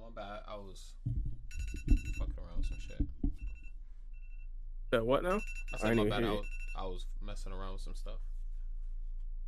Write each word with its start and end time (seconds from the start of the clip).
my 0.00 0.22
bad. 0.22 0.40
I 0.48 0.56
was 0.56 0.94
fucking 2.18 2.34
around 2.38 2.56
with 2.58 2.66
some 2.66 2.78
shit. 2.80 3.06
That 4.90 5.04
what 5.04 5.22
now? 5.22 5.40
I 5.72 5.74
I 5.74 5.78
said 5.78 5.86
ain't 5.88 5.96
my 5.96 6.08
bad. 6.08 6.24
I 6.24 6.30
was, 6.30 6.46
I 6.76 6.82
was 6.84 7.06
messing 7.20 7.52
around 7.52 7.72
with 7.74 7.82
some 7.82 7.94
stuff. 7.94 8.20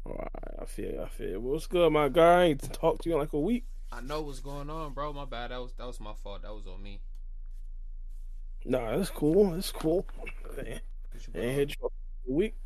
Oh, 0.04 0.10
All 0.10 0.18
right, 0.18 0.54
I 0.62 0.64
feel 0.66 0.92
you, 0.92 1.02
I 1.02 1.08
feel 1.08 1.28
you. 1.30 1.40
What's 1.40 1.66
good, 1.66 1.92
my 1.92 2.08
guy? 2.08 2.42
I 2.42 2.44
ain't 2.44 2.72
talked 2.72 3.02
to 3.02 3.08
you 3.08 3.14
in 3.16 3.20
like 3.20 3.32
a 3.32 3.40
week. 3.40 3.64
I 3.92 4.00
know 4.00 4.22
what's 4.22 4.40
going 4.40 4.68
on, 4.70 4.92
bro. 4.92 5.12
My 5.12 5.24
bad. 5.24 5.50
That 5.50 5.60
was 5.60 5.72
that 5.78 5.86
was 5.86 6.00
my 6.00 6.12
fault. 6.14 6.42
That 6.42 6.52
was 6.54 6.66
on 6.66 6.82
me. 6.82 7.00
Nah, 8.64 8.96
that's 8.96 9.10
cool. 9.10 9.50
That's 9.52 9.70
cool. 9.70 10.06
Ain't 10.58 10.80
What 11.12 11.26
you 11.26 11.32
been, 11.32 11.42
ain't 11.42 11.54
hit 11.54 11.76
you 11.78 11.86
up 11.86 11.92
a 12.28 12.32
week. 12.32 12.56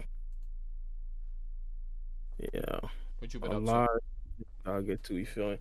Yeah, 2.55 2.81
What 3.19 3.35
you 3.35 3.41
been 3.41 3.53
a 3.53 3.57
up 3.59 3.63
lot. 3.67 3.91
I'll 4.65 4.81
get 4.83 5.03
to 5.05 5.15
you 5.17 5.27
feeling. 5.27 5.59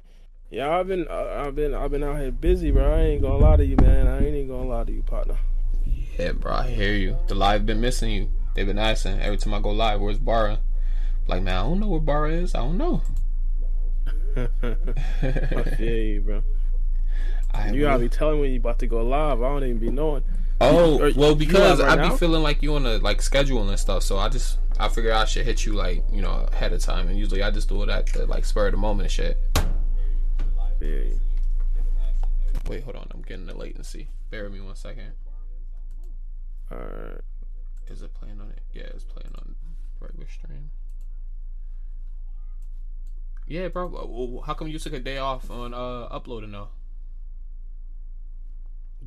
Yeah, 0.51 0.75
I've 0.77 0.87
been, 0.87 1.07
I've 1.07 1.55
been, 1.55 1.73
I've 1.75 1.91
been 1.91 2.03
out 2.03 2.19
here 2.19 2.31
busy, 2.31 2.71
bro. 2.71 2.91
I 2.91 3.01
ain't 3.01 3.21
gonna 3.21 3.37
lie 3.37 3.57
to 3.57 3.65
you, 3.65 3.75
man. 3.77 4.07
I 4.07 4.17
ain't 4.17 4.35
even 4.35 4.47
gonna 4.47 4.67
lie 4.67 4.83
to 4.83 4.91
you, 4.91 5.03
partner. 5.03 5.37
Yeah, 6.17 6.31
bro. 6.31 6.53
I 6.53 6.67
hear 6.69 6.93
you. 6.93 7.17
The 7.27 7.35
live 7.35 7.65
been 7.65 7.79
missing 7.79 8.11
you. 8.11 8.31
They've 8.55 8.65
been 8.65 8.79
asking 8.79 9.19
every 9.21 9.37
time 9.37 9.53
I 9.53 9.59
go 9.61 9.69
live, 9.69 10.01
"Where's 10.01 10.17
Baara?" 10.19 10.59
Like, 11.27 11.43
man, 11.43 11.55
I 11.55 11.61
don't 11.61 11.79
know 11.79 11.87
where 11.87 11.99
Baara 12.01 12.31
is. 12.41 12.55
I 12.55 12.59
don't 12.59 12.77
know. 12.77 13.03
I 14.35 15.63
feel 15.77 15.95
you, 15.95 16.21
bro. 16.21 16.43
I 17.53 17.69
You 17.69 17.81
gotta 17.81 17.99
be 17.99 18.09
telling 18.09 18.39
when 18.39 18.51
you 18.51 18.59
about 18.59 18.79
to 18.79 18.87
go 18.87 19.03
live. 19.05 19.41
I 19.41 19.49
don't 19.49 19.63
even 19.63 19.77
be 19.77 19.89
knowing. 19.91 20.23
Oh 20.61 20.99
Are- 21.01 21.11
well, 21.15 21.35
because 21.35 21.79
right 21.79 21.91
I 21.91 21.95
be 22.01 22.09
now? 22.09 22.15
feeling 22.17 22.41
like 22.43 22.61
you 22.63 22.75
on 22.75 22.85
a 22.85 22.97
like 22.97 23.21
schedule 23.21 23.67
and 23.69 23.79
stuff, 23.79 24.01
so 24.03 24.17
I 24.17 24.29
just 24.29 24.57
I 24.79 24.87
figure 24.89 25.13
I 25.13 25.25
should 25.25 25.45
hit 25.45 25.65
you 25.65 25.73
like 25.73 26.03
you 26.11 26.21
know 26.21 26.47
ahead 26.51 26.73
of 26.73 26.81
time, 26.81 27.07
and 27.07 27.17
usually 27.17 27.43
I 27.43 27.51
just 27.51 27.69
do 27.69 27.81
it 27.83 27.89
at 27.89 28.07
the 28.07 28.25
like 28.25 28.45
spur 28.45 28.65
of 28.67 28.71
the 28.73 28.77
moment 28.77 29.03
and 29.03 29.11
shit. 29.11 29.37
Yeah, 30.79 30.87
you. 30.87 31.19
Wait, 32.67 32.83
hold 32.83 32.95
on, 32.95 33.07
I'm 33.13 33.21
getting 33.21 33.45
the 33.45 33.55
latency. 33.57 34.09
Bear 34.29 34.43
with 34.43 34.53
me 34.53 34.61
one 34.61 34.75
second. 34.75 35.11
all 36.71 36.77
right. 36.77 37.21
Is 37.87 38.01
it 38.01 38.13
playing 38.13 38.39
on 38.39 38.51
it? 38.51 38.61
Yeah, 38.73 38.83
it's 38.83 39.03
playing 39.03 39.33
on 39.35 39.55
regular 39.99 40.27
stream. 40.27 40.69
Yeah, 43.47 43.67
bro. 43.69 44.43
How 44.45 44.53
come 44.53 44.67
you 44.67 44.77
took 44.77 44.93
a 44.93 44.99
day 44.99 45.17
off 45.17 45.49
on 45.49 45.73
uh 45.73 46.03
uploading 46.03 46.51
though? 46.51 46.69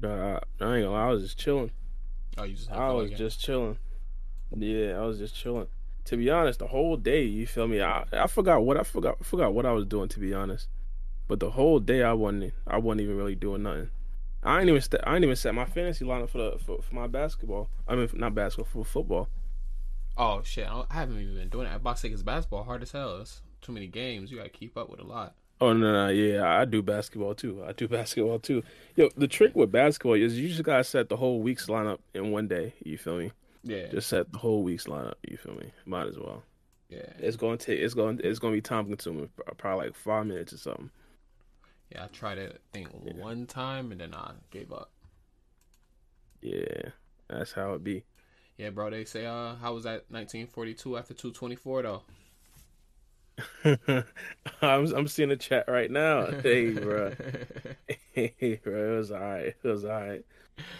Nah, 0.01 0.35
I 0.35 0.35
ain't 0.35 0.41
gonna 0.61 0.91
lie. 0.91 1.05
I 1.07 1.11
was 1.13 1.23
just 1.23 1.39
chilling. 1.39 1.71
Oh, 2.37 2.43
you 2.43 2.55
just 2.55 2.71
I 2.71 2.91
was 2.91 3.07
again? 3.07 3.19
just 3.19 3.41
chilling. 3.41 3.79
Yeah, 4.57 4.99
I 4.99 5.07
was 5.07 5.19
just 5.19 5.37
chilling. 5.37 5.69
To 6.07 6.17
be 6.17 6.29
honest, 6.31 6.59
the 6.59 6.67
whole 6.67 6.97
day, 6.97 7.23
you 7.23 7.47
feel 7.47 7.69
me? 7.69 7.81
I, 7.81 8.05
I 8.13 8.27
forgot 8.27 8.65
what 8.65 8.77
I 8.77 8.83
forgot 8.83 9.19
I 9.21 9.25
forgot 9.25 9.55
what 9.55 9.65
I 9.65 9.73
was 9.73 9.85
doing. 9.85 10.09
To 10.09 10.19
be 10.19 10.35
honest, 10.35 10.67
but 11.29 11.41
the 11.41 11.51
whole 11.51 11.81
day 11.81 12.03
I 12.03 12.13
wasn't 12.13 12.53
I 12.67 12.79
wasn't 12.79 13.03
even 13.03 13.17
really 13.17 13.35
doing 13.35 13.63
nothing. 13.63 13.91
I 14.43 14.61
ain't 14.61 14.69
even 14.69 14.81
st- 14.81 15.03
I 15.07 15.15
ain't 15.15 15.25
even 15.25 15.37
set 15.37 15.55
my 15.55 15.65
fantasy 15.65 16.05
lineup 16.05 16.31
for 16.31 16.39
the 16.39 16.59
for, 16.59 16.83
for 16.83 16.95
my 16.95 17.07
basketball. 17.07 17.69
I 17.87 17.95
mean, 17.95 18.09
not 18.15 18.35
basketball 18.35 18.85
for 18.85 18.85
football. 18.85 19.29
Oh 20.17 20.43
shit, 20.45 20.67
I, 20.67 20.85
I 20.91 20.95
haven't 20.95 21.21
even 21.21 21.35
been 21.35 21.49
doing 21.49 21.67
it. 21.67 21.83
Box 21.83 22.05
is 22.05 22.23
basketball 22.23 22.65
hard 22.65 22.83
as 22.83 22.93
hell. 22.93 23.21
It's 23.21 23.43
too 23.61 23.73
many 23.73 23.87
games. 23.87 24.31
You 24.31 24.39
gotta 24.39 24.51
keep 24.51 24.77
up 24.77 24.91
with 24.91 25.01
a 25.01 25.05
lot. 25.05 25.35
Oh 25.61 25.73
no, 25.73 25.93
no, 25.93 26.09
yeah, 26.09 26.45
I 26.59 26.65
do 26.65 26.83
basketball 26.83 27.35
too. 27.35 27.63
I 27.65 27.73
do 27.73 27.87
basketball 27.99 28.41
too. 28.41 28.63
Yo, 28.97 29.09
the 29.17 29.29
trick 29.29 29.55
with 29.55 29.71
basketball 29.71 30.15
is 30.15 30.39
you 30.39 30.49
just 30.49 30.65
gotta 30.65 30.85
set 30.85 31.09
the 31.09 31.17
whole 31.17 31.41
week's 31.41 31.67
lineup 31.67 31.99
in 32.15 32.33
one 32.33 32.49
day. 32.49 32.75
You 32.85 32.99
feel 32.99 33.17
me? 33.17 33.31
Yeah, 33.65 33.87
Just 33.87 34.09
set 34.09 34.33
the 34.33 34.39
whole 34.39 34.65
week's 34.65 34.87
lineup. 34.87 35.15
You 35.29 35.37
feel 35.37 35.55
me? 35.55 35.71
Might 35.87 36.09
as 36.09 36.19
well. 36.19 36.43
yeah, 36.89 37.07
It's 37.21 37.37
gonna 37.37 37.57
take. 37.57 37.79
It's 37.79 37.95
gonna. 37.95 38.19
It's 38.25 38.41
gonna 38.41 38.55
be 38.55 38.61
time 38.61 38.87
consuming. 38.87 39.29
Probably 39.57 39.87
like 39.87 39.95
five 39.95 40.27
minutes 40.27 40.53
or 40.53 40.59
something. 40.59 40.91
Yeah. 41.95 42.05
I 42.05 42.07
tried 42.09 42.39
it. 42.39 42.61
I 42.73 42.77
think 42.77 42.89
one 43.17 43.47
time 43.47 43.93
and 43.93 44.01
then 44.01 44.15
I 44.15 44.33
gave 44.51 44.73
up. 44.73 44.91
Yeah, 46.41 46.91
that's 47.29 47.53
how 47.53 47.75
it 47.75 47.85
be. 47.85 48.05
Yeah, 48.57 48.71
bro. 48.71 48.91
They 48.91 49.05
say, 49.05 49.27
uh, 49.27 49.55
how 49.57 49.75
was 49.75 49.85
that 49.85 50.05
1942 50.09 50.97
after 50.99 51.15
224 51.15 51.83
though? 51.83 52.03
I'm 54.63 54.95
I'm 54.95 55.09
seeing 55.09 55.31
the 55.31 55.37
chat 55.37 55.65
right 55.69 55.91
now. 55.91 56.27
Hey, 56.43 56.71
bro. 56.71 57.13
Hey, 58.13 58.61
bro. 58.63 58.95
It 58.95 58.97
was 58.99 59.11
alright. 59.13 59.47
It 59.47 59.65
was 59.65 59.85
alright. 59.85 60.25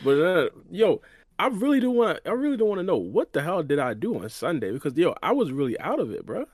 But 0.05 0.21
uh, 0.21 0.49
yo, 0.71 1.01
I 1.39 1.47
really 1.49 1.81
do 1.81 1.91
want. 1.91 2.21
I 2.27 2.31
really 2.31 2.57
don't 2.57 2.69
want 2.69 2.81
to 2.81 2.85
know 2.85 2.97
what 2.97 3.33
the 3.33 3.43
hell 3.43 3.63
did 3.63 3.79
I 3.79 3.95
do 3.95 4.19
on 4.19 4.29
Sunday 4.29 4.71
because 4.71 4.97
yo, 4.97 5.15
I 5.23 5.33
was 5.33 5.51
really 5.51 5.79
out 5.81 5.99
of 6.01 6.13
it, 6.13 6.27
bro. 6.27 6.47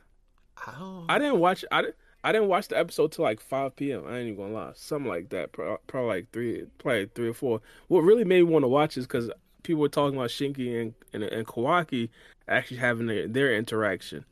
I 0.66 0.72
don't. 0.78 1.06
I 1.08 1.18
didn't 1.18 1.40
watch. 1.40 1.64
I 1.72 1.82
didn't. 1.82 1.96
I 2.24 2.32
didn't 2.32 2.48
watch 2.48 2.68
the 2.68 2.78
episode 2.78 3.12
till 3.12 3.24
like 3.24 3.40
5 3.40 3.76
p.m. 3.76 4.04
I 4.06 4.18
ain't 4.18 4.28
even 4.32 4.36
gonna 4.36 4.52
lie, 4.54 4.72
something 4.74 5.08
like 5.08 5.28
that. 5.30 5.52
Pro- 5.52 5.78
Probably 5.86 6.08
like 6.08 6.30
three, 6.32 6.64
probably 6.78 7.00
like 7.02 7.14
three 7.14 7.28
or 7.28 7.34
four. 7.34 7.60
What 7.88 8.00
really 8.00 8.24
made 8.24 8.38
me 8.44 8.50
want 8.52 8.64
to 8.64 8.68
watch 8.68 8.96
is 8.96 9.06
because 9.06 9.30
people 9.62 9.80
were 9.82 9.88
talking 9.88 10.16
about 10.18 10.30
Shinki 10.30 10.80
and 10.80 10.94
and, 11.12 11.22
and 11.22 11.46
Kawaki 11.46 12.08
actually 12.48 12.78
having 12.78 13.06
their, 13.06 13.28
their 13.28 13.54
interaction. 13.56 14.24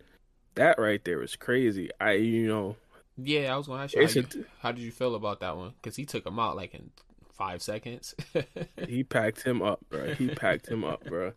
That 0.56 0.78
right 0.78 1.04
there 1.04 1.18
was 1.18 1.36
crazy. 1.36 1.90
I, 2.00 2.12
you 2.12 2.48
know, 2.48 2.76
yeah, 3.16 3.54
I 3.54 3.56
was 3.56 3.66
gonna 3.68 3.84
ask 3.84 3.94
you 3.94 4.02
how, 4.02 4.08
a- 4.08 4.12
you 4.38 4.44
how 4.60 4.72
did 4.72 4.80
you 4.82 4.90
feel 4.90 5.14
about 5.14 5.40
that 5.40 5.56
one? 5.56 5.74
Because 5.80 5.96
he 5.96 6.04
took 6.04 6.26
him 6.26 6.38
out 6.38 6.56
like 6.56 6.74
in 6.74 6.90
five 7.32 7.62
seconds. 7.62 8.14
he 8.88 9.04
packed 9.04 9.42
him 9.42 9.62
up, 9.62 9.80
bro. 9.90 10.14
He 10.14 10.28
packed 10.28 10.66
him 10.68 10.82
up, 10.84 11.04
bro. 11.04 11.32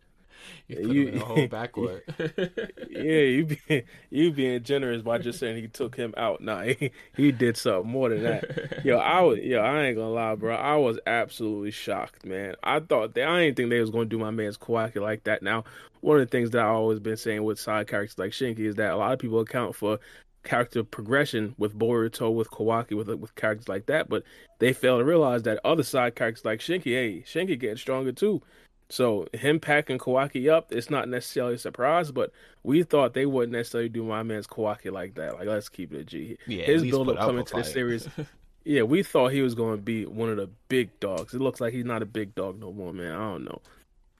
You 0.68 0.76
put 0.76 0.86
you- 0.86 1.06
him 1.08 1.14
in 1.14 1.20
a 1.20 1.24
whole 1.24 1.46
backward. 1.48 2.02
Yeah, 2.90 3.20
you 3.20 3.46
being 3.46 3.82
you 4.10 4.32
being 4.32 4.62
generous 4.62 5.02
by 5.02 5.18
just 5.18 5.38
saying 5.38 5.56
he 5.56 5.68
took 5.68 5.94
him 5.96 6.12
out. 6.16 6.40
Nah, 6.42 6.62
he, 6.62 6.90
he 7.16 7.32
did 7.32 7.56
something 7.56 7.90
more 7.90 8.08
than 8.08 8.22
that. 8.24 8.84
Yo, 8.84 8.98
I 8.98 9.20
was 9.20 9.38
yo, 9.38 9.60
I 9.60 9.84
ain't 9.84 9.96
gonna 9.96 10.10
lie, 10.10 10.34
bro. 10.34 10.54
I 10.54 10.76
was 10.76 10.98
absolutely 11.06 11.70
shocked, 11.70 12.24
man. 12.26 12.56
I 12.62 12.80
thought 12.80 13.14
they, 13.14 13.22
I 13.22 13.40
didn't 13.44 13.56
think 13.56 13.70
they 13.70 13.80
was 13.80 13.90
gonna 13.90 14.04
do 14.06 14.18
my 14.18 14.30
man's 14.30 14.58
Kawaki 14.58 14.96
like 15.00 15.24
that. 15.24 15.42
Now, 15.42 15.64
one 16.00 16.18
of 16.20 16.22
the 16.26 16.30
things 16.30 16.50
that 16.50 16.62
I 16.62 16.68
always 16.68 16.98
been 17.00 17.16
saying 17.16 17.42
with 17.44 17.58
side 17.60 17.86
characters 17.88 18.18
like 18.18 18.32
Shinki 18.32 18.60
is 18.60 18.74
that 18.76 18.92
a 18.92 18.96
lot 18.96 19.12
of 19.12 19.18
people 19.18 19.40
account 19.40 19.74
for 19.74 19.98
character 20.42 20.82
progression 20.82 21.54
with 21.58 21.78
Boruto, 21.78 22.32
with 22.34 22.50
Kawaki, 22.50 22.96
with 22.96 23.08
with 23.08 23.34
characters 23.34 23.68
like 23.68 23.86
that, 23.86 24.08
but 24.08 24.24
they 24.58 24.72
fail 24.72 24.98
to 24.98 25.04
realize 25.04 25.42
that 25.44 25.60
other 25.64 25.82
side 25.82 26.16
characters 26.16 26.44
like 26.44 26.60
Shinki, 26.60 26.92
hey, 26.92 27.24
Shinki 27.26 27.58
getting 27.58 27.76
stronger 27.76 28.12
too. 28.12 28.42
So 28.90 29.28
him 29.32 29.60
packing 29.60 29.98
Kawaki 29.98 30.50
up, 30.50 30.72
it's 30.72 30.90
not 30.90 31.08
necessarily 31.08 31.54
a 31.54 31.58
surprise, 31.58 32.10
but 32.10 32.32
we 32.64 32.82
thought 32.82 33.14
they 33.14 33.24
wouldn't 33.24 33.52
necessarily 33.52 33.88
do 33.88 34.02
my 34.04 34.22
man's 34.24 34.46
Kawaki 34.48 34.90
like 34.92 35.14
that. 35.14 35.34
Like 35.34 35.46
let's 35.46 35.68
keep 35.68 35.92
it 35.94 36.00
a 36.00 36.04
G. 36.04 36.38
yeah, 36.46 36.64
His 36.64 36.82
build 36.82 37.08
up 37.08 37.18
coming 37.18 37.44
to 37.44 37.54
the 37.56 37.64
series. 37.64 38.08
Yeah, 38.62 38.82
we 38.82 39.02
thought 39.02 39.32
he 39.32 39.40
was 39.40 39.54
going 39.54 39.78
to 39.78 39.82
be 39.82 40.04
one 40.04 40.28
of 40.28 40.36
the 40.36 40.50
big 40.68 40.90
dogs. 41.00 41.32
It 41.32 41.40
looks 41.40 41.62
like 41.62 41.72
he's 41.72 41.86
not 41.86 42.02
a 42.02 42.06
big 42.06 42.34
dog 42.34 42.60
no 42.60 42.70
more, 42.74 42.92
man. 42.92 43.12
I 43.12 43.18
don't 43.32 43.44
know. 43.44 43.62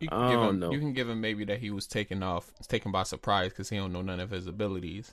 You 0.00 0.08
I 0.11 0.17
can 0.17 0.31
give 0.31 0.40
don't 0.40 0.49
him. 0.49 0.58
know. 0.61 0.73
You 0.73 0.78
can 0.78 0.93
give 0.94 1.11
him 1.11 1.20
maybe 1.20 1.44
that 1.44 1.58
he 1.58 1.70
was 1.70 1.87
taken 1.87 2.23
off, 2.23 2.50
taken 2.66 2.90
by 2.90 3.02
surprise 3.02 3.50
because 3.50 3.69
he 3.69 3.76
don't 3.76 3.93
know 3.93 4.00
none 4.00 4.19
of 4.19 4.31
his 4.31 4.46
abilities. 4.46 5.12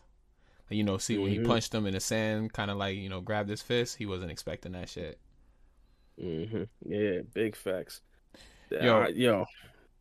You 0.70 0.86
know, 0.86 0.98
see 0.98 1.18
when 1.18 1.30
he 1.32 1.40
Mhm. 1.40 1.46
punched 1.46 1.74
him 1.76 1.86
in 1.86 1.94
the 1.94 2.00
sand, 2.00 2.54
kind 2.54 2.72
of 2.72 2.78
like 2.78 2.96
you 2.96 3.10
know 3.10 3.20
grabbed 3.20 3.50
his 3.50 3.62
fist. 3.62 3.98
He 3.98 4.06
wasn't 4.06 4.32
expecting 4.32 4.72
that 4.72 4.88
shit. 4.88 5.20
Mm-hmm. 6.22 6.64
Yeah, 6.90 7.20
big 7.34 7.56
facts. 7.58 8.02
Yo. 8.80 9.04
Uh, 9.04 9.08
yo, 9.14 9.46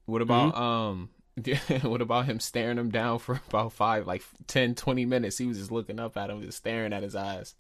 What 0.07 0.23
about 0.23 0.55
Mm-hmm. 0.55 0.57
um? 0.57 1.11
what 1.83 2.01
about 2.01 2.27
him 2.27 2.41
staring 2.41 2.79
him 2.79 2.91
down 2.91 3.19
for 3.19 3.41
about 3.49 3.73
five, 3.73 4.07
like 4.07 4.23
10, 4.47 4.75
20 4.75 5.05
minutes? 5.07 5.39
He 5.39 5.47
was 5.47 5.59
just 5.59 5.73
looking 5.73 6.01
up 6.01 6.17
at 6.17 6.31
him, 6.31 6.43
just 6.43 6.59
staring 6.59 6.93
at 6.93 7.03
his 7.03 7.15
eyes. 7.17 7.55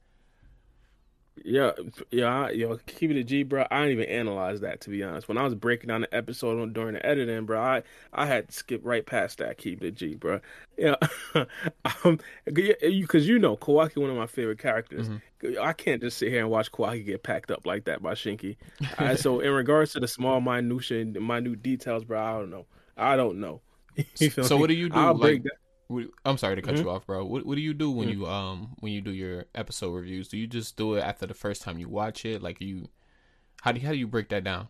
Yeah, 1.44 1.72
yeah, 2.10 2.46
I- 2.46 2.50
yo, 2.50 2.78
keep 2.86 3.10
it 3.10 3.16
a 3.16 3.22
G, 3.24 3.42
bro. 3.42 3.66
I 3.70 3.82
didn't 3.86 4.00
even 4.00 4.08
analyze 4.08 4.60
that 4.60 4.80
to 4.82 4.90
be 4.90 5.02
honest. 5.02 5.28
When 5.28 5.36
I 5.38 5.42
was 5.44 5.54
breaking 5.54 5.88
down 5.88 6.00
the 6.00 6.14
episode 6.14 6.60
on- 6.60 6.72
during 6.72 6.94
the 6.94 7.04
editing, 7.04 7.44
bro, 7.44 7.60
I 7.60 7.82
I 8.12 8.26
had 8.26 8.48
to 8.48 8.54
skip 8.54 8.80
right 8.84 9.04
past 9.04 9.38
that. 9.38 9.58
Keep 9.58 9.82
it 9.82 9.86
a 9.88 9.90
G, 9.90 10.14
bro. 10.14 10.40
Yeah, 10.78 10.96
um, 12.04 12.18
because 12.52 13.28
you 13.28 13.38
know 13.38 13.56
Kawaki, 13.56 13.98
one 13.98 14.10
of 14.10 14.16
my 14.16 14.26
favorite 14.26 14.58
characters. 14.58 15.08
I 15.60 15.72
can't 15.74 16.00
just 16.00 16.18
sit 16.18 16.30
here 16.30 16.40
and 16.40 16.50
watch 16.50 16.72
Kawaki 16.72 17.04
get 17.04 17.22
packed 17.22 17.50
up 17.50 17.66
like 17.66 17.84
that 17.84 18.02
by 18.02 18.14
Shinki. 18.14 18.56
Uh, 18.98 19.14
so 19.14 19.40
in 19.40 19.52
regards 19.52 19.92
to 19.92 20.00
the 20.00 20.08
small 20.08 20.40
minutia 20.40 21.00
and 21.00 21.12
minute 21.20 21.62
details, 21.62 22.04
bro, 22.04 22.20
I 22.20 22.32
don't 22.38 22.50
know. 22.50 22.66
I 22.96 23.16
don't 23.16 23.38
know. 23.40 23.60
So 24.16 24.56
me? 24.56 24.60
what 24.60 24.66
do 24.68 24.74
you 24.74 24.88
do? 24.88 24.98
I'll 24.98 25.12
like, 25.12 25.20
break 25.20 25.42
that. 25.44 25.52
I'm 26.24 26.36
sorry 26.38 26.56
to 26.56 26.62
cut 26.62 26.74
Mhm. 26.74 26.82
you 26.82 26.90
off, 26.90 27.06
bro. 27.06 27.24
What 27.24 27.46
What 27.46 27.54
do 27.54 27.60
you 27.60 27.72
do 27.74 27.90
when 27.90 28.08
you 28.08 28.26
um 28.26 28.76
when 28.80 28.92
you 28.92 29.00
do 29.00 29.12
your 29.12 29.44
episode 29.54 29.92
reviews? 29.92 30.28
Do 30.28 30.36
you 30.36 30.46
just 30.46 30.76
do 30.76 30.94
it 30.94 31.00
after 31.00 31.26
the 31.26 31.34
first 31.34 31.62
time 31.62 31.78
you 31.78 31.88
watch 31.88 32.24
it? 32.24 32.42
Like 32.42 32.60
you, 32.60 32.88
how 33.62 33.72
do 33.72 33.80
you, 33.80 33.86
how 33.86 33.92
do 33.92 33.98
you 33.98 34.06
break 34.08 34.28
that 34.30 34.42
down? 34.44 34.68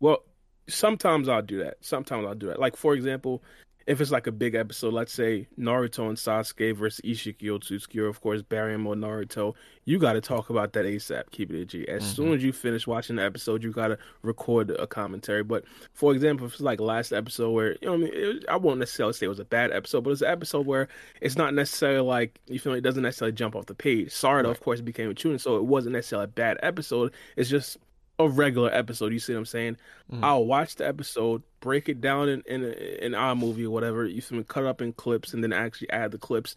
Well, 0.00 0.24
sometimes 0.68 1.28
I'll 1.28 1.42
do 1.42 1.58
that. 1.62 1.78
Sometimes 1.80 2.26
I'll 2.26 2.34
do 2.34 2.48
that. 2.48 2.58
Like 2.58 2.76
for 2.76 2.94
example, 2.94 3.42
if 3.86 4.00
it's 4.00 4.10
like 4.10 4.26
a 4.26 4.32
big 4.32 4.54
episode, 4.56 4.92
let's 4.92 5.12
say 5.12 5.46
Naruto 5.58 6.08
and 6.08 6.16
Sasuke 6.16 6.74
versus 6.74 7.00
Ishiki 7.04 7.44
Otsutsuki, 7.44 8.06
of 8.08 8.20
course, 8.20 8.42
Baryon 8.42 8.80
Mode 8.80 8.98
Naruto, 8.98 9.54
you 9.84 9.98
got 9.98 10.14
to 10.14 10.20
talk 10.20 10.50
about 10.50 10.72
that 10.72 10.84
ASAP. 10.84 11.30
Keep 11.30 11.52
it 11.52 11.60
a 11.60 11.64
G. 11.64 11.88
As 11.88 12.02
mm-hmm. 12.02 12.12
soon 12.12 12.32
as 12.32 12.42
you 12.42 12.52
finish 12.52 12.86
watching 12.86 13.16
the 13.16 13.22
episode, 13.22 13.62
you 13.62 13.70
got 13.70 13.88
to 13.88 13.98
record 14.22 14.70
a 14.70 14.88
commentary. 14.88 15.44
But 15.44 15.64
for 15.92 16.12
example, 16.12 16.46
if 16.46 16.54
it's 16.54 16.60
like 16.60 16.80
last 16.80 17.12
episode 17.12 17.50
where, 17.50 17.76
you 17.80 17.86
know, 17.86 17.94
I 17.94 17.96
mean, 17.96 18.10
it, 18.12 18.44
I 18.48 18.56
won't 18.56 18.80
necessarily 18.80 19.12
say 19.12 19.26
it 19.26 19.28
was 19.28 19.38
a 19.38 19.44
bad 19.44 19.70
episode, 19.70 20.02
but 20.02 20.10
it's 20.10 20.22
an 20.22 20.28
episode 20.28 20.66
where 20.66 20.88
it's 21.20 21.36
not 21.36 21.54
necessarily 21.54 22.00
like, 22.00 22.40
you 22.46 22.58
feel 22.58 22.72
like 22.72 22.78
it 22.78 22.84
doesn't 22.84 23.04
necessarily 23.04 23.34
jump 23.34 23.54
off 23.54 23.66
the 23.66 23.74
page. 23.74 24.08
Sarada, 24.08 24.44
right. 24.44 24.46
of 24.46 24.60
course, 24.60 24.80
became 24.80 25.10
a 25.10 25.14
tune, 25.14 25.38
so 25.38 25.56
it 25.56 25.64
wasn't 25.64 25.92
necessarily 25.92 26.24
a 26.24 26.28
bad 26.28 26.58
episode. 26.60 27.12
It's 27.36 27.48
just 27.48 27.78
a 28.18 28.28
regular 28.28 28.72
episode. 28.72 29.12
You 29.12 29.18
see 29.18 29.32
what 29.32 29.40
I'm 29.40 29.46
saying? 29.46 29.76
Mm-hmm. 30.10 30.24
I'll 30.24 30.44
watch 30.44 30.76
the 30.76 30.86
episode, 30.86 31.42
break 31.60 31.88
it 31.88 32.00
down 32.00 32.28
in 32.28 32.42
in, 32.46 32.64
in 32.64 33.12
iMovie 33.12 33.66
or 33.66 33.70
whatever. 33.70 34.06
You 34.06 34.22
can 34.22 34.42
cut 34.44 34.64
up 34.64 34.80
in 34.80 34.92
clips, 34.92 35.34
and 35.34 35.42
then 35.42 35.52
actually 35.52 35.90
add 35.90 36.12
the 36.12 36.18
clips 36.18 36.54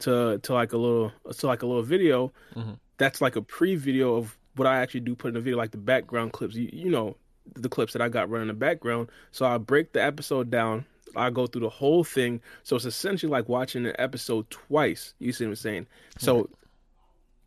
to 0.00 0.38
to 0.38 0.54
like 0.54 0.72
a 0.72 0.76
little 0.76 1.12
to 1.32 1.46
like 1.46 1.62
a 1.62 1.66
little 1.66 1.82
video. 1.82 2.32
Mm-hmm. 2.54 2.72
That's 2.98 3.20
like 3.20 3.36
a 3.36 3.42
pre 3.42 3.76
video 3.76 4.16
of 4.16 4.36
what 4.56 4.66
I 4.66 4.80
actually 4.80 5.00
do 5.00 5.14
put 5.14 5.28
in 5.28 5.34
the 5.34 5.40
video, 5.40 5.56
like 5.56 5.70
the 5.70 5.78
background 5.78 6.32
clips. 6.32 6.54
You 6.54 6.70
you 6.72 6.90
know 6.90 7.16
the 7.54 7.68
clips 7.68 7.92
that 7.92 8.02
I 8.02 8.08
got 8.08 8.30
running 8.30 8.48
in 8.48 8.54
the 8.54 8.58
background. 8.58 9.10
So 9.32 9.46
I 9.46 9.58
break 9.58 9.92
the 9.92 10.02
episode 10.02 10.50
down. 10.50 10.86
I 11.16 11.30
go 11.30 11.46
through 11.46 11.62
the 11.62 11.70
whole 11.70 12.04
thing. 12.04 12.40
So 12.62 12.76
it's 12.76 12.84
essentially 12.84 13.30
like 13.30 13.48
watching 13.48 13.86
an 13.86 13.96
episode 13.98 14.48
twice. 14.50 15.14
You 15.18 15.32
see 15.32 15.44
what 15.44 15.50
I'm 15.50 15.56
saying? 15.56 15.86
So 16.18 16.48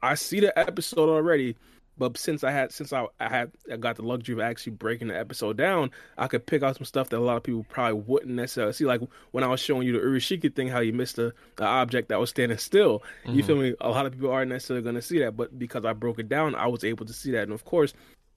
I 0.01 0.15
see 0.15 0.41
the 0.41 0.57
episode 0.59 1.07
already 1.09 1.55
but 1.97 2.17
since 2.17 2.43
I 2.43 2.51
had 2.51 2.71
since 2.71 2.91
I, 2.91 3.05
I 3.19 3.29
had 3.29 3.51
I 3.71 3.77
got 3.77 3.97
the 3.97 4.01
luxury 4.01 4.33
of 4.33 4.39
actually 4.39 4.73
breaking 4.73 5.09
the 5.09 5.17
episode 5.17 5.57
down, 5.57 5.91
I 6.17 6.27
could 6.27 6.45
pick 6.45 6.63
out 6.63 6.75
some 6.75 6.85
stuff 6.85 7.09
that 7.09 7.17
a 7.17 7.19
lot 7.19 7.37
of 7.37 7.43
people 7.43 7.65
probably 7.69 8.01
wouldn't 8.01 8.31
necessarily 8.31 8.73
see. 8.73 8.85
Like 8.85 9.01
when 9.31 9.43
I 9.43 9.47
was 9.47 9.59
showing 9.59 9.87
you 9.87 9.93
the 9.93 9.99
Urashiki 9.99 10.53
thing, 10.55 10.67
how 10.67 10.79
you 10.79 10.93
missed 10.93 11.17
the, 11.17 11.33
the 11.57 11.65
object 11.65 12.09
that 12.09 12.19
was 12.19 12.29
standing 12.29 12.57
still. 12.57 13.03
Mm-hmm. 13.25 13.35
You 13.35 13.43
feel 13.43 13.55
me? 13.57 13.75
A 13.81 13.89
lot 13.89 14.05
of 14.05 14.13
people 14.13 14.31
aren't 14.31 14.49
necessarily 14.49 14.83
going 14.83 14.95
to 14.95 15.01
see 15.01 15.19
that, 15.19 15.37
but 15.37 15.57
because 15.57 15.85
I 15.85 15.93
broke 15.93 16.19
it 16.19 16.29
down, 16.29 16.55
I 16.55 16.67
was 16.67 16.83
able 16.83 17.05
to 17.05 17.13
see 17.13 17.31
that. 17.31 17.43
And 17.43 17.53
of 17.53 17.65
course, 17.65 17.93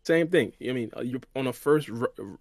same 0.07 0.29
thing. 0.29 0.53
I 0.67 0.73
mean, 0.73 0.91
uh, 0.97 1.03
you're 1.03 1.21
on 1.35 1.47
a 1.47 1.53
first 1.53 1.91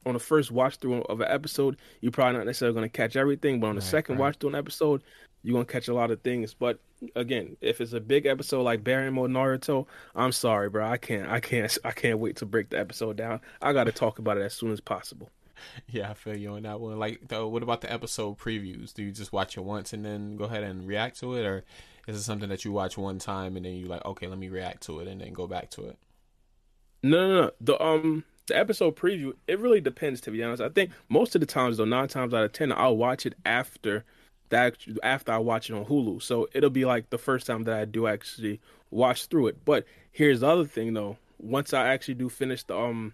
on 0.05 0.15
a 0.15 0.19
first 0.19 0.51
watch 0.51 0.77
through 0.77 1.01
of 1.03 1.19
an 1.19 1.27
episode, 1.29 1.77
you're 2.01 2.11
probably 2.11 2.37
not 2.37 2.45
necessarily 2.45 2.75
going 2.75 2.89
to 2.89 2.95
catch 2.95 3.15
everything, 3.15 3.59
but 3.59 3.67
on 3.67 3.75
the 3.75 3.81
right, 3.81 3.89
second 3.89 4.15
right. 4.15 4.21
watch 4.21 4.37
through 4.37 4.49
an 4.49 4.55
episode, 4.55 5.01
you're 5.41 5.53
gonna 5.53 5.65
catch 5.65 5.87
a 5.87 5.93
lot 5.93 6.11
of 6.11 6.21
things. 6.21 6.53
But 6.53 6.79
again, 7.15 7.57
if 7.61 7.81
it's 7.81 7.93
a 7.93 7.99
big 7.99 8.25
episode 8.25 8.63
like 8.63 8.83
Baryon 8.83 9.13
Mode 9.13 9.31
Naruto, 9.31 9.87
I'm 10.15 10.31
sorry, 10.31 10.69
bro. 10.69 10.87
I 10.87 10.97
can't, 10.97 11.29
I 11.29 11.39
can't, 11.39 11.75
I 11.83 11.91
can't 11.91 12.19
wait 12.19 12.37
to 12.37 12.45
break 12.45 12.69
the 12.69 12.79
episode 12.79 13.17
down. 13.17 13.41
I 13.61 13.73
got 13.73 13.85
to 13.85 13.91
talk 13.91 14.19
about 14.19 14.37
it 14.37 14.43
as 14.43 14.53
soon 14.53 14.71
as 14.71 14.79
possible. 14.79 15.29
Yeah, 15.87 16.11
I 16.11 16.13
feel 16.13 16.37
you 16.37 16.53
on 16.53 16.63
that 16.63 16.79
one. 16.79 16.99
Like, 16.99 17.21
though, 17.29 17.47
what 17.47 17.63
about 17.63 17.81
the 17.81 17.91
episode 17.91 18.37
previews? 18.37 18.93
Do 18.93 19.03
you 19.03 19.11
just 19.11 19.31
watch 19.31 19.57
it 19.57 19.61
once 19.61 19.93
and 19.93 20.05
then 20.05 20.35
go 20.35 20.45
ahead 20.45 20.63
and 20.63 20.85
react 20.85 21.19
to 21.21 21.33
it, 21.35 21.45
or 21.45 21.63
is 22.07 22.17
it 22.17 22.23
something 22.23 22.49
that 22.49 22.65
you 22.65 22.71
watch 22.71 22.97
one 22.97 23.19
time 23.19 23.55
and 23.55 23.65
then 23.65 23.73
you 23.73 23.85
like, 23.85 24.03
okay, 24.05 24.27
let 24.27 24.37
me 24.37 24.49
react 24.49 24.83
to 24.83 24.99
it 24.99 25.07
and 25.07 25.21
then 25.21 25.33
go 25.33 25.47
back 25.47 25.71
to 25.71 25.85
it? 25.85 25.97
No, 27.05 27.27
no, 27.27 27.41
no. 27.41 27.51
The 27.61 27.83
um, 27.83 28.23
the 28.47 28.57
episode 28.57 28.95
preview, 28.95 29.33
it 29.47 29.59
really 29.59 29.79
depends. 29.81 30.21
To 30.21 30.31
be 30.31 30.43
honest, 30.43 30.61
I 30.61 30.69
think 30.69 30.91
most 31.09 31.35
of 31.35 31.41
the 31.41 31.45
times, 31.47 31.77
though, 31.77 31.85
nine 31.85 32.07
times 32.07 32.33
out 32.33 32.43
of 32.43 32.51
ten, 32.51 32.71
I'll 32.71 32.97
watch 32.97 33.25
it 33.25 33.35
after 33.45 34.03
that 34.49 34.77
after 35.03 35.31
I 35.31 35.37
watch 35.37 35.69
it 35.69 35.73
on 35.75 35.85
Hulu. 35.85 36.21
So 36.21 36.47
it'll 36.53 36.69
be 36.69 36.85
like 36.85 37.09
the 37.11 37.17
first 37.17 37.45
time 37.47 37.63
that 37.63 37.77
I 37.77 37.85
do 37.85 38.07
actually 38.07 38.59
watch 38.89 39.27
through 39.27 39.47
it. 39.47 39.63
But 39.65 39.85
here's 40.11 40.39
the 40.39 40.47
other 40.47 40.65
thing 40.65 40.93
though. 40.93 41.17
Once 41.37 41.73
I 41.73 41.87
actually 41.87 42.15
do 42.15 42.29
finish 42.29 42.63
the 42.63 42.77
um 42.77 43.13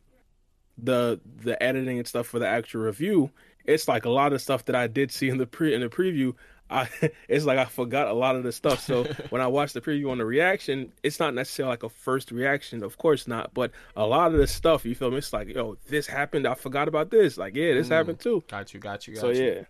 the 0.78 1.20
the 1.44 1.62
editing 1.62 1.98
and 1.98 2.08
stuff 2.08 2.28
for 2.28 2.40
the 2.40 2.48
actual 2.48 2.82
review, 2.82 3.32
it's 3.66 3.88
like 3.88 4.06
a 4.06 4.10
lot 4.10 4.34
of 4.34 4.42
stuff 4.42 4.66
that 4.66 4.76
I 4.76 4.88
did 4.88 5.12
see 5.12 5.30
in 5.30 5.38
the 5.38 5.48
pre 5.48 5.74
in 5.74 5.82
the 5.82 5.90
preview. 5.90 6.34
I 6.72 6.90
it's 7.28 7.46
like 7.46 7.58
I 7.58 7.66
forgot 7.66 8.08
a 8.08 8.14
lot 8.14 8.36
of 8.36 8.44
the 8.44 8.52
stuff. 8.52 8.82
So 8.82 9.04
when 9.30 9.42
I 9.42 9.48
watch 9.48 9.74
the 9.74 9.82
preview 9.82 10.10
on 10.12 10.18
the 10.18 10.26
reaction, 10.26 10.94
it's 11.04 11.20
not 11.20 11.34
necessarily 11.34 11.72
like 11.72 11.84
a 11.84 11.90
first 11.90 12.32
reaction, 12.32 12.84
of 12.84 12.98
course 12.98 13.28
not. 13.28 13.54
But 13.54 13.72
a 13.96 14.06
lot 14.06 14.32
of 14.32 14.38
the 14.38 14.48
stuff, 14.48 14.86
you 14.86 14.96
feel 14.96 15.12
me? 15.12 15.18
It's 15.18 15.34
like, 15.34 15.50
yo, 15.50 15.78
this 15.88 16.08
happened. 16.08 16.48
I 16.48 16.56
forgot 16.56 16.88
about 16.88 17.12
this. 17.12 17.38
Like, 17.38 17.56
yeah, 17.56 17.74
this 17.74 17.88
mm, 17.88 17.92
happened 17.92 18.20
too. 18.20 18.44
Got 18.48 18.74
you, 18.74 18.80
got 18.80 19.08
you, 19.08 19.16
got 19.16 19.22
so, 19.22 19.30
you. 19.30 19.36
So 19.36 19.42
yeah. 19.42 19.64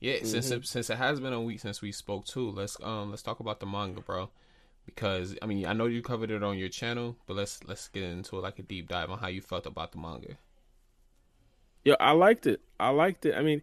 Yeah, 0.00 0.14
mm-hmm. 0.14 0.26
since 0.26 0.50
it, 0.50 0.66
since 0.66 0.88
it 0.88 0.96
has 0.96 1.20
been 1.20 1.34
a 1.34 1.42
week 1.42 1.60
since 1.60 1.82
we 1.82 1.92
spoke 1.92 2.24
too, 2.24 2.50
let's 2.50 2.76
um 2.82 3.10
let's 3.10 3.22
talk 3.22 3.40
about 3.40 3.60
the 3.60 3.66
manga, 3.66 4.00
bro. 4.00 4.30
Because 4.86 5.36
I 5.42 5.46
mean, 5.46 5.66
I 5.66 5.74
know 5.74 5.86
you 5.86 6.02
covered 6.02 6.30
it 6.30 6.42
on 6.42 6.56
your 6.56 6.70
channel, 6.70 7.16
but 7.26 7.36
let's 7.36 7.62
let's 7.64 7.88
get 7.88 8.04
into 8.04 8.36
like 8.36 8.58
a 8.58 8.62
deep 8.62 8.88
dive 8.88 9.10
on 9.10 9.18
how 9.18 9.28
you 9.28 9.42
felt 9.42 9.66
about 9.66 9.92
the 9.92 9.98
manga. 9.98 10.38
Yeah, 11.84 11.94
I 12.00 12.12
liked 12.12 12.46
it. 12.46 12.60
I 12.78 12.90
liked 12.90 13.24
it. 13.26 13.34
I 13.34 13.42
mean, 13.42 13.62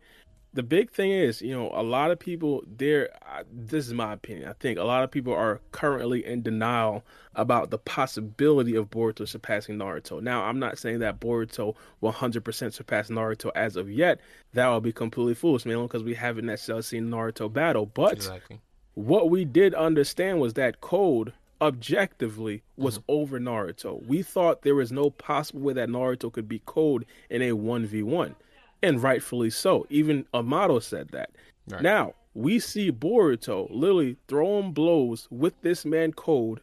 the 0.53 0.63
big 0.63 0.89
thing 0.89 1.11
is, 1.11 1.41
you 1.41 1.53
know, 1.53 1.71
a 1.73 1.83
lot 1.83 2.11
of 2.11 2.19
people 2.19 2.63
there. 2.65 3.09
This 3.51 3.87
is 3.87 3.93
my 3.93 4.13
opinion. 4.13 4.49
I 4.49 4.53
think 4.53 4.79
a 4.79 4.83
lot 4.83 5.03
of 5.03 5.11
people 5.11 5.33
are 5.33 5.61
currently 5.71 6.25
in 6.25 6.41
denial 6.41 7.03
about 7.35 7.69
the 7.69 7.77
possibility 7.77 8.75
of 8.75 8.89
Boruto 8.89 9.27
surpassing 9.27 9.77
Naruto. 9.77 10.21
Now, 10.21 10.43
I'm 10.45 10.57
not 10.57 10.79
saying 10.79 10.99
that 10.99 11.19
Boruto 11.19 11.75
100% 12.01 12.73
surpass 12.73 13.09
Naruto 13.09 13.51
as 13.55 13.75
of 13.75 13.89
yet. 13.91 14.19
That 14.53 14.67
would 14.69 14.83
be 14.83 14.91
completely 14.91 15.35
foolish, 15.35 15.65
man, 15.65 15.83
because 15.83 16.03
we 16.03 16.15
haven't 16.15 16.47
necessarily 16.47 16.83
seen 16.83 17.09
Naruto 17.09 17.51
battle. 17.51 17.85
But 17.85 18.13
exactly. 18.13 18.59
what 18.95 19.29
we 19.29 19.45
did 19.45 19.75
understand 19.75 20.39
was 20.39 20.55
that 20.55 20.81
Code 20.81 21.33
objectively 21.61 22.63
was 22.77 22.99
mm-hmm. 22.99 23.11
over 23.11 23.39
Naruto. 23.39 24.03
We 24.07 24.23
thought 24.23 24.63
there 24.63 24.75
was 24.75 24.91
no 24.91 25.09
possible 25.11 25.61
way 25.61 25.73
that 25.73 25.89
Naruto 25.89 26.31
could 26.31 26.47
be 26.47 26.61
Code 26.65 27.05
in 27.29 27.41
a 27.41 27.51
1v1 27.51 28.35
and 28.81 29.01
rightfully 29.01 29.49
so. 29.49 29.85
Even 29.89 30.25
Amado 30.33 30.79
said 30.79 31.09
that. 31.09 31.31
Right. 31.69 31.81
Now 31.81 32.13
we 32.33 32.59
see 32.59 32.91
Boruto 32.91 33.67
literally 33.71 34.15
throwing 34.27 34.71
blows 34.71 35.27
with 35.31 35.59
this 35.61 35.85
man 35.85 36.13
Code. 36.13 36.61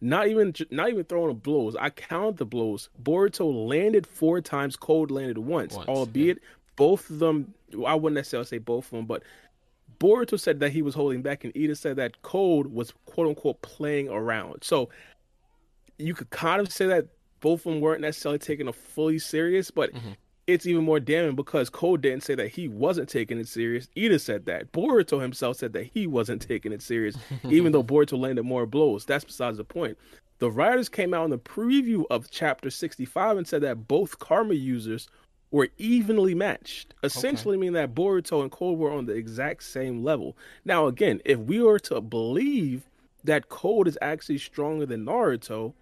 Not 0.00 0.28
even 0.28 0.54
not 0.70 0.90
even 0.90 1.04
throwing 1.04 1.34
blows. 1.36 1.74
I 1.74 1.90
counted 1.90 2.36
the 2.36 2.46
blows. 2.46 2.88
Boruto 3.02 3.68
landed 3.68 4.06
four 4.06 4.40
times. 4.40 4.76
Code 4.76 5.10
landed 5.10 5.38
once, 5.38 5.74
once 5.74 5.88
albeit 5.88 6.36
yeah. 6.36 6.48
both 6.76 7.10
of 7.10 7.18
them. 7.18 7.52
I 7.84 7.96
wouldn't 7.96 8.14
necessarily 8.14 8.46
say 8.46 8.58
both 8.58 8.84
of 8.86 8.90
them, 8.92 9.06
but 9.06 9.24
Boruto 9.98 10.38
said 10.38 10.60
that 10.60 10.70
he 10.70 10.82
was 10.82 10.94
holding 10.94 11.20
back, 11.20 11.42
and 11.42 11.52
Eida 11.54 11.76
said 11.76 11.96
that 11.96 12.22
Code 12.22 12.68
was 12.68 12.92
quote 13.06 13.26
unquote 13.26 13.60
playing 13.62 14.08
around. 14.08 14.62
So 14.62 14.88
you 15.98 16.14
could 16.14 16.30
kind 16.30 16.60
of 16.60 16.70
say 16.72 16.86
that 16.86 17.08
both 17.40 17.66
of 17.66 17.72
them 17.72 17.80
weren't 17.80 18.00
necessarily 18.00 18.38
taking 18.38 18.68
a 18.68 18.72
fully 18.72 19.18
serious, 19.18 19.72
but 19.72 19.92
mm-hmm 19.92 20.12
it's 20.48 20.64
even 20.64 20.82
more 20.82 20.98
damning 20.98 21.36
because 21.36 21.68
Code 21.68 22.00
didn't 22.00 22.24
say 22.24 22.34
that 22.34 22.48
he 22.48 22.68
wasn't 22.68 23.10
taking 23.10 23.38
it 23.38 23.46
serious. 23.46 23.88
Eida 23.94 24.18
said 24.18 24.46
that. 24.46 24.72
Boruto 24.72 25.20
himself 25.20 25.58
said 25.58 25.74
that 25.74 25.90
he 25.92 26.06
wasn't 26.06 26.40
taking 26.40 26.72
it 26.72 26.80
serious, 26.80 27.16
even 27.44 27.70
though 27.72 27.84
Boruto 27.84 28.18
landed 28.18 28.44
more 28.44 28.64
blows. 28.64 29.04
That's 29.04 29.26
besides 29.26 29.58
the 29.58 29.64
point. 29.64 29.98
The 30.38 30.50
writers 30.50 30.88
came 30.88 31.12
out 31.12 31.24
in 31.24 31.30
the 31.30 31.38
preview 31.38 32.04
of 32.10 32.30
chapter 32.30 32.70
65 32.70 33.36
and 33.36 33.46
said 33.46 33.60
that 33.60 33.86
both 33.86 34.18
karma 34.20 34.54
users 34.54 35.06
were 35.50 35.68
evenly 35.76 36.34
matched, 36.34 36.94
essentially 37.02 37.56
okay. 37.56 37.60
meaning 37.60 37.74
that 37.74 37.94
Boruto 37.94 38.40
and 38.40 38.50
Code 38.50 38.78
were 38.78 38.90
on 38.90 39.04
the 39.04 39.12
exact 39.12 39.64
same 39.64 40.02
level. 40.02 40.34
Now, 40.64 40.86
again, 40.86 41.20
if 41.26 41.38
we 41.38 41.60
were 41.60 41.78
to 41.80 42.00
believe 42.00 42.88
that 43.24 43.50
Code 43.50 43.86
is 43.86 43.98
actually 44.00 44.38
stronger 44.38 44.86
than 44.86 45.04
Naruto, 45.04 45.74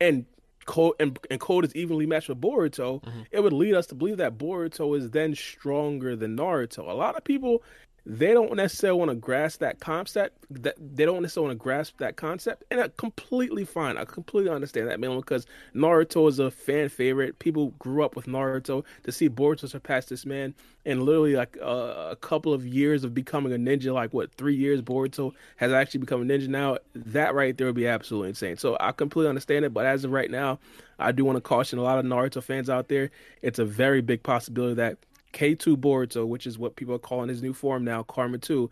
and 0.00 0.24
Code 0.70 0.94
and, 1.00 1.18
and 1.30 1.40
Code 1.40 1.64
is 1.64 1.74
evenly 1.74 2.06
matched 2.06 2.28
with 2.28 2.40
Boruto, 2.40 3.02
mm-hmm. 3.02 3.22
it 3.32 3.42
would 3.42 3.52
lead 3.52 3.74
us 3.74 3.86
to 3.88 3.96
believe 3.96 4.18
that 4.18 4.38
Boruto 4.38 4.96
is 4.96 5.10
then 5.10 5.34
stronger 5.34 6.14
than 6.14 6.36
Naruto. 6.36 6.88
A 6.88 6.92
lot 6.92 7.16
of 7.16 7.24
people 7.24 7.64
they 8.12 8.32
don't 8.32 8.56
necessarily 8.56 8.98
want 8.98 9.10
to 9.12 9.14
grasp 9.14 9.60
that 9.60 9.78
concept. 9.78 10.44
That 10.50 10.74
they 10.80 11.04
don't 11.04 11.22
necessarily 11.22 11.50
want 11.50 11.60
to 11.60 11.62
grasp 11.62 11.98
that 11.98 12.16
concept, 12.16 12.64
and 12.68 12.80
that's 12.80 12.96
completely 12.96 13.64
fine. 13.64 13.96
I 13.96 14.04
completely 14.04 14.50
understand 14.50 14.88
that, 14.88 14.98
man, 14.98 15.14
because 15.14 15.46
Naruto 15.76 16.28
is 16.28 16.40
a 16.40 16.50
fan 16.50 16.88
favorite. 16.88 17.38
People 17.38 17.68
grew 17.78 18.02
up 18.02 18.16
with 18.16 18.26
Naruto. 18.26 18.84
To 19.04 19.12
see 19.12 19.28
Boruto 19.28 19.68
surpass 19.68 20.06
this 20.06 20.26
man 20.26 20.54
in 20.84 21.04
literally 21.04 21.36
like 21.36 21.56
a 21.62 22.16
couple 22.20 22.52
of 22.52 22.66
years 22.66 23.04
of 23.04 23.14
becoming 23.14 23.52
a 23.52 23.56
ninja, 23.56 23.94
like 23.94 24.12
what 24.12 24.34
three 24.34 24.56
years 24.56 24.82
Boruto 24.82 25.32
has 25.56 25.72
actually 25.72 26.00
become 26.00 26.20
a 26.20 26.24
ninja 26.24 26.48
now. 26.48 26.78
That 26.94 27.32
right 27.34 27.56
there 27.56 27.68
would 27.68 27.76
be 27.76 27.86
absolutely 27.86 28.30
insane. 28.30 28.56
So 28.56 28.76
I 28.80 28.90
completely 28.90 29.28
understand 29.28 29.64
it, 29.64 29.72
but 29.72 29.86
as 29.86 30.02
of 30.02 30.10
right 30.10 30.30
now, 30.30 30.58
I 30.98 31.12
do 31.12 31.24
want 31.24 31.36
to 31.36 31.42
caution 31.42 31.78
a 31.78 31.82
lot 31.82 32.00
of 32.00 32.04
Naruto 32.04 32.42
fans 32.42 32.68
out 32.68 32.88
there. 32.88 33.10
It's 33.40 33.60
a 33.60 33.64
very 33.64 34.00
big 34.00 34.24
possibility 34.24 34.74
that 34.74 34.98
K2 35.32 35.76
Boruto, 35.76 36.26
which 36.26 36.46
is 36.46 36.58
what 36.58 36.76
people 36.76 36.94
are 36.94 36.98
calling 36.98 37.28
his 37.28 37.42
new 37.42 37.52
form 37.52 37.84
now, 37.84 38.02
Karma 38.02 38.38
2, 38.38 38.70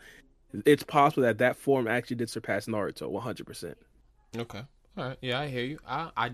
it's 0.65 0.83
possible 0.83 1.23
that 1.23 1.39
that 1.39 1.57
form 1.57 1.87
actually 1.87 2.17
did 2.17 2.31
surpass 2.31 2.67
Naruto 2.67 3.11
100%. 3.11 3.75
Okay. 4.37 4.63
All 4.97 5.05
right. 5.05 5.19
Yeah, 5.21 5.41
I 5.41 5.49
hear 5.49 5.65
you. 5.65 5.79
I, 5.87 6.11
I 6.17 6.31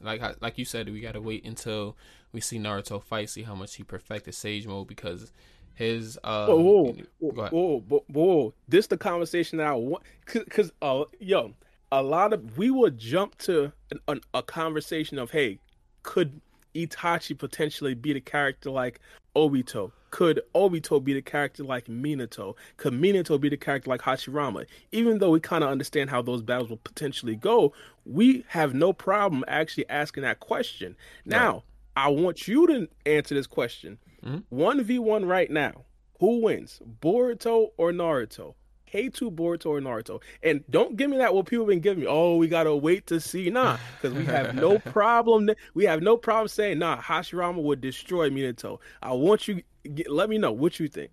like 0.00 0.22
like 0.40 0.56
you 0.56 0.64
said, 0.64 0.88
we 0.88 1.00
got 1.00 1.12
to 1.12 1.20
wait 1.20 1.44
until 1.44 1.96
we 2.32 2.40
see 2.40 2.58
Naruto 2.58 3.02
fight, 3.02 3.28
see 3.28 3.42
how 3.42 3.54
much 3.54 3.74
he 3.74 3.82
perfected 3.82 4.34
Sage 4.34 4.66
Mode 4.66 4.86
because 4.86 5.32
his 5.74 6.18
uh 6.22 6.46
whoa, 6.46 6.56
whoa, 6.56 6.96
whoa, 7.18 7.48
whoa, 7.48 7.80
whoa, 7.88 8.04
whoa, 8.08 8.54
this 8.68 8.86
the 8.86 8.96
conversation 8.96 9.58
that 9.58 9.66
I 9.66 9.72
want 9.72 10.04
because 10.32 10.72
uh 10.80 11.04
yo 11.18 11.52
a 11.90 12.02
lot 12.02 12.32
of 12.32 12.56
we 12.56 12.70
will 12.70 12.90
jump 12.90 13.36
to 13.38 13.72
an, 13.90 13.98
an, 14.08 14.20
a 14.32 14.42
conversation 14.42 15.18
of 15.18 15.30
hey 15.30 15.58
could 16.02 16.40
Itachi 16.74 17.36
potentially 17.36 17.94
be 17.94 18.12
the 18.12 18.20
character 18.20 18.70
like 18.70 19.00
Obito? 19.34 19.92
Could 20.10 20.40
Obito 20.54 21.02
be 21.02 21.12
the 21.12 21.22
character 21.22 21.64
like 21.64 21.86
Minato? 21.86 22.54
Could 22.76 22.92
Minato 22.92 23.40
be 23.40 23.48
the 23.48 23.56
character 23.56 23.90
like 23.90 24.02
Hashirama? 24.02 24.66
Even 24.92 25.18
though 25.18 25.30
we 25.30 25.40
kind 25.40 25.64
of 25.64 25.70
understand 25.70 26.10
how 26.10 26.22
those 26.22 26.40
battles 26.40 26.70
will 26.70 26.76
potentially 26.76 27.34
go, 27.34 27.72
we 28.04 28.44
have 28.48 28.74
no 28.74 28.92
problem 28.92 29.44
actually 29.48 29.88
asking 29.88 30.22
that 30.22 30.38
question. 30.40 30.96
Now, 31.24 31.52
right. 31.52 31.62
I 31.96 32.08
want 32.08 32.46
you 32.46 32.66
to 32.68 32.88
answer 33.06 33.34
this 33.34 33.48
question. 33.48 33.98
Mm-hmm. 34.24 34.38
One 34.50 34.82
v 34.84 34.98
one 34.98 35.24
right 35.24 35.50
now. 35.50 35.84
Who 36.20 36.42
wins, 36.42 36.80
Boruto 37.00 37.70
or 37.76 37.90
Naruto? 37.90 38.54
K2 38.94 39.34
Boruto 39.34 39.66
or 39.66 39.80
Naruto. 39.80 40.22
And 40.42 40.62
don't 40.70 40.96
give 40.96 41.10
me 41.10 41.16
that 41.18 41.34
what 41.34 41.46
people 41.46 41.64
have 41.64 41.70
been 41.70 41.80
giving 41.80 42.04
me. 42.04 42.06
Oh, 42.08 42.36
we 42.36 42.46
gotta 42.46 42.74
wait 42.74 43.08
to 43.08 43.20
see. 43.20 43.50
Nah, 43.50 43.78
because 44.00 44.16
we 44.16 44.24
have 44.26 44.54
no 44.54 44.78
problem. 44.90 45.50
We 45.74 45.84
have 45.84 46.00
no 46.00 46.16
problem 46.16 46.48
saying 46.48 46.78
nah. 46.78 47.00
Hashirama 47.00 47.60
would 47.62 47.80
destroy 47.80 48.30
Minato. 48.30 48.78
I 49.02 49.12
want 49.12 49.48
you. 49.48 49.62
Get, 49.94 50.10
let 50.10 50.28
me 50.28 50.38
know 50.38 50.52
what 50.52 50.78
you 50.78 50.88
think. 50.88 51.10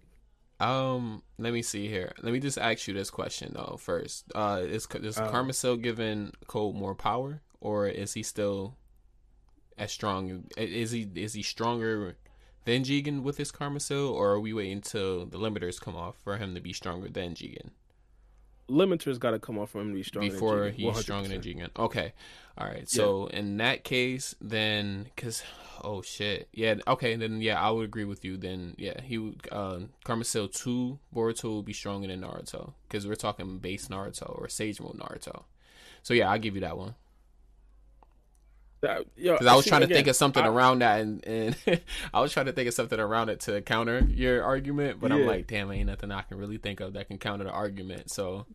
Um, 0.59 1.23
let 1.39 1.53
me 1.53 1.63
see 1.63 1.87
here. 1.87 2.13
Let 2.21 2.33
me 2.33 2.39
just 2.39 2.59
ask 2.59 2.87
you 2.87 2.93
this 2.93 3.09
question 3.09 3.53
though 3.55 3.77
first. 3.79 4.25
Uh, 4.35 4.61
is 4.63 4.87
is 5.01 5.17
uh, 5.17 5.29
Karma 5.29 5.53
still 5.53 5.75
giving 5.75 6.33
Code 6.47 6.75
more 6.75 6.93
power, 6.93 7.41
or 7.59 7.87
is 7.87 8.13
he 8.13 8.21
still 8.21 8.77
as 9.77 9.91
strong? 9.91 10.45
Is 10.55 10.91
he 10.91 11.09
is 11.15 11.33
he 11.33 11.41
stronger 11.41 12.15
than 12.65 12.83
Jigen 12.83 13.23
with 13.23 13.37
his 13.37 13.51
Karma 13.51 13.79
Seal, 13.79 14.07
or 14.07 14.31
are 14.31 14.39
we 14.39 14.53
waiting 14.53 14.73
until 14.73 15.25
the 15.25 15.37
limiters 15.37 15.79
come 15.79 15.95
off 15.95 16.15
for 16.23 16.37
him 16.37 16.55
to 16.55 16.61
be 16.61 16.73
stronger 16.73 17.09
than 17.09 17.33
Jigen? 17.33 17.71
Limiters 18.69 19.19
got 19.19 19.31
to 19.31 19.39
come 19.39 19.59
off 19.59 19.71
for 19.71 19.81
him 19.81 19.89
to 19.89 19.95
be 19.95 20.03
stronger 20.03 20.31
before 20.31 20.69
he's 20.69 20.95
100%. 20.95 20.97
stronger 20.97 21.29
than 21.29 21.41
Jigen. 21.41 21.69
Okay, 21.77 22.13
all 22.57 22.67
right. 22.67 22.87
So 22.89 23.29
yeah. 23.29 23.39
in 23.39 23.57
that 23.57 23.83
case, 23.83 24.35
then 24.39 25.07
because 25.15 25.43
oh 25.83 26.01
shit, 26.01 26.47
yeah, 26.53 26.75
okay, 26.87 27.15
then 27.15 27.41
yeah, 27.41 27.61
I 27.61 27.69
would 27.71 27.85
agree 27.85 28.05
with 28.05 28.23
you. 28.23 28.37
Then 28.37 28.75
yeah, 28.77 29.01
he 29.01 29.17
would 29.17 29.47
uh, 29.51 29.79
Karma 30.03 30.23
Seal 30.23 30.47
two 30.47 30.99
Boruto 31.13 31.45
will 31.45 31.63
be 31.63 31.73
stronger 31.73 32.07
than 32.07 32.21
Naruto 32.21 32.73
because 32.87 33.05
we're 33.05 33.15
talking 33.15 33.57
base 33.57 33.87
Naruto 33.87 34.29
or 34.39 34.47
Sage 34.47 34.79
Mode 34.79 34.97
Naruto. 34.97 35.43
So 36.03 36.13
yeah, 36.13 36.31
I'll 36.31 36.39
give 36.39 36.55
you 36.55 36.61
that 36.61 36.77
one. 36.77 36.95
Because 38.81 39.45
I 39.45 39.55
was 39.55 39.65
trying 39.65 39.81
to 39.81 39.85
again, 39.85 39.97
think 39.97 40.07
of 40.07 40.15
something 40.15 40.43
I, 40.43 40.47
around 40.47 40.79
that, 40.79 41.01
and, 41.01 41.25
and 41.25 41.55
I 42.13 42.19
was 42.19 42.33
trying 42.33 42.47
to 42.47 42.51
think 42.51 42.67
of 42.67 42.73
something 42.73 42.99
around 42.99 43.29
it 43.29 43.41
to 43.41 43.61
counter 43.61 44.05
your 44.09 44.43
argument, 44.43 44.99
but 44.99 45.11
yeah. 45.11 45.17
I'm 45.17 45.25
like, 45.25 45.47
damn, 45.47 45.71
ain't 45.71 45.87
nothing 45.87 46.11
I 46.11 46.23
can 46.23 46.37
really 46.37 46.57
think 46.57 46.79
of 46.79 46.93
that 46.93 47.07
can 47.07 47.17
counter 47.17 47.45
the 47.45 47.51
argument. 47.51 48.09
So, 48.09 48.47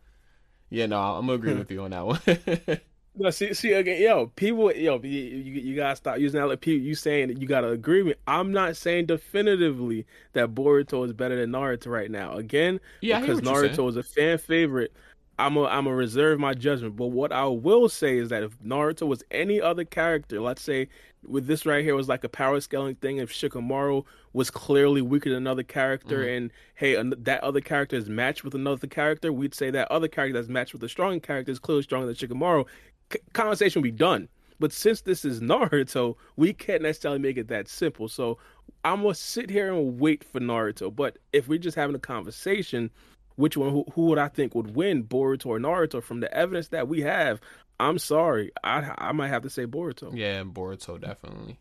yeah, 0.69 0.85
no, 0.85 0.99
I'm 0.99 1.29
agree 1.29 1.53
hmm. 1.53 1.59
with 1.59 1.71
you 1.71 1.83
on 1.83 1.91
that 1.91 2.05
one. 2.05 2.19
no, 3.15 3.29
see, 3.29 3.53
see 3.53 3.71
again, 3.71 4.01
yo, 4.01 4.27
people, 4.27 4.73
yo, 4.73 4.99
you, 5.01 5.09
you, 5.09 5.53
you 5.61 5.75
gotta 5.75 5.95
stop 5.95 6.19
using 6.19 6.39
that. 6.39 6.47
Like, 6.47 6.61
people, 6.61 6.85
you 6.85 6.95
saying 6.95 7.29
that 7.29 7.41
you 7.41 7.47
gotta 7.47 7.69
agree 7.69 8.03
with. 8.03 8.17
I'm 8.27 8.51
not 8.51 8.75
saying 8.75 9.05
definitively 9.05 10.05
that 10.33 10.53
Boruto 10.53 11.05
is 11.05 11.13
better 11.13 11.39
than 11.39 11.51
Naruto 11.51 11.87
right 11.87 12.11
now. 12.11 12.33
Again, 12.33 12.81
yeah, 13.01 13.21
because 13.21 13.41
Naruto 13.41 13.87
is 13.89 13.95
a 13.95 14.03
fan 14.03 14.37
favorite. 14.37 14.93
I'm 15.39 15.55
a 15.55 15.65
I'm 15.65 15.85
a 15.85 15.93
reserve 15.93 16.39
my 16.39 16.53
judgment. 16.53 16.95
But 16.95 17.07
what 17.07 17.31
I 17.31 17.45
will 17.45 17.89
say 17.89 18.17
is 18.17 18.29
that 18.29 18.43
if 18.43 18.57
Naruto 18.59 19.07
was 19.07 19.23
any 19.29 19.61
other 19.61 19.85
character, 19.85 20.41
let's 20.41 20.61
say 20.61 20.89
with 21.25 21.45
this 21.47 21.65
right 21.65 21.83
here 21.83 21.95
was 21.95 22.09
like 22.09 22.23
a 22.23 22.29
power 22.29 22.59
scaling 22.59 22.95
thing. 22.95 23.17
If 23.17 23.31
Shikamaru 23.31 24.03
was 24.33 24.49
clearly 24.49 25.01
weaker 25.01 25.29
than 25.29 25.37
another 25.37 25.63
character, 25.63 26.19
mm-hmm. 26.19 26.29
and 26.29 26.51
hey, 26.75 27.01
that 27.19 27.43
other 27.43 27.61
character 27.61 27.95
is 27.95 28.09
matched 28.09 28.43
with 28.43 28.55
another 28.55 28.87
character, 28.87 29.31
we'd 29.31 29.53
say 29.53 29.69
that 29.71 29.91
other 29.91 30.07
character 30.07 30.39
that's 30.39 30.49
matched 30.49 30.73
with 30.73 30.83
a 30.83 30.89
strong 30.89 31.19
character 31.19 31.51
is 31.51 31.59
clearly 31.59 31.83
stronger 31.83 32.07
than 32.07 32.15
Shikamaru. 32.15 32.65
C- 33.11 33.19
conversation 33.33 33.81
would 33.81 33.87
be 33.87 33.97
done. 33.97 34.27
But 34.59 34.73
since 34.73 35.01
this 35.01 35.23
is 35.23 35.39
Naruto, 35.39 36.15
we 36.35 36.51
can't 36.51 36.81
necessarily 36.81 37.19
make 37.19 37.37
it 37.37 37.47
that 37.49 37.67
simple. 37.67 38.07
So 38.07 38.39
I'm 38.83 39.03
gonna 39.03 39.13
sit 39.13 39.49
here 39.49 39.71
and 39.71 39.99
wait 39.99 40.23
for 40.23 40.39
Naruto. 40.39 40.95
But 40.95 41.17
if 41.31 41.47
we're 41.47 41.59
just 41.59 41.77
having 41.77 41.95
a 41.95 41.99
conversation, 41.99 42.89
which 43.37 43.55
one 43.55 43.71
who, 43.71 43.85
who 43.93 44.07
would 44.07 44.17
I 44.17 44.27
think 44.27 44.53
would 44.53 44.75
win, 44.75 45.03
Boruto 45.03 45.45
or 45.47 45.59
Naruto? 45.59 46.03
From 46.03 46.19
the 46.19 46.33
evidence 46.33 46.67
that 46.69 46.87
we 46.87 47.01
have, 47.01 47.39
I'm 47.79 47.99
sorry, 47.99 48.51
I 48.63 48.93
I 48.97 49.11
might 49.13 49.29
have 49.29 49.43
to 49.43 49.49
say 49.49 49.65
Boruto. 49.65 50.11
Yeah, 50.13 50.43
Boruto 50.43 50.99
definitely. 50.99 51.59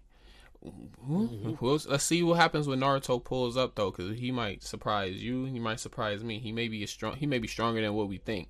Mm-hmm. 1.08 1.64
let's 1.90 2.02
see 2.02 2.24
what 2.24 2.38
happens 2.38 2.66
when 2.66 2.80
Naruto 2.80 3.22
pulls 3.22 3.56
up 3.56 3.76
though, 3.76 3.92
because 3.92 4.18
he 4.18 4.32
might 4.32 4.64
surprise 4.64 5.22
you. 5.22 5.44
He 5.44 5.60
might 5.60 5.78
surprise 5.78 6.24
me. 6.24 6.40
He 6.40 6.50
may 6.50 6.66
be 6.68 6.84
strong. 6.86 7.16
He 7.16 7.26
may 7.26 7.38
be 7.38 7.46
stronger 7.46 7.80
than 7.80 7.94
what 7.94 8.08
we 8.08 8.18
think. 8.18 8.48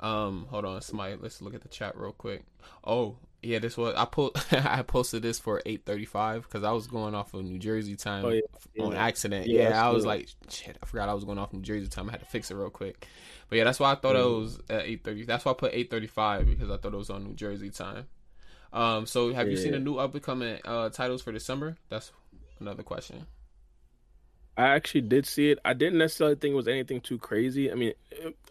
Um, 0.00 0.46
hold 0.50 0.64
on, 0.64 0.80
somebody. 0.82 1.16
Let's 1.20 1.42
look 1.42 1.54
at 1.54 1.62
the 1.62 1.68
chat 1.68 1.96
real 1.96 2.12
quick. 2.12 2.44
Oh, 2.84 3.16
yeah, 3.42 3.58
this 3.58 3.76
was 3.76 3.94
I 3.96 4.04
put 4.04 4.52
I 4.52 4.82
posted 4.82 5.22
this 5.22 5.38
for 5.38 5.62
eight 5.64 5.84
thirty 5.84 6.04
five 6.04 6.42
because 6.42 6.64
I 6.64 6.72
was 6.72 6.86
going 6.86 7.14
off 7.14 7.34
of 7.34 7.44
New 7.44 7.58
Jersey 7.58 7.96
time 7.96 8.24
oh, 8.24 8.30
yeah. 8.30 8.84
on 8.84 8.94
accident. 8.94 9.46
Yeah, 9.46 9.70
yeah 9.70 9.86
I 9.86 9.90
was 9.90 10.04
like, 10.04 10.28
shit, 10.48 10.76
I 10.82 10.86
forgot 10.86 11.08
I 11.08 11.14
was 11.14 11.24
going 11.24 11.38
off 11.38 11.52
New 11.52 11.62
Jersey 11.62 11.88
time. 11.88 12.08
I 12.08 12.12
had 12.12 12.20
to 12.20 12.26
fix 12.26 12.50
it 12.50 12.56
real 12.56 12.70
quick. 12.70 13.06
But 13.48 13.56
yeah, 13.56 13.64
that's 13.64 13.80
why 13.80 13.92
I 13.92 13.94
thought 13.94 14.16
mm. 14.16 14.20
it 14.20 14.40
was 14.40 14.60
at 14.68 14.82
eight 14.82 15.04
thirty. 15.04 15.24
That's 15.24 15.44
why 15.44 15.52
I 15.52 15.54
put 15.54 15.72
eight 15.72 15.90
thirty 15.90 16.06
five 16.06 16.46
because 16.46 16.70
I 16.70 16.76
thought 16.76 16.94
it 16.94 16.98
was 16.98 17.10
on 17.10 17.24
New 17.24 17.34
Jersey 17.34 17.70
time. 17.70 18.06
Um, 18.72 19.06
so 19.06 19.32
have 19.32 19.46
yeah. 19.46 19.52
you 19.52 19.56
seen 19.56 19.72
the 19.72 19.78
new 19.78 19.96
up 19.96 20.14
and 20.14 20.22
coming 20.22 20.58
uh, 20.64 20.90
titles 20.90 21.22
for 21.22 21.32
December? 21.32 21.76
That's 21.88 22.12
another 22.60 22.82
question. 22.82 23.26
I 24.56 24.68
actually 24.70 25.02
did 25.02 25.24
see 25.24 25.52
it. 25.52 25.60
I 25.64 25.72
didn't 25.72 25.98
necessarily 25.98 26.34
think 26.34 26.52
it 26.52 26.56
was 26.56 26.66
anything 26.68 27.00
too 27.00 27.16
crazy. 27.16 27.70
I 27.70 27.76
mean, 27.76 27.92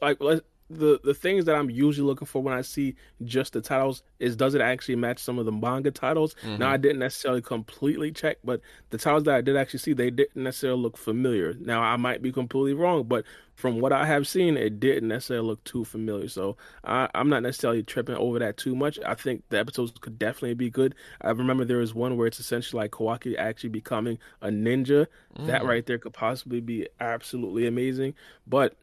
like 0.01 0.21
let's 0.21 0.41
the 0.69 0.99
the 1.03 1.13
things 1.13 1.45
that 1.45 1.55
I'm 1.55 1.69
usually 1.69 2.05
looking 2.05 2.25
for 2.25 2.41
when 2.41 2.53
I 2.53 2.61
see 2.61 2.95
just 3.23 3.53
the 3.53 3.61
titles 3.61 4.03
is 4.19 4.35
does 4.35 4.53
it 4.53 4.61
actually 4.61 4.95
match 4.95 5.19
some 5.19 5.39
of 5.39 5.45
the 5.45 5.51
manga 5.51 5.91
titles? 5.91 6.35
Mm-hmm. 6.43 6.57
Now 6.57 6.71
I 6.71 6.77
didn't 6.77 6.99
necessarily 6.99 7.41
completely 7.41 8.11
check, 8.11 8.37
but 8.43 8.61
the 8.89 8.97
titles 8.97 9.23
that 9.23 9.35
I 9.35 9.41
did 9.41 9.55
actually 9.55 9.79
see 9.79 9.93
they 9.93 10.09
didn't 10.09 10.43
necessarily 10.43 10.81
look 10.81 10.97
familiar. 10.97 11.55
Now 11.59 11.81
I 11.81 11.95
might 11.95 12.21
be 12.21 12.31
completely 12.31 12.73
wrong, 12.73 13.03
but 13.03 13.23
from 13.55 13.79
what 13.79 13.91
I 13.91 14.05
have 14.05 14.27
seen, 14.27 14.55
it 14.55 14.79
didn't 14.79 15.07
necessarily 15.07 15.47
look 15.47 15.63
too 15.63 15.83
familiar. 15.83 16.27
So 16.27 16.57
I, 16.83 17.09
am 17.15 17.27
not 17.27 17.41
necessarily 17.41 17.81
tripping 17.81 18.15
over 18.15 18.37
that 18.37 18.55
too 18.55 18.75
much. 18.75 18.99
I 19.03 19.15
think 19.15 19.43
the 19.49 19.57
episodes 19.57 19.93
could 19.99 20.19
definitely 20.19 20.53
be 20.53 20.69
good. 20.69 20.93
I 21.21 21.31
remember 21.31 21.65
there 21.65 21.77
was 21.77 21.95
one 21.95 22.17
where 22.17 22.27
it's 22.27 22.39
essentially 22.39 22.83
like 22.83 22.91
Kawaki 22.91 23.35
actually 23.35 23.69
becoming 23.69 24.19
a 24.43 24.49
ninja. 24.49 25.07
Mm. 25.37 25.47
That 25.47 25.65
right 25.65 25.85
there 25.85 25.97
could 25.97 26.13
possibly 26.13 26.61
be 26.61 26.87
absolutely 26.99 27.65
amazing. 27.65 28.13
But 28.45 28.75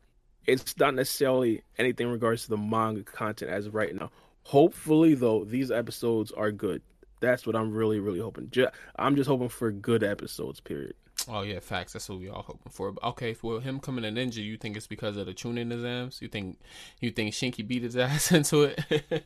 it's 0.46 0.76
not 0.78 0.94
necessarily 0.94 1.62
anything 1.78 2.06
in 2.06 2.12
regards 2.12 2.44
to 2.44 2.50
the 2.50 2.56
manga 2.56 3.02
content 3.02 3.50
as 3.50 3.66
of 3.66 3.74
right 3.74 3.94
now. 3.94 4.10
Hopefully, 4.44 5.14
though, 5.14 5.44
these 5.44 5.70
episodes 5.70 6.30
are 6.32 6.52
good. 6.52 6.82
That's 7.20 7.46
what 7.46 7.56
I'm 7.56 7.72
really, 7.72 8.00
really 8.00 8.20
hoping. 8.20 8.50
I'm 8.96 9.16
just 9.16 9.28
hoping 9.28 9.48
for 9.48 9.72
good 9.72 10.02
episodes. 10.04 10.60
Period. 10.60 10.94
Oh 11.28 11.42
yeah, 11.42 11.60
facts. 11.60 11.94
That's 11.94 12.08
what 12.08 12.18
we 12.18 12.28
all 12.28 12.42
hoping 12.42 12.70
for. 12.70 12.92
But 12.92 13.04
okay, 13.10 13.32
for 13.32 13.60
him 13.60 13.80
coming 13.80 14.02
to 14.02 14.10
Ninja, 14.10 14.42
you 14.44 14.56
think 14.56 14.76
it's 14.76 14.86
because 14.86 15.16
of 15.16 15.26
the 15.26 15.32
Chunin 15.32 15.72
exams? 15.72 16.20
You 16.20 16.28
think 16.28 16.58
you 17.00 17.10
think 17.10 17.32
Shinki 17.32 17.66
beat 17.66 17.82
his 17.82 17.96
ass 17.96 18.32
into 18.32 18.64
it? 18.64 19.24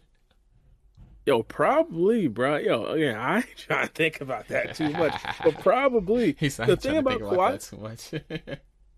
Yo, 1.26 1.42
probably, 1.42 2.26
bro. 2.28 2.56
Yo, 2.56 2.86
again, 2.86 3.16
I 3.16 3.38
ain't 3.38 3.46
trying 3.56 3.86
to 3.88 3.92
think 3.92 4.20
about 4.20 4.48
that 4.48 4.76
too 4.76 4.90
much, 4.90 5.14
but 5.42 5.58
probably 5.60 6.36
He's 6.38 6.58
not 6.58 6.68
the 6.68 6.76
thing 6.76 6.96
about, 6.96 7.20
Kawaki, 7.20 7.68
too 7.70 7.76
much. 7.76 8.24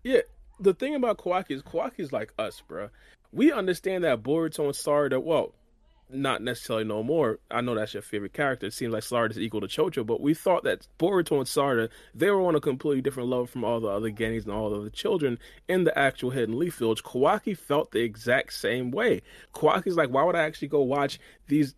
yeah, 0.03 0.21
the 0.61 0.73
thing 0.73 0.95
about 0.95 1.17
Kawaki 1.17 1.51
is 1.51 1.63
Kawaki 1.63 1.99
is 1.99 2.13
like 2.13 2.33
us, 2.37 2.61
bro. 2.67 2.89
We 3.33 3.51
understand 3.51 4.03
that 4.03 4.23
Boruto 4.23 4.65
and 4.65 4.73
Sarda, 4.73 5.21
well, 5.21 5.53
not 6.09 6.41
necessarily 6.41 6.83
no 6.83 7.01
more. 7.03 7.39
I 7.49 7.61
know 7.61 7.73
that's 7.73 7.93
your 7.93 8.03
favorite 8.03 8.33
character. 8.33 8.67
It 8.67 8.73
seems 8.73 8.93
like 8.93 9.03
Sarda 9.03 9.31
is 9.31 9.39
equal 9.39 9.61
to 9.61 9.67
Chocho, 9.67 10.05
but 10.05 10.21
we 10.21 10.33
thought 10.33 10.63
that 10.65 10.87
Boruto 10.99 11.37
and 11.37 11.47
Sarda, 11.47 11.89
they 12.13 12.29
were 12.29 12.41
on 12.41 12.55
a 12.55 12.61
completely 12.61 13.01
different 13.01 13.29
level 13.29 13.45
from 13.45 13.63
all 13.63 13.79
the 13.79 13.87
other 13.87 14.11
Genins 14.11 14.43
and 14.43 14.53
all 14.53 14.69
the 14.69 14.77
other 14.77 14.89
children 14.89 15.39
in 15.67 15.85
the 15.85 15.97
actual 15.97 16.31
Hidden 16.31 16.59
Leaf 16.59 16.75
Village. 16.75 17.03
Kawaki 17.03 17.57
felt 17.57 17.91
the 17.91 18.01
exact 18.01 18.53
same 18.53 18.91
way. 18.91 19.21
Kawaki's 19.55 19.95
like, 19.95 20.09
why 20.09 20.23
would 20.23 20.35
I 20.35 20.43
actually 20.43 20.67
go 20.67 20.81
watch 20.81 21.19
these 21.47 21.75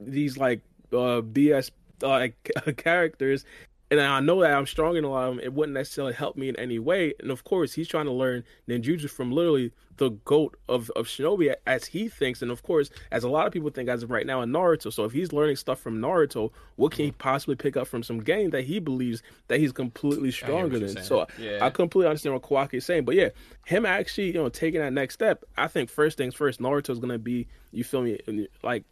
these 0.00 0.36
like 0.38 0.60
uh 0.92 1.22
BS 1.22 1.70
uh, 2.02 2.28
characters 2.76 3.44
and 3.90 4.00
I 4.00 4.20
know 4.20 4.40
that 4.42 4.52
I'm 4.52 4.66
strong 4.66 4.96
in 4.96 5.04
a 5.04 5.08
lot 5.08 5.28
of 5.28 5.36
them. 5.36 5.44
It 5.44 5.54
wouldn't 5.54 5.74
necessarily 5.74 6.12
help 6.12 6.36
me 6.36 6.48
in 6.48 6.56
any 6.56 6.78
way. 6.78 7.14
And 7.20 7.30
of 7.30 7.44
course, 7.44 7.72
he's 7.72 7.88
trying 7.88 8.04
to 8.04 8.12
learn 8.12 8.44
ninjutsu 8.68 9.08
from 9.08 9.32
literally 9.32 9.72
the 9.96 10.10
goat 10.10 10.56
of, 10.68 10.90
of 10.90 11.06
shinobi 11.06 11.54
as 11.66 11.86
he 11.86 12.08
thinks. 12.08 12.42
And 12.42 12.50
of 12.50 12.62
course, 12.62 12.90
as 13.10 13.24
a 13.24 13.28
lot 13.28 13.46
of 13.46 13.52
people 13.52 13.70
think 13.70 13.88
as 13.88 14.02
of 14.02 14.10
right 14.10 14.26
now 14.26 14.42
in 14.42 14.50
Naruto. 14.50 14.92
So 14.92 15.04
if 15.04 15.12
he's 15.12 15.32
learning 15.32 15.56
stuff 15.56 15.80
from 15.80 16.00
Naruto, 16.00 16.52
what 16.76 16.92
can 16.92 17.06
he 17.06 17.12
possibly 17.12 17.56
pick 17.56 17.76
up 17.76 17.86
from 17.86 18.02
some 18.02 18.20
game 18.20 18.50
that 18.50 18.64
he 18.64 18.78
believes 18.78 19.22
that 19.48 19.58
he's 19.58 19.72
completely 19.72 20.30
stronger 20.30 20.78
than? 20.78 21.02
So 21.02 21.26
yeah. 21.38 21.58
I 21.64 21.70
completely 21.70 22.08
understand 22.08 22.34
what 22.34 22.42
Kawaki 22.42 22.74
is 22.74 22.84
saying. 22.84 23.04
But 23.04 23.14
yeah, 23.14 23.30
him 23.64 23.86
actually, 23.86 24.28
you 24.28 24.34
know, 24.34 24.50
taking 24.50 24.80
that 24.80 24.92
next 24.92 25.14
step, 25.14 25.44
I 25.56 25.66
think 25.66 25.88
first 25.88 26.18
things 26.18 26.34
first, 26.34 26.60
Naruto 26.60 26.90
is 26.90 26.98
going 26.98 27.12
to 27.12 27.18
be, 27.18 27.48
you 27.72 27.84
feel 27.84 28.02
me, 28.02 28.48
like 28.62 28.84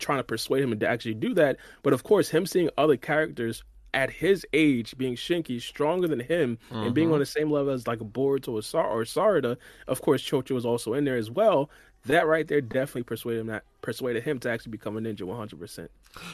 trying 0.00 0.18
to 0.18 0.24
persuade 0.24 0.64
him 0.64 0.76
to 0.76 0.88
actually 0.88 1.14
do 1.14 1.34
that. 1.34 1.56
But 1.82 1.92
of 1.92 2.02
course, 2.02 2.28
him 2.28 2.46
seeing 2.46 2.68
other 2.76 2.96
characters 2.96 3.62
at 3.92 4.10
his 4.10 4.46
age, 4.52 4.96
being 4.96 5.14
Shinki 5.14 5.60
stronger 5.60 6.08
than 6.08 6.20
him 6.20 6.58
mm-hmm. 6.70 6.82
and 6.84 6.94
being 6.94 7.08
mm-hmm. 7.08 7.14
on 7.14 7.20
the 7.20 7.26
same 7.26 7.50
level 7.50 7.72
as 7.72 7.86
like 7.86 8.00
a 8.00 8.04
Boruto 8.04 8.52
or, 8.52 8.62
Sar- 8.62 8.88
or 8.88 9.02
Sarada, 9.04 9.56
of 9.88 10.00
course, 10.02 10.22
Chocho 10.22 10.52
was 10.52 10.66
also 10.66 10.94
in 10.94 11.04
there 11.04 11.16
as 11.16 11.30
well. 11.30 11.70
that 12.06 12.26
right 12.26 12.48
there 12.48 12.60
definitely 12.60 13.02
persuaded 13.02 13.40
him 13.40 13.46
that 13.48 13.64
persuaded 13.82 14.22
him 14.22 14.38
to 14.38 14.50
actually 14.50 14.70
become 14.70 14.96
a 14.96 15.00
ninja 15.00 15.20
100%. 15.20 15.88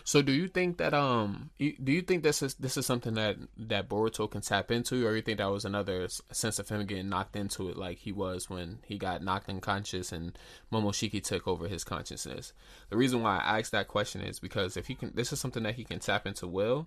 So 0.04 0.22
do 0.22 0.32
you 0.32 0.48
think 0.48 0.78
that 0.78 0.94
um 0.94 1.50
do 1.58 1.92
you 1.92 2.02
think 2.02 2.22
this 2.22 2.42
is 2.42 2.54
this 2.54 2.76
is 2.76 2.86
something 2.86 3.14
that 3.14 3.36
that 3.56 3.88
Boruto 3.88 4.30
can 4.30 4.40
tap 4.40 4.70
into, 4.70 5.06
or 5.06 5.16
you 5.16 5.22
think 5.22 5.38
that 5.38 5.50
was 5.50 5.64
another 5.64 6.08
sense 6.32 6.58
of 6.58 6.68
him 6.68 6.86
getting 6.86 7.08
knocked 7.08 7.36
into 7.36 7.68
it 7.68 7.76
like 7.76 7.98
he 7.98 8.12
was 8.12 8.48
when 8.48 8.78
he 8.86 8.96
got 8.96 9.22
knocked 9.22 9.48
unconscious 9.48 10.12
and 10.12 10.38
Momoshiki 10.72 11.22
took 11.22 11.46
over 11.46 11.68
his 11.68 11.84
consciousness? 11.84 12.52
The 12.90 12.96
reason 12.96 13.22
why 13.22 13.38
I 13.38 13.58
asked 13.58 13.72
that 13.72 13.88
question 13.88 14.22
is 14.22 14.38
because 14.38 14.76
if 14.76 14.86
he 14.86 14.94
can, 14.94 15.12
this 15.14 15.32
is 15.32 15.40
something 15.40 15.64
that 15.64 15.74
he 15.74 15.84
can 15.84 15.98
tap 15.98 16.26
into. 16.26 16.46
Will 16.46 16.86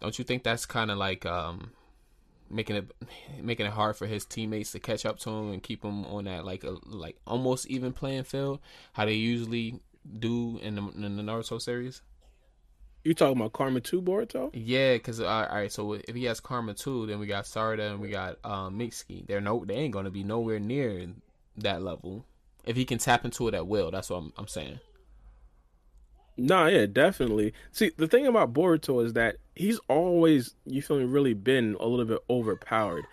don't 0.00 0.18
you 0.18 0.24
think 0.24 0.42
that's 0.42 0.66
kind 0.66 0.90
of 0.90 0.98
like 0.98 1.24
um 1.26 1.70
making 2.48 2.76
it 2.76 2.90
making 3.42 3.66
it 3.66 3.72
hard 3.72 3.96
for 3.96 4.06
his 4.06 4.24
teammates 4.24 4.72
to 4.72 4.78
catch 4.78 5.04
up 5.04 5.18
to 5.18 5.30
him 5.30 5.52
and 5.52 5.62
keep 5.62 5.84
him 5.84 6.04
on 6.06 6.24
that 6.24 6.44
like 6.44 6.62
a 6.64 6.76
like 6.86 7.16
almost 7.26 7.66
even 7.66 7.92
playing 7.92 8.22
field 8.22 8.60
how 8.92 9.04
they 9.04 9.14
usually 9.14 9.80
do 10.18 10.58
in 10.62 10.74
the, 10.74 10.82
in 10.82 11.16
the 11.16 11.22
Naruto 11.22 11.60
series? 11.60 12.02
You 13.04 13.14
talking 13.14 13.36
about 13.36 13.52
Karma 13.52 13.80
Two 13.80 14.02
Boruto? 14.02 14.50
Yeah, 14.52 14.94
because 14.94 15.20
uh, 15.20 15.26
all 15.26 15.48
right, 15.48 15.70
so 15.70 15.92
if 15.92 16.14
he 16.14 16.24
has 16.24 16.40
Karma 16.40 16.74
Two, 16.74 17.06
then 17.06 17.20
we 17.20 17.26
got 17.26 17.44
Sarada 17.44 17.92
and 17.92 18.00
we 18.00 18.08
got 18.08 18.38
um, 18.42 18.78
Mitsuki. 18.78 19.26
They're 19.26 19.40
no, 19.40 19.64
they 19.64 19.74
ain't 19.74 19.92
gonna 19.92 20.10
be 20.10 20.24
nowhere 20.24 20.58
near 20.58 21.06
that 21.58 21.82
level. 21.82 22.24
If 22.64 22.74
he 22.74 22.84
can 22.84 22.98
tap 22.98 23.24
into 23.24 23.46
it 23.46 23.54
at 23.54 23.68
will, 23.68 23.92
that's 23.92 24.10
what 24.10 24.18
I'm, 24.18 24.32
I'm 24.36 24.48
saying. 24.48 24.80
Nah, 26.38 26.66
yeah, 26.66 26.86
definitely. 26.86 27.54
See, 27.72 27.92
the 27.96 28.06
thing 28.06 28.26
about 28.26 28.52
Boruto 28.52 29.04
is 29.04 29.14
that 29.14 29.36
he's 29.54 29.80
always, 29.88 30.54
you 30.66 30.82
feel 30.82 30.98
me, 30.98 31.04
really 31.04 31.34
been 31.34 31.76
a 31.80 31.86
little 31.86 32.04
bit 32.04 32.18
overpowered. 32.28 33.04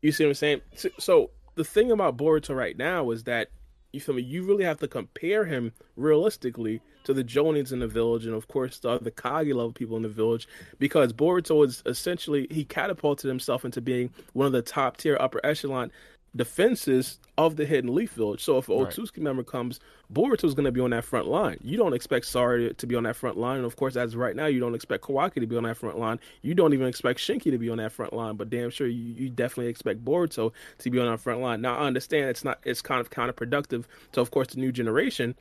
You 0.00 0.10
see 0.10 0.24
what 0.24 0.30
I'm 0.30 0.34
saying? 0.34 0.60
So 0.98 1.30
the 1.54 1.64
thing 1.64 1.92
about 1.92 2.16
Boruto 2.16 2.56
right 2.56 2.76
now 2.76 3.10
is 3.10 3.24
that 3.24 3.48
you 3.92 4.00
feel 4.00 4.14
me? 4.14 4.22
You 4.22 4.42
really 4.42 4.64
have 4.64 4.78
to 4.78 4.88
compare 4.88 5.44
him 5.44 5.70
realistically 5.96 6.80
to 7.04 7.12
the 7.12 7.22
Jonins 7.22 7.72
in 7.72 7.80
the 7.80 7.86
village, 7.86 8.24
and 8.24 8.34
of 8.34 8.48
course 8.48 8.78
the 8.78 8.88
other 8.88 9.12
level 9.22 9.72
people 9.72 9.96
in 9.96 10.02
the 10.02 10.08
village, 10.08 10.48
because 10.78 11.12
Boruto 11.12 11.64
is 11.66 11.82
essentially 11.84 12.46
he 12.50 12.64
catapulted 12.64 13.28
himself 13.28 13.64
into 13.64 13.80
being 13.80 14.10
one 14.32 14.46
of 14.46 14.52
the 14.52 14.62
top 14.62 14.96
tier 14.96 15.16
upper 15.20 15.40
echelon 15.44 15.92
defenses 16.34 17.18
of 17.36 17.56
the 17.56 17.66
Hidden 17.66 17.94
Leaf 17.94 18.12
Village. 18.12 18.42
So 18.42 18.58
if 18.58 18.68
an 18.68 18.76
Otsutsuki 18.76 19.18
right. 19.18 19.24
member 19.24 19.42
comes, 19.42 19.80
Boruto 20.12 20.44
is 20.44 20.54
going 20.54 20.64
to 20.64 20.72
be 20.72 20.80
on 20.80 20.90
that 20.90 21.04
front 21.04 21.26
line. 21.26 21.58
You 21.62 21.76
don't 21.76 21.94
expect 21.94 22.26
Sari 22.26 22.72
to 22.74 22.86
be 22.86 22.94
on 22.94 23.04
that 23.04 23.16
front 23.16 23.36
line, 23.38 23.58
and 23.58 23.66
of 23.66 23.76
course, 23.76 23.96
as 23.96 24.16
right 24.16 24.36
now, 24.36 24.46
you 24.46 24.60
don't 24.60 24.74
expect 24.74 25.04
Kawaki 25.04 25.34
to 25.34 25.46
be 25.46 25.56
on 25.56 25.64
that 25.64 25.76
front 25.76 25.98
line. 25.98 26.20
You 26.42 26.54
don't 26.54 26.72
even 26.72 26.86
expect 26.86 27.18
Shinki 27.20 27.50
to 27.50 27.58
be 27.58 27.70
on 27.70 27.78
that 27.78 27.92
front 27.92 28.12
line. 28.12 28.36
But 28.36 28.50
damn 28.50 28.70
sure, 28.70 28.86
you, 28.86 29.14
you 29.14 29.30
definitely 29.30 29.70
expect 29.70 30.04
Boruto 30.04 30.52
to 30.78 30.90
be 30.90 30.98
on 30.98 31.10
that 31.10 31.20
front 31.20 31.40
line. 31.40 31.60
Now, 31.60 31.76
I 31.76 31.86
understand 31.86 32.30
it's 32.30 32.44
not 32.44 32.58
it's 32.64 32.82
kind 32.82 33.00
of 33.00 33.10
counterproductive 33.10 33.84
to, 34.12 34.20
of 34.20 34.30
course, 34.30 34.48
the 34.48 34.60
new 34.60 34.72
generation. 34.72 35.34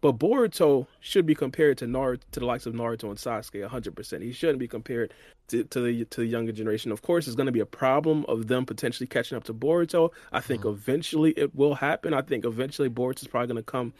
But 0.00 0.18
Boruto 0.18 0.86
should 1.00 1.26
be 1.26 1.34
compared 1.34 1.78
to 1.78 1.86
Naruto, 1.86 2.20
to 2.32 2.40
the 2.40 2.46
likes 2.46 2.66
of 2.66 2.74
Naruto 2.74 3.04
and 3.04 3.16
Sasuke, 3.16 3.66
100%. 3.66 4.22
He 4.22 4.32
shouldn't 4.32 4.58
be 4.58 4.68
compared 4.68 5.12
to, 5.48 5.64
to 5.64 5.80
the 5.80 6.04
to 6.06 6.20
the 6.20 6.26
younger 6.26 6.52
generation. 6.52 6.92
Of 6.92 7.02
course, 7.02 7.26
it's 7.26 7.36
going 7.36 7.46
to 7.46 7.52
be 7.52 7.60
a 7.60 7.66
problem 7.66 8.24
of 8.28 8.46
them 8.48 8.66
potentially 8.66 9.06
catching 9.06 9.36
up 9.36 9.44
to 9.44 9.54
Boruto. 9.54 10.10
I 10.32 10.40
think 10.40 10.62
mm. 10.62 10.72
eventually 10.72 11.32
it 11.32 11.54
will 11.54 11.74
happen. 11.74 12.14
I 12.14 12.22
think 12.22 12.44
eventually 12.44 12.90
Boruto 12.90 13.22
is 13.22 13.28
probably 13.28 13.48
going 13.48 13.56
to 13.56 13.62
come 13.62 13.92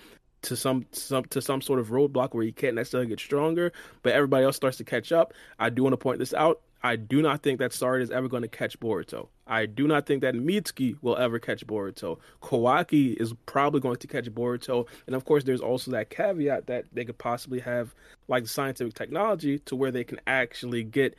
to 0.43 0.57
some 0.57 0.87
some 0.93 1.25
to 1.27 1.41
some 1.41 1.61
sort 1.61 1.81
of 1.81 1.89
roadblock 1.89 2.35
where 2.35 2.45
he 2.45 2.53
can't 2.53 2.75
necessarily 2.75 3.09
get 3.09 3.21
stronger, 3.21 3.73
but 4.03 4.13
everybody 4.13 4.45
else 4.45 4.57
starts 4.57 4.77
to 4.77 4.85
catch 4.85 5.13
up. 5.13 5.33
I 5.59 5.71
do 5.71 5.83
want 5.83 5.95
to 5.95 5.99
point 5.99 6.19
this 6.19 6.35
out. 6.35 6.61
I 6.83 6.97
do 6.97 7.23
not 7.23 7.43
think 7.43 7.59
that 7.59 7.73
Sard 7.73 8.03
is 8.03 8.11
ever 8.11 8.29
going 8.29 8.43
to 8.43 8.49
catch 8.49 8.79
Boruto. 8.79 9.29
I 9.47 9.67
do 9.67 9.87
not 9.87 10.07
think 10.07 10.21
that 10.23 10.35
Mitsuki 10.35 10.97
will 11.03 11.17
ever 11.17 11.39
catch 11.39 11.67
Boruto. 11.67 12.19
Kawaki 12.43 13.17
is 13.21 13.33
probably 13.47 13.81
going 13.81 13.97
to 13.97 14.07
catch 14.07 14.27
Boruto. 14.27 14.87
And 15.07 15.17
of 15.17 15.25
course, 15.25 15.45
there's 15.45 15.61
also 15.61 15.91
that 15.93 16.11
caveat 16.11 16.67
that 16.67 16.85
they 16.93 17.05
could 17.05 17.19
possibly 17.19 17.61
have 17.61 17.95
like 18.29 18.47
scientific 18.47 18.95
technology 18.95 19.59
to 19.61 19.77
where 19.77 19.91
they 19.91 20.05
can 20.05 20.21
actually 20.27 20.85
get 20.85 21.17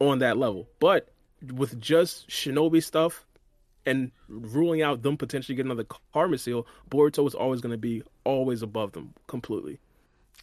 on 0.00 0.18
that 0.18 0.36
level. 0.36 0.68
But 0.80 1.08
with 1.54 1.80
just 1.80 2.28
shinobi 2.28 2.82
stuff 2.82 3.26
and 3.86 4.10
ruling 4.28 4.82
out 4.82 5.02
them 5.02 5.16
potentially 5.16 5.56
getting 5.56 5.70
another 5.70 5.88
karma 6.12 6.38
seal, 6.38 6.66
Boruto 6.90 7.26
is 7.26 7.34
always 7.34 7.60
going 7.60 7.72
to 7.72 7.78
be 7.78 8.02
always 8.24 8.62
above 8.62 8.92
them 8.92 9.14
completely. 9.26 9.80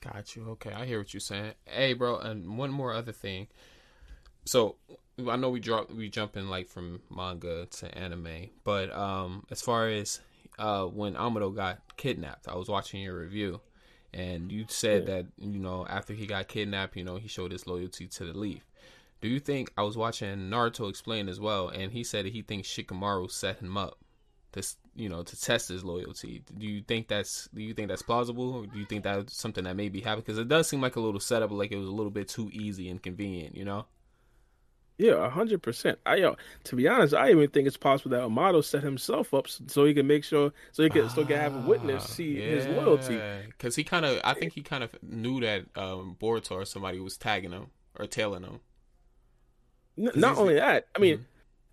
Got 0.02 0.36
you. 0.36 0.46
Okay, 0.50 0.72
I 0.72 0.86
hear 0.86 1.00
what 1.00 1.14
you're 1.14 1.22
saying. 1.22 1.54
Hey, 1.66 1.94
bro, 1.94 2.18
and 2.20 2.58
one 2.58 2.72
more 2.72 2.94
other 2.94 3.12
thing 3.12 3.48
so 4.48 4.76
I 5.28 5.36
know 5.36 5.50
we 5.50 5.60
drop 5.60 5.92
we 5.92 6.10
jump 6.10 6.38
in 6.38 6.50
like 6.50 6.68
from 6.68 7.02
manga 7.10 7.66
to 7.66 7.98
anime, 7.98 8.50
but 8.64 8.96
um 8.96 9.46
as 9.52 9.62
far 9.62 9.90
as 9.90 10.20
uh 10.58 10.86
when 10.86 11.16
Amado 11.16 11.50
got 11.50 11.80
kidnapped, 11.98 12.48
I 12.48 12.56
was 12.56 12.70
watching 12.70 13.02
your 13.02 13.20
review 13.20 13.62
and 14.14 14.52
you 14.52 14.66
said 14.70 15.08
yeah. 15.08 15.16
that 15.16 15.26
you 15.38 15.60
know 15.60 15.86
after 15.88 16.14
he 16.14 16.26
got 16.26 16.48
kidnapped, 16.48 16.96
you 16.96 17.04
know, 17.04 17.18
he 17.18 17.28
showed 17.28 17.52
his 17.52 17.68
loyalty 17.68 18.08
to 18.08 18.26
the 18.26 18.38
leaf. 18.38 18.64
Do 19.20 19.28
you 19.28 19.40
think 19.40 19.72
I 19.78 19.82
was 19.82 19.98
watching 19.98 20.50
Naruto 20.50 20.90
explain 20.90 21.28
as 21.28 21.40
well 21.40 21.70
and 21.70 21.92
he 21.92 22.04
said 22.04 22.26
that 22.26 22.34
he 22.34 22.42
thinks 22.42 22.68
Shikamaru 22.70 23.32
set 23.32 23.60
him 23.60 23.76
up 23.76 23.98
to 24.54 24.64
you 24.96 25.10
know 25.10 25.24
to 25.24 25.40
test 25.40 25.70
his 25.70 25.84
loyalty. 25.84 26.44
Do 26.58 26.68
you 26.68 26.82
think 26.82 27.08
that's 27.08 27.50
do 27.54 27.62
you 27.62 27.74
think 27.74 27.88
that's 27.88 28.02
plausible 28.04 28.54
or 28.54 28.68
do 28.68 28.80
you 28.80 28.86
think 28.86 29.04
that's 29.04 29.36
something 29.36 29.64
that 29.64 29.76
maybe 29.76 30.00
happened 30.02 30.26
because 30.26 30.40
it 30.40 30.48
does 30.48 30.68
seem 30.68 30.82
like 30.82 30.96
a 30.96 31.02
little 31.02 31.20
setup 31.20 31.52
like 31.52 31.72
it 31.72 31.78
was 31.78 31.88
a 31.88 31.92
little 31.92 32.12
bit 32.12 32.28
too 32.28 32.50
easy 32.54 32.90
and 32.90 33.02
convenient, 33.02 33.56
you 33.56 33.66
know? 33.66 33.86
Yeah, 34.98 35.30
hundred 35.30 35.62
percent. 35.62 36.00
I 36.06 36.16
yo, 36.16 36.38
to 36.66 36.76
be 36.76 36.88
honest, 36.88 37.14
I 37.14 37.30
even 37.30 37.50
think 37.50 37.68
it's 37.68 37.78
possible 37.78 38.12
that 38.12 38.24
Amado 38.24 38.62
set 38.62 38.82
himself 38.82 39.32
up 39.32 39.48
so 39.48 39.86
he 39.86 39.94
can 39.94 40.08
make 40.08 40.24
sure, 40.24 40.52
so 40.72 40.84
he 40.84 40.90
can 40.90 41.06
ah, 41.06 41.08
still 41.08 41.26
can 41.26 41.38
have 41.38 41.56
a 41.56 41.60
witness 41.60 42.04
ah, 42.04 42.08
see 42.08 42.40
yeah. 42.40 42.46
his 42.48 42.66
loyalty. 42.66 43.20
Because 43.48 43.76
he 43.76 43.84
kind 43.84 44.06
of, 44.06 44.20
I 44.24 44.34
think 44.34 44.54
he 44.54 44.64
kind 44.64 44.84
of 44.84 44.96
knew 45.04 45.40
that 45.42 45.66
um, 45.76 46.18
Boruto 46.20 46.52
or 46.52 46.66
somebody 46.66 47.00
was 47.00 47.16
tagging 47.16 47.52
him 47.52 47.68
or 48.00 48.08
tailing 48.08 48.44
him. 48.44 48.60
N- 50.00 50.12
not 50.16 50.38
only 50.38 50.56
that, 50.56 50.88
I 50.96 51.00
mean, 51.00 51.18
mm-hmm. 51.18 51.24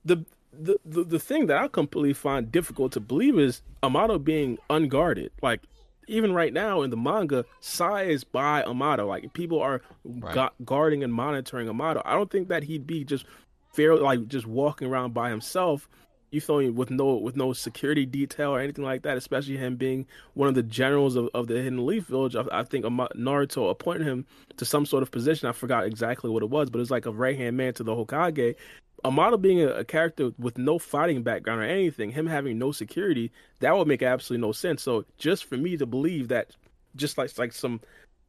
the, 0.05 0.25
the 0.53 0.79
the 0.85 1.05
the 1.05 1.19
thing 1.19 1.47
that 1.47 1.57
I 1.63 1.69
completely 1.69 2.13
find 2.13 2.53
difficult 2.53 2.93
to 2.93 3.01
believe 3.01 3.39
is 3.39 3.63
Amado 3.83 4.19
being 4.19 4.59
unguarded. 4.69 5.33
Like 5.41 5.63
even 6.07 6.33
right 6.33 6.53
now 6.53 6.83
in 6.83 6.91
the 6.91 6.97
manga, 6.97 7.45
Sai 7.61 8.05
is 8.05 8.25
by 8.25 8.63
Amado. 8.63 9.07
Like 9.07 9.33
people 9.33 9.61
are 9.61 9.83
right. 10.05 10.35
gu- 10.35 10.65
guarding 10.65 11.03
and 11.03 11.13
monitoring 11.13 11.69
Amado. 11.69 12.03
I 12.05 12.15
don't 12.15 12.31
think 12.31 12.49
that 12.49 12.65
he'd 12.65 12.87
be 12.87 13.05
just 13.05 13.25
fair, 13.73 13.97
like 13.97 14.27
just 14.29 14.47
walking 14.47 14.89
around 14.89 15.15
by 15.15 15.31
himself. 15.31 15.89
You 16.31 16.41
feel 16.41 16.59
me 16.59 16.71
with 16.71 16.91
no 16.91 17.15
with 17.15 17.37
no 17.37 17.53
security 17.53 18.07
detail 18.07 18.51
or 18.51 18.59
anything 18.59 18.85
like 18.85 19.03
that. 19.03 19.17
Especially 19.17 19.57
him 19.57 19.77
being 19.77 20.07
one 20.35 20.49
of 20.49 20.57
the 20.57 20.65
generals 20.65 21.15
of, 21.15 21.29
of 21.33 21.47
the 21.47 21.55
Hidden 21.55 21.87
Leaf 21.87 22.07
Village. 22.07 22.35
I, 22.35 22.45
I 22.51 22.65
think 22.65 22.85
Naruto 22.85 23.71
appointed 23.71 24.05
him 24.05 24.27
to 24.57 24.65
some 24.65 24.85
sort 24.85 25.05
of 25.05 25.13
position. 25.13 25.49
I 25.49 25.53
forgot 25.53 25.87
exactly 25.87 26.31
what 26.31 26.43
it 26.43 26.51
was, 26.51 26.71
but 26.71 26.81
it's 26.81 26.91
like 26.91 27.07
a 27.07 27.13
right 27.13 27.37
hand 27.37 27.57
man 27.57 27.73
to 27.75 27.85
the 27.85 27.93
Hokage. 27.93 28.57
Amado 29.05 29.37
being 29.37 29.61
a, 29.61 29.69
a, 29.69 29.85
character 29.85 30.33
with 30.39 30.59
no 30.59 30.79
fighting 30.79 31.23
background 31.23 31.61
or 31.61 31.65
anything, 31.65 32.13
him 32.13 32.27
having 32.27 32.59
no 32.59 32.73
security, 32.73 33.31
that 33.61 33.77
would 33.77 33.89
make 33.89 34.03
absolutely 34.03 34.47
no 34.47 34.53
sense. 34.53 34.83
So 34.83 35.05
just 35.19 35.45
for 35.45 35.57
me 35.57 35.77
to 35.77 35.87
believe 35.87 36.29
that, 36.29 36.51
just 36.97 37.19
like 37.19 37.37
like 37.39 37.53
some 37.53 37.81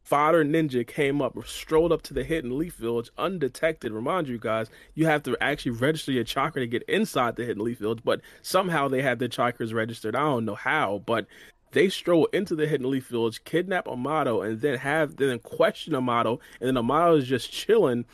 fodder 0.02 0.44
ninja 0.44 0.86
came 0.86 1.20
up, 1.20 1.36
strolled 1.46 1.92
up 1.92 2.00
to 2.00 2.14
the 2.14 2.22
hidden 2.22 2.56
leaf 2.56 2.74
village 2.74 3.10
undetected. 3.18 3.92
Remind 3.92 4.28
you 4.28 4.38
guys, 4.38 4.68
you 4.94 5.06
have 5.06 5.22
to 5.24 5.36
actually 5.40 5.72
register 5.72 6.12
your 6.12 6.24
chakra 6.24 6.60
to 6.60 6.66
get 6.66 6.82
inside 6.84 7.36
the 7.36 7.44
hidden 7.44 7.64
leaf 7.64 7.78
village, 7.78 8.00
but 8.04 8.20
somehow 8.42 8.86
they 8.86 9.02
had 9.02 9.18
their 9.18 9.28
chakras 9.28 9.74
registered. 9.74 10.14
I 10.14 10.20
don't 10.20 10.44
know 10.44 10.54
how, 10.54 11.02
but 11.06 11.26
they 11.72 11.88
stroll 11.88 12.26
into 12.26 12.54
the 12.54 12.66
hidden 12.66 12.88
leaf 12.88 13.08
village, 13.08 13.42
kidnap 13.44 13.88
Amado, 13.88 14.42
and 14.42 14.60
then 14.60 14.78
have 14.78 15.16
then 15.16 15.38
question 15.40 15.94
Amado, 15.94 16.38
and 16.60 16.68
then 16.68 16.76
Amado 16.76 17.16
is 17.16 17.26
just 17.26 17.50
chilling 17.50 18.04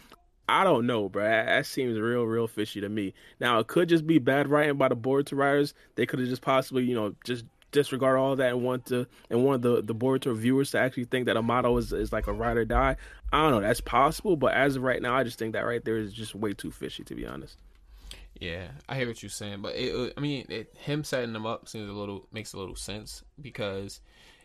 I 0.49 0.65
don't 0.65 0.87
know, 0.87 1.09
bro. 1.09 1.23
That 1.25 1.67
seems 1.67 1.99
real, 1.99 2.25
real 2.25 2.47
fishy 2.47 2.81
to 2.81 2.89
me. 2.89 3.15
Now 3.41 3.59
it 3.59 3.69
could 3.69 3.89
just 3.89 4.07
be 4.07 4.19
bad 4.19 4.49
writing 4.49 4.77
by 4.77 4.89
the 4.89 4.97
Boruto 4.97 5.37
writers. 5.37 5.75
They 5.95 6.07
could 6.07 6.19
have 6.19 6.29
just 6.29 6.43
possibly, 6.43 6.85
you 6.85 6.95
know, 6.95 7.15
just 7.25 7.45
disregard 7.71 8.19
all 8.19 8.37
that 8.37 8.51
and 8.51 8.63
want 8.63 8.87
to 8.87 9.07
and 9.31 9.45
want 9.45 9.63
the 9.63 9.83
the 9.83 9.95
Boruto 9.95 10.37
viewers 10.37 10.71
to 10.73 10.79
actually 10.79 11.05
think 11.05 11.27
that 11.27 11.37
Amado 11.37 11.77
is 11.77 11.93
is 11.93 12.13
like 12.13 12.27
a 12.27 12.33
ride 12.33 12.57
or 12.57 12.65
die. 12.65 12.97
I 13.33 13.43
don't 13.43 13.51
know. 13.51 13.67
That's 13.67 13.81
possible, 13.81 14.37
but 14.37 14.55
as 14.55 14.77
of 14.77 14.83
right 14.83 15.01
now, 15.01 15.17
I 15.17 15.25
just 15.25 15.39
think 15.39 15.55
that 15.55 15.63
right 15.63 15.85
there 15.85 15.97
is 15.97 16.13
just 16.13 16.35
way 16.35 16.53
too 16.53 16.71
fishy, 16.71 17.03
to 17.05 17.15
be 17.15 17.27
honest. 17.27 17.57
Yeah, 18.39 18.69
I 18.89 18.97
hear 18.97 19.07
what 19.09 19.23
you're 19.23 19.31
saying, 19.31 19.63
but 19.63 19.75
it, 19.75 20.15
I 20.17 20.21
mean, 20.21 20.47
it, 20.49 20.75
him 20.77 21.05
setting 21.05 21.33
them 21.33 21.47
up 21.47 21.69
seems 21.69 21.89
a 21.89 21.93
little 21.93 22.27
makes 22.33 22.53
a 22.53 22.59
little 22.59 22.77
sense 22.77 23.23
because 23.41 24.01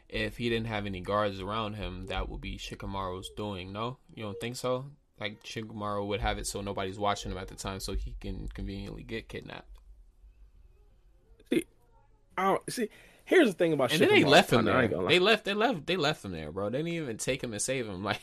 if 0.10 0.38
he 0.38 0.50
didn't 0.50 0.68
have 0.68 0.86
any 0.86 1.02
guards 1.02 1.42
around 1.42 1.74
him, 1.74 2.06
that 2.08 2.30
would 2.30 2.42
be 2.42 2.58
Shikamaru's 2.58 3.30
doing. 3.36 3.74
No, 3.74 3.98
you 4.14 4.24
don't 4.24 4.40
think 4.40 4.56
so? 4.56 4.86
Like 5.20 5.44
Shikamaru 5.44 6.06
would 6.08 6.22
have 6.22 6.38
it 6.38 6.48
so 6.48 6.62
nobody's 6.62 7.00
watching 7.00 7.32
him 7.32 7.38
at 7.38 7.48
the 7.48 7.56
time, 7.56 7.80
so 7.80 7.94
he 7.94 8.16
can 8.20 8.48
conveniently 8.54 9.04
get 9.04 9.28
kidnapped. 9.28 9.80
See, 11.50 11.66
I 12.38 12.44
don't 12.46 12.72
see. 12.72 12.90
Here's 13.26 13.50
the 13.50 13.54
thing 13.54 13.74
about 13.74 13.92
and 13.92 14.00
then 14.00 14.10
they 14.10 14.24
left 14.24 14.54
him 14.54 14.64
there. 14.64 14.88
They 14.88 15.20
left. 15.20 15.44
They 15.44 15.54
left. 15.54 15.86
They 15.86 15.98
left 15.98 16.24
him 16.24 16.32
there, 16.32 16.50
bro. 16.50 16.70
They 16.70 16.78
didn't 16.78 16.94
even 16.94 17.18
take 17.18 17.44
him 17.44 17.52
and 17.52 17.62
save 17.62 17.86
him. 17.86 18.02
Like 18.08 18.22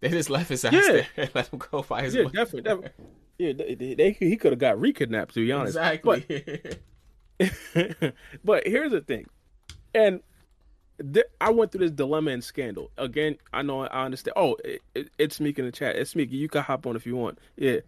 they 0.00 0.10
just 0.10 0.30
left 0.30 0.50
his 0.50 0.64
ass 0.64 0.74
yeah. 0.74 0.92
there 0.92 1.06
and 1.16 1.30
let 1.34 1.48
him 1.48 1.58
go 1.58 1.82
by 1.82 2.02
his. 2.02 2.14
Yeah, 2.14 2.24
definitely, 2.24 2.62
definitely. 2.62 2.90
Yeah, 3.38 3.52
they, 3.54 3.74
they, 3.74 3.94
they, 3.94 4.10
he 4.12 4.36
could 4.36 4.52
have 4.52 4.60
got 4.60 4.80
re-kidnapped. 4.80 5.34
To 5.34 5.44
be 5.44 5.50
honest, 5.50 5.76
exactly. 5.76 6.62
But, 7.38 8.14
but 8.44 8.66
here's 8.66 8.92
the 8.92 9.00
thing, 9.00 9.26
and 9.92 10.20
th- 10.98 11.26
I 11.40 11.50
went 11.50 11.72
through 11.72 11.80
this 11.80 11.90
dilemma 11.90 12.30
and 12.32 12.42
scandal 12.42 12.90
again. 12.98 13.36
I 13.52 13.62
know 13.62 13.82
I 13.82 14.04
understand. 14.04 14.34
Oh, 14.36 14.56
it, 14.64 14.82
it, 14.94 15.10
it's 15.18 15.40
Meek 15.40 15.58
in 15.58 15.64
the 15.64 15.72
chat. 15.72 15.96
It's 15.96 16.14
Meek. 16.14 16.30
You 16.30 16.48
can 16.48 16.62
hop 16.62 16.86
on 16.86 16.96
if 16.96 17.06
you 17.06 17.16
want. 17.16 17.38
Yeah. 17.56 17.80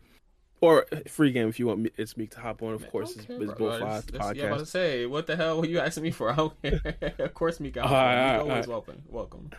Or 0.62 0.84
free 1.08 1.32
game 1.32 1.48
if 1.48 1.58
you 1.58 1.66
want. 1.66 1.90
It's 1.96 2.16
Meek 2.16 2.30
to 2.32 2.40
hop 2.40 2.62
on. 2.62 2.74
Of 2.74 2.88
course, 2.90 3.16
it's, 3.16 3.26
it's 3.28 3.52
both 3.54 3.80
five 3.80 4.06
podcast. 4.06 4.36
Yeah, 4.36 4.44
about 4.44 4.58
to 4.58 4.66
say, 4.66 5.06
what 5.06 5.26
the 5.26 5.36
hell 5.36 5.58
were 5.58 5.66
you 5.66 5.80
asking 5.80 6.02
me 6.02 6.10
for? 6.10 6.30
of 7.18 7.34
course, 7.34 7.60
Meek. 7.60 7.78
All 7.78 7.90
right, 7.90 8.36
always 8.36 8.50
right. 8.50 8.68
welcome. 8.68 9.02
Welcome. 9.08 9.50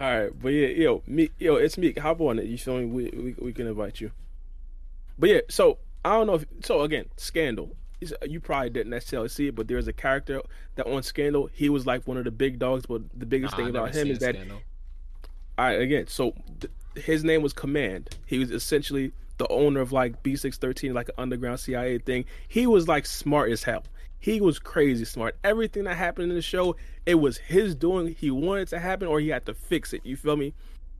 All 0.00 0.10
right, 0.10 0.30
but 0.40 0.48
yeah, 0.48 0.68
yo, 0.68 1.02
me, 1.06 1.30
yo, 1.38 1.56
it's 1.56 1.78
Meek. 1.78 1.98
Hop 1.98 2.20
on 2.20 2.38
it. 2.38 2.46
You 2.46 2.58
feel 2.58 2.78
me? 2.78 2.86
We, 2.86 3.10
we 3.10 3.34
we 3.38 3.52
can 3.52 3.66
invite 3.66 4.00
you. 4.00 4.10
But 5.18 5.30
yeah, 5.30 5.40
so 5.48 5.78
I 6.04 6.10
don't 6.10 6.26
know 6.26 6.34
if 6.34 6.46
so. 6.64 6.80
Again, 6.82 7.06
Scandal. 7.16 7.76
You 8.26 8.40
probably 8.40 8.70
didn't 8.70 8.90
necessarily 8.90 9.28
see 9.28 9.48
it, 9.48 9.54
but 9.54 9.68
there's 9.68 9.88
a 9.88 9.92
character 9.92 10.40
that 10.76 10.86
on 10.86 11.02
Scandal, 11.02 11.50
he 11.52 11.68
was 11.68 11.86
like 11.86 12.06
one 12.06 12.16
of 12.16 12.24
the 12.24 12.30
big 12.30 12.58
dogs. 12.58 12.86
But 12.86 13.02
the 13.18 13.26
biggest 13.26 13.52
nah, 13.52 13.58
thing 13.58 13.68
about 13.68 13.94
him 13.94 14.08
is 14.08 14.18
that, 14.20 14.34
Scandal. 14.34 14.62
all 15.58 15.64
right, 15.66 15.80
again, 15.80 16.06
so 16.06 16.34
th- 16.60 16.72
his 17.04 17.24
name 17.24 17.42
was 17.42 17.52
Command. 17.52 18.10
He 18.26 18.38
was 18.38 18.50
essentially 18.50 19.12
the 19.40 19.48
owner 19.48 19.80
of 19.80 19.90
like 19.90 20.22
B613, 20.22 20.92
like 20.92 21.08
an 21.08 21.14
underground 21.18 21.60
CIA 21.60 21.98
thing. 21.98 22.24
He 22.48 22.66
was 22.66 22.88
like 22.88 23.06
smart 23.06 23.50
as 23.50 23.62
hell. 23.62 23.84
He 24.18 24.40
was 24.40 24.58
crazy 24.58 25.06
smart. 25.06 25.36
Everything 25.42 25.84
that 25.84 25.96
happened 25.96 26.30
in 26.30 26.36
the 26.36 26.42
show, 26.42 26.76
it 27.06 27.14
was 27.14 27.38
his 27.38 27.74
doing. 27.74 28.14
He 28.18 28.30
wanted 28.30 28.68
to 28.68 28.78
happen 28.78 29.08
or 29.08 29.18
he 29.18 29.28
had 29.28 29.46
to 29.46 29.54
fix 29.54 29.94
it. 29.94 30.02
You 30.04 30.16
feel 30.16 30.36
me? 30.36 30.52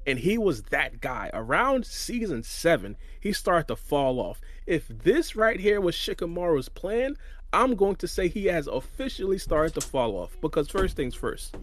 And 0.06 0.18
he 0.18 0.38
was 0.38 0.62
that 0.64 1.02
guy. 1.02 1.30
Around 1.34 1.84
season 1.84 2.42
seven, 2.42 2.96
he 3.20 3.34
started 3.34 3.68
to 3.68 3.76
fall 3.76 4.18
off. 4.18 4.40
If 4.70 4.86
this 4.86 5.34
right 5.34 5.58
here 5.58 5.80
was 5.80 5.96
Shikamaru's 5.96 6.68
plan, 6.68 7.16
I'm 7.52 7.74
going 7.74 7.96
to 7.96 8.06
say 8.06 8.28
he 8.28 8.46
has 8.46 8.68
officially 8.68 9.36
started 9.36 9.74
to 9.74 9.80
fall 9.80 10.16
off. 10.16 10.36
Because 10.40 10.68
first 10.68 10.94
things 10.94 11.12
first, 11.12 11.56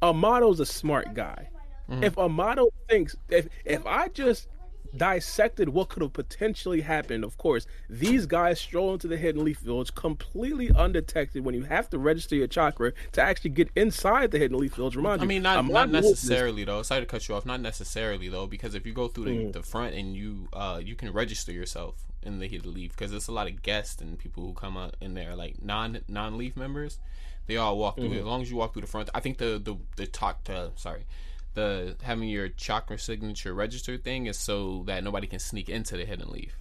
Amado's 0.00 0.60
a 0.60 0.66
smart 0.66 1.12
guy. 1.12 1.48
Mm-hmm. 1.90 2.04
If 2.04 2.16
Amado 2.18 2.68
thinks 2.88 3.16
if 3.30 3.48
if 3.64 3.84
I 3.84 4.06
just 4.06 4.46
dissected 4.96 5.70
what 5.70 5.88
could 5.88 6.02
have 6.02 6.12
potentially 6.12 6.80
happened. 6.82 7.24
Of 7.24 7.38
course, 7.38 7.66
these 7.88 8.26
guys 8.26 8.60
stroll 8.60 8.92
into 8.92 9.08
the 9.08 9.16
Hidden 9.16 9.44
Leaf 9.44 9.58
Village 9.60 9.94
completely 9.94 10.70
undetected 10.70 11.44
when 11.44 11.54
you 11.54 11.62
have 11.64 11.88
to 11.90 11.98
register 11.98 12.34
your 12.34 12.46
chakra 12.46 12.92
to 13.12 13.22
actually 13.22 13.50
get 13.50 13.70
inside 13.76 14.30
the 14.30 14.38
Hidden 14.38 14.58
Leaf 14.58 14.74
Village. 14.74 14.96
Remind 14.96 15.22
I 15.22 15.24
mean, 15.24 15.42
not, 15.42 15.64
you, 15.64 15.72
not 15.72 15.90
necessarily 15.90 16.64
though. 16.64 16.82
Sorry 16.82 17.00
to 17.00 17.06
cut 17.06 17.28
you 17.28 17.34
off. 17.34 17.46
Not 17.46 17.60
necessarily 17.60 18.28
though, 18.28 18.46
because 18.46 18.74
if 18.74 18.86
you 18.86 18.92
go 18.92 19.08
through 19.08 19.24
the, 19.24 19.30
mm. 19.30 19.52
the 19.52 19.62
front 19.62 19.94
and 19.94 20.14
you 20.14 20.48
uh 20.52 20.80
you 20.82 20.94
can 20.94 21.12
register 21.12 21.52
yourself 21.52 22.04
in 22.22 22.38
the 22.38 22.46
Hidden 22.46 22.74
Leaf 22.74 22.92
because 22.92 23.10
there's 23.10 23.28
a 23.28 23.32
lot 23.32 23.46
of 23.46 23.62
guests 23.62 24.00
and 24.00 24.18
people 24.18 24.44
who 24.44 24.52
come 24.52 24.76
out 24.76 24.96
in 25.00 25.14
there 25.14 25.34
like 25.34 25.62
non 25.62 26.00
non 26.08 26.36
Leaf 26.36 26.56
members. 26.56 26.98
They 27.46 27.56
all 27.56 27.78
walk 27.78 27.96
through. 27.96 28.10
Mm-hmm. 28.10 28.18
As 28.18 28.24
long 28.24 28.42
as 28.42 28.50
you 28.50 28.56
walk 28.56 28.74
through 28.74 28.82
the 28.82 28.88
front, 28.88 29.10
I 29.14 29.20
think 29.20 29.38
the 29.38 29.60
the 29.62 29.76
the 29.96 30.06
talk. 30.06 30.44
The, 30.44 30.70
sorry, 30.76 31.04
the 31.54 31.96
having 32.02 32.28
your 32.28 32.48
chakra 32.48 32.98
signature 32.98 33.54
register 33.54 33.96
thing 33.96 34.26
is 34.26 34.38
so 34.38 34.84
that 34.86 35.02
nobody 35.04 35.26
can 35.26 35.38
sneak 35.38 35.68
into 35.68 35.96
the 35.96 36.04
hidden 36.04 36.30
leaf. 36.30 36.56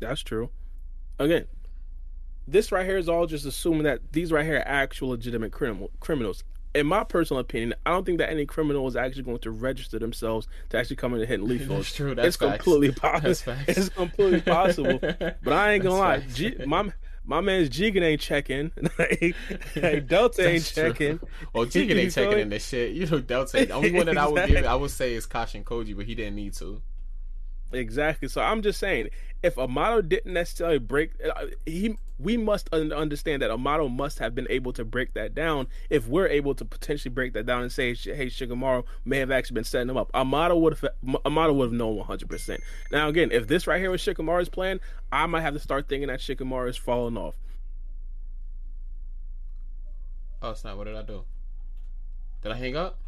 That's 0.00 0.20
true. 0.20 0.50
Again, 1.18 1.46
this 2.46 2.70
right 2.70 2.84
here 2.84 2.98
is 2.98 3.08
all 3.08 3.26
just 3.26 3.46
assuming 3.46 3.84
that 3.84 4.12
these 4.12 4.30
right 4.32 4.44
here 4.44 4.56
are 4.56 4.68
actual 4.68 5.10
legitimate 5.10 5.52
criminal 5.52 5.90
criminals. 6.00 6.44
In 6.74 6.86
my 6.86 7.04
personal 7.04 7.40
opinion, 7.40 7.74
I 7.86 7.90
don't 7.90 8.04
think 8.04 8.18
that 8.18 8.28
any 8.28 8.44
criminal 8.44 8.86
is 8.86 8.96
actually 8.96 9.22
going 9.22 9.38
to 9.38 9.50
register 9.50 9.98
themselves 9.98 10.46
to 10.68 10.78
actually 10.78 10.96
come 10.96 11.14
in 11.14 11.20
the 11.20 11.26
hidden 11.26 11.48
leaf. 11.48 11.66
That's 11.68 11.94
true. 11.94 12.14
That's 12.14 12.28
it's 12.28 12.36
facts. 12.36 12.62
completely 12.62 12.92
possible. 12.92 13.56
It's 13.66 13.88
completely 13.88 14.40
possible. 14.42 14.98
but 15.00 15.52
I 15.52 15.72
ain't 15.72 15.84
gonna 15.84 15.96
lie, 15.96 16.20
G- 16.20 16.56
my 16.66 16.92
my 17.26 17.40
man's 17.40 17.68
Jigen 17.68 18.02
ain't 18.02 18.20
checking. 18.20 18.70
Delta 20.06 20.48
ain't 20.48 20.64
checking. 20.64 21.20
Well, 21.52 21.66
Jigen 21.66 21.96
ain't 21.96 22.12
checking 22.12 22.38
in 22.38 22.48
this 22.48 22.66
shit. 22.66 22.92
You 22.92 23.06
know, 23.06 23.20
Delta. 23.20 23.66
The 23.66 23.72
only 23.72 23.92
one 23.92 24.06
that. 24.06 24.16
I 24.16 24.28
would 24.28 24.48
give, 24.48 24.64
I 24.64 24.74
would 24.74 24.90
say, 24.90 25.14
is 25.14 25.26
Kashin 25.26 25.64
Koji, 25.64 25.96
but 25.96 26.06
he 26.06 26.14
didn't 26.14 26.36
need 26.36 26.54
to. 26.54 26.80
Exactly. 27.76 28.28
So 28.28 28.40
I'm 28.40 28.62
just 28.62 28.80
saying, 28.80 29.10
if 29.42 29.58
Amado 29.58 30.02
didn't 30.02 30.32
necessarily 30.32 30.78
break, 30.78 31.12
uh, 31.24 31.46
he 31.64 31.96
we 32.18 32.36
must 32.38 32.72
understand 32.72 33.42
that 33.42 33.50
Amado 33.50 33.88
must 33.88 34.18
have 34.20 34.34
been 34.34 34.46
able 34.48 34.72
to 34.72 34.84
break 34.84 35.12
that 35.14 35.34
down. 35.34 35.66
If 35.90 36.08
we're 36.08 36.28
able 36.28 36.54
to 36.54 36.64
potentially 36.64 37.12
break 37.12 37.34
that 37.34 37.44
down 37.44 37.62
and 37.62 37.70
say, 37.70 37.94
hey, 37.94 38.26
Shikamaru 38.26 38.84
may 39.04 39.18
have 39.18 39.30
actually 39.30 39.56
been 39.56 39.64
setting 39.64 39.90
him 39.90 39.98
up, 39.98 40.10
Amado 40.14 40.56
would 40.56 40.78
have 40.78 40.90
Amado 41.26 41.52
would 41.52 41.66
have 41.66 41.72
known 41.72 41.96
100. 41.96 42.28
percent 42.28 42.60
Now 42.90 43.08
again, 43.08 43.30
if 43.32 43.46
this 43.46 43.66
right 43.66 43.80
here 43.80 43.90
was 43.90 44.00
Shikamaru's 44.00 44.48
plan, 44.48 44.80
I 45.12 45.26
might 45.26 45.42
have 45.42 45.54
to 45.54 45.60
start 45.60 45.88
thinking 45.88 46.08
that 46.08 46.20
Shikamaru 46.20 46.70
is 46.70 46.76
falling 46.76 47.18
off. 47.18 47.36
Oh 50.40 50.54
snap! 50.54 50.76
What 50.76 50.84
did 50.84 50.96
I 50.96 51.02
do? 51.02 51.24
Did 52.42 52.52
I 52.52 52.56
hang 52.56 52.76
up? 52.76 52.98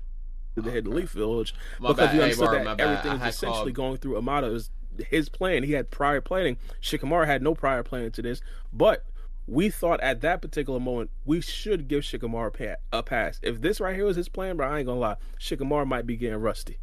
To 0.58 0.62
the 0.62 0.70
Hidden 0.70 0.94
Leaf 0.94 1.10
Village 1.10 1.54
my 1.78 1.88
because 1.88 2.08
bad. 2.08 2.16
you 2.16 2.22
understood 2.22 2.58
hey, 2.58 2.64
that 2.64 2.80
everything 2.80 3.20
is 3.20 3.34
essentially 3.34 3.72
called... 3.72 3.74
going 3.74 3.96
through 3.98 4.16
Amado 4.16 4.48
Amado's 4.48 4.70
his 5.08 5.28
plan. 5.28 5.62
He 5.62 5.72
had 5.72 5.90
prior 5.90 6.20
planning. 6.20 6.56
Shikamaru 6.82 7.26
had 7.26 7.42
no 7.42 7.54
prior 7.54 7.82
planning 7.82 8.10
to 8.12 8.22
this, 8.22 8.40
but 8.72 9.04
we 9.46 9.70
thought 9.70 10.00
at 10.00 10.20
that 10.20 10.42
particular 10.42 10.80
moment 10.80 11.10
we 11.24 11.40
should 11.40 11.88
give 11.88 12.02
Shikamaru 12.02 12.76
a 12.92 13.02
pass. 13.02 13.40
If 13.42 13.60
this 13.60 13.80
right 13.80 13.94
here 13.94 14.04
was 14.04 14.16
his 14.16 14.28
plan, 14.28 14.56
bro, 14.56 14.68
I 14.68 14.78
ain't 14.78 14.86
gonna 14.86 15.00
lie, 15.00 15.16
Shikamaru 15.40 15.86
might 15.86 16.06
be 16.06 16.16
getting 16.16 16.38
rusty. 16.38 16.78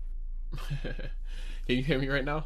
can 0.82 0.96
you 1.68 1.84
hear 1.84 2.00
me 2.00 2.08
right 2.08 2.26
now? 2.26 2.46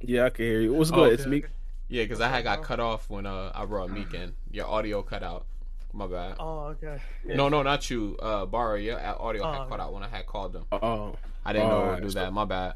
Yeah, 0.00 0.26
I 0.26 0.30
can 0.30 0.44
hear 0.44 0.60
you. 0.60 0.74
What's 0.74 0.90
good? 0.90 0.98
Oh, 0.98 1.04
okay, 1.04 1.14
it's 1.14 1.26
me. 1.26 1.44
Yeah, 1.88 2.02
because 2.02 2.20
I 2.20 2.28
had 2.28 2.44
got 2.44 2.62
cut 2.62 2.80
off 2.80 3.08
when 3.08 3.26
uh, 3.26 3.52
I 3.54 3.64
brought 3.64 3.90
Meek 3.90 4.12
in. 4.12 4.34
Your 4.50 4.66
audio 4.66 5.02
cut 5.02 5.22
out. 5.22 5.46
My 5.96 6.06
bad. 6.06 6.36
Oh, 6.38 6.74
okay. 6.74 7.00
Yeah. 7.24 7.36
No, 7.36 7.48
no, 7.48 7.62
not 7.62 7.88
you. 7.88 8.18
Uh, 8.20 8.44
Baara, 8.44 8.84
your 8.84 9.00
audio 9.00 9.42
oh, 9.42 9.52
had 9.52 9.68
cut 9.70 9.80
out 9.80 9.94
when 9.94 10.02
I 10.02 10.08
had 10.08 10.26
called 10.26 10.52
them. 10.52 10.66
Oh, 10.70 11.16
I 11.42 11.54
didn't 11.54 11.68
know 11.70 11.86
right. 11.86 11.96
to 11.96 12.06
do 12.06 12.10
that. 12.12 12.34
My 12.34 12.44
bad. 12.44 12.74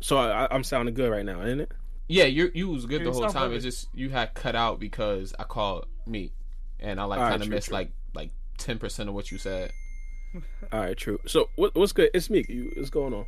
So 0.00 0.18
I, 0.18 0.54
am 0.54 0.62
sounding 0.62 0.94
good 0.94 1.10
right 1.10 1.24
now, 1.24 1.40
isn't 1.40 1.60
it? 1.60 1.72
Yeah, 2.06 2.24
you 2.24 2.50
you 2.54 2.68
was 2.68 2.84
good 2.84 3.02
the 3.02 3.12
whole 3.12 3.30
time. 3.30 3.54
It's 3.54 3.64
just 3.64 3.88
you 3.94 4.10
had 4.10 4.34
cut 4.34 4.54
out 4.54 4.78
because 4.78 5.34
I 5.38 5.44
called 5.44 5.86
me, 6.06 6.34
and 6.78 7.00
I 7.00 7.04
like 7.04 7.18
kind 7.18 7.36
of 7.36 7.40
right, 7.40 7.48
missed 7.48 7.68
true. 7.68 7.78
like 7.78 7.92
like 8.14 8.30
ten 8.58 8.78
percent 8.78 9.08
of 9.08 9.14
what 9.14 9.32
you 9.32 9.38
said. 9.38 9.72
All 10.72 10.80
right, 10.80 10.96
true. 10.98 11.18
So 11.26 11.48
what, 11.56 11.74
what's 11.74 11.92
good? 11.92 12.10
It's 12.12 12.28
me. 12.28 12.44
You, 12.46 12.72
what's 12.76 12.90
going 12.90 13.14
on? 13.14 13.24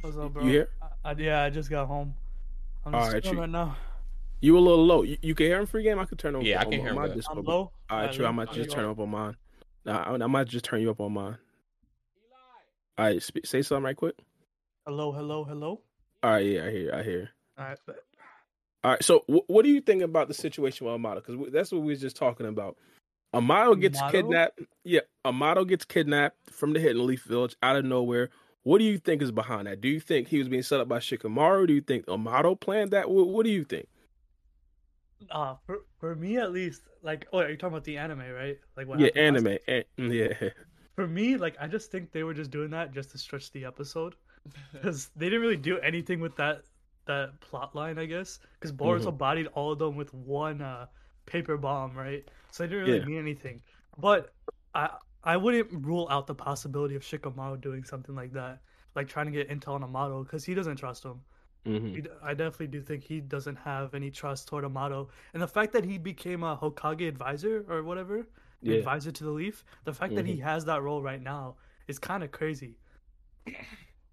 What's 0.00 0.16
up, 0.16 0.34
bro? 0.34 0.42
You 0.42 0.50
here? 0.50 0.68
I, 0.82 1.10
I, 1.10 1.12
yeah, 1.12 1.44
I 1.44 1.50
just 1.50 1.70
got 1.70 1.86
home. 1.86 2.14
I'm 2.84 2.92
just 2.92 3.06
All 3.06 3.12
right, 3.12 3.38
right 3.38 3.50
now. 3.50 3.76
You 4.40 4.56
a 4.56 4.60
little 4.60 4.84
low. 4.84 5.02
You, 5.02 5.16
you, 5.20 5.34
can 5.34 5.46
hear 5.46 5.58
him 5.58 5.66
free 5.66 5.82
game. 5.82 5.98
I 5.98 6.04
could 6.04 6.18
turn 6.18 6.34
him. 6.34 6.42
Yeah, 6.42 6.60
I 6.60 6.64
can 6.64 6.74
hear 6.74 6.90
him. 6.90 6.98
I'm 6.98 7.42
low. 7.42 7.72
All 7.90 7.98
right, 7.98 8.12
true. 8.12 8.26
I 8.26 8.30
might 8.30 8.52
just 8.52 8.70
turn 8.70 8.84
up 8.84 8.98
on 8.98 9.10
mine. 9.10 9.36
Nah, 9.84 10.02
I, 10.02 10.12
I, 10.12 10.26
might 10.26 10.48
just 10.48 10.64
turn 10.64 10.80
you 10.80 10.90
up 10.90 11.00
on 11.00 11.12
mine. 11.12 11.38
All 12.96 13.04
right, 13.06 13.22
sp- 13.22 13.44
say 13.44 13.62
something 13.62 13.84
right 13.84 13.96
quick. 13.96 14.14
Hello, 14.86 15.12
hello, 15.12 15.44
hello. 15.44 15.80
All 16.22 16.30
right, 16.30 16.44
yeah, 16.44 16.64
I 16.64 16.70
hear, 16.70 16.94
I 16.94 17.02
hear. 17.02 17.30
All 17.58 17.64
right. 17.64 17.78
All 18.84 18.90
right. 18.92 19.04
So, 19.04 19.24
w- 19.28 19.44
what 19.46 19.64
do 19.64 19.70
you 19.70 19.80
think 19.80 20.02
about 20.02 20.28
the 20.28 20.34
situation 20.34 20.86
with 20.86 20.94
Amado? 20.94 21.20
Because 21.20 21.34
w- 21.34 21.50
that's 21.50 21.72
what 21.72 21.82
we 21.82 21.92
were 21.92 21.98
just 21.98 22.16
talking 22.16 22.46
about. 22.46 22.76
Amado 23.34 23.74
gets 23.74 23.98
Amado? 23.98 24.18
kidnapped. 24.18 24.60
Yeah, 24.84 25.00
Amado 25.24 25.64
gets 25.64 25.84
kidnapped 25.84 26.36
from 26.50 26.72
the 26.72 26.80
Hidden 26.80 27.06
Leaf 27.06 27.24
Village 27.24 27.56
out 27.62 27.76
of 27.76 27.84
nowhere. 27.84 28.30
What 28.62 28.78
do 28.78 28.84
you 28.84 28.98
think 28.98 29.22
is 29.22 29.30
behind 29.30 29.66
that? 29.66 29.80
Do 29.80 29.88
you 29.88 30.00
think 30.00 30.28
he 30.28 30.38
was 30.38 30.48
being 30.48 30.62
set 30.62 30.80
up 30.80 30.88
by 30.88 30.98
Shikamaru? 30.98 31.66
Do 31.66 31.72
you 31.72 31.80
think 31.80 32.08
Amado 32.08 32.54
planned 32.54 32.90
that? 32.92 33.10
What, 33.10 33.28
what 33.28 33.44
do 33.44 33.50
you 33.50 33.64
think? 33.64 33.88
Uh 35.30 35.54
for, 35.66 35.78
for 35.98 36.14
me 36.14 36.36
at 36.38 36.52
least 36.52 36.82
like 37.02 37.26
oh 37.32 37.38
are 37.38 37.50
you 37.50 37.56
talking 37.56 37.74
about 37.74 37.84
the 37.84 37.96
anime 37.96 38.20
right? 38.20 38.58
Like 38.76 38.86
what 38.86 39.00
yeah 39.00 39.10
anime 39.16 39.58
yeah. 39.96 40.32
For 40.94 41.06
me 41.06 41.36
like 41.36 41.56
i 41.60 41.66
just 41.66 41.90
think 41.90 42.12
they 42.12 42.24
were 42.24 42.34
just 42.34 42.50
doing 42.50 42.70
that 42.70 42.92
just 42.92 43.10
to 43.10 43.18
stretch 43.18 43.50
the 43.52 43.64
episode. 43.64 44.14
Because 44.72 45.10
they 45.14 45.26
didn't 45.26 45.42
really 45.42 45.56
do 45.56 45.78
anything 45.80 46.20
with 46.20 46.34
that 46.36 46.62
that 47.06 47.40
plot 47.40 47.74
line 47.74 47.98
i 47.98 48.06
guess. 48.06 48.38
Because 48.58 48.72
boruto 48.72 49.06
mm-hmm. 49.06 49.16
bodied 49.16 49.46
all 49.48 49.72
of 49.72 49.78
them 49.78 49.96
with 49.96 50.12
one 50.14 50.62
uh 50.62 50.86
paper 51.26 51.56
bomb 51.56 51.96
right? 51.96 52.24
So 52.50 52.62
they 52.62 52.70
didn't 52.70 52.86
really 52.86 52.98
yeah. 53.00 53.04
mean 53.04 53.18
anything. 53.18 53.60
But 53.98 54.32
i 54.74 54.90
i 55.24 55.36
wouldn't 55.36 55.68
rule 55.84 56.06
out 56.10 56.26
the 56.26 56.34
possibility 56.34 56.94
of 56.94 57.02
shikamaru 57.02 57.60
doing 57.60 57.84
something 57.84 58.14
like 58.14 58.32
that 58.32 58.60
like 58.94 59.08
trying 59.08 59.26
to 59.26 59.32
get 59.32 59.48
intel 59.48 59.74
on 59.74 59.84
Amado 59.84 60.24
because 60.24 60.44
he 60.44 60.54
doesn't 60.54 60.76
trust 60.76 61.04
him 61.04 61.20
Mm-hmm. 61.66 62.06
I 62.22 62.34
definitely 62.34 62.68
do 62.68 62.80
think 62.80 63.04
he 63.04 63.20
doesn't 63.20 63.56
have 63.56 63.94
any 63.94 64.10
trust 64.10 64.48
toward 64.48 64.64
Amado, 64.64 65.10
and 65.34 65.42
the 65.42 65.48
fact 65.48 65.72
that 65.72 65.84
he 65.84 65.98
became 65.98 66.42
a 66.42 66.56
Hokage 66.56 67.06
advisor 67.06 67.64
or 67.68 67.82
whatever, 67.82 68.26
yeah. 68.62 68.76
advisor 68.76 69.10
to 69.12 69.24
the 69.24 69.30
Leaf, 69.30 69.64
the 69.84 69.92
fact 69.92 70.10
mm-hmm. 70.10 70.16
that 70.16 70.26
he 70.26 70.34
mm-hmm. 70.34 70.42
has 70.42 70.64
that 70.64 70.82
role 70.82 71.02
right 71.02 71.22
now 71.22 71.56
is 71.86 71.98
kind 71.98 72.22
of 72.22 72.30
crazy. 72.30 72.78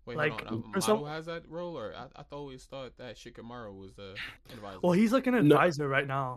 Wait, 0.05 0.17
like, 0.17 0.31
hold 0.31 0.47
on. 0.47 0.63
Amado 0.65 0.79
some... 0.81 1.05
has 1.05 1.25
that 1.27 1.49
role, 1.49 1.77
or 1.77 1.93
I, 1.95 2.07
I 2.19 2.23
always 2.31 2.63
thought 2.65 2.97
that 2.97 3.15
Shikamaru 3.15 3.77
was 3.77 3.93
the 3.93 4.15
advisor. 4.51 4.79
Well, 4.81 4.91
he's 4.91 5.13
like 5.13 5.27
an 5.27 5.35
advisor 5.35 5.83
no. 5.83 5.89
right 5.89 6.07
now. 6.07 6.35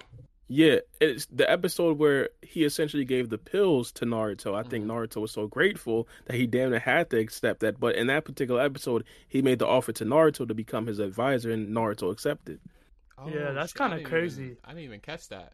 Yeah, 0.50 0.76
it's 0.98 1.26
the 1.26 1.48
episode 1.48 1.98
where 1.98 2.30
he 2.40 2.64
essentially 2.64 3.04
gave 3.04 3.28
the 3.28 3.36
pills 3.36 3.92
to 3.92 4.06
Naruto. 4.06 4.54
I 4.54 4.62
think 4.62 4.86
mm-hmm. 4.86 4.92
Naruto 4.92 5.20
was 5.20 5.30
so 5.30 5.46
grateful 5.46 6.08
that 6.24 6.36
he 6.36 6.46
damn 6.46 6.70
near 6.70 6.78
had 6.78 7.10
to 7.10 7.18
accept 7.18 7.60
that. 7.60 7.78
But 7.78 7.96
in 7.96 8.06
that 8.06 8.24
particular 8.24 8.62
episode, 8.62 9.04
he 9.28 9.42
made 9.42 9.58
the 9.58 9.66
offer 9.66 9.92
to 9.92 10.06
Naruto 10.06 10.48
to 10.48 10.54
become 10.54 10.86
his 10.86 11.00
advisor, 11.00 11.50
and 11.50 11.68
Naruto 11.68 12.10
accepted. 12.10 12.60
Oh, 13.18 13.28
yeah, 13.28 13.52
that's 13.52 13.74
kind 13.74 13.92
of 13.92 14.04
crazy. 14.04 14.44
Even, 14.44 14.56
I 14.64 14.68
didn't 14.68 14.84
even 14.84 15.00
catch 15.00 15.28
that. 15.28 15.52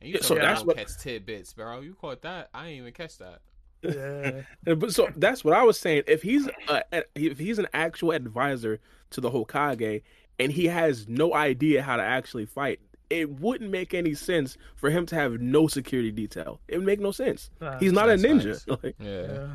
And 0.00 0.08
you 0.08 0.14
yeah, 0.14 0.22
so 0.22 0.34
that's 0.36 0.64
what 0.64 0.76
catch 0.76 0.96
tidbits, 0.98 1.52
bro. 1.52 1.80
You 1.80 1.94
caught 1.94 2.22
that? 2.22 2.48
I 2.54 2.64
didn't 2.64 2.78
even 2.78 2.92
catch 2.94 3.18
that. 3.18 3.40
Yeah. 3.82 4.74
but 4.74 4.92
so 4.92 5.08
that's 5.16 5.44
what 5.44 5.54
I 5.54 5.62
was 5.64 5.78
saying. 5.78 6.04
If 6.06 6.22
he's 6.22 6.48
a, 6.68 6.82
if 7.14 7.38
he's 7.38 7.58
an 7.58 7.68
actual 7.74 8.12
advisor 8.12 8.80
to 9.10 9.20
the 9.20 9.30
Hokage 9.30 10.02
and 10.38 10.52
he 10.52 10.66
has 10.66 11.08
no 11.08 11.34
idea 11.34 11.82
how 11.82 11.96
to 11.96 12.02
actually 12.02 12.46
fight, 12.46 12.80
it 13.10 13.28
wouldn't 13.40 13.70
make 13.70 13.92
any 13.92 14.14
sense 14.14 14.56
for 14.76 14.88
him 14.90 15.04
to 15.06 15.14
have 15.16 15.40
no 15.40 15.66
security 15.66 16.10
detail. 16.12 16.60
It 16.68 16.78
would 16.78 16.86
make 16.86 17.00
no 17.00 17.10
sense. 17.10 17.50
Uh, 17.60 17.78
He's 17.78 17.92
not 17.92 18.08
a 18.08 18.14
ninja. 18.14 18.52
facts. 18.54 18.66
Like, 18.84 18.94
Yeah, 19.00 19.10
yeah. 19.10 19.46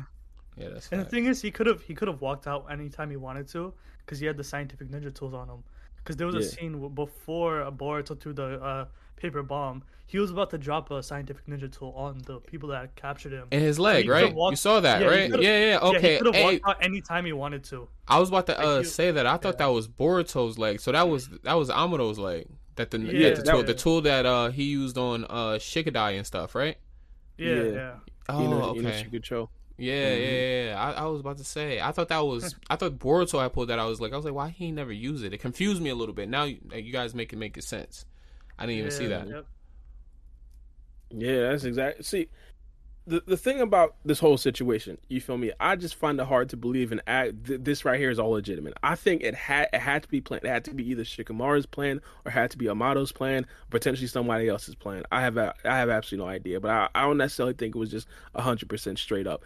yeah, 0.56 0.68
that's 0.70 0.88
And 0.92 1.00
the 1.00 1.04
thing 1.06 1.24
is, 1.26 1.40
he 1.42 1.50
could 1.50 1.66
have 1.66 1.80
he 1.82 1.94
could 1.94 2.08
have 2.08 2.20
walked 2.20 2.46
out 2.46 2.66
anytime 2.70 3.10
he 3.10 3.16
wanted 3.16 3.48
to, 3.48 3.72
because 4.04 4.18
he 4.20 4.26
had 4.26 4.36
the 4.36 4.44
scientific 4.44 4.88
ninja 4.88 5.12
tools 5.14 5.34
on 5.34 5.48
him. 5.48 5.64
Because 5.96 6.16
there 6.16 6.26
was 6.28 6.36
a 6.36 6.42
scene 6.44 6.88
before 6.94 7.68
Boruto 7.72 8.18
threw 8.20 8.32
the 8.32 8.62
uh, 8.62 8.84
paper 9.16 9.42
bomb. 9.42 9.82
He 10.06 10.20
was 10.20 10.30
about 10.30 10.50
to 10.50 10.58
drop 10.58 10.92
a 10.92 11.02
scientific 11.02 11.44
ninja 11.48 11.68
tool 11.76 11.92
on 11.96 12.18
the 12.26 12.38
people 12.38 12.68
that 12.68 12.94
captured 12.94 13.32
him. 13.32 13.48
in 13.50 13.58
his 13.60 13.76
leg, 13.80 14.04
he 14.04 14.08
could've 14.08 14.34
right? 14.36 14.50
you 14.50 14.56
saw 14.56 14.78
that, 14.78 15.00
yeah, 15.02 15.08
right? 15.08 15.30
could've- 15.30 15.42
Yeah, 15.42 15.58
yeah. 15.58 15.66
Yeah, 15.70 15.78
Okay. 15.80 16.12
he 16.12 16.18
could 16.18 16.26
have 16.26 16.34
hey, 16.36 16.44
walked 16.60 16.68
out 16.68 16.84
anytime 16.84 17.24
he 17.24 17.32
wanted 17.32 17.64
to. 17.64 17.88
I 18.06 18.20
was 18.20 18.28
about 18.28 18.46
to 18.46 18.56
uh, 18.60 18.66
Like, 18.76 18.84
you- 18.84 18.88
say 18.90 19.10
that. 19.10 19.26
I 19.26 19.36
thought 19.36 19.54
yeah. 19.54 19.66
that 19.66 19.72
was 19.72 19.88
Boruto's 19.88 20.58
leg. 20.58 20.78
So 20.80 20.92
that 20.92 21.08
was 21.08 21.28
that 21.42 21.54
was 21.54 21.70
Amado's 21.70 22.20
leg. 22.20 22.46
That 22.76 22.90
the 22.90 22.98
yeah, 22.98 23.12
Yeah, 23.28 23.34
the 23.34 23.42
tool, 23.42 23.56
that- 23.58 23.66
the 23.66 23.74
tool 23.74 24.00
that 24.02 24.26
uh 24.26 24.48
he 24.50 24.64
used 24.64 24.96
on 24.98 25.24
uh 25.24 25.58
Shikadai 25.58 26.16
and 26.16 26.26
stuff, 26.26 26.54
right? 26.54 26.76
Yeah, 27.38 27.54
Yeah. 27.54 27.62
yeah. 27.64 27.92
Oh, 28.28 28.42
you 28.42 28.54
okay. 28.54 28.76
you 28.76 28.82
know, 28.82 28.90
Shikucho. 28.90 29.48
Yeah, 29.78 30.10
Mhm. 30.10 30.20
yeah, 30.20 30.64
yeah. 30.70 30.80
I, 30.82 30.92
I 30.92 31.04
was 31.04 31.20
about 31.20 31.36
to 31.38 31.44
say. 31.44 31.80
I 31.80 31.92
thought 31.92 32.08
that 32.08 32.20
was. 32.20 32.54
I 32.70 32.76
thought 32.76 32.98
Boruto 32.98 33.42
had 33.42 33.52
pulled 33.52 33.68
that. 33.68 33.78
I 33.78 33.84
was 33.84 34.00
like, 34.00 34.12
I 34.12 34.16
was 34.16 34.24
like, 34.24 34.32
why 34.34 34.48
he 34.48 34.72
never 34.72 34.90
used 34.92 35.22
it? 35.24 35.34
It 35.34 35.38
confused 35.38 35.82
me 35.82 35.90
a 35.90 35.94
little 35.94 36.14
bit. 36.14 36.28
Now 36.30 36.44
you, 36.44 36.58
you 36.74 36.92
guys 36.92 37.14
make 37.14 37.32
it 37.34 37.36
make 37.36 37.58
it 37.58 37.64
sense. 37.64 38.06
I 38.58 38.64
didn't 38.64 38.78
even 38.78 38.90
see 38.90 39.06
that. 39.08 39.28
yep. 39.28 39.46
Yeah, 41.10 41.50
that's 41.50 41.64
exactly. 41.64 42.02
See, 42.04 42.28
the 43.06 43.22
the 43.26 43.36
thing 43.36 43.60
about 43.60 43.96
this 44.04 44.18
whole 44.18 44.36
situation, 44.36 44.98
you 45.08 45.20
feel 45.20 45.38
me? 45.38 45.52
I 45.60 45.76
just 45.76 45.94
find 45.94 46.18
it 46.20 46.26
hard 46.26 46.48
to 46.50 46.56
believe 46.56 46.92
and 46.92 47.02
act. 47.06 47.44
Th- 47.44 47.60
this 47.62 47.84
right 47.84 47.98
here 47.98 48.10
is 48.10 48.18
all 48.18 48.30
legitimate. 48.30 48.74
I 48.82 48.96
think 48.96 49.22
it 49.22 49.34
had 49.34 49.68
it 49.72 49.80
had 49.80 50.02
to 50.02 50.08
be 50.08 50.20
planned. 50.20 50.44
It 50.44 50.48
had 50.48 50.64
to 50.64 50.74
be 50.74 50.88
either 50.90 51.04
Shikamaru's 51.04 51.66
plan 51.66 52.00
or 52.24 52.32
had 52.32 52.50
to 52.50 52.58
be 52.58 52.68
Amado's 52.68 53.12
plan, 53.12 53.46
potentially 53.70 54.08
somebody 54.08 54.48
else's 54.48 54.74
plan. 54.74 55.04
I 55.12 55.20
have 55.20 55.36
a, 55.36 55.54
I 55.64 55.78
have 55.78 55.88
absolutely 55.88 56.26
no 56.26 56.30
idea, 56.32 56.60
but 56.60 56.70
I, 56.70 56.88
I 56.94 57.02
don't 57.02 57.18
necessarily 57.18 57.54
think 57.54 57.76
it 57.76 57.78
was 57.78 57.90
just 57.90 58.08
hundred 58.34 58.68
percent 58.68 58.98
straight 58.98 59.26
up. 59.26 59.44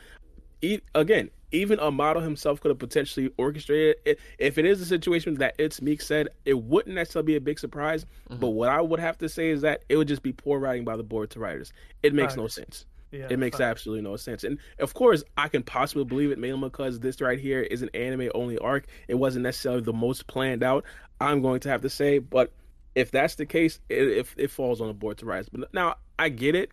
E- 0.62 0.80
again, 0.94 1.30
even 1.52 1.80
Amado 1.80 2.20
himself 2.20 2.60
could 2.60 2.68
have 2.68 2.78
potentially 2.78 3.30
orchestrated 3.36 3.96
it. 4.04 4.20
If 4.38 4.58
it 4.58 4.64
is 4.64 4.80
a 4.80 4.86
situation 4.86 5.34
that 5.34 5.54
it's 5.58 5.80
Meek 5.82 6.00
said, 6.00 6.28
it 6.44 6.62
wouldn't 6.62 6.94
necessarily 6.94 7.26
be 7.26 7.36
a 7.36 7.40
big 7.40 7.58
surprise. 7.58 8.04
Mm-hmm. 8.28 8.40
But 8.40 8.48
what 8.50 8.68
I 8.68 8.80
would 8.80 9.00
have 9.00 9.18
to 9.18 9.28
say 9.28 9.50
is 9.50 9.62
that 9.62 9.82
it 9.88 9.96
would 9.96 10.08
just 10.08 10.22
be 10.22 10.32
poor 10.32 10.58
writing 10.58 10.84
by 10.84 10.96
the 10.96 11.04
Boruto 11.04 11.38
writers. 11.38 11.72
It 12.02 12.14
makes 12.14 12.36
no 12.36 12.46
sense. 12.46 12.84
Yeah, 13.12 13.26
It 13.30 13.38
makes 13.38 13.56
facts. 13.58 13.70
absolutely 13.70 14.02
no 14.02 14.16
sense. 14.16 14.44
And 14.44 14.58
of 14.78 14.94
course, 14.94 15.24
I 15.36 15.48
can 15.48 15.62
possibly 15.62 16.04
believe 16.04 16.30
it 16.30 16.38
mainly 16.38 16.60
because 16.68 17.00
this 17.00 17.20
right 17.20 17.38
here 17.40 17.60
is 17.60 17.82
an 17.82 17.90
anime 17.94 18.30
only 18.34 18.56
arc. 18.58 18.86
It 19.08 19.14
wasn't 19.16 19.42
necessarily 19.42 19.80
the 19.82 19.92
most 19.92 20.26
planned 20.28 20.62
out. 20.62 20.84
I'm 21.20 21.42
going 21.42 21.60
to 21.60 21.68
have 21.68 21.82
to 21.82 21.90
say, 21.90 22.18
but 22.18 22.52
if 22.94 23.10
that's 23.10 23.34
the 23.34 23.46
case, 23.46 23.80
it, 23.88 24.02
if 24.08 24.34
it 24.38 24.50
falls 24.50 24.80
on 24.80 24.88
the 24.88 24.94
Boruto 24.94 25.24
writers. 25.24 25.48
But 25.48 25.72
now 25.74 25.96
I 26.18 26.28
get 26.28 26.54
it. 26.54 26.70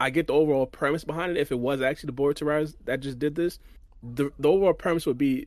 I 0.00 0.10
get 0.10 0.26
the 0.28 0.32
overall 0.34 0.66
premise 0.66 1.04
behind 1.04 1.36
it. 1.36 1.40
If 1.40 1.50
it 1.52 1.58
was 1.58 1.80
actually 1.80 2.08
the 2.08 2.22
Boruto 2.22 2.46
writers 2.46 2.76
that 2.84 3.00
just 3.00 3.18
did 3.18 3.34
this, 3.34 3.58
the 4.02 4.30
the 4.38 4.48
overall 4.48 4.72
premise 4.74 5.06
would 5.06 5.18
be 5.18 5.46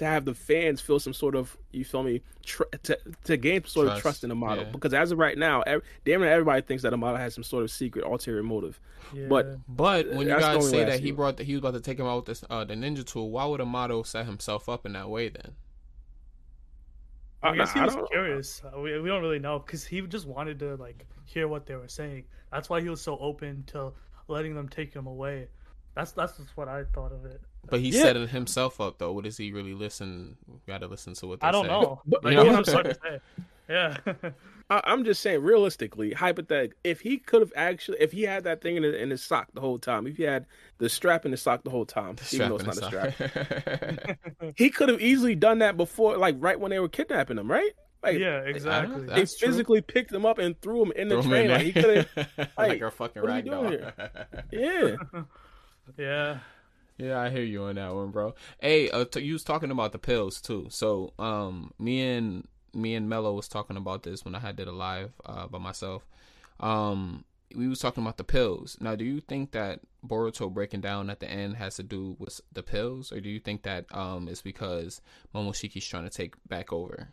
to 0.00 0.06
have 0.06 0.24
the 0.24 0.32
fans 0.34 0.80
feel 0.80 0.98
some 0.98 1.12
sort 1.12 1.34
of 1.36 1.58
you 1.72 1.84
feel 1.84 2.02
me 2.02 2.22
tr- 2.42 2.62
to 2.82 2.98
to 3.24 3.36
gain 3.36 3.62
some 3.64 3.68
sort 3.68 3.86
of 3.86 3.92
Trust, 3.92 4.02
trust 4.02 4.24
in 4.24 4.30
the 4.30 4.34
model 4.34 4.64
yeah. 4.64 4.70
because 4.70 4.94
as 4.94 5.12
of 5.12 5.18
right 5.18 5.36
now, 5.36 5.60
every, 5.60 5.82
damn 6.06 6.22
near 6.22 6.32
everybody 6.32 6.62
thinks 6.62 6.82
that 6.84 6.90
the 6.90 6.96
model 6.96 7.18
has 7.18 7.34
some 7.34 7.44
sort 7.44 7.64
of 7.64 7.70
secret 7.70 8.06
ulterior 8.06 8.42
motive. 8.42 8.80
Yeah. 9.12 9.26
But 9.28 9.58
But 9.68 10.08
when 10.08 10.26
you 10.26 10.38
guys 10.38 10.70
say 10.70 10.84
that 10.84 11.00
he 11.00 11.10
it. 11.10 11.16
brought 11.16 11.36
the, 11.36 11.44
he 11.44 11.52
was 11.52 11.58
about 11.58 11.74
to 11.74 11.80
take 11.82 11.98
him 11.98 12.06
out 12.06 12.16
with 12.16 12.24
this 12.26 12.44
uh 12.48 12.64
the 12.64 12.74
ninja 12.74 13.04
tool, 13.04 13.30
why 13.30 13.44
would 13.44 13.60
Amado 13.60 14.02
set 14.02 14.24
himself 14.24 14.70
up 14.70 14.86
in 14.86 14.94
that 14.94 15.10
way 15.10 15.28
then? 15.28 15.52
I 17.42 17.54
guess 17.56 17.72
he 17.74 17.80
I 17.80 17.84
was 17.84 17.96
curious. 18.10 18.62
Uh, 18.64 18.80
We, 18.80 18.98
we 19.00 19.08
don't 19.10 19.22
really 19.22 19.38
know 19.38 19.58
because 19.58 19.84
he 19.84 20.00
just 20.02 20.26
wanted 20.26 20.58
to 20.60 20.76
like 20.76 21.06
hear 21.24 21.46
what 21.46 21.66
they 21.66 21.76
were 21.76 21.88
saying. 21.88 22.24
That's 22.50 22.70
why 22.70 22.80
he 22.80 22.88
was 22.88 23.02
so 23.02 23.18
open 23.18 23.64
to 23.68 23.92
letting 24.28 24.54
them 24.54 24.68
take 24.68 24.94
him 24.94 25.06
away. 25.06 25.48
That's 25.94 26.12
that's 26.12 26.38
just 26.38 26.56
what 26.56 26.68
I 26.68 26.84
thought 26.84 27.12
of 27.12 27.26
it. 27.26 27.42
But 27.70 27.80
he 27.80 27.90
Yeah. 27.90 28.02
set 28.02 28.16
it 28.16 28.28
himself 28.30 28.80
up 28.80 28.98
though. 28.98 29.12
What 29.12 29.24
does 29.24 29.36
he 29.36 29.52
really 29.52 29.74
listen? 29.74 30.36
Got 30.66 30.78
to 30.82 30.86
listen 30.88 31.14
to 31.14 31.26
what 31.26 31.40
they 31.40 31.46
I 31.46 31.50
don't 31.52 31.64
say. 31.64 31.70
know. 31.70 32.02
But- 32.06 32.22
Like, 32.22 32.22
but 32.22 32.30
he 32.32 32.36
what 32.38 32.46
I'm 32.68 32.74
hard 32.74 32.84
to 32.86 32.98
say. 33.02 33.20
Yeah. 33.68 33.96
I, 34.70 34.80
I'm 34.84 35.04
just 35.04 35.20
saying, 35.22 35.42
realistically, 35.42 36.12
hypothetically, 36.12 36.76
if 36.84 37.00
he 37.00 37.18
could 37.18 37.40
have 37.40 37.52
actually, 37.56 37.98
if 38.00 38.12
he 38.12 38.22
had 38.22 38.44
that 38.44 38.62
thing 38.62 38.76
in, 38.76 38.82
his- 38.84 38.94
in 38.94 39.10
his 39.10 39.22
sock 39.22 39.48
the 39.54 39.60
whole 39.60 39.78
time, 39.78 40.06
if 40.06 40.16
he 40.16 40.22
had 40.24 40.46
the 40.78 40.88
strap 40.88 41.24
in 41.24 41.32
his 41.32 41.42
sock 41.42 41.64
the 41.64 41.70
whole 41.70 41.84
time, 41.86 42.16
even 42.32 42.48
though 42.50 42.56
it's 42.56 42.64
not 42.66 42.78
a 42.78 42.84
strap, 42.86 43.14
strap. 43.14 44.18
he 44.56 44.70
could 44.70 44.88
have 44.88 45.00
easily 45.00 45.34
done 45.34 45.58
that 45.58 45.76
before, 45.76 46.16
like 46.16 46.36
right 46.38 46.58
when 46.58 46.70
they 46.70 46.78
were 46.80 46.88
kidnapping 46.88 47.38
him, 47.38 47.50
right? 47.50 47.70
Like, 48.02 48.18
yeah, 48.18 48.40
exactly. 48.40 49.00
that- 49.02 49.06
they 49.08 49.14
That's 49.20 49.36
true. 49.38 49.48
physically 49.48 49.80
picked 49.82 50.12
him 50.12 50.24
up 50.24 50.38
and 50.38 50.58
threw 50.60 50.82
him 50.82 50.92
in 50.92 51.08
the 51.08 51.20
Throw 51.22 51.32
him 51.32 51.32
in 51.32 51.46
train. 51.46 51.50
Like 51.50 51.62
he 51.66 51.72
could 51.72 51.84
there. 51.84 52.26
have, 52.36 52.48
like 52.58 52.68
like, 52.68 52.80
a 52.80 52.90
fucking 52.90 53.22
what 53.22 53.30
are 53.30 53.34
we 53.34 53.38
rag 53.38 53.44
doll. 53.46 53.72
yeah. 54.52 54.96
yeah. 55.98 56.38
Yeah, 57.00 57.18
I 57.18 57.30
hear 57.30 57.42
you 57.42 57.64
on 57.64 57.76
that 57.76 57.94
one, 57.94 58.10
bro. 58.10 58.34
Hey, 58.60 58.90
uh, 58.90 59.06
t- 59.06 59.22
you 59.22 59.32
was 59.32 59.42
talking 59.42 59.70
about 59.70 59.92
the 59.92 59.98
pills 59.98 60.38
too. 60.40 60.66
So, 60.68 61.14
um, 61.18 61.72
me 61.78 62.02
and 62.02 62.46
me 62.74 62.94
and 62.94 63.08
Mello 63.08 63.32
was 63.32 63.48
talking 63.48 63.78
about 63.78 64.02
this 64.02 64.22
when 64.22 64.34
I 64.34 64.38
had 64.38 64.56
did 64.56 64.68
a 64.68 64.72
live 64.72 65.12
uh, 65.24 65.46
by 65.46 65.58
myself. 65.58 66.06
Um, 66.60 67.24
we 67.56 67.68
was 67.68 67.78
talking 67.78 68.04
about 68.04 68.18
the 68.18 68.24
pills. 68.24 68.76
Now, 68.80 68.96
do 68.96 69.04
you 69.04 69.20
think 69.20 69.52
that 69.52 69.80
Boruto 70.06 70.52
breaking 70.52 70.82
down 70.82 71.08
at 71.08 71.20
the 71.20 71.30
end 71.30 71.56
has 71.56 71.76
to 71.76 71.82
do 71.82 72.16
with 72.18 72.40
the 72.52 72.62
pills, 72.62 73.12
or 73.12 73.20
do 73.20 73.30
you 73.30 73.40
think 73.40 73.62
that 73.62 73.86
um 73.96 74.28
it's 74.28 74.42
because 74.42 75.00
Momoshiki's 75.34 75.86
trying 75.86 76.04
to 76.04 76.10
take 76.10 76.34
back 76.48 76.70
over? 76.70 77.08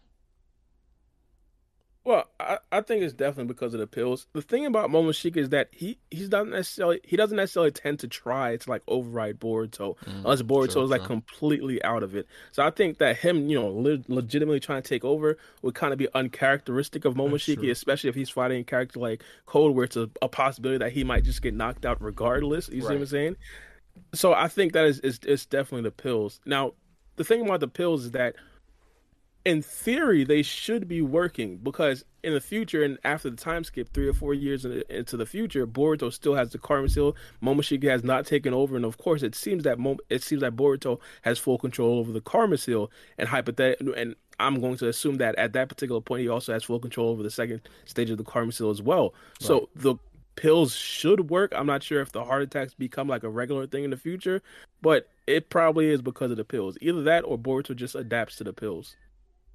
Well, 2.07 2.23
I, 2.39 2.59
I 2.71 2.79
think 2.79 3.03
it's 3.03 3.13
definitely 3.13 3.53
because 3.53 3.73
of 3.73 3.81
the 3.81 3.85
pills. 3.85 4.27
The 4.31 4.41
thing 4.41 4.65
about 4.65 4.89
Momoshiki 4.89 5.35
is 5.35 5.49
that 5.49 5.67
he 5.73 5.99
he's 6.09 6.29
not 6.29 6.47
necessarily 6.47 7.01
he 7.03 7.17
doesn't 7.17 7.35
necessarily 7.35 7.71
tend 7.71 7.99
to 7.99 8.07
try 8.07 8.55
to 8.55 8.69
like 8.69 8.81
override 8.87 9.41
Boruto 9.41 9.97
Mm, 10.05 10.19
unless 10.19 10.41
Boruto 10.41 10.71
true, 10.71 10.83
is 10.83 10.89
like 10.89 11.03
completely 11.03 11.83
out 11.83 12.03
of 12.03 12.15
it. 12.15 12.25
So 12.53 12.63
I 12.63 12.69
think 12.69 12.99
that 12.99 13.17
him, 13.17 13.49
you 13.49 13.59
know, 13.59 13.67
le- 13.67 14.05
legitimately 14.07 14.61
trying 14.61 14.81
to 14.81 14.87
take 14.87 15.03
over 15.03 15.37
would 15.63 15.75
kind 15.75 15.91
of 15.91 15.99
be 15.99 16.07
uncharacteristic 16.13 17.03
of 17.03 17.15
Momoshiki, 17.15 17.69
especially 17.71 18.09
if 18.09 18.15
he's 18.15 18.29
fighting 18.29 18.61
a 18.61 18.63
character 18.63 19.01
like 19.01 19.21
Code, 19.45 19.75
where 19.75 19.83
it's 19.83 19.97
a, 19.97 20.09
a 20.21 20.29
possibility 20.29 20.77
that 20.77 20.93
he 20.93 21.03
might 21.03 21.25
just 21.25 21.41
get 21.41 21.53
knocked 21.53 21.85
out 21.85 22.01
regardless. 22.01 22.69
You 22.69 22.79
see 22.79 22.87
what 22.87 22.95
I'm 22.95 23.05
saying? 23.05 23.35
So 24.13 24.31
I 24.31 24.47
think 24.47 24.71
that 24.71 24.85
is 24.85 25.01
is 25.01 25.19
it's 25.23 25.45
definitely 25.45 25.83
the 25.83 25.91
pills. 25.91 26.39
Now, 26.45 26.71
the 27.17 27.25
thing 27.25 27.41
about 27.41 27.59
the 27.59 27.67
pills 27.67 28.05
is 28.05 28.11
that 28.11 28.35
in 29.47 29.62
theory 29.62 30.25
they 30.25 30.41
should 30.41 30.89
be 30.89 31.01
working 31.01 31.55
because 31.55 32.03
in 32.21 32.33
the 32.33 32.41
future 32.41 32.83
and 32.83 32.97
after 33.05 33.29
the 33.29 33.38
time 33.38 33.63
skip 33.63 33.88
three 33.93 34.05
or 34.05 34.13
four 34.13 34.33
years 34.33 34.65
in, 34.65 34.83
into 34.89 35.15
the 35.15 35.25
future 35.25 35.65
boruto 35.65 36.12
still 36.12 36.36
has 36.36 36.51
the 36.51 36.57
karma 36.57 36.89
seal. 36.89 37.15
Momoshiki 37.41 37.89
has 37.89 38.03
not 38.03 38.25
taken 38.25 38.53
over. 38.53 38.75
And 38.75 38.83
of 38.83 38.97
course 38.97 39.23
it 39.23 39.36
seems 39.36 39.63
that 39.63 39.79
Mom- 39.79 39.99
it 40.10 40.21
seems 40.21 40.41
that 40.41 40.57
boruto 40.57 40.99
has 41.21 41.39
full 41.39 41.57
control 41.57 41.97
over 41.97 42.12
the 42.12 42.19
karma 42.19 42.57
seal. 42.57 42.91
And 43.17 43.29
hypothetically 43.29 43.93
and 43.95 44.15
i'm 44.38 44.60
going 44.60 44.75
to 44.77 44.89
assume 44.89 45.15
that 45.17 45.36
at 45.36 45.53
that 45.53 45.69
particular 45.69 46.01
point 46.01 46.23
he 46.23 46.27
also 46.27 46.51
has 46.51 46.65
full 46.65 46.81
control 46.81 47.10
over 47.10 47.23
the 47.23 47.31
second 47.31 47.62
stage 47.86 48.10
of 48.10 48.17
the 48.17 48.25
karma 48.25 48.51
seal 48.51 48.69
as 48.69 48.81
well. 48.81 49.13
So 49.39 49.69
the 49.75 49.95
pills 50.36 50.75
should 50.75 51.29
work. 51.29 51.53
I'm 51.55 51.65
not 51.65 51.83
sure 51.83 52.01
if 52.01 52.12
the 52.12 52.25
heart 52.25 52.41
attacks 52.41 52.73
become 52.73 53.07
like 53.07 53.23
a 53.23 53.29
regular 53.29 53.65
thing 53.65 53.86
in 53.86 53.91
the 53.91 53.97
future 53.97 54.41
but 54.81 55.07
it 55.25 55.49
probably 55.49 55.88
is 55.88 56.01
because 56.01 56.31
of 56.31 56.38
the 56.38 56.45
pills. 56.45 56.77
Either 56.81 57.01
that 57.03 57.21
or 57.21 57.38
boruto 57.38 57.75
just 57.75 57.95
adapts 57.95 58.36
to 58.36 58.43
the 58.43 58.53
pills 58.53 58.95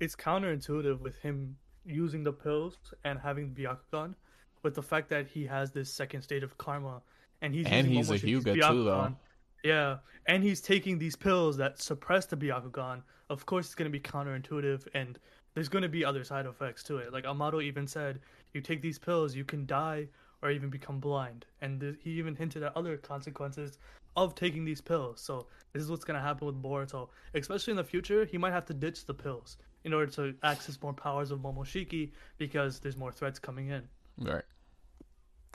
it's 0.02 0.16
counterintuitive 0.16 0.98
with 1.00 1.16
him 1.18 1.56
using 1.86 2.24
the 2.24 2.32
pills 2.32 2.76
and 3.04 3.20
having 3.20 3.54
the 3.54 3.62
Byakugan, 3.62 4.16
with 4.64 4.74
the 4.74 4.82
fact 4.82 5.08
that 5.10 5.28
he 5.28 5.46
has 5.46 5.70
this 5.70 5.92
second 5.92 6.22
state 6.22 6.42
of 6.42 6.58
karma, 6.58 7.00
and 7.40 7.54
he's 7.54 7.66
And 7.66 7.86
using 7.86 8.16
he's 8.16 8.44
a 8.44 8.50
Hyuga 8.50 8.68
too, 8.68 8.84
though. 8.84 9.14
Yeah, 9.62 9.98
and 10.26 10.42
he's 10.42 10.60
taking 10.60 10.98
these 10.98 11.14
pills 11.14 11.56
that 11.58 11.80
suppress 11.80 12.26
the 12.26 12.36
Byakugan. 12.36 13.02
Of 13.30 13.46
course, 13.46 13.66
it's 13.66 13.76
going 13.76 13.90
to 13.90 13.96
be 13.96 14.00
counterintuitive, 14.00 14.88
and 14.92 15.20
there's 15.54 15.68
going 15.68 15.82
to 15.82 15.88
be 15.88 16.04
other 16.04 16.24
side 16.24 16.46
effects 16.46 16.82
to 16.84 16.96
it. 16.96 17.12
Like 17.12 17.24
Amado 17.24 17.60
even 17.60 17.86
said, 17.86 18.18
you 18.54 18.60
take 18.60 18.82
these 18.82 18.98
pills, 18.98 19.36
you 19.36 19.44
can 19.44 19.66
die 19.66 20.08
or 20.42 20.50
even 20.50 20.68
become 20.68 20.98
blind, 20.98 21.46
and 21.60 21.80
th- 21.80 21.94
he 22.02 22.10
even 22.18 22.34
hinted 22.34 22.64
at 22.64 22.76
other 22.76 22.96
consequences 22.96 23.78
of 24.16 24.34
taking 24.34 24.64
these 24.64 24.80
pills. 24.80 25.20
So 25.20 25.46
this 25.72 25.80
is 25.80 25.90
what's 25.90 26.04
going 26.04 26.18
to 26.18 26.26
happen 26.26 26.48
with 26.48 26.60
Boruto, 26.60 27.08
especially 27.34 27.70
in 27.70 27.76
the 27.76 27.84
future. 27.84 28.24
He 28.24 28.36
might 28.36 28.52
have 28.52 28.66
to 28.66 28.74
ditch 28.74 29.06
the 29.06 29.14
pills 29.14 29.58
in 29.85 29.92
order 29.92 30.11
to 30.12 30.35
access 30.42 30.81
more 30.83 30.92
powers 30.92 31.31
of 31.31 31.40
Momoshiki 31.40 32.11
because 32.38 32.79
there's 32.81 32.97
more 32.97 33.12
threats 33.12 33.38
coming 33.38 33.68
in. 33.68 33.83
Right. 34.18 34.45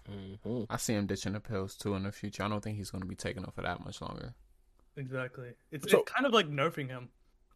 mm-hmm. 0.09 0.63
I 0.69 0.77
see 0.77 0.93
him 0.93 1.05
ditching 1.07 1.33
the 1.33 1.39
pills 1.39 1.75
too 1.75 1.95
in 1.95 2.03
the 2.03 2.11
future. 2.11 2.43
I 2.43 2.49
don't 2.49 2.63
think 2.63 2.77
he's 2.77 2.89
going 2.91 3.01
to 3.01 3.07
be 3.07 3.15
taking 3.15 3.41
them 3.43 3.51
for 3.53 3.61
that 3.61 3.83
much 3.85 4.01
longer. 4.01 4.33
Exactly. 4.95 5.49
It's, 5.71 5.89
So- 5.91 5.99
it's 6.01 6.11
kind 6.11 6.25
of 6.25 6.33
like 6.33 6.49
nerfing 6.49 6.89
him. 6.89 7.09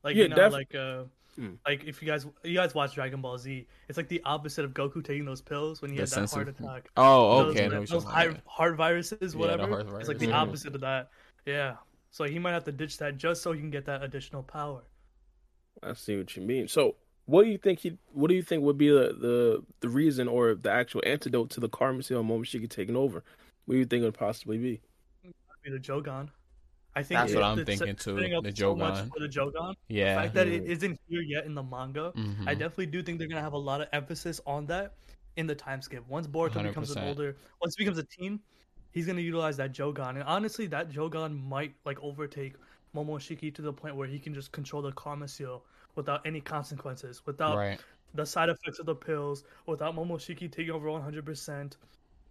Like 0.04 0.16
Yeah, 0.16 0.24
you 0.24 0.30
know, 0.30 0.36
def- 0.36 0.54
like 0.54 0.76
uh 0.76 1.04
Hmm. 1.38 1.52
like 1.66 1.86
if 1.86 2.02
you 2.02 2.08
guys 2.10 2.26
you 2.44 2.56
guys 2.56 2.76
watch 2.76 2.94
Dragon 2.96 3.22
Ball 3.22 3.38
Z, 3.38 3.66
it's 3.88 3.96
like 3.98 4.10
the 4.10 4.22
opposite 4.26 4.66
of 4.66 4.74
Goku 4.74 5.02
taking 5.02 5.24
those 5.24 5.40
pills 5.42 5.82
when 5.82 5.90
he 5.90 5.96
The 5.96 6.02
had 6.02 6.10
that 6.10 6.30
heart 6.30 6.50
of- 6.50 6.60
attack. 6.60 6.90
Oh, 6.98 7.44
Those, 7.46 7.56
okay. 7.56 7.66
I 7.66 7.68
know 7.70 7.80
what 7.80 7.88
those 7.90 8.04
you're 8.04 8.36
heart, 8.46 8.76
viruses, 8.76 9.32
the 9.32 9.38
whatever. 9.38 9.68
heart 9.86 10.00
It's 10.02 10.10
like 10.10 10.18
the 10.20 10.34
opposite 10.34 10.76
of 10.76 10.82
that. 10.82 11.10
Yeah. 11.46 11.76
So 12.10 12.26
he 12.26 12.38
might 12.38 12.52
have 12.52 12.66
to 12.66 12.74
ditch 12.74 12.98
that 12.98 13.16
just 13.18 13.42
so 13.44 13.54
he 13.54 13.62
can 13.62 13.70
get 13.70 13.86
that 13.86 14.04
additional 14.04 14.44
power. 14.44 14.82
I 15.84 15.94
see 15.94 16.18
what 16.18 16.36
you 16.36 16.44
mean. 16.44 16.68
So, 16.68 16.96
what 17.26 17.44
do 17.44 17.50
you 17.50 17.58
think 17.58 17.80
he? 17.80 17.98
What 18.14 18.28
do 18.30 18.36
you 18.36 18.42
think 18.44 18.64
would 18.64 18.78
be 18.78 18.90
the 18.90 19.16
the, 19.20 19.64
the 19.80 19.90
reason 19.90 20.28
or 20.28 20.56
the 20.56 20.72
actual 20.72 21.02
antidote 21.06 21.50
to 21.52 21.60
the 21.60 21.70
Karma 21.70 22.04
Seal 22.04 22.24
Momoshiki 22.24 22.70
taking 22.70 22.96
over? 22.96 23.24
What 23.66 23.74
do 23.76 23.80
you 23.80 23.86
think 23.86 24.02
it 24.02 24.06
would 24.06 24.14
possibly 24.14 24.58
be? 24.58 24.82
Be 25.64 25.70
the 25.72 25.78
Jougan. 25.80 26.30
I 26.96 27.04
think 27.04 27.20
That's 27.20 27.34
what 27.36 27.44
I'm 27.44 27.64
thinking 27.64 27.96
too. 27.96 28.16
setting 28.18 28.34
up 28.34 28.44
The 28.44 28.54
so 28.56 28.76
much 28.76 28.96
Jougan. 28.96 29.10
for 29.14 29.20
the 29.20 29.28
Jougan. 29.30 29.74
The 29.88 30.02
fact 30.04 30.34
that 30.34 30.48
it 30.48 30.66
isn't 30.66 31.00
here 31.08 31.22
yet 31.22 31.46
in 31.46 31.54
the 31.56 31.64
manga, 31.64 32.12
Mhm. 32.18 32.48
I 32.48 32.54
definitely 32.54 32.88
do 32.88 33.02
think 33.04 33.18
they're 33.20 33.28
gonna 33.30 33.42
have 33.42 33.54
a 33.54 33.58
lot 33.58 33.80
of 33.80 33.88
emphasis 33.94 34.42
on 34.46 34.66
that 34.66 34.96
in 35.38 35.48
the 35.48 35.56
time 35.56 35.82
skip. 35.82 36.06
Once 36.10 36.28
Boruto 36.28 36.62
becomes 36.64 36.92
an 36.92 37.08
older, 37.08 37.38
once 37.62 37.76
he 37.78 37.84
becomes 37.86 37.98
a 38.00 38.04
teen, 38.04 38.42
he's 38.92 39.06
gonna 39.08 39.22
utilize 39.22 39.56
that 39.58 39.72
Jougan, 39.72 40.10
and 40.16 40.24
honestly, 40.24 40.66
that 40.68 40.90
Jougan 40.92 41.42
might 41.44 41.74
like 41.86 41.98
overtake 42.02 42.56
Momoshiki 42.96 43.54
to 43.56 43.62
the 43.62 43.74
point 43.74 43.96
where 43.96 44.08
he 44.08 44.20
can 44.20 44.34
just 44.34 44.52
control 44.52 44.82
the 44.82 44.92
Karma 44.92 45.28
Seal 45.28 45.64
without 45.96 46.26
any 46.26 46.42
consequences, 46.42 47.22
without 47.26 47.58
Right. 47.58 47.80
the 48.14 48.26
side 48.26 48.50
effects 48.50 48.80
of 48.80 48.86
the 48.86 48.96
pills, 48.96 49.44
without 49.66 49.96
Momoshiki 49.96 50.52
taking 50.52 50.72
over 50.72 50.88
100%, 50.90 51.78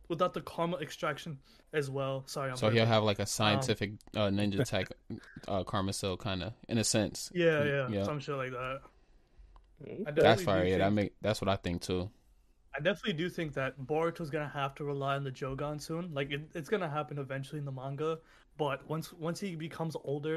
without 0.08 0.34
the 0.34 0.40
karma 0.40 0.76
extraction 0.78 1.38
as 1.72 1.88
well. 1.90 2.24
Sorry, 2.26 2.50
I'm 2.50 2.56
So 2.56 2.68
he'll 2.70 2.84
burping. 2.84 2.88
have 2.88 3.02
like 3.04 3.18
a 3.20 3.26
scientific 3.26 3.92
uh, 4.16 4.28
ninja 4.28 4.64
tech 4.64 4.88
uh, 5.46 5.62
Karma 5.64 5.92
Seal 5.92 6.16
kind 6.16 6.42
of 6.42 6.52
in 6.68 6.78
a 6.78 6.84
sense. 6.84 7.30
yeah, 7.34 7.62
yeah, 7.64 7.88
yeah. 7.88 8.04
some 8.04 8.18
shit 8.18 8.34
like 8.34 8.50
that. 8.50 8.80
I 9.82 9.94
That's 10.10 10.16
definitely 10.16 10.44
fire. 10.44 10.64
Yeah, 10.64 10.78
that 10.78 10.84
think- 10.86 10.94
make 10.94 11.12
that's 11.22 11.40
what 11.40 11.48
I 11.48 11.56
think 11.56 11.82
too. 11.82 12.10
I 12.74 12.78
definitely 12.80 13.14
do 13.14 13.28
think 13.28 13.54
that 13.54 13.80
Boruto's 13.80 14.30
gonna 14.30 14.48
have 14.48 14.74
to 14.76 14.84
rely 14.84 15.16
on 15.16 15.24
the 15.24 15.30
Jougan 15.32 15.80
soon. 15.80 16.12
Like 16.14 16.30
it, 16.30 16.42
it's 16.54 16.68
gonna 16.68 16.88
happen 16.88 17.18
eventually 17.18 17.58
in 17.58 17.64
the 17.64 17.72
manga, 17.72 18.18
but 18.60 18.86
once 18.94 19.06
once 19.14 19.40
he 19.40 19.56
becomes 19.56 19.96
older, 20.04 20.36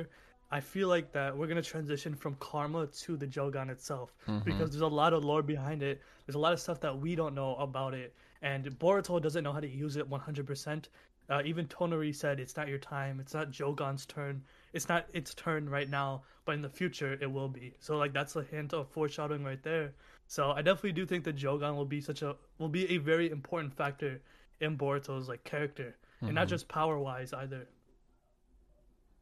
I 0.50 0.60
feel 0.62 0.88
like 0.88 1.12
that 1.12 1.36
we're 1.38 1.48
gonna 1.52 1.62
transition 1.76 2.16
from 2.16 2.36
Karma 2.36 2.88
to 3.04 3.18
the 3.18 3.28
Jougan 3.28 3.70
itself 3.70 4.16
Mhm. 4.28 4.46
because 4.46 4.70
there's 4.72 4.90
a 4.94 4.98
lot 5.02 5.12
of 5.14 5.26
lore 5.26 5.44
behind 5.44 5.84
it. 5.84 6.02
There's 6.26 6.36
a 6.42 6.44
lot 6.48 6.54
of 6.54 6.60
stuff 6.66 6.80
that 6.86 6.98
we 7.06 7.16
don't 7.16 7.36
know 7.36 7.56
about 7.68 7.94
it, 7.94 8.16
and 8.42 8.64
Boruto 8.80 9.22
doesn't 9.22 9.44
know 9.44 9.52
how 9.52 9.60
to 9.60 9.68
use 9.86 9.98
it 9.98 10.08
100%. 10.08 10.88
Uh, 11.30 11.42
even 11.46 11.68
Tonari 11.68 12.14
said 12.16 12.40
it's 12.40 12.56
not 12.60 12.68
your 12.74 12.80
time. 12.80 13.20
It's 13.20 13.34
not 13.34 13.52
Jougan's 13.52 14.06
turn. 14.06 14.36
It's 14.74 14.88
not 14.88 15.06
its 15.20 15.34
turn 15.34 15.70
right 15.70 15.90
now, 15.90 16.24
but 16.46 16.54
in 16.56 16.62
the 16.62 16.70
future 16.80 17.14
it 17.20 17.30
will 17.36 17.50
be. 17.50 17.68
So 17.80 17.98
like 17.98 18.14
that's 18.14 18.36
a 18.38 18.44
hint 18.44 18.74
of 18.74 18.88
foreshadowing 18.90 19.44
right 19.44 19.64
there. 19.64 19.94
So 20.28 20.52
I 20.52 20.62
definitely 20.62 20.94
do 20.94 21.06
think 21.06 21.24
that 21.26 21.36
Jougan 21.44 21.76
will 21.76 21.92
be 21.98 22.00
such 22.10 22.22
a 22.22 22.36
will 22.60 22.70
be 22.80 22.86
a 22.96 22.98
very 23.12 23.30
important 23.38 23.74
factor 23.74 24.22
in 24.62 24.78
Boruto's 24.78 25.28
like 25.28 25.44
character, 25.44 25.90
and 26.22 26.36
not 26.36 26.48
Mhm. 26.48 26.52
just 26.56 26.68
power 26.80 26.98
wise 27.00 27.34
either. 27.34 27.68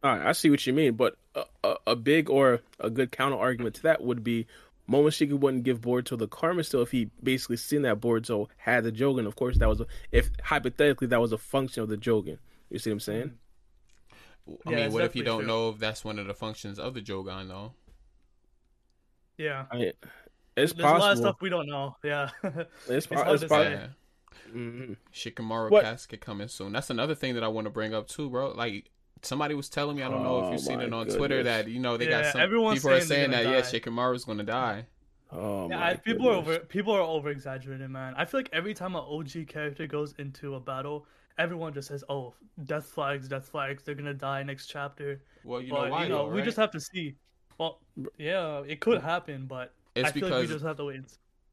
All 0.04 0.18
right, 0.18 0.26
I 0.28 0.32
see 0.32 0.50
what 0.50 0.66
you 0.66 0.74
mean, 0.74 0.94
but 0.94 1.16
a, 1.36 1.44
a, 1.64 1.76
a 1.88 1.96
big 1.96 2.30
or 2.30 2.62
a 2.80 2.90
good 2.90 3.12
counter 3.12 3.38
argument 3.38 3.76
to 3.76 3.84
that 3.84 4.02
would 4.04 4.24
be 4.24 4.48
Momoshiki 4.90 5.38
wouldn't 5.38 5.64
give 5.64 5.80
Boruto 5.82 6.18
the 6.18 6.28
Karma 6.28 6.64
Seal 6.64 6.82
if 6.82 6.92
he 6.92 7.10
basically 7.22 7.58
seen 7.58 7.84
that 7.84 8.02
Boruto 8.02 8.48
had 8.58 8.84
the 8.84 8.92
Jougan. 8.92 9.28
Of 9.28 9.36
course, 9.36 9.58
that 9.60 9.70
was 9.70 9.80
a, 9.82 9.86
if 10.12 10.32
hypothetically 10.44 11.08
that 11.08 11.22
was 11.22 11.32
a 11.32 11.38
function 11.38 11.84
of 11.84 11.90
the 11.90 11.98
Jougan. 11.98 12.40
You 12.70 12.80
see 12.80 12.90
what 12.90 12.96
I'm 12.96 13.00
saying? 13.02 13.32
I 14.68 14.72
Yeah, 14.72 14.76
mean, 14.86 14.92
what 14.94 15.04
if 15.04 15.16
you 15.16 15.24
don't 15.24 15.40
true. 15.42 15.48
know 15.48 15.70
if 15.70 15.78
that's 15.78 16.04
one 16.04 16.18
of 16.18 16.26
the 16.26 16.34
functions 16.34 16.80
of 16.80 16.94
the 16.96 17.02
Jougan 17.02 17.48
though? 17.48 17.74
Yeah, 19.38 19.66
I 19.72 19.78
mean, 19.78 19.92
it's 20.58 20.74
there's 20.74 20.74
a 20.74 20.82
lot 20.84 20.96
of 20.96 21.02
possible. 21.02 21.24
stuff 21.30 21.42
we 21.42 21.50
don't 21.50 21.68
know. 21.68 21.96
Yeah, 22.04 22.30
It's, 22.44 22.90
it's 22.90 23.08
po- 23.08 23.16
hard 23.16 23.30
it's 23.34 23.44
to 23.44 23.48
po- 23.50 23.64
say. 23.64 23.72
Yeah. 23.72 23.88
Mhm. 24.54 24.98
Shikamaru 25.14 25.70
What- 25.70 25.84
casket 25.84 26.22
coming 26.22 26.48
soon. 26.48 26.74
That's 26.74 26.90
another 26.90 27.16
thing 27.16 27.36
that 27.36 27.44
I 27.44 27.48
want 27.48 27.66
to 27.66 27.72
bring 27.72 27.94
up 27.94 28.08
too, 28.08 28.30
bro. 28.30 28.52
Like 28.52 28.90
somebody 29.24 29.56
was 29.56 29.70
telling 29.70 29.98
me, 29.98 30.04
I 30.04 30.10
don't 30.10 30.24
know 30.24 30.40
if 30.40 30.50
Oh, 30.50 30.52
you've 30.52 30.62
seen 30.62 30.82
it 30.82 30.94
on 30.94 31.08
Twitter 31.08 31.44
that 31.44 31.68
you 31.68 31.80
know 31.80 31.98
they 31.98 32.08
Yeah, 32.08 32.10
got 32.10 32.26
some 32.26 32.40
everyone's 32.40 32.84
people 32.84 32.92
are 32.92 33.00
saying 33.02 33.02
saying 33.02 33.30
they're 33.30 33.30
that 33.32 33.44
gonna 33.44 33.48
yeah, 33.48 33.62
die. 33.62 33.62
Shikamaru's 33.62 34.26
gonna 34.26 34.44
die. 34.44 34.88
Oh 35.32 35.70
yeah. 35.70 35.78
my 35.78 35.94
I, 35.94 35.96
people 35.96 36.28
are 36.30 36.34
goodness. 36.34 36.36
over 36.36 36.60
people 36.60 36.94
are 36.94 37.02
over 37.02 37.30
exaggerating, 37.30 37.92
man. 37.92 38.14
I 38.18 38.26
feel 38.26 38.40
like 38.40 38.50
every 38.54 38.74
time 38.74 38.96
an 38.96 39.04
OG 39.06 39.46
character 39.48 39.88
goes 39.88 40.14
into 40.18 40.56
a 40.56 40.60
battle, 40.60 41.06
everyone 41.38 41.74
just 41.74 41.88
says, 41.88 42.04
"Oh, 42.10 42.36
death 42.66 42.86
flags, 42.88 43.28
death 43.30 43.48
flags. 43.50 43.84
They're 43.84 43.96
gonna 43.96 44.14
die 44.14 44.44
next 44.44 44.68
chapter." 44.68 45.24
Well, 45.44 45.62
you 45.62 45.74
but 45.74 45.76
know 45.76 45.86
why? 45.86 46.04
you 46.04 46.08
know, 46.08 46.26
though, 46.26 46.30
we 46.30 46.42
right? 46.42 46.44
just 46.44 46.58
have 46.58 46.72
to 46.72 46.80
see. 46.82 47.16
Well, 47.58 47.80
yeah, 48.18 48.62
it 48.68 48.80
could 48.82 49.02
happen, 49.02 49.48
but 49.48 49.74
It's 49.96 50.10
I 50.10 50.12
feel 50.12 50.30
because 50.30 50.32
like 50.32 50.42
we 50.42 50.48
just 50.48 50.66
have 50.66 50.78
to 50.78 50.86
wait. 50.86 51.02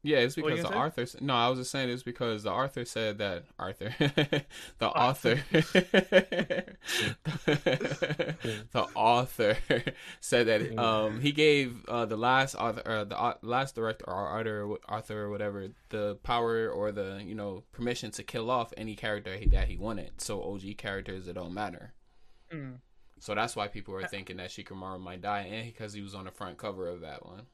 Yeah, 0.01 0.19
it's 0.19 0.37
What 0.37 0.45
were 0.45 0.51
you 0.51 0.55
because 0.57 0.71
the 0.71 0.77
Arthur. 0.77 1.05
No, 1.19 1.33
I 1.33 1.49
was 1.49 1.59
just 1.59 1.71
saying 1.71 1.89
it's 1.89 2.03
because 2.03 2.43
the 2.43 2.51
Arthur 2.51 2.85
said 2.85 3.17
that 3.17 3.43
Arthur, 3.57 3.93
the 4.79 4.87
author, 4.87 5.41
the 8.71 8.87
author 8.95 9.57
said 10.21 10.47
that 10.47 10.79
um 10.79 11.19
he 11.19 11.33
gave 11.33 11.85
uh 11.87 12.05
the 12.05 12.15
last 12.15 12.55
author, 12.55 12.81
uh, 12.85 13.03
the 13.03 13.21
au- 13.21 13.37
last 13.41 13.75
director 13.75 14.05
or 14.07 14.13
Arthur, 14.13 14.75
Arthur 14.87 15.23
or 15.23 15.29
whatever 15.29 15.67
the 15.89 16.15
power 16.23 16.69
or 16.69 16.93
the 16.93 17.21
you 17.25 17.35
know 17.35 17.63
permission 17.73 18.11
to 18.11 18.23
kill 18.23 18.49
off 18.49 18.73
any 18.77 18.95
character 18.95 19.35
he, 19.35 19.47
that 19.47 19.67
he 19.67 19.75
wanted. 19.75 20.21
So 20.21 20.41
OG 20.41 20.77
characters 20.77 21.27
it 21.27 21.33
don't 21.33 21.53
matter. 21.53 21.93
Hmm. 22.49 22.75
So 23.19 23.35
that's 23.35 23.53
why 23.53 23.67
people 23.67 23.95
are 23.95 24.07
thinking 24.07 24.37
that 24.37 24.49
Shikamaru 24.49 25.01
might 25.01 25.21
die, 25.21 25.41
and 25.41 25.65
because 25.65 25.91
he 25.91 26.01
was 26.01 26.15
on 26.15 26.23
the 26.23 26.31
front 26.31 26.57
cover 26.57 26.87
of 26.87 27.01
that 27.01 27.25
one. 27.25 27.47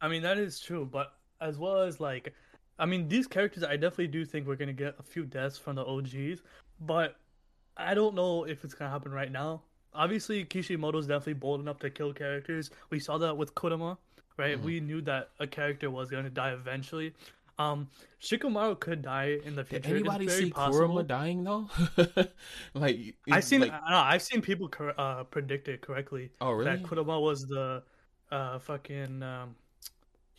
I 0.00 0.08
mean, 0.08 0.22
that 0.22 0.36
is 0.36 0.58
true, 0.58 0.84
but 0.84 1.12
as 1.40 1.58
well 1.58 1.80
as 1.82 2.00
like, 2.00 2.32
I 2.78 2.86
mean, 2.86 3.08
these 3.08 3.26
characters, 3.26 3.62
I 3.62 3.76
definitely 3.76 4.08
do 4.08 4.24
think 4.24 4.46
we're 4.46 4.56
gonna 4.56 4.72
get 4.72 4.94
a 4.98 5.02
few 5.02 5.24
deaths 5.24 5.58
from 5.58 5.76
the 5.76 5.84
OGs, 5.84 6.42
but 6.80 7.16
I 7.76 7.94
don't 7.94 8.14
know 8.14 8.44
if 8.44 8.64
it's 8.64 8.74
gonna 8.74 8.90
happen 8.90 9.12
right 9.12 9.30
now. 9.32 9.62
Obviously, 9.92 10.44
Kishimoto's 10.44 11.06
definitely 11.06 11.34
bold 11.34 11.60
enough 11.60 11.78
to 11.80 11.90
kill 11.90 12.12
characters. 12.12 12.70
We 12.90 13.00
saw 13.00 13.18
that 13.18 13.36
with 13.36 13.54
Kurama, 13.54 13.98
right? 14.36 14.56
Mhm. 14.58 14.62
We 14.62 14.80
knew 14.80 15.00
that 15.02 15.30
a 15.40 15.46
character 15.46 15.90
was 15.90 16.10
gonna 16.10 16.30
die 16.30 16.52
eventually. 16.52 17.14
Um, 17.58 17.90
Shikamaru 18.22 18.80
could 18.80 19.02
die 19.02 19.38
in 19.44 19.54
the 19.54 19.64
future. 19.64 19.88
Did 19.88 19.96
anybody 19.96 20.28
see 20.28 20.50
possible. 20.50 20.86
Kurama 20.86 21.02
dying 21.06 21.44
though? 21.44 21.68
like 22.74 23.16
I've 23.30 23.44
seen, 23.44 23.60
like, 23.60 23.72
I 23.72 23.90
know, 23.90 23.98
I've 23.98 24.22
seen 24.22 24.40
people 24.40 24.68
cor- 24.68 24.98
uh, 24.98 25.24
predict 25.24 25.68
it 25.68 25.82
correctly. 25.82 26.30
oh 26.40 26.52
really? 26.52 26.64
that 26.64 26.82
Kurama 26.84 27.20
was 27.20 27.42
the 27.42 27.82
uh 28.30 28.58
fucking 28.60 29.22
um 29.22 29.56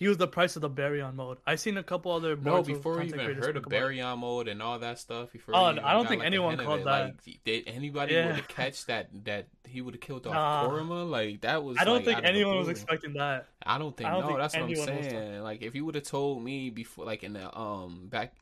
he 0.01 0.07
was 0.07 0.17
the 0.17 0.27
price 0.27 0.55
of 0.55 0.63
the 0.63 0.69
Baryon 0.69 1.13
mode. 1.13 1.37
I 1.45 1.53
seen 1.57 1.77
a 1.77 1.83
couple 1.83 2.11
other 2.11 2.35
No, 2.35 2.63
before 2.63 2.97
we 2.97 3.05
even 3.05 3.19
heard 3.35 3.55
of. 3.55 3.65
Baryon 3.65 4.17
mode 4.17 4.47
and 4.47 4.59
all 4.59 4.79
that 4.79 4.97
stuff, 4.97 5.31
before 5.31 5.55
Oh, 5.55 5.65
I 5.65 5.93
don't 5.93 6.07
think 6.07 6.21
like, 6.21 6.25
anyone 6.25 6.57
called 6.57 6.79
that. 6.85 6.85
Like, 6.85 7.43
did 7.45 7.67
anybody 7.67 8.15
Yeah. 8.15 8.25
would 8.25 8.35
have 8.37 8.47
catch 8.47 8.87
that 8.87 9.09
that 9.25 9.45
he 9.63 9.79
would 9.79 9.93
have 9.93 10.01
killed 10.01 10.25
off 10.25 10.33
Nah. 10.33 11.03
Like 11.03 11.41
that 11.41 11.63
was. 11.63 11.77
I 11.79 11.83
don't 11.83 11.97
like, 11.97 12.05
think 12.05 12.17
out 12.17 12.25
of 12.25 12.33
the 12.33 12.39
anyone 12.39 12.57
was 12.57 12.67
expecting 12.67 13.13
that. 13.13 13.45
I 13.63 13.77
don't 13.77 13.95
think 13.95 14.09
I 14.09 14.13
don't 14.13 14.21
no. 14.21 14.27
think 14.29 14.39
that's 14.39 14.55
what 14.55 14.89
I'm 14.89 15.03
saying. 15.03 15.43
Like 15.43 15.61
if 15.61 15.75
you 15.75 15.85
would 15.85 15.93
have 15.93 16.03
told 16.03 16.43
me 16.43 16.71
before, 16.71 17.05
like 17.05 17.23
in 17.23 17.33
the 17.33 17.55
um 17.55 18.07
back 18.09 18.33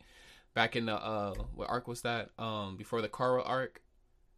back 0.53 0.77
in 0.77 0.85
the 0.85 0.95
uh 0.95 1.33
what 1.55 1.69
arc 1.69 1.89
was 1.89 2.03
that 2.03 2.29
um 2.39 2.77
before 2.77 3.01
the 3.01 3.09
Kara 3.09 3.43
arc 3.43 3.81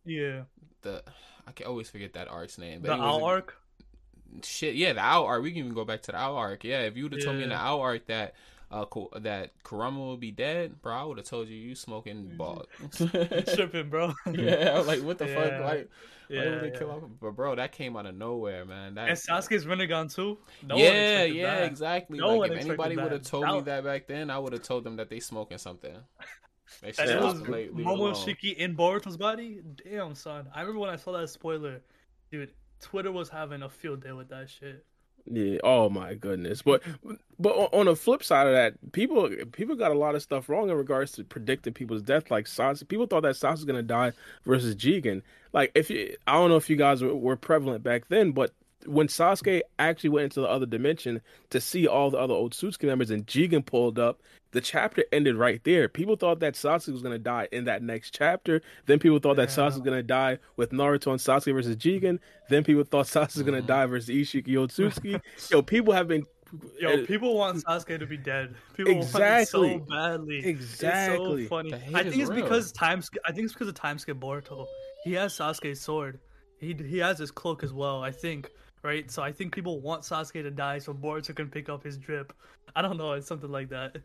Yeah. 0.05 0.45
the 0.81 1.03
I 1.45 1.51
can 1.51 1.67
always 1.67 1.87
forget 1.87 2.13
that 2.13 2.29
arc's 2.29 2.57
name. 2.57 2.81
But 2.81 2.87
The 2.87 2.95
he 2.95 3.01
Owl 3.01 3.23
arc. 3.25 3.60
Shit 4.43 4.75
yeah 4.75 4.93
the 4.93 4.99
owl 5.01 5.25
arc 5.25 5.41
we 5.43 5.51
can 5.51 5.59
even 5.59 5.73
go 5.73 5.85
back 5.85 6.01
to 6.01 6.11
the 6.11 6.17
owl 6.17 6.35
arc 6.37 6.63
yeah 6.63 6.81
if 6.81 6.95
you 6.97 7.03
would 7.03 7.13
have 7.13 7.23
told 7.23 7.37
me 7.37 7.43
in 7.43 7.49
the 7.49 7.55
Yeah. 7.55 7.67
owl 7.67 7.81
arc 7.81 8.05
that 8.07 8.33
uh 8.71 8.85
that 9.19 9.51
Kurama 9.63 10.09
would 10.11 10.19
be 10.19 10.31
dead 10.31 10.81
bro 10.81 10.93
i 10.95 11.03
would 11.03 11.17
have 11.17 11.27
told 11.27 11.49
you 11.49 11.55
you 11.57 11.75
smoking 11.75 12.31
ball 12.37 12.65
Tripping, 13.53 13.89
bro. 13.89 14.13
yeah 14.31 14.71
I 14.73 14.77
was 14.77 14.87
like 14.87 15.01
what 15.01 15.17
the 15.17 15.27
fuck 15.27 15.51
Yeah. 15.51 15.59
like 15.65 15.89
why 16.29 16.37
yeah, 16.37 16.49
would 16.51 16.61
they 16.61 16.71
yeah. 16.71 16.79
kill 16.79 16.91
off 16.91 17.01
but 17.19 17.31
bro 17.31 17.55
that 17.55 17.73
came 17.73 17.97
out 17.97 18.05
of 18.05 18.15
nowhere 18.15 18.63
man 18.65 18.95
that 18.95 19.09
And 19.09 19.17
Sasuke's 19.17 19.65
Rinnegan 19.65 20.13
too. 20.15 20.37
No 20.65 20.77
yeah 20.77 21.23
yeah 21.25 21.55
that. 21.59 21.63
exactly 21.65 22.19
No 22.19 22.37
like 22.37 22.51
if 22.53 22.59
anybody 22.65 22.95
would 22.95 23.11
have 23.11 23.23
that. 23.23 23.29
told 23.29 23.45
me 23.45 23.59
That- 23.61 23.65
that 23.65 23.83
back 23.83 24.07
then 24.07 24.29
i 24.29 24.39
would 24.39 24.53
have 24.53 24.63
told 24.63 24.85
them 24.85 24.95
that 24.95 25.09
they 25.09 25.19
smoking 25.19 25.57
something 25.57 25.93
they 26.81 26.91
That 26.91 27.07
should 27.09 27.21
was 27.21 27.33
just 27.33 27.49
leave- 27.49 27.73
leave 27.75 27.85
it 27.85 27.89
alone. 27.89 28.13
Momoshiki 28.13 28.55
in 28.55 28.77
Boruto's 28.77 29.17
body. 29.17 29.59
Damn, 29.83 30.15
son. 30.15 30.47
I 30.55 30.61
remember 30.61 30.79
when 30.79 30.89
I 30.89 30.95
saw 30.95 31.11
that 31.11 31.27
spoiler, 31.29 31.81
dude. 32.31 32.53
Twitter 32.81 33.11
was 33.11 33.29
having 33.29 33.61
a 33.61 33.69
field 33.69 34.03
day 34.03 34.11
with 34.11 34.29
that 34.29 34.49
shit. 34.49 34.85
Yeah. 35.25 35.57
Oh 35.63 35.89
my 35.89 36.15
goodness. 36.15 36.61
But 36.61 36.81
but 37.39 37.51
on 37.51 37.85
the 37.85 37.95
flip 37.95 38.23
side 38.23 38.47
of 38.47 38.53
that, 38.53 38.91
people 38.91 39.29
people 39.51 39.75
got 39.75 39.91
a 39.91 39.97
lot 39.97 40.15
of 40.15 40.21
stuff 40.21 40.49
wrong 40.49 40.69
in 40.69 40.75
regards 40.75 41.11
to 41.13 41.23
predicting 41.23 41.73
people's 41.73 42.01
death. 42.01 42.31
Like 42.31 42.45
Sasuke, 42.45 42.87
people 42.87 43.05
thought 43.05 43.23
that 43.23 43.35
Sasuke 43.35 43.51
was 43.51 43.65
gonna 43.65 43.83
die 43.83 44.13
versus 44.43 44.75
Jigen. 44.75 45.21
Like 45.53 45.71
if 45.75 45.89
you, 45.89 46.15
I 46.25 46.33
don't 46.33 46.49
know 46.49 46.57
if 46.57 46.69
you 46.69 46.75
guys 46.75 47.03
were, 47.03 47.15
were 47.15 47.35
prevalent 47.35 47.83
back 47.83 48.07
then, 48.07 48.31
but 48.31 48.51
when 48.85 49.07
Sasuke 49.07 49.61
actually 49.79 50.09
went 50.09 50.25
into 50.25 50.41
the 50.41 50.47
other 50.47 50.65
dimension 50.65 51.21
to 51.49 51.61
see 51.61 51.87
all 51.87 52.09
the 52.09 52.17
other 52.17 52.33
old 52.33 52.53
Otsutsuki 52.53 52.85
members 52.85 53.09
and 53.11 53.25
Jigen 53.27 53.65
pulled 53.65 53.99
up, 53.99 54.21
the 54.51 54.61
chapter 54.61 55.03
ended 55.11 55.35
right 55.35 55.63
there. 55.63 55.87
People 55.87 56.15
thought 56.15 56.39
that 56.41 56.55
Sasuke 56.55 56.91
was 56.91 57.01
gonna 57.01 57.17
die 57.19 57.47
in 57.51 57.65
that 57.65 57.81
next 57.83 58.13
chapter. 58.13 58.61
Then 58.85 58.99
people 58.99 59.19
thought 59.19 59.37
that 59.37 59.49
Sasuke 59.49 59.73
was 59.73 59.79
gonna 59.81 60.03
die 60.03 60.39
with 60.57 60.71
Naruto 60.71 61.11
and 61.11 61.19
Sasuke 61.19 61.53
versus 61.53 61.75
Jigen. 61.77 62.19
Then 62.49 62.63
people 62.63 62.83
thought 62.83 63.05
Sasuke 63.05 63.35
was 63.37 63.43
gonna 63.43 63.61
Mhm. 63.61 63.67
die 63.67 63.85
versus 63.85 64.09
Ishiki 64.09 64.47
Otsutsuki. 64.55 65.21
Yo, 65.51 65.61
people 65.61 65.93
have 65.93 66.07
been 66.07 66.25
Yo, 66.81 66.89
uh, 67.03 67.05
people 67.05 67.37
want 67.37 67.63
Sasuke 67.63 67.97
to 67.97 68.05
be 68.05 68.17
dead. 68.17 68.53
People 68.75 68.91
Exactly. 68.97 69.69
want 69.69 69.81
it 69.83 69.87
so 69.87 69.95
badly. 69.95 70.45
Exactly. 70.45 71.43
It's 71.43 71.49
so 71.49 71.55
funny. 71.55 71.73
I 71.73 72.03
think 72.03 72.17
it's 72.17 72.29
real. 72.29 72.41
because 72.43 72.71
time. 72.73 73.01
sk- 73.01 73.15
I 73.25 73.31
think 73.31 73.45
it's 73.45 73.53
because 73.53 73.69
of 73.69 73.75
time 73.75 73.97
skip 73.97 74.17
Boruto. 74.17 74.65
He 75.05 75.13
has 75.13 75.33
Sasuke's 75.33 75.79
sword, 75.79 76.19
he 76.59 76.73
he 76.73 76.97
has 76.97 77.17
his 77.19 77.31
cloak 77.31 77.63
as 77.63 77.71
well. 77.71 78.03
I 78.03 78.11
think 78.11 78.51
right. 78.83 79.09
So 79.09 79.21
I 79.21 79.31
think 79.31 79.53
people 79.53 79.79
want 79.79 80.03
Sasuke 80.03 80.43
to 80.43 80.51
die 80.51 80.79
so 80.79 80.93
Boruto 80.93 81.35
can 81.35 81.49
pick 81.49 81.69
up 81.69 81.83
his 81.83 81.97
drip. 81.97 82.33
I 82.75 82.81
don't 82.81 82.97
know. 82.97 83.13
It's 83.13 83.27
something 83.27 83.51
like 83.51 83.69
that. 83.69 83.97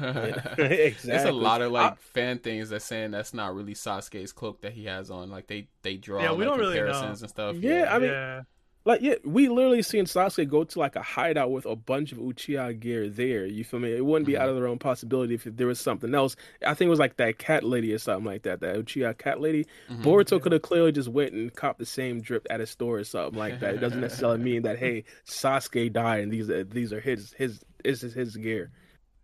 exactly. 0.00 0.96
There's 1.04 1.24
a 1.24 1.32
lot 1.32 1.62
of 1.62 1.72
like 1.72 1.92
I, 1.92 1.96
fan 1.96 2.38
things 2.38 2.68
that 2.70 2.82
saying 2.82 3.12
that's 3.12 3.34
not 3.34 3.54
really 3.54 3.74
Sasuke's 3.74 4.32
cloak 4.32 4.60
that 4.62 4.72
he 4.72 4.84
has 4.86 5.10
on. 5.10 5.30
Like 5.30 5.46
they 5.46 5.68
they 5.82 5.96
draw 5.96 6.22
yeah, 6.22 6.32
we 6.32 6.44
like, 6.44 6.48
don't 6.48 6.58
really 6.60 6.76
comparisons 6.76 7.20
know. 7.20 7.24
and 7.24 7.30
stuff. 7.30 7.56
Yeah, 7.56 7.80
yeah. 7.80 7.94
I 7.94 7.98
mean, 7.98 8.10
yeah. 8.10 8.42
Like 8.86 9.02
yeah, 9.02 9.16
we 9.24 9.48
literally 9.48 9.82
seen 9.82 10.04
Sasuke 10.06 10.48
go 10.48 10.64
to 10.64 10.78
like 10.78 10.96
a 10.96 11.02
hideout 11.02 11.50
with 11.50 11.66
a 11.66 11.76
bunch 11.76 12.12
of 12.12 12.18
Uchiha 12.18 12.80
gear 12.80 13.08
there. 13.10 13.44
You 13.44 13.62
feel 13.64 13.80
me? 13.80 13.92
It 13.92 14.04
wouldn't 14.06 14.26
be 14.26 14.32
Mhm. 14.32 14.38
out 14.38 14.48
of 14.48 14.56
their 14.56 14.66
own 14.66 14.78
possibility 14.78 15.34
if 15.34 15.44
there 15.44 15.66
was 15.66 15.78
something 15.78 16.14
else. 16.14 16.36
I 16.64 16.72
think 16.72 16.86
it 16.86 16.90
was 16.90 16.98
like 16.98 17.16
that 17.18 17.36
cat 17.38 17.64
lady 17.64 17.92
or 17.92 17.98
something 17.98 18.24
like 18.24 18.42
that. 18.44 18.60
That 18.60 18.76
Uchiha 18.76 19.18
cat 19.18 19.40
lady. 19.40 19.66
Mhm. 19.90 20.02
Boruto 20.02 20.40
could 20.40 20.52
have 20.52 20.62
clearly 20.62 20.92
just 20.92 21.08
went 21.08 21.34
and 21.34 21.54
copped 21.54 21.78
the 21.80 21.84
same 21.86 22.20
drip 22.22 22.46
at 22.48 22.60
a 22.62 22.66
store 22.66 22.98
or 23.00 23.04
something 23.04 23.38
like 23.38 23.60
that. 23.60 23.74
It 23.74 23.78
doesn't 23.78 24.00
necessarily 24.00 24.38
mean 24.38 24.62
that 24.62 24.78
hey, 24.78 25.04
Sasuke 25.26 25.92
died 25.92 26.22
and 26.22 26.32
these 26.32 26.48
are 26.48 26.64
these 26.64 26.92
are 26.92 27.00
his 27.00 27.32
his 27.34 27.62
this 27.84 28.02
is 28.02 28.14
his 28.14 28.36
gear. 28.36 28.70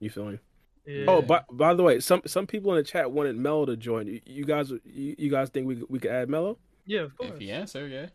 You 0.01 0.11
feel 0.11 0.27
me? 0.27 0.39
yeah. 0.85 1.05
Oh, 1.07 1.23
by, 1.23 1.43
by 1.53 1.75
the 1.75 1.83
way, 1.85 2.01
some 2.01 2.23
some 2.27 2.47
people 2.49 2.73
in 2.73 2.79
the 2.79 2.83
chat 2.83 3.13
wanted 3.13 3.37
Mello 3.37 3.67
to 3.67 3.77
join. 3.77 4.09
You, 4.09 4.21
you 4.27 4.45
guys, 4.45 4.71
you, 4.85 5.15
you 5.17 5.31
guys 5.31 5.49
think 5.51 5.67
we 5.69 5.83
we 5.89 6.01
could 6.01 6.11
add 6.11 6.29
Mello? 6.29 6.59
yeah, 6.85 7.03
of 7.03 7.17
course. 7.17 7.31
If 7.35 7.39
he 7.39 7.51
answer, 7.53 7.87
yeah. 7.87 8.07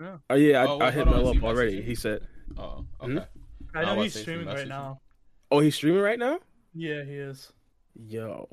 Oh 0.00 0.34
yeah, 0.34 0.62
I, 0.62 0.66
Oh, 0.66 0.80
I 0.80 0.90
hit 0.90 1.04
hold 1.06 1.08
on, 1.08 1.14
Mello 1.22 1.30
is 1.30 1.32
he 1.32 1.38
up 1.38 1.44
already. 1.44 1.82
He 1.82 1.94
said, 1.94 2.22
Oh, 2.56 2.84
Hmm? 3.00 3.18
okay. 3.18 3.26
I 3.74 3.80
I 3.80 3.84
know 3.84 3.94
was 3.96 4.12
he's 4.14 4.22
streaming 4.22 4.46
right 4.46 4.68
now. 4.68 5.00
"Oh, 5.50 5.60
he's 5.60 5.74
streaming 5.74 6.00
right 6.02 6.18
now." 6.18 6.38
Yeah, 6.74 7.02
he 7.04 7.14
is. 7.14 7.52
Yo, 8.06 8.48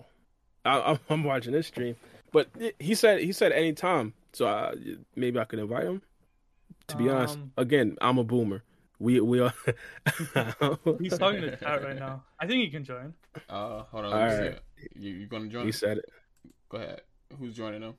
I, 0.66 0.80
I'm, 0.82 1.00
I'm 1.10 1.24
watching 1.24 1.52
this 1.54 1.68
stream, 1.68 1.96
but 2.32 2.50
he 2.80 2.96
said 2.96 3.22
he 3.22 3.32
said 3.32 3.52
anytime, 3.52 4.14
so 4.34 4.48
I, 4.48 4.74
maybe 5.16 5.40
I 5.40 5.46
could 5.46 5.60
invite 5.60 5.84
him. 5.84 6.02
To 6.88 6.98
be 6.98 7.10
honest, 7.10 7.36
Um, 7.38 7.52
again, 7.58 7.98
I'm 8.02 8.18
a 8.18 8.24
boomer. 8.24 8.64
We 9.00 9.20
we 9.20 9.40
are. 9.40 9.54
He's 11.00 11.18
talking 11.18 11.42
to 11.42 11.58
chat 11.58 11.84
right 11.84 11.98
now. 11.98 12.24
I 12.40 12.48
think 12.48 12.64
he 12.64 12.70
can 12.70 12.84
join. 12.84 13.14
Uh, 13.50 13.84
hold 13.92 14.06
on. 14.06 14.14
All 14.14 14.20
me 14.20 14.26
right. 14.26 14.44
it. 14.54 14.64
You 14.96 15.12
you 15.14 15.28
gonna 15.28 15.48
join? 15.48 15.64
He 15.64 15.70
us? 15.70 15.78
said 15.78 15.98
it. 15.98 16.06
Go 16.70 16.78
ahead. 16.78 17.02
Who's 17.38 17.54
joining 17.56 17.82
him? 17.82 17.94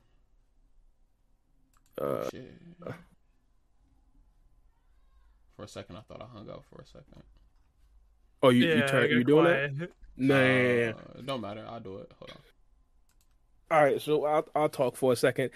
Uh, 2.01 2.27
Shit. 2.31 2.53
For 5.57 5.63
a 5.63 5.67
second, 5.67 5.97
I 5.97 6.01
thought 6.01 6.21
I 6.21 6.37
hung 6.37 6.49
up 6.49 6.63
for 6.71 6.81
a 6.81 6.85
second. 6.85 7.23
oh, 8.43 8.49
you 8.49 8.67
yeah, 8.67 8.75
you 8.75 8.83
I 8.83 8.87
turn 8.87 9.09
you 9.09 9.23
doing 9.23 9.45
that? 9.45 9.75
quiet. 9.75 9.91
Nah. 10.19 10.33
Uh, 10.33 10.37
it 10.39 11.25
don't 11.27 11.41
matter. 11.41 11.63
I'll 11.69 11.79
do 11.79 11.97
it. 11.97 12.11
Hold 12.17 12.31
on. 12.31 12.37
All 13.77 13.83
right, 13.83 14.01
so 14.01 14.25
I'll 14.25 14.47
I'll 14.55 14.69
talk 14.69 14.95
for 14.95 15.13
a 15.13 15.15
second. 15.15 15.51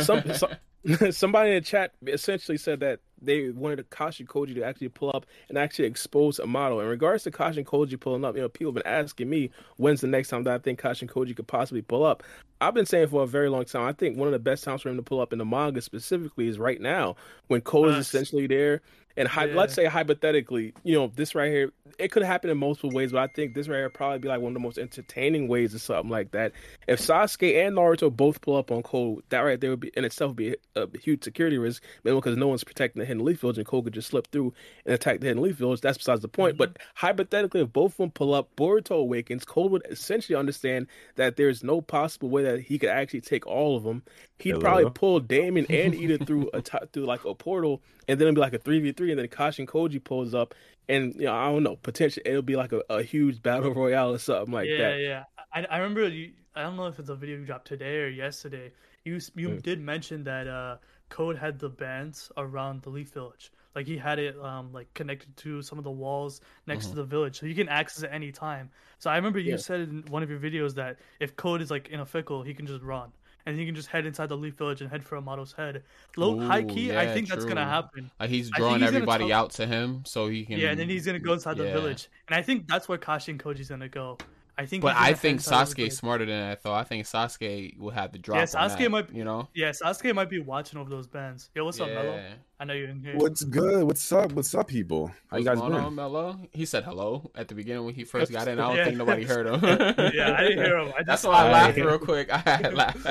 Some, 0.00 0.22
some 0.34 0.50
somebody 1.10 1.50
in 1.50 1.54
the 1.56 1.60
chat 1.62 1.92
essentially 2.06 2.56
said 2.56 2.78
that 2.80 3.00
they 3.20 3.50
wanted 3.50 3.88
Kashin 3.90 4.26
Koji 4.26 4.54
to 4.54 4.62
actually 4.62 4.88
pull 4.88 5.10
up 5.14 5.26
and 5.48 5.56
actually 5.56 5.86
expose 5.86 6.38
Amado. 6.38 6.80
In 6.80 6.86
regards 6.86 7.24
to 7.24 7.30
Kashin 7.30 7.64
Koji 7.64 7.98
pulling 7.98 8.24
up, 8.24 8.34
you 8.36 8.42
know, 8.42 8.48
people 8.48 8.72
have 8.72 8.82
been 8.82 8.92
asking 8.92 9.28
me 9.28 9.50
when's 9.76 10.00
the 10.00 10.06
next 10.06 10.28
time 10.28 10.44
that 10.44 10.54
I 10.54 10.58
think 10.58 10.80
Kashin 10.80 11.08
Koji 11.08 11.34
could 11.34 11.46
possibly 11.46 11.82
pull 11.82 12.04
up. 12.04 12.22
I've 12.60 12.74
been 12.74 12.86
saying 12.86 13.08
for 13.08 13.22
a 13.22 13.26
very 13.26 13.50
long 13.50 13.64
time. 13.64 13.82
I 13.86 13.92
think 13.92 14.16
one 14.16 14.28
of 14.28 14.32
the 14.32 14.38
best 14.38 14.64
times 14.64 14.82
for 14.82 14.88
him 14.88 14.96
to 14.96 15.02
pull 15.02 15.20
up 15.20 15.32
in 15.32 15.38
the 15.38 15.44
manga 15.44 15.82
specifically 15.82 16.48
is 16.48 16.58
right 16.58 16.80
now 16.80 17.16
when 17.48 17.60
Code 17.60 17.90
is 17.90 18.06
essentially 18.06 18.46
there. 18.46 18.80
And 19.18 19.30
Yeah. 19.34 19.44
let's 19.54 19.72
say 19.72 19.86
hypothetically, 19.86 20.74
you 20.84 20.94
know, 20.94 21.10
this 21.16 21.34
right 21.34 21.50
here, 21.50 21.72
it 21.98 22.12
could 22.12 22.22
happen 22.22 22.50
in 22.50 22.58
multiple 22.58 22.90
ways, 22.90 23.12
but 23.12 23.22
I 23.22 23.28
think 23.28 23.54
this 23.54 23.66
right 23.66 23.78
here 23.78 23.88
probably 23.88 24.18
be 24.18 24.28
like 24.28 24.42
one 24.42 24.50
of 24.50 24.54
the 24.54 24.60
most 24.60 24.76
entertaining 24.76 25.48
ways 25.48 25.74
or 25.74 25.78
something 25.78 26.10
like 26.10 26.32
that. 26.32 26.52
If 26.86 27.00
Sasuke 27.00 27.66
and 27.66 27.76
Naruto 27.76 28.14
both 28.14 28.42
pull 28.42 28.56
up 28.56 28.70
on 28.70 28.82
Code, 28.82 29.22
that 29.30 29.40
right 29.40 29.58
there 29.58 29.70
would 29.70 29.80
be 29.80 29.90
in 29.96 30.04
itself 30.04 30.36
be 30.36 30.56
a, 30.74 30.82
a 30.82 30.98
huge 30.98 31.24
security 31.24 31.56
risk, 31.56 31.82
because 32.04 32.36
no 32.36 32.48
one's 32.48 32.62
protecting 32.62 33.00
the 33.06 33.08
hidden 33.14 33.24
leaf 33.24 33.40
village, 33.40 33.58
and 33.58 33.66
Koga 33.66 33.90
just 33.90 34.08
slip 34.08 34.26
through 34.32 34.52
and 34.84 34.94
attack 34.94 35.20
the 35.20 35.26
hidden 35.26 35.42
leaf 35.42 35.56
village. 35.56 35.80
That's 35.80 35.98
besides 35.98 36.22
the 36.22 36.28
point. 36.28 36.56
But 36.58 36.76
hypothetically, 36.94 37.60
if 37.62 37.72
both 37.72 37.92
of 37.92 37.96
them 37.98 38.10
pull 38.10 38.34
up, 38.34 38.48
Boruto 38.56 38.92
awakens. 38.98 39.44
Code 39.44 39.70
would 39.72 39.86
essentially 39.90 40.36
understand 40.36 40.86
that 41.16 41.36
there's 41.36 41.62
no 41.64 41.80
possible 41.80 42.28
way 42.28 42.42
that 42.42 42.60
he 42.60 42.78
could 42.78 42.88
actually 42.90 43.20
take 43.20 43.46
all 43.46 43.76
of 43.76 43.84
them. 43.84 44.02
He'd 44.38 44.50
Hello? 44.50 44.60
probably 44.60 44.90
pull 44.90 45.20
Daemon 45.20 45.66
and 45.70 45.94
Eida 45.94 46.26
through 46.26 46.50
a 46.52 46.60
t- 46.62 46.78
through 46.92 47.06
like 47.06 47.24
a 47.24 47.34
portal, 47.34 47.82
and 48.08 48.20
then 48.20 48.26
it'd 48.26 48.34
be 48.34 48.40
like 48.40 48.52
a 48.54 48.58
three 48.58 48.80
v 48.80 48.92
three, 48.92 49.10
and 49.10 49.18
then 49.20 49.28
Kashin 49.28 49.66
Koji 49.66 50.02
pulls 50.02 50.34
up, 50.34 50.54
and 50.88 51.14
you 51.14 51.22
know 51.26 51.34
I 51.34 51.46
don't 51.50 51.62
know, 51.62 51.76
potentially 51.76 52.22
it'll 52.26 52.42
be 52.42 52.56
like 52.56 52.72
a, 52.72 52.82
a 52.90 53.02
huge 53.02 53.42
battle 53.42 53.72
royale 53.74 54.12
or 54.14 54.18
something 54.18 54.52
like 54.52 54.68
yeah, 54.68 54.78
that. 54.90 54.96
yeah. 55.00 55.24
I, 55.52 55.64
I 55.70 55.76
remember 55.78 56.08
you. 56.08 56.32
I 56.54 56.62
don't 56.62 56.76
know 56.76 56.86
if 56.86 56.98
it's 56.98 57.08
a 57.10 57.14
video 57.14 57.38
you 57.38 57.44
dropped 57.44 57.66
today 57.68 57.98
or 58.00 58.08
yesterday. 58.08 58.72
You 59.04 59.20
you 59.34 59.50
Mm. 59.50 59.62
did 59.62 59.80
mention 59.80 60.24
that 60.24 60.48
uh, 60.48 60.76
Code 61.08 61.36
had 61.36 61.58
the 61.58 61.68
bands 61.68 62.30
around 62.36 62.82
the 62.82 62.90
Leaf 62.90 63.10
Village. 63.10 63.52
Like 63.74 63.86
he 63.86 63.96
had 63.98 64.18
it 64.18 64.38
um 64.40 64.72
like 64.72 64.92
connected 64.94 65.36
to 65.38 65.60
some 65.62 65.76
of 65.78 65.84
the 65.84 65.90
walls 65.90 66.40
next 66.66 66.86
to 66.86 66.94
the 66.94 67.04
village, 67.04 67.38
so 67.38 67.46
you 67.46 67.54
can 67.54 67.68
access 67.68 68.02
it 68.04 68.10
any 68.12 68.32
time. 68.32 68.70
So 68.98 69.10
I 69.10 69.16
remember 69.16 69.38
you 69.38 69.52
Yeah. 69.52 69.56
said 69.58 69.80
in 69.80 70.02
one 70.08 70.22
of 70.22 70.30
your 70.30 70.38
videos 70.38 70.74
that 70.76 70.98
if 71.20 71.36
Code 71.36 71.60
is 71.60 71.70
like 71.70 71.88
in 71.88 72.00
a 72.00 72.06
fickle, 72.06 72.42
he 72.42 72.54
can 72.54 72.66
just 72.66 72.82
run. 72.82 73.12
And 73.48 73.56
he 73.56 73.64
can 73.64 73.76
just 73.76 73.86
head 73.88 74.06
inside 74.06 74.28
the 74.28 74.36
Leaf 74.36 74.54
Village 74.54 74.80
and 74.80 74.90
head 74.90 75.04
for 75.04 75.16
Amado's 75.16 75.52
head. 75.52 75.84
Low 76.16 76.36
high 76.40 76.62
Ooh, 76.62 76.66
key, 76.66 76.90
I 76.90 77.04
yeah, 77.04 77.14
think 77.14 77.28
that's 77.28 77.44
gonna 77.44 77.64
happen. 77.64 78.10
Like 78.18 78.30
he's 78.30 78.50
drawing 78.50 78.82
everybody 78.82 79.28
tell- 79.28 79.38
out 79.44 79.50
to 79.52 79.66
him 79.68 80.02
so 80.04 80.26
he 80.26 80.44
can. 80.44 80.58
Yeah, 80.58 80.70
and 80.70 80.80
then 80.80 80.88
he's 80.88 81.06
gonna 81.06 81.20
go 81.20 81.34
inside 81.34 81.56
the 81.58 81.64
village, 81.64 82.08
and 82.26 82.34
I 82.34 82.42
think 82.42 82.66
that's 82.66 82.88
where 82.88 82.98
Kashin 82.98 83.38
Koji's 83.38 83.68
gonna 83.68 83.88
go. 83.88 84.18
I 84.58 84.64
think. 84.64 84.82
But 84.82 84.96
I 84.96 85.12
think 85.12 85.34
inside 85.38 85.66
the 85.66 85.70
Sasuke's 85.70 85.74
village. 85.76 85.92
smarter 85.92 86.24
than 86.26 86.50
I 86.50 86.54
thought. 86.54 86.80
I 86.80 86.84
think 86.84 87.04
Sasuke 87.06 87.78
will 87.78 87.90
have 87.90 88.12
the 88.12 88.18
drop. 88.18 88.36
Yeah, 88.36 88.58
on 88.62 88.70
Sasuke 88.70 88.78
that, 88.78 88.90
might- 88.90 89.12
You 89.12 89.24
know. 89.24 89.48
Yeah, 89.54 89.70
Sasuke 89.70 90.14
might 90.14 90.30
be 90.30 90.38
watching 90.40 90.78
over 90.78 90.88
those 90.88 91.06
bands. 91.06 91.50
Yo, 91.54 91.64
what's 91.64 91.78
up, 91.78 91.88
Mello? 91.88 92.18
I 92.58 92.64
know 92.64 92.72
you're 92.72 92.88
in 92.88 93.00
here. 93.00 93.16
What's 93.16 93.44
good? 93.44 93.84
What's 93.84 94.10
up? 94.12 94.32
What's 94.32 94.54
up, 94.54 94.68
people? 94.68 95.10
How 95.30 95.36
you 95.36 95.44
guys 95.44 95.58
going 95.58 95.72
been? 95.72 95.80
on, 95.82 95.94
Mello? 95.94 96.40
He 96.52 96.64
said 96.64 96.84
hello 96.84 97.30
at 97.34 97.48
the 97.48 97.54
beginning 97.54 97.84
when 97.84 97.92
he 97.94 98.04
first 98.04 98.32
got 98.32 98.48
in. 98.48 98.58
I 98.58 98.66
don't 98.68 98.76
Yeah. 98.78 98.84
think 98.86 98.96
nobody 98.96 99.24
heard 99.24 99.46
him. 99.46 99.60
yeah, 100.14 100.34
I 100.38 100.42
didn't 100.44 100.64
hear 100.64 100.78
him. 100.78 100.92
I 100.98 101.02
That's 101.06 101.24
why 101.24 101.34
I 101.34 101.48
I- 101.48 101.52
laughed 101.52 101.76
real 101.76 101.98
quick. 101.98 102.30
I 102.32 102.38
had 102.38 102.72
laughed. 102.72 103.06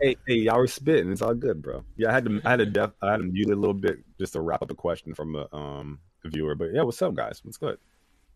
Hey, 0.00 0.16
hey, 0.26 0.34
y'all 0.34 0.58
were 0.58 0.66
spitting. 0.66 1.10
It's 1.10 1.22
all 1.22 1.34
good, 1.34 1.62
bro. 1.62 1.84
Yeah, 1.96 2.10
I 2.10 2.12
had 2.12 2.24
to, 2.26 2.40
I 2.44 2.50
had 2.50 2.58
to, 2.58 2.66
def, 2.66 2.90
I 3.02 3.12
had 3.12 3.16
to 3.18 3.22
mute 3.24 3.48
it 3.48 3.52
a 3.52 3.56
little 3.56 3.72
bit 3.74 3.98
just 4.18 4.34
to 4.34 4.40
wrap 4.42 4.60
up 4.62 4.70
a 4.70 4.74
question 4.74 5.14
from 5.14 5.36
a 5.36 5.48
um 5.56 6.00
a 6.24 6.28
viewer. 6.28 6.54
But 6.54 6.74
yeah, 6.74 6.82
what's 6.82 7.00
up, 7.02 7.14
guys? 7.14 7.40
What's 7.44 7.56
good? 7.56 7.78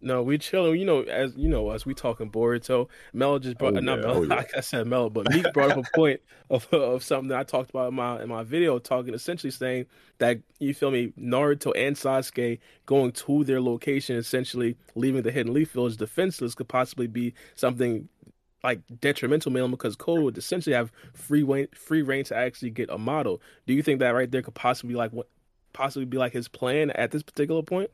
No, 0.04 0.22
we 0.22 0.36
chilling. 0.36 0.78
You 0.78 0.84
know, 0.84 1.00
as 1.02 1.32
you 1.34 1.48
know, 1.48 1.68
us 1.70 1.86
we 1.86 1.94
talking 1.94 2.30
Boruto. 2.30 2.88
Mel 3.14 3.38
just 3.38 3.56
brought 3.56 3.76
Oh, 3.76 3.80
not 3.80 4.00
yeah. 4.00 4.06
Mel, 4.06 4.16
Oh, 4.16 4.22
yeah. 4.22 4.28
like 4.36 4.54
I 4.56 4.60
said 4.60 4.86
Mel, 4.86 5.08
but 5.08 5.30
Meek 5.30 5.50
brought 5.54 5.70
up 5.70 5.78
a 5.78 5.96
point 5.96 6.20
of 6.50 6.72
of 6.72 7.02
something 7.02 7.28
that 7.28 7.38
I 7.38 7.42
talked 7.42 7.70
about 7.70 7.88
in 7.88 7.94
my 7.94 8.22
in 8.22 8.28
my 8.28 8.42
video, 8.42 8.78
talking 8.78 9.14
essentially 9.14 9.50
saying 9.50 9.86
that 10.18 10.40
you 10.58 10.74
feel 10.74 10.90
me, 10.90 11.12
Naruto 11.18 11.72
and 11.74 11.96
Sasuke 11.96 12.60
going 12.84 13.12
to 13.12 13.44
their 13.44 13.62
location, 13.62 14.16
essentially 14.16 14.76
leaving 14.94 15.22
the 15.22 15.32
Hidden 15.32 15.54
Leaf 15.54 15.72
Village 15.72 15.96
defenseless, 15.96 16.54
could 16.54 16.68
possibly 16.68 17.06
be 17.06 17.32
something 17.54 18.08
like 18.62 18.80
detrimental 19.00 19.52
mainly 19.52 19.70
because 19.70 19.96
Code 19.96 20.22
would 20.22 20.36
essentially 20.38 20.74
have 20.74 20.92
free 21.14 21.42
reign, 21.42 21.68
free 21.74 22.02
reign 22.02 22.24
to 22.24 22.36
actually 22.36 22.70
get 22.70 22.90
Amado. 22.90 23.40
Do 23.66 23.72
you 23.72 23.82
think 23.82 24.00
that 24.00 24.10
right 24.10 24.30
there 24.30 24.42
could 24.42 24.54
possibly 24.54 24.94
like 24.94 25.12
what 25.12 25.28
possibly 25.72 26.04
be 26.04 26.18
like 26.18 26.32
his 26.34 26.48
plan 26.48 26.90
at 26.90 27.10
this 27.10 27.22
particular 27.22 27.62
point? 27.62 27.90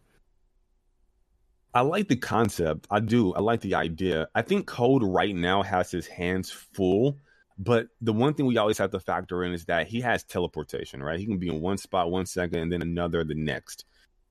I 1.73 1.83
like 1.83 2.09
the 2.09 2.17
concept. 2.17 2.87
I 2.91 3.01
do. 3.01 3.33
I 3.35 3.41
like 3.41 3.61
the 3.61 3.75
idea. 3.75 4.29
I 4.35 4.43
think 4.43 4.67
Code 4.67 5.03
right 5.05 5.35
now 5.35 5.63
has 5.63 5.91
his 5.91 6.07
hands 6.07 6.51
full, 6.51 7.17
but 7.59 7.89
the 8.01 8.13
one 8.13 8.35
thing 8.35 8.47
we 8.47 8.57
always 8.57 8.79
have 8.79 8.91
to 8.91 9.01
factor 9.01 9.45
in 9.45 9.53
is 9.53 9.67
that 9.67 9.87
he 9.87 10.01
has 10.01 10.25
teleportation, 10.25 11.03
right? 11.03 11.19
He 11.19 11.27
can 11.27 11.39
be 11.39 11.49
in 11.49 11.61
one 11.61 11.79
spot 11.79 12.11
one 12.11 12.27
second 12.27 12.59
and 12.59 12.73
then 12.73 12.83
another 12.83 13.23
the 13.23 13.35
next. 13.35 13.85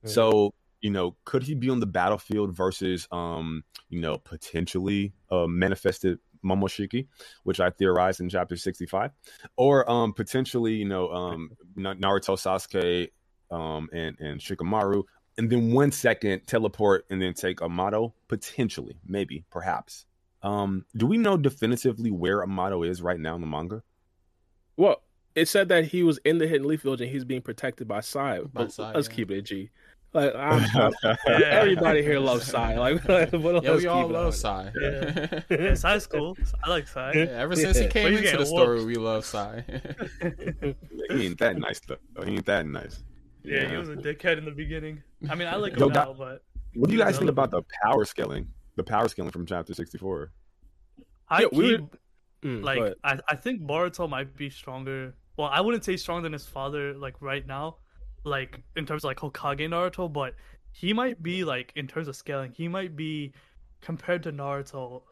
So, 0.04 0.54
you 0.80 0.90
know, 0.90 1.16
could 1.24 1.42
he 1.42 1.54
be 1.54 1.70
on 1.70 1.80
the 1.80 1.86
battlefield 1.86 2.56
versus 2.56 3.06
um, 3.12 3.64
you 3.88 4.00
know, 4.00 4.18
potentially 4.18 5.12
uh 5.30 5.46
manifested 5.46 6.18
Momoshiki, 6.44 7.06
which 7.44 7.60
I 7.60 7.70
theorized 7.70 8.20
in 8.20 8.28
chapter 8.28 8.56
65, 8.56 9.10
or 9.56 9.90
um 9.90 10.12
potentially, 10.12 10.74
you 10.74 10.86
know, 10.86 11.10
um 11.10 11.50
Naruto 11.76 12.36
Sasuke 12.36 13.10
um 13.50 13.88
and 13.92 14.18
and 14.20 14.40
Shikamaru 14.40 15.04
and 15.40 15.48
then 15.48 15.72
one 15.72 15.90
second 15.90 16.42
teleport 16.46 17.06
and 17.08 17.20
then 17.20 17.32
take 17.32 17.62
Amado 17.62 18.12
potentially, 18.28 18.98
maybe, 19.06 19.42
perhaps. 19.50 20.04
Um, 20.42 20.84
do 20.94 21.06
we 21.06 21.16
know 21.16 21.38
definitively 21.38 22.10
where 22.10 22.42
Amado 22.42 22.82
is 22.82 23.00
right 23.00 23.18
now 23.18 23.36
in 23.36 23.40
the 23.40 23.46
manga? 23.46 23.82
Well, 24.76 25.00
it 25.34 25.48
said 25.48 25.70
that 25.70 25.86
he 25.86 26.02
was 26.02 26.18
in 26.26 26.36
the 26.36 26.46
Hidden 26.46 26.68
Leaf 26.68 26.82
Village 26.82 27.00
and 27.00 27.10
he's 27.10 27.24
being 27.24 27.40
protected 27.40 27.88
by 27.88 28.00
Sai. 28.00 28.40
By 28.40 28.48
But 28.52 28.72
Sai, 28.72 28.92
let's 28.92 29.08
yeah. 29.08 29.14
keep 29.14 29.30
it 29.30 29.38
a 29.38 29.42
G. 29.42 29.70
Like 30.12 30.34
I'm, 30.36 30.92
everybody 31.26 32.02
here 32.02 32.20
loves 32.20 32.44
Sai. 32.46 32.74
Like, 32.78 33.02
but 33.06 33.32
yeah, 33.32 33.70
let's 33.70 33.82
we 33.82 33.86
all 33.86 34.08
love 34.08 34.26
on. 34.26 34.32
Sai. 34.32 34.72
Yeah. 34.78 35.40
Yeah, 35.48 35.74
Sai's 35.74 36.06
cool. 36.06 36.36
I 36.62 36.68
like 36.68 36.86
Sai. 36.86 37.12
Yeah, 37.14 37.22
ever 37.22 37.56
since 37.56 37.78
he 37.78 37.86
came 37.88 38.02
But 38.02 38.12
he's 38.12 38.18
into 38.18 38.32
the 38.32 38.36
getting 38.44 38.46
story, 38.46 38.84
we 38.84 38.96
love 38.96 39.24
Sai. 39.24 39.64
he 41.08 41.26
ain't 41.26 41.38
that 41.38 41.56
nice 41.56 41.80
though. 41.80 41.96
He 42.26 42.32
ain't 42.32 42.44
that 42.44 42.66
nice. 42.66 43.02
Yeah, 43.42 43.68
he 43.70 43.76
was 43.76 43.88
a 43.88 43.96
dickhead 43.96 44.38
in 44.38 44.44
the 44.44 44.50
beginning. 44.50 45.02
I 45.28 45.34
mean, 45.34 45.48
I 45.48 45.56
like 45.56 45.72
him 45.74 45.78
Yo, 45.80 45.88
now, 45.88 46.12
that- 46.12 46.18
but 46.18 46.44
What 46.74 46.88
do 46.90 46.96
you 46.96 47.02
guys 47.02 47.18
think 47.18 47.30
about 47.30 47.50
the 47.50 47.62
power 47.82 48.04
scaling? 48.04 48.48
The 48.76 48.84
power 48.84 49.08
scaling 49.08 49.30
from 49.32 49.46
chapter 49.46 49.74
sixty-four. 49.74 50.32
I 51.28 51.42
Yeah, 51.42 51.46
we 51.52 51.68
keep. 51.70 51.80
were- 51.80 51.88
Mm, 52.42 52.62
Like. 52.64 52.94
I, 53.04 53.18
I 53.28 53.36
think 53.36 53.60
Boruto 53.60 54.08
might 54.08 54.34
be 54.34 54.48
stronger. 54.48 55.14
Well, 55.36 55.48
I 55.48 55.60
wouldn't 55.60 55.84
say 55.84 55.96
stronger 55.98 56.22
than 56.22 56.32
his 56.32 56.46
father 56.46 56.94
like 56.94 57.20
right 57.20 57.46
now, 57.46 57.76
like 58.24 58.62
in 58.76 58.86
terms 58.86 59.04
of 59.04 59.08
like 59.08 59.18
Hokage 59.18 59.60
Naruto, 59.68 60.10
but 60.10 60.34
he 60.72 60.94
might 60.94 61.22
be 61.22 61.44
like 61.44 61.70
in 61.76 61.86
terms 61.86 62.08
of 62.08 62.16
scaling, 62.16 62.52
he 62.52 62.66
might 62.66 62.96
be 62.96 63.34
compared 63.82 64.22
to 64.22 64.32
Naruto. 64.32 65.02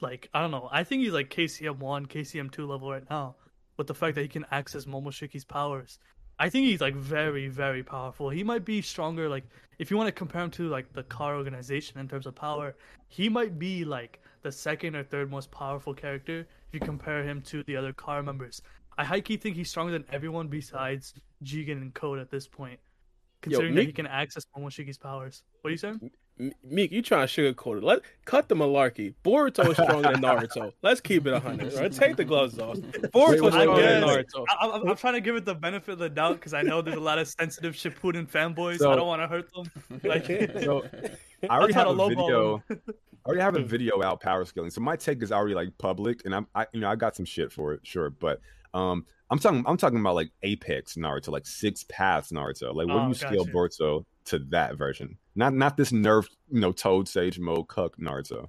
Like 0.00 0.28
I 0.32 0.40
don't 0.40 0.52
know. 0.52 0.68
I 0.70 0.84
think 0.84 1.02
he's 1.02 1.12
like 1.12 1.30
KCM 1.30 1.78
one, 1.78 2.06
KCM 2.06 2.52
two 2.52 2.66
level 2.68 2.90
right 2.92 3.08
now, 3.10 3.34
with 3.76 3.88
the 3.88 3.94
fact 3.94 4.14
that 4.14 4.22
he 4.22 4.28
can 4.28 4.46
access 4.52 4.84
Momoshiki's 4.84 5.44
powers. 5.44 5.98
I 6.38 6.48
think 6.48 6.66
he's 6.66 6.80
like 6.80 6.94
very 6.94 7.48
very 7.48 7.82
powerful. 7.82 8.30
He 8.30 8.44
might 8.44 8.64
be 8.64 8.80
stronger. 8.80 9.28
Like 9.28 9.44
if 9.78 9.90
you 9.90 9.96
want 9.96 10.08
to 10.08 10.12
compare 10.12 10.42
him 10.42 10.50
to 10.52 10.68
like 10.68 10.92
the 10.92 11.02
Kara 11.04 11.36
organization 11.36 11.98
in 11.98 12.08
terms 12.08 12.26
of 12.26 12.34
power, 12.34 12.74
he 13.08 13.28
might 13.28 13.58
be 13.58 13.84
like 13.84 14.20
the 14.42 14.52
second 14.52 14.94
or 14.94 15.02
third 15.02 15.30
most 15.30 15.50
powerful 15.50 15.94
character 15.94 16.46
if 16.68 16.74
you 16.74 16.80
compare 16.80 17.22
him 17.24 17.42
to 17.42 17.62
the 17.64 17.76
other 17.76 17.92
Kara 17.92 18.22
members. 18.22 18.62
I 18.96 19.04
high 19.04 19.20
key 19.20 19.36
think 19.36 19.56
he's 19.56 19.70
stronger 19.70 19.92
than 19.92 20.04
everyone 20.12 20.48
besides 20.48 21.14
Jigen 21.44 21.80
and 21.80 21.94
Code 21.94 22.18
at 22.18 22.30
this 22.30 22.48
point, 22.48 22.80
considering 23.42 23.74
that 23.76 23.86
he 23.86 23.92
can 23.92 24.06
access 24.06 24.44
Momoshiki's 24.56 24.98
powers. 24.98 25.44
What 25.60 25.68
are 25.68 25.72
you 25.72 25.78
saying? 25.78 26.10
M- 26.40 26.52
Meek, 26.62 26.92
you 26.92 27.02
trying 27.02 27.26
to 27.26 27.32
sugarcoat 27.54 27.78
it? 27.78 27.84
Let 27.84 28.00
cut 28.24 28.48
the 28.48 28.54
malarkey. 28.54 29.14
Boruto 29.24 29.66
is 29.70 29.72
stronger 29.72 30.12
than 30.12 30.20
Naruto. 30.22 30.72
Let's 30.82 31.00
keep 31.00 31.26
it 31.26 31.32
a 31.32 31.40
hundred. 31.40 31.72
Right? 31.74 31.92
Take 31.92 32.16
the 32.16 32.24
gloves 32.24 32.58
off. 32.58 32.76
Boruto's 32.76 33.40
wait, 33.42 33.52
stronger 33.52 33.82
than. 33.82 34.02
Naruto. 34.02 34.44
I, 34.48 34.68
I'm, 34.68 34.88
I'm 34.88 34.96
trying 34.96 35.14
to 35.14 35.20
give 35.20 35.36
it 35.36 35.44
the 35.44 35.54
benefit 35.54 35.92
of 35.92 35.98
the 35.98 36.08
doubt 36.08 36.34
because 36.34 36.54
I 36.54 36.62
know 36.62 36.80
there's 36.82 36.96
a 36.96 37.00
lot 37.00 37.18
of 37.18 37.28
sensitive 37.28 37.74
Shippuden 37.74 38.28
fanboys. 38.30 38.78
So- 38.78 38.92
I 38.92 38.96
don't 38.96 39.06
want 39.08 39.22
to 39.22 39.28
hurt 39.28 39.48
them. 39.52 40.00
Like, 40.04 40.26
So 40.62 40.84
I 41.50 41.58
already 41.58 41.72
have 41.74 41.88
a 41.88 41.90
lowball 41.94 42.08
video. 42.08 42.62
I 42.70 43.28
already 43.28 43.42
have 43.42 43.56
a 43.56 43.62
video 43.62 44.02
out 44.02 44.20
power 44.20 44.44
scaling. 44.44 44.70
So 44.70 44.80
my 44.80 44.96
take 44.96 45.22
is 45.22 45.32
already 45.32 45.54
like 45.54 45.76
public, 45.78 46.22
and 46.24 46.34
I'm, 46.34 46.46
I, 46.54 46.66
you 46.72 46.80
know, 46.80 46.88
I 46.88 46.96
got 46.96 47.14
some 47.16 47.26
shit 47.26 47.52
for 47.52 47.74
it, 47.74 47.80
sure. 47.82 48.10
But 48.10 48.40
um, 48.74 49.04
I'm 49.30 49.38
talking, 49.38 49.64
I'm 49.66 49.76
talking 49.76 50.00
about 50.00 50.14
like 50.14 50.30
Apex 50.42 50.94
Naruto, 50.94 51.28
like 51.28 51.46
six 51.46 51.84
paths 51.88 52.32
Naruto. 52.32 52.74
Like, 52.74 52.86
what 52.86 52.96
Oh, 52.96 53.02
do 53.02 53.08
you 53.08 53.14
scale 53.14 53.44
gotcha. 53.44 53.56
Boruto 53.56 54.04
to 54.28 54.38
that 54.50 54.76
version? 54.76 55.18
Not, 55.34 55.54
not 55.54 55.76
this 55.76 55.92
nerfed, 55.92 56.30
you 56.50 56.60
know, 56.60 56.72
Toad 56.72 57.08
Sage 57.08 57.38
mode 57.38 57.68
cuck 57.68 57.96
Naruto. 57.98 58.48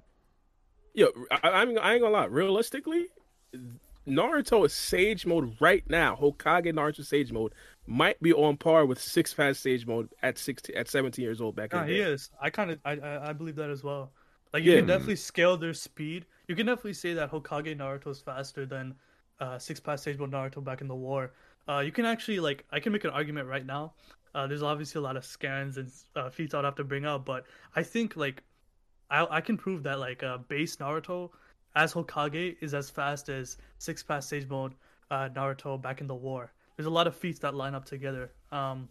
Yo, 0.94 1.08
I, 1.32 1.50
I, 1.50 1.62
ain't- 1.64 1.78
I 1.80 1.94
ain't 1.94 2.02
gonna 2.02 2.14
lie. 2.14 2.26
Realistically, 2.26 3.06
Naruto 4.08 4.66
is 4.66 4.74
Sage 4.74 5.26
mode 5.26 5.56
right 5.60 5.84
now. 5.90 6.16
Hokage 6.16 6.74
Naruto 6.74 7.06
Sage 7.06 7.32
mode 7.32 7.54
might 7.86 8.22
be 8.22 8.34
on 8.34 8.58
par 8.58 8.86
with 8.86 9.00
Six 9.02 9.34
Path 9.34 9.58
Sage 9.58 9.86
mode 9.86 10.10
at 10.24 10.38
16, 10.38 10.76
at 10.76 10.88
17 10.90 11.24
years 11.24 11.42
old 11.42 11.56
back 11.56 11.74
Nah, 11.74 11.82
in 11.82 11.88
the 11.88 11.94
he 11.94 12.00
day. 12.00 12.06
is. 12.06 12.30
I 12.42 12.50
kind 12.50 12.72
of, 12.72 12.80
I, 12.86 12.94
I, 12.94 13.30
I 13.30 13.34
believe 13.34 13.56
that 13.56 13.70
as 13.70 13.84
well. 13.84 14.12
Like 14.54 14.64
you 14.64 14.72
Yeah. 14.72 14.80
can 14.80 14.88
definitely 14.88 15.16
scale 15.18 15.58
their 15.58 15.74
speed. 15.74 16.26
You 16.48 16.56
can 16.56 16.66
definitely 16.66 16.94
say 16.94 17.14
that 17.14 17.32
Hokage 17.32 17.76
Naruto 17.78 18.08
is 18.08 18.20
faster 18.20 18.66
than 18.66 18.96
uh, 19.40 19.60
Six 19.60 19.80
Path 19.80 20.00
Sage 20.00 20.18
Mode 20.18 20.32
Naruto 20.32 20.64
back 20.64 20.82
in 20.82 20.88
the 20.88 20.96
war. 20.96 21.34
Uh, 21.68 21.80
you 21.82 21.92
can 21.92 22.06
actually 22.06 22.40
like, 22.40 22.66
I 22.72 22.80
can 22.80 22.92
make 22.92 23.04
an 23.04 23.12
argument 23.12 23.48
right 23.48 23.66
now. 23.66 23.94
Uh, 24.36 24.48
there's 24.48 24.64
obviously 24.64 25.00
a 25.00 25.02
lot 25.02 25.18
of 25.18 25.26
scans 25.26 25.78
and 25.78 25.92
uh, 26.16 26.30
feats 26.30 26.54
I'd 26.54 26.66
have 26.66 26.76
to 26.76 26.84
bring 26.84 27.06
up, 27.06 27.26
but 27.26 27.46
I 27.76 27.84
think 27.84 28.16
like, 28.16 28.44
I 29.10 29.26
I 29.30 29.42
can 29.42 29.58
prove 29.58 29.84
that 29.84 30.00
like 30.00 30.24
uh, 30.24 30.38
base 30.38 30.76
Naruto 30.78 31.32
as 31.76 31.94
Hokage 31.94 32.58
is 32.62 32.74
as 32.74 32.90
fast 32.90 33.30
as 33.30 33.58
Six 33.78 34.04
Path 34.04 34.24
Sage 34.24 34.48
Mode 34.48 34.74
uh, 35.12 35.30
Naruto 35.30 35.82
back 35.82 36.02
in 36.02 36.08
the 36.08 36.16
war. 36.16 36.52
There's 36.76 36.88
a 36.88 36.92
lot 36.92 37.08
of 37.08 37.16
feats 37.16 37.40
that 37.40 37.56
line 37.56 37.76
up 37.76 37.86
together. 37.86 38.32
Um, 38.52 38.88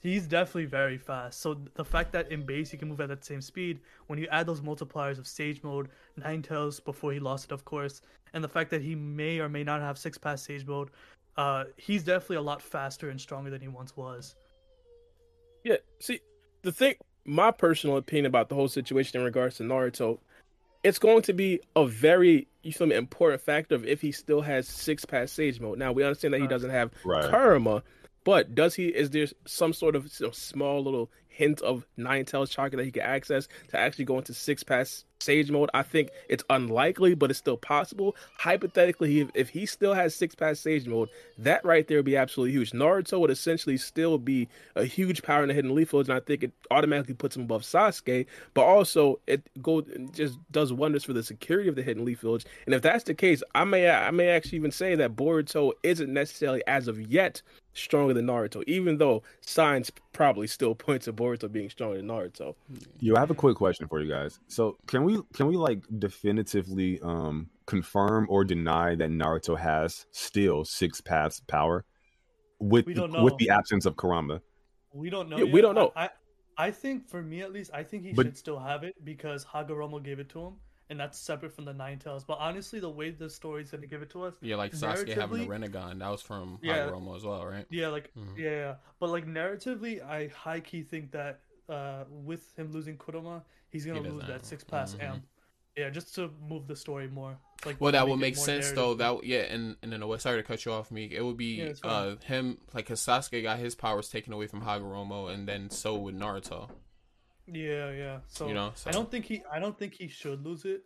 he's 0.00 0.26
definitely 0.26 0.66
very 0.66 0.98
fast. 0.98 1.40
So 1.40 1.58
the 1.74 1.84
fact 1.84 2.12
that 2.12 2.30
in 2.32 2.44
base 2.44 2.70
he 2.70 2.76
can 2.76 2.88
move 2.88 3.00
at 3.00 3.08
that 3.08 3.24
same 3.24 3.40
speed, 3.40 3.80
when 4.06 4.18
you 4.18 4.26
add 4.30 4.46
those 4.46 4.60
multipliers 4.60 5.18
of 5.18 5.26
Sage 5.26 5.62
Mode, 5.62 5.88
Nine 6.16 6.42
Tails 6.42 6.80
before 6.80 7.12
he 7.12 7.20
lost 7.20 7.46
it, 7.46 7.52
of 7.52 7.64
course, 7.64 8.02
and 8.32 8.42
the 8.42 8.48
fact 8.48 8.70
that 8.70 8.82
he 8.82 8.94
may 8.94 9.38
or 9.38 9.48
may 9.48 9.64
not 9.64 9.80
have 9.80 9.98
Six 9.98 10.18
Path 10.18 10.40
Sage 10.40 10.66
Mode, 10.66 10.90
uh, 11.36 11.64
he's 11.76 12.02
definitely 12.02 12.36
a 12.36 12.42
lot 12.42 12.60
faster 12.60 13.10
and 13.10 13.20
stronger 13.20 13.50
than 13.50 13.60
he 13.60 13.68
once 13.68 13.96
was. 13.96 14.34
Yeah, 15.68 15.76
see, 16.00 16.20
the 16.62 16.72
thing, 16.72 16.94
my 17.26 17.50
personal 17.50 17.98
opinion 17.98 18.24
about 18.24 18.48
the 18.48 18.54
whole 18.54 18.68
situation 18.68 19.20
in 19.20 19.24
regards 19.24 19.58
to 19.58 19.64
Naruto, 19.64 20.18
it's 20.82 20.98
going 20.98 21.20
to 21.22 21.34
be 21.34 21.60
a 21.76 21.86
very, 21.86 22.48
you 22.62 22.72
feel 22.72 22.86
me, 22.86 22.96
important 22.96 23.42
factor 23.42 23.74
of 23.74 23.84
if 23.84 24.00
he 24.00 24.10
still 24.10 24.40
has 24.40 24.66
six 24.66 25.04
path 25.04 25.28
Sage 25.28 25.60
mode. 25.60 25.78
Now 25.78 25.92
we 25.92 26.04
understand 26.04 26.32
that 26.32 26.40
he 26.40 26.46
doesn't 26.46 26.70
have 26.70 26.90
Right. 27.04 27.30
Kurama, 27.30 27.82
but 28.24 28.54
does 28.54 28.74
he? 28.74 28.86
Is 28.86 29.10
there 29.10 29.26
some 29.46 29.74
sort 29.74 29.94
of 29.94 30.04
you 30.18 30.26
know, 30.26 30.32
small 30.32 30.82
little 30.82 31.10
hint 31.38 31.62
of 31.62 31.86
Nine 31.96 32.24
Tails 32.24 32.50
chakra 32.50 32.76
that 32.76 32.84
he 32.84 32.90
can 32.90 33.02
access 33.02 33.46
to 33.68 33.78
actually 33.78 34.04
go 34.04 34.18
into 34.18 34.34
six 34.34 34.64
path 34.64 35.04
Sage 35.20 35.50
mode? 35.50 35.70
I 35.72 35.82
think 35.82 36.10
it's 36.28 36.44
unlikely, 36.50 37.14
but 37.14 37.30
it's 37.30 37.38
still 37.38 37.56
possible. 37.56 38.16
Hypothetically, 38.38 39.28
if, 39.34 39.48
he 39.48 39.64
still 39.66 39.94
has 39.94 40.14
six 40.14 40.34
path 40.34 40.58
Sage 40.58 40.86
mode, 40.86 41.08
that 41.38 41.64
right 41.64 41.86
there 41.86 41.98
would 41.98 42.04
be 42.04 42.16
absolutely 42.16 42.52
huge. 42.52 42.72
Naruto 42.72 43.20
would 43.20 43.30
essentially 43.30 43.76
still 43.76 44.18
be 44.18 44.48
a 44.74 44.84
huge 44.84 45.22
power 45.22 45.42
in 45.42 45.48
the 45.48 45.54
Hidden 45.54 45.74
Leaf 45.74 45.90
Village, 45.90 46.08
and 46.08 46.16
I 46.16 46.20
think 46.20 46.42
it 46.42 46.52
automatically 46.70 47.14
puts 47.14 47.36
him 47.36 47.42
above 47.42 47.62
Sasuke. 47.62 48.26
But 48.54 48.62
also, 48.62 49.20
it 49.28 49.48
go 49.62 49.82
just 50.12 50.38
does 50.50 50.72
wonders 50.72 51.04
for 51.04 51.12
the 51.12 51.22
security 51.22 51.68
of 51.68 51.76
the 51.76 51.82
Hidden 51.82 52.04
Leaf 52.04 52.20
Village. 52.20 52.44
And 52.66 52.74
if 52.74 52.82
that's 52.82 53.04
the 53.04 53.14
case, 53.14 53.42
I 53.54 53.62
may 53.62 53.88
I 53.88 54.10
may 54.10 54.28
actually 54.28 54.58
even 54.58 54.72
say 54.72 54.96
that 54.96 55.14
Boruto 55.14 55.72
isn't 55.84 56.12
necessarily 56.12 56.62
as 56.66 56.88
of 56.88 57.00
yet 57.00 57.42
stronger 57.78 58.12
than 58.12 58.26
Naruto, 58.26 58.62
even 58.66 58.98
though 58.98 59.22
science 59.40 59.90
probably 60.12 60.46
still 60.46 60.74
points 60.74 61.04
to 61.04 61.12
Boruto 61.12 61.27
being 61.52 61.68
stronger 61.70 61.96
than 61.98 62.06
Naruto. 62.06 62.54
Yo, 63.00 63.16
I 63.16 63.20
have 63.20 63.30
a 63.30 63.34
quick 63.34 63.56
question 63.56 63.86
for 63.88 64.00
you 64.00 64.10
guys. 64.10 64.40
So 64.48 64.76
can 64.86 65.04
we 65.04 65.20
can 65.34 65.46
we 65.46 65.56
like 65.56 65.82
definitively 65.98 67.00
um 67.02 67.50
confirm 67.66 68.26
or 68.30 68.44
deny 68.44 68.94
that 68.94 69.10
Naruto 69.10 69.58
has 69.58 70.06
still 70.10 70.64
six 70.64 71.00
paths 71.00 71.40
power 71.40 71.84
with 72.58 72.86
We 72.86 72.94
with 72.94 73.36
the 73.38 73.50
absence 73.50 73.86
of 73.86 73.96
Kurama? 73.96 74.40
We 74.92 75.10
don't 75.10 75.28
know. 75.28 75.36
Yeah, 75.38 75.52
we 75.52 75.60
don't 75.60 75.74
know. 75.74 75.92
I, 75.94 76.04
I, 76.04 76.10
I 76.66 76.70
think 76.70 77.08
for 77.08 77.22
me 77.22 77.42
at 77.42 77.52
least, 77.52 77.70
I 77.74 77.82
think 77.82 78.02
he 78.04 78.12
But- 78.12 78.26
should 78.26 78.38
still 78.38 78.58
have 78.58 78.82
it 78.84 78.94
because 79.04 79.44
Hagoromo 79.44 80.02
gave 80.02 80.18
it 80.18 80.28
to 80.30 80.40
him, 80.46 80.54
and 80.90 80.98
that's 80.98 81.18
separate 81.18 81.52
from 81.52 81.64
the 81.64 81.72
Nine 81.74 81.98
Tails. 81.98 82.24
But 82.24 82.38
honestly, 82.40 82.80
the 82.80 82.88
way 82.90 83.10
the 83.10 83.28
story's 83.28 83.70
gonna 83.70 83.86
give 83.86 84.02
it 84.02 84.10
to 84.10 84.24
us, 84.24 84.34
Yeah, 84.40 84.56
like 84.56 84.72
Sasuke 84.72 85.14
having 85.14 85.40
the 85.40 85.46
Rinnegan, 85.46 85.98
that 85.98 86.08
was 86.08 86.22
from 86.22 86.58
Yeah. 86.62 86.86
Hagoromo 86.86 87.16
as 87.16 87.24
well, 87.24 87.44
right? 87.46 87.66
yeah, 87.70 87.88
like 87.88 88.12
Mhm. 88.14 88.38
yeah, 88.38 88.50
yeah. 88.50 88.74
But 88.98 89.10
like 89.10 89.26
narratively, 89.26 90.02
I 90.02 90.28
high 90.28 90.60
key 90.60 90.82
think 90.82 91.12
that 91.12 91.40
uh, 91.68 92.04
with 92.08 92.56
him 92.58 92.72
losing 92.72 92.96
Kurama, 92.96 93.44
he's 93.68 93.84
gonna 93.84 94.02
He 94.02 94.08
lose 94.08 94.26
that 94.26 94.46
six 94.46 94.64
path 94.64 94.96
mhm. 94.96 95.02
amp. 95.04 95.24
Yeah, 95.76 95.90
just 95.90 96.14
to 96.16 96.28
move 96.40 96.66
the 96.66 96.74
story 96.74 97.08
more. 97.08 97.38
Like 97.66 97.80
Well, 97.80 97.92
that 97.92 98.08
would 98.08 98.18
make 98.18 98.36
sense 98.36 98.70
though. 98.72 98.94
narrative. 98.94 99.20
That 99.20 99.24
yeah, 99.24 99.40
and 99.54 99.76
and 99.82 99.92
in 99.92 100.00
a 100.02 100.06
way, 100.06 100.16
sorry 100.18 100.38
to 100.38 100.42
cut 100.42 100.64
you 100.64 100.72
off, 100.72 100.90
Meek. 100.90 101.12
It 101.12 101.22
would 101.22 101.36
be 101.36 101.56
Yeah, 101.56 101.72
uh 101.84 102.16
him 102.24 102.58
like 102.72 102.86
cause 102.86 103.00
Sasuke 103.00 103.42
got 103.42 103.58
his 103.58 103.74
powers 103.74 104.08
taken 104.08 104.32
away 104.32 104.46
from 104.46 104.62
Hagoromo, 104.62 105.30
and 105.32 105.46
then 105.46 105.68
so 105.70 105.94
would 105.96 106.14
Naruto. 106.16 106.70
Yeah, 107.52 107.90
yeah. 107.92 108.18
So 108.28 108.48
You 108.48 108.54
know, 108.54 108.72
so- 108.74 108.90
I 108.90 108.92
don't 108.92 109.10
think 109.10 109.24
he 109.24 109.42
I 109.50 109.58
don't 109.58 109.76
think 109.78 109.94
he 109.94 110.08
should 110.08 110.44
lose 110.44 110.64
it, 110.64 110.82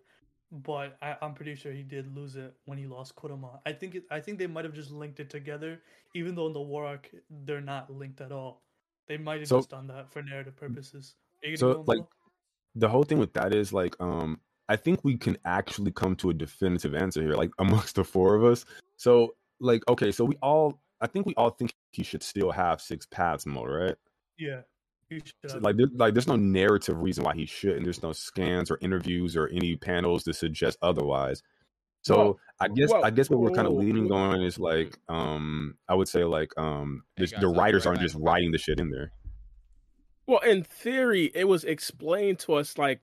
but 0.51 0.97
I, 1.03 1.17
I'm 1.23 1.35
pretty 1.35 1.55
sure 1.55 1.73
he 1.73 1.83
did 1.83 2.15
lose 2.15 2.37
it 2.37 2.55
when 2.67 2.79
he 2.79 2.87
lost 2.87 3.17
Kurama. 3.17 3.61
I 3.67 3.73
think 3.73 3.95
it, 3.97 4.05
I 4.11 4.21
think 4.21 4.39
they 4.39 4.47
might 4.47 4.65
have 4.65 4.75
just 4.75 4.91
linked 4.91 5.19
it 5.21 5.31
together, 5.31 5.81
even 6.15 6.35
though 6.35 6.47
in 6.47 6.53
the 6.53 6.61
war 6.61 6.85
arc 6.87 7.11
they're 7.45 7.61
not 7.61 7.91
linked 7.93 8.21
at 8.21 8.33
all. 8.33 8.63
They 9.09 9.17
might 9.19 9.41
have 9.41 9.49
So- 9.49 9.59
just 9.59 9.71
done 9.71 9.89
that 9.89 10.11
for 10.13 10.23
narrative 10.23 10.57
purposes. 10.57 11.15
So, 11.57 11.83
like, 11.89 11.99
Mo? 11.99 12.09
The 12.77 12.89
whole 12.89 13.03
thing 13.03 13.19
with 13.19 13.33
that 13.35 13.53
is 13.55 13.73
like 13.73 14.01
um 14.01 14.41
I 14.69 14.77
think 14.77 15.05
we 15.05 15.17
can 15.17 15.37
actually 15.45 15.91
come 15.91 16.15
to 16.17 16.31
a 16.31 16.35
definitive 16.35 16.95
answer 16.95 17.21
here, 17.21 17.35
like 17.35 17.51
amongst 17.59 17.97
the 17.97 18.05
four 18.05 18.35
of 18.37 18.45
us. 18.45 18.65
So 18.97 19.35
like 19.61 19.83
okay, 19.89 20.13
so 20.13 20.25
we 20.25 20.37
all 20.43 20.81
I 21.01 21.09
think 21.09 21.27
we 21.27 21.35
all 21.35 21.51
think 21.51 21.75
he 21.91 22.05
should 22.05 22.23
still 22.23 22.53
have 22.53 22.81
six 22.81 23.05
paths 23.07 23.45
mode, 23.47 23.69
right? 23.71 23.97
yeah, 24.39 24.63
you 25.13 25.21
should 25.25 25.63
like 25.63 25.77
there, 25.77 25.87
like 25.95 26.15
there's 26.15 26.29
no 26.29 26.37
narrative 26.37 26.97
reason 27.01 27.25
why 27.25 27.35
he 27.35 27.47
shouldn't. 27.47 27.85
There's 27.85 28.03
no 28.03 28.13
scans 28.13 28.71
or 28.71 28.79
interviews 28.81 29.37
or 29.37 29.49
any 29.49 29.77
panels 29.77 30.25
to 30.25 30.35
suggest 30.35 30.79
otherwise. 30.83 31.43
So 32.03 32.17
Well, 32.17 32.41
I 32.61 32.69
guess 32.69 32.91
well, 32.91 33.05
I 33.05 33.11
guess 33.11 33.31
what 33.31 33.41
we're 33.41 33.51
kind 33.51 33.67
of 33.67 33.75
leaning 33.75 34.11
on 34.11 34.43
is 34.43 34.59
like 34.59 34.99
um 35.09 35.77
I 35.89 35.95
would 35.95 36.09
say 36.09 36.25
like 36.25 36.51
um 36.57 37.05
the, 37.17 37.33
the 37.41 37.49
writers 37.49 37.87
aren't 37.87 38.01
just 38.01 38.17
writing 38.19 38.51
the 38.51 38.59
shit 38.59 38.81
in 38.81 38.91
there. 38.91 39.13
Well, 40.27 40.41
in 40.41 40.63
theory, 40.63 41.31
it 41.35 41.45
was 41.45 41.65
explained 41.65 42.39
to 42.41 42.55
us 42.55 42.79
like 42.79 43.01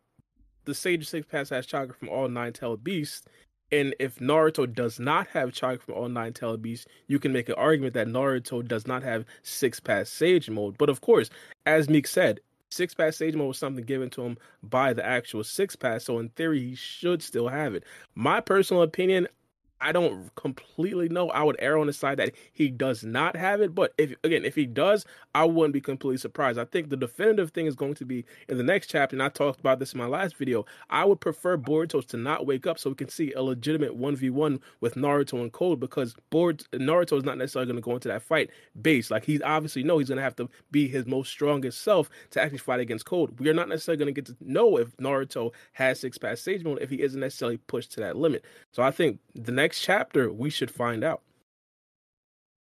the 0.65 0.73
Sage 0.73 1.07
Six 1.07 1.27
Paths 1.27 1.49
has 1.49 1.65
chakra 1.65 1.93
from 1.93 2.09
all 2.09 2.27
nine 2.27 2.53
tailed 2.53 2.83
beasts. 2.83 3.25
And 3.71 3.95
if 3.99 4.17
Naruto 4.17 4.71
does 4.73 4.99
not 4.99 5.27
have 5.27 5.53
chakra 5.53 5.77
from 5.79 5.95
all 5.95 6.09
nine 6.09 6.33
beasts, 6.59 6.87
you 7.07 7.19
can 7.19 7.31
make 7.31 7.49
an 7.49 7.55
argument 7.55 7.93
that 7.93 8.07
Naruto 8.07 8.67
does 8.67 8.87
not 8.87 9.03
have 9.03 9.25
six 9.43 9.79
path 9.79 10.07
sage 10.07 10.49
mode. 10.49 10.77
But 10.77 10.89
of 10.89 11.01
course, 11.01 11.29
as 11.65 11.89
Meek 11.89 12.07
said, 12.07 12.39
six 12.69 12.93
path 12.93 13.15
sage 13.15 13.35
mode 13.35 13.49
was 13.49 13.57
something 13.57 13.85
given 13.85 14.09
to 14.11 14.23
him 14.23 14.37
by 14.63 14.93
the 14.93 15.05
actual 15.05 15.43
six 15.43 15.75
path. 15.75 16.01
So 16.01 16.19
in 16.19 16.29
theory, 16.29 16.61
he 16.61 16.75
should 16.75 17.21
still 17.21 17.47
have 17.47 17.75
it. 17.75 17.83
My 18.15 18.41
personal 18.41 18.83
opinion, 18.83 19.27
I 19.81 19.91
don't 19.91 20.33
completely 20.35 21.09
know. 21.09 21.29
I 21.29 21.43
would 21.43 21.55
err 21.59 21.77
on 21.77 21.87
the 21.87 21.93
side 21.93 22.17
that 22.19 22.33
he 22.51 22.69
does 22.69 23.03
not 23.03 23.35
have 23.35 23.61
it. 23.61 23.73
But 23.73 23.93
if 23.97 24.13
again, 24.23 24.45
if 24.45 24.55
he 24.55 24.65
does, 24.65 25.05
I 25.33 25.45
wouldn't 25.45 25.73
be 25.73 25.81
completely 25.81 26.17
surprised. 26.17 26.59
I 26.59 26.65
think 26.65 26.89
the 26.89 26.97
definitive 26.97 27.51
thing 27.51 27.65
is 27.65 27.75
going 27.75 27.93
to 27.95 28.05
be 28.05 28.25
in 28.47 28.57
the 28.57 28.63
next 28.63 28.87
chapter, 28.87 29.15
and 29.15 29.23
I 29.23 29.29
talked 29.29 29.59
about 29.59 29.79
this 29.79 29.93
in 29.93 29.99
my 29.99 30.05
last 30.07 30.35
video. 30.35 30.65
I 30.89 31.05
would 31.05 31.21
prefer 31.21 31.57
Boruto 31.57 32.05
to 32.07 32.17
not 32.17 32.45
wake 32.45 32.67
up 32.67 32.77
so 32.77 32.89
we 32.89 32.95
can 32.95 33.09
see 33.09 33.31
a 33.33 33.41
legitimate 33.41 33.95
one 33.95 34.15
v 34.15 34.29
one 34.29 34.59
with 34.81 34.95
Naruto 34.95 35.41
and 35.41 35.51
Code 35.51 35.79
because 35.79 36.15
Boruto 36.31 36.65
Naruto 36.73 37.17
is 37.17 37.23
not 37.23 37.37
necessarily 37.37 37.67
going 37.71 37.81
to 37.81 37.85
go 37.85 37.93
into 37.93 38.09
that 38.09 38.21
fight 38.21 38.49
base. 38.81 39.09
Like 39.09 39.23
he's 39.23 39.41
obviously 39.41 39.83
know 39.83 39.97
he's 39.97 40.09
going 40.09 40.17
to 40.17 40.23
have 40.23 40.35
to 40.37 40.49
be 40.71 40.87
his 40.87 41.05
most 41.05 41.29
strongest 41.29 41.81
self 41.81 42.09
to 42.31 42.41
actually 42.41 42.57
fight 42.57 42.79
against 42.79 43.05
Code. 43.05 43.39
We 43.39 43.49
are 43.49 43.53
not 43.53 43.69
necessarily 43.69 44.03
going 44.03 44.13
to 44.13 44.21
get 44.21 44.25
to 44.25 44.35
know 44.41 44.77
if 44.77 44.95
Naruto 44.97 45.51
has 45.73 45.99
six 45.99 46.17
path 46.17 46.39
sage 46.39 46.63
mode 46.63 46.79
if 46.81 46.89
he 46.89 47.01
isn't 47.01 47.19
necessarily 47.19 47.57
pushed 47.57 47.91
to 47.93 48.01
that 48.01 48.17
limit. 48.17 48.43
So 48.71 48.83
I 48.83 48.91
think 48.91 49.19
the 49.35 49.51
next 49.51 49.68
next 49.69 49.81
chapter 49.81 50.33
we 50.33 50.49
should 50.49 50.71
find 50.71 51.03
out. 51.03 51.21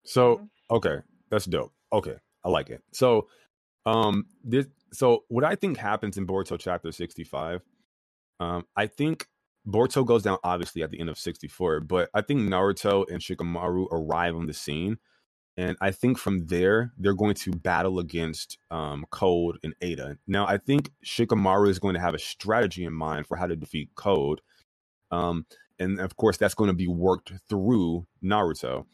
So 0.05 0.35
mm-hmm. 0.35 0.75
okay, 0.75 0.97
that's 1.31 1.45
dope. 1.45 1.73
Okay, 1.91 2.17
I 2.43 2.49
like 2.49 2.69
it. 2.69 2.83
So 2.93 3.27
um 3.87 4.27
this 4.43 4.67
so 4.93 5.23
what 5.27 5.43
I 5.43 5.55
think 5.55 5.77
happens 5.77 6.17
in 6.17 6.27
Boruto 6.27 6.59
chapter 6.59 6.91
65, 6.91 7.61
um, 8.39 8.65
I 8.75 8.85
think 8.85 9.27
Boruto 9.67 10.05
goes 10.05 10.21
down 10.21 10.37
obviously 10.43 10.83
at 10.83 10.91
the 10.91 10.99
end 10.99 11.09
of 11.09 11.17
64, 11.17 11.79
but 11.81 12.09
I 12.13 12.21
think 12.21 12.41
Naruto 12.41 13.05
and 13.09 13.19
Shikamaru 13.19 13.87
arrive 13.91 14.35
on 14.35 14.45
the 14.45 14.53
scene. 14.53 14.97
And 15.57 15.77
I 15.81 15.91
think 15.91 16.17
from 16.17 16.45
there, 16.47 16.93
they're 16.97 17.13
going 17.13 17.35
to 17.35 17.51
battle 17.51 17.99
against 17.99 18.57
um, 18.71 19.05
Code 19.11 19.57
and 19.61 19.75
Eida. 19.83 20.17
Now, 20.25 20.47
I 20.47 20.57
think 20.57 20.91
Shikamaru 21.05 21.69
is 21.69 21.79
going 21.79 21.95
to 21.95 21.99
have 21.99 22.13
a 22.13 22.19
strategy 22.19 22.85
in 22.85 22.93
mind 22.93 23.27
for 23.27 23.35
how 23.35 23.45
to 23.45 23.57
defeat 23.57 23.89
Code. 23.95 24.41
Um, 25.11 25.45
and 25.79 25.99
of 25.99 26.17
course 26.17 26.37
that's 26.37 26.53
going 26.53 26.69
to 26.69 26.73
be 26.73 26.87
worked 26.87 27.31
through 27.49 28.05
Naruto. 28.23 28.85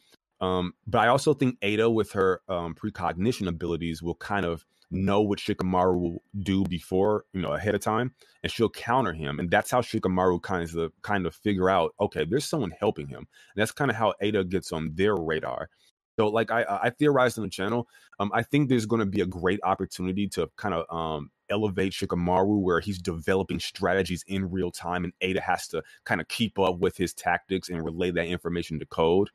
Um, 0.41 0.73
but 0.85 0.99
I 0.99 1.07
also 1.07 1.33
think 1.33 1.59
Eida, 1.61 1.91
with 1.93 2.11
her 2.11 2.41
um, 2.49 2.75
precognition 2.75 3.47
abilities, 3.47 4.03
will 4.03 4.15
kind 4.15 4.45
of 4.45 4.65
know 4.91 5.21
what 5.21 5.39
Shikamaru 5.39 5.99
will 5.99 6.23
do 6.39 6.63
before, 6.65 7.25
you 7.33 7.41
know, 7.41 7.53
ahead 7.53 7.75
of 7.75 7.81
time, 7.81 8.13
and 8.43 8.51
she'll 8.51 8.69
counter 8.69 9.13
him, 9.13 9.39
and 9.39 9.49
that's 9.49 9.71
how 9.71 9.81
Shikamaru 9.81 10.41
kind 10.41 10.63
of 10.75 10.91
kind 11.01 11.25
of 11.25 11.35
figure 11.35 11.69
out, 11.69 11.93
okay, 11.99 12.25
there's 12.25 12.45
someone 12.45 12.71
helping 12.79 13.07
him, 13.07 13.19
and 13.19 13.27
that's 13.55 13.71
kind 13.71 13.89
of 13.89 13.97
how 13.97 14.13
Eida 14.21 14.47
gets 14.47 14.71
on 14.71 14.91
their 14.95 15.15
radar. 15.15 15.69
So, 16.17 16.27
like 16.27 16.51
I, 16.51 16.63
I 16.83 16.89
theorized 16.91 17.37
on 17.37 17.43
the 17.43 17.49
channel, 17.49 17.87
um, 18.19 18.31
I 18.33 18.43
think 18.43 18.69
there's 18.69 18.85
going 18.85 19.01
to 19.01 19.05
be 19.05 19.21
a 19.21 19.25
great 19.25 19.59
opportunity 19.63 20.27
to 20.29 20.49
kind 20.57 20.73
of 20.73 20.85
um, 20.95 21.29
elevate 21.49 21.93
Shikamaru, 21.93 22.61
where 22.61 22.79
he's 22.79 22.99
developing 22.99 23.59
strategies 23.59 24.23
in 24.27 24.49
real 24.49 24.71
time, 24.71 25.03
and 25.03 25.13
Eida 25.21 25.41
has 25.41 25.67
to 25.69 25.83
kind 26.03 26.21
of 26.21 26.27
keep 26.27 26.57
up 26.59 26.79
with 26.79 26.97
his 26.97 27.13
tactics 27.13 27.69
and 27.69 27.83
relay 27.83 28.11
that 28.11 28.27
information 28.27 28.79
to 28.79 28.85
Code. 28.85 29.29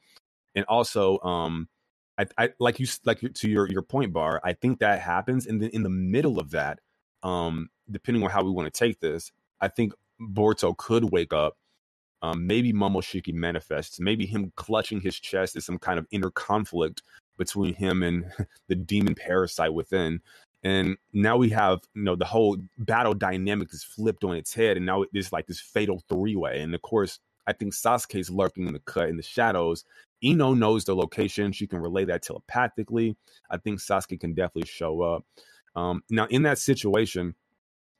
And 0.54 0.64
also, 0.66 1.18
um, 1.20 1.68
I, 2.18 2.26
I 2.36 2.50
like 2.58 2.80
you 2.80 2.86
like 3.04 3.20
to 3.20 3.48
your 3.48 3.68
your 3.68 3.82
point, 3.82 4.12
Bar. 4.12 4.40
I 4.44 4.52
think 4.52 4.80
that 4.80 5.00
happens, 5.00 5.46
and 5.46 5.62
then 5.62 5.70
in 5.70 5.82
the 5.82 5.90
middle 5.90 6.38
of 6.38 6.50
that, 6.50 6.80
um, 7.22 7.68
depending 7.90 8.22
on 8.22 8.30
how 8.30 8.42
we 8.42 8.50
want 8.50 8.72
to 8.72 8.78
take 8.78 9.00
this, 9.00 9.32
I 9.60 9.68
think 9.68 9.92
Boruto 10.20 10.76
could 10.76 11.10
wake 11.10 11.32
up. 11.32 11.56
Um, 12.22 12.46
maybe 12.46 12.74
Momoshiki 12.74 13.32
manifests. 13.32 13.98
Maybe 13.98 14.26
him 14.26 14.52
clutching 14.56 15.00
his 15.00 15.18
chest 15.18 15.56
is 15.56 15.64
some 15.64 15.78
kind 15.78 15.98
of 15.98 16.06
inner 16.10 16.30
conflict 16.30 17.02
between 17.38 17.72
him 17.72 18.02
and 18.02 18.30
the 18.68 18.74
demon 18.74 19.14
parasite 19.14 19.72
within 19.72 20.20
and 20.62 20.96
now 21.12 21.36
we 21.36 21.50
have 21.50 21.80
you 21.94 22.02
know 22.02 22.16
the 22.16 22.24
whole 22.24 22.58
battle 22.78 23.14
dynamic 23.14 23.72
is 23.72 23.84
flipped 23.84 24.24
on 24.24 24.36
its 24.36 24.54
head 24.54 24.76
and 24.76 24.86
now 24.86 25.04
it's 25.12 25.32
like 25.32 25.46
this 25.46 25.60
fatal 25.60 26.02
three 26.08 26.36
way 26.36 26.60
and 26.60 26.74
of 26.74 26.82
course 26.82 27.18
i 27.46 27.52
think 27.52 27.74
sasuke's 27.74 28.30
lurking 28.30 28.66
in 28.66 28.72
the 28.74 28.80
cut 28.80 29.08
in 29.08 29.16
the 29.16 29.22
shadows. 29.22 29.84
Ino 30.22 30.52
knows 30.52 30.84
the 30.84 30.94
location. 30.94 31.50
She 31.50 31.66
can 31.66 31.80
relay 31.80 32.04
that 32.04 32.22
telepathically. 32.22 33.16
I 33.50 33.56
think 33.56 33.80
sasuke 33.80 34.20
can 34.20 34.34
definitely 34.34 34.68
show 34.68 35.00
up. 35.02 35.24
Um, 35.74 36.02
now 36.10 36.26
in 36.26 36.42
that 36.42 36.58
situation 36.58 37.34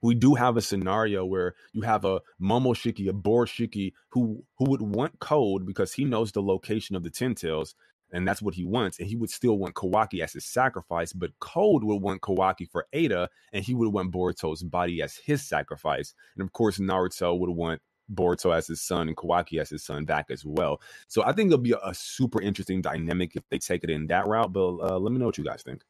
we 0.02 0.14
do 0.14 0.34
have 0.34 0.56
a 0.56 0.62
scenario 0.62 1.24
where 1.24 1.54
you 1.72 1.82
have 1.82 2.04
a 2.04 2.20
Momoshiki, 2.40 3.08
a 3.08 3.12
Boroshiki, 3.12 3.92
who 4.10 4.44
who 4.58 4.70
would 4.70 4.82
want 4.82 5.18
code 5.20 5.66
because 5.66 5.92
he 5.92 6.04
knows 6.04 6.32
the 6.32 6.42
location 6.42 6.96
of 6.96 7.02
the 7.02 7.10
Ten 7.10 7.34
Tails, 7.34 7.74
and 8.12 8.26
that's 8.28 8.42
what 8.42 8.54
he 8.54 8.64
wants. 8.64 8.98
And 8.98 9.08
he 9.08 9.16
would 9.16 9.30
still 9.30 9.58
want 9.58 9.74
Kawaki 9.74 10.20
as 10.22 10.32
his 10.34 10.44
sacrifice, 10.44 11.12
but 11.12 11.38
Code 11.40 11.84
would 11.84 12.02
want 12.02 12.22
Kawaki 12.22 12.68
for 12.70 12.86
Eida, 12.94 13.28
and 13.52 13.64
he 13.64 13.74
would 13.74 13.92
want 13.92 14.12
Boruto's 14.12 14.62
body 14.62 15.02
as 15.02 15.16
his 15.16 15.42
sacrifice. 15.42 16.14
And 16.36 16.42
of 16.42 16.52
course, 16.52 16.78
Naruto 16.78 17.38
would 17.38 17.50
want 17.50 17.82
Boruto 18.12 18.56
as 18.56 18.66
his 18.68 18.82
son 18.82 19.08
and 19.08 19.16
Kawaki 19.16 19.60
as 19.60 19.70
his 19.70 19.84
son 19.84 20.04
back 20.04 20.26
as 20.30 20.44
well. 20.44 20.80
So 21.08 21.22
I 21.24 21.32
think 21.32 21.48
it'll 21.48 21.58
be 21.58 21.72
a, 21.72 21.78
a 21.84 21.94
super 21.94 22.40
interesting 22.42 22.82
dynamic 22.82 23.36
if 23.36 23.44
they 23.50 23.58
take 23.58 23.84
it 23.84 23.90
in 23.90 24.08
that 24.08 24.26
route. 24.26 24.52
But 24.52 24.68
uh, 24.78 24.98
let 24.98 25.12
me 25.12 25.18
know 25.18 25.26
what 25.26 25.38
you 25.38 25.44
guys 25.44 25.62
think. 25.62 25.82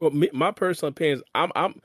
Well, 0.00 0.10
me, 0.10 0.30
my 0.32 0.52
personal 0.52 0.90
opinion 0.90 1.18
is 1.18 1.24
I'm 1.34 1.52
I'm 1.56 1.80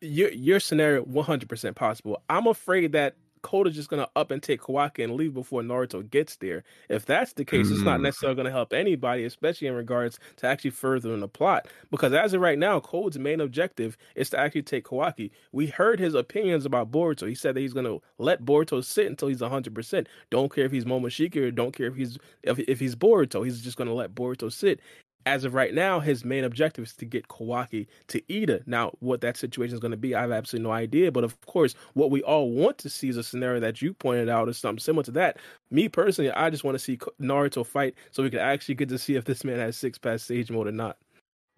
your 0.00 0.30
your 0.32 0.60
scenario 0.60 1.04
100% 1.04 1.76
possible. 1.76 2.22
I'm 2.30 2.46
afraid 2.48 2.92
that 2.92 3.16
Code's 3.42 3.74
just 3.74 3.88
gonna 3.88 4.08
up 4.16 4.30
and 4.30 4.42
take 4.42 4.60
Kawaki 4.60 5.04
and 5.04 5.14
leave 5.14 5.34
before 5.34 5.62
Naruto 5.62 6.08
gets 6.08 6.36
there. 6.36 6.64
If 6.88 7.06
that's 7.06 7.34
the 7.34 7.44
case, 7.44 7.68
mm. 7.68 7.72
it's 7.72 7.82
not 7.82 8.00
mm. 8.00 8.04
necessarily 8.04 8.36
gonna 8.36 8.50
help 8.50 8.72
anybody, 8.72 9.24
especially 9.24 9.68
in 9.68 9.74
regards 9.74 10.18
to 10.36 10.46
actually 10.46 10.70
furthering 10.70 11.20
the 11.20 11.28
plot. 11.28 11.68
Because 11.90 12.12
as 12.12 12.34
of 12.34 12.40
right 12.40 12.58
now, 12.58 12.80
Code's 12.80 13.18
main 13.18 13.40
objective 13.40 13.96
is 14.14 14.30
to 14.30 14.38
actually 14.38 14.62
take 14.62 14.84
Kawaki. 14.84 15.30
We 15.52 15.66
heard 15.66 16.00
his 16.00 16.14
opinions 16.14 16.64
about 16.64 16.90
Boruto. 16.90 17.28
He 17.28 17.34
said 17.34 17.54
that 17.54 17.60
he's 17.60 17.74
gonna 17.74 17.98
let 18.18 18.44
Boruto 18.44 18.84
sit 18.84 19.06
until 19.06 19.28
he's 19.28 19.40
hundred 19.40 19.74
percent. 19.74 20.08
Don't 20.30 20.54
care 20.54 20.64
if 20.64 20.72
he's 20.72 20.84
Momoshiki 20.84 21.36
or 21.36 21.50
don't 21.50 21.72
care 21.72 21.86
if 21.86 21.96
he's 21.96 22.18
if, 22.42 22.58
if 22.60 22.80
he's 22.80 22.94
Boruto. 22.94 23.44
He's 23.44 23.60
just 23.60 23.76
gonna 23.76 23.94
let 23.94 24.14
Boruto 24.14 24.52
sit 24.52 24.80
as 25.26 25.44
of 25.44 25.54
right 25.54 25.72
now, 25.74 26.00
his 26.00 26.24
main 26.24 26.44
objective 26.44 26.84
is 26.84 26.94
to 26.94 27.04
get 27.04 27.28
Kawaki 27.28 27.86
to 28.08 28.20
Eida. 28.22 28.66
Now, 28.66 28.92
what 29.00 29.20
that 29.22 29.36
situation 29.36 29.74
is 29.74 29.80
going 29.80 29.92
to 29.92 29.96
be, 29.96 30.14
I 30.14 30.22
have 30.22 30.32
absolutely 30.32 30.68
no 30.68 30.72
idea. 30.72 31.12
But 31.12 31.24
of 31.24 31.40
course, 31.42 31.74
what 31.94 32.10
we 32.10 32.22
all 32.22 32.50
want 32.50 32.78
to 32.78 32.90
see 32.90 33.08
is 33.08 33.16
a 33.16 33.22
scenario 33.22 33.60
that 33.60 33.82
you 33.82 33.94
pointed 33.94 34.28
out 34.28 34.48
is 34.48 34.58
something 34.58 34.80
similar 34.80 35.04
to 35.04 35.12
that. 35.12 35.38
Me 35.70 35.88
personally, 35.88 36.30
I 36.30 36.50
just 36.50 36.64
want 36.64 36.74
to 36.76 36.78
see 36.78 36.98
Naruto 37.20 37.64
fight 37.64 37.94
so 38.10 38.22
we 38.22 38.30
can 38.30 38.40
actually 38.40 38.74
get 38.74 38.88
to 38.88 38.98
see 38.98 39.14
if 39.16 39.24
this 39.24 39.44
man 39.44 39.58
has 39.58 39.76
six 39.76 39.98
path 39.98 40.20
sage 40.20 40.50
mode 40.50 40.66
or 40.66 40.72
not. 40.72 40.96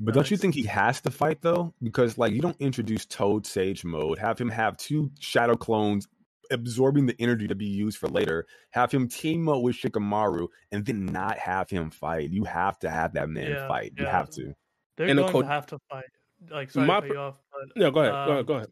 But 0.01 0.15
don't 0.15 0.31
you 0.31 0.37
think 0.37 0.55
he 0.55 0.65
has 0.65 1.01
to 1.03 1.11
fight 1.11 1.41
though? 1.41 1.73
Because 1.83 2.19
like 2.19 2.33
you 2.33 2.41
don't 2.41 2.61
introduce 2.61 3.07
Toad 3.07 3.47
Sage 3.47 3.85
mode, 3.85 4.19
have 4.19 4.39
him 4.39 4.49
have 4.49 4.77
two 4.77 5.11
shadow 5.21 5.57
clones 5.57 6.09
absorbing 6.51 7.07
the 7.07 7.17
energy 7.19 7.49
to 7.49 7.55
be 7.55 7.67
used 7.67 7.99
for 7.99 8.09
later. 8.09 8.47
Have 8.71 8.91
him 8.91 9.09
team 9.09 9.49
up 9.49 9.63
with 9.63 9.77
Shikamaru 9.77 10.49
and 10.73 10.85
then 10.85 11.07
not 11.07 11.39
have 11.39 11.71
him 11.71 11.91
fight. 11.91 12.31
You 12.31 12.45
have 12.45 12.79
to 12.81 12.91
have 12.91 13.15
that 13.15 13.29
man 13.29 13.51
yeah, 13.51 13.69
fight. 13.69 13.93
You 13.97 14.07
have 14.07 14.31
to. 14.31 14.55
They're 14.97 15.09
and 15.09 15.19
going 15.19 15.33
the 15.33 15.43
to 15.43 15.49
have 15.49 15.67
to 15.67 15.79
fight. 15.91 16.05
Like 16.51 16.71
sorry 16.71 16.87
my, 16.87 16.97
to 16.97 17.01
cut 17.01 17.15
you 17.15 17.19
off, 17.19 17.35
but 17.51 17.81
no, 17.81 17.91
go 17.91 18.01
ahead. 18.01 18.15
Um, 18.15 18.27
go 18.27 18.33
ahead. 18.33 18.47
Go 18.47 18.55
ahead. 18.55 18.69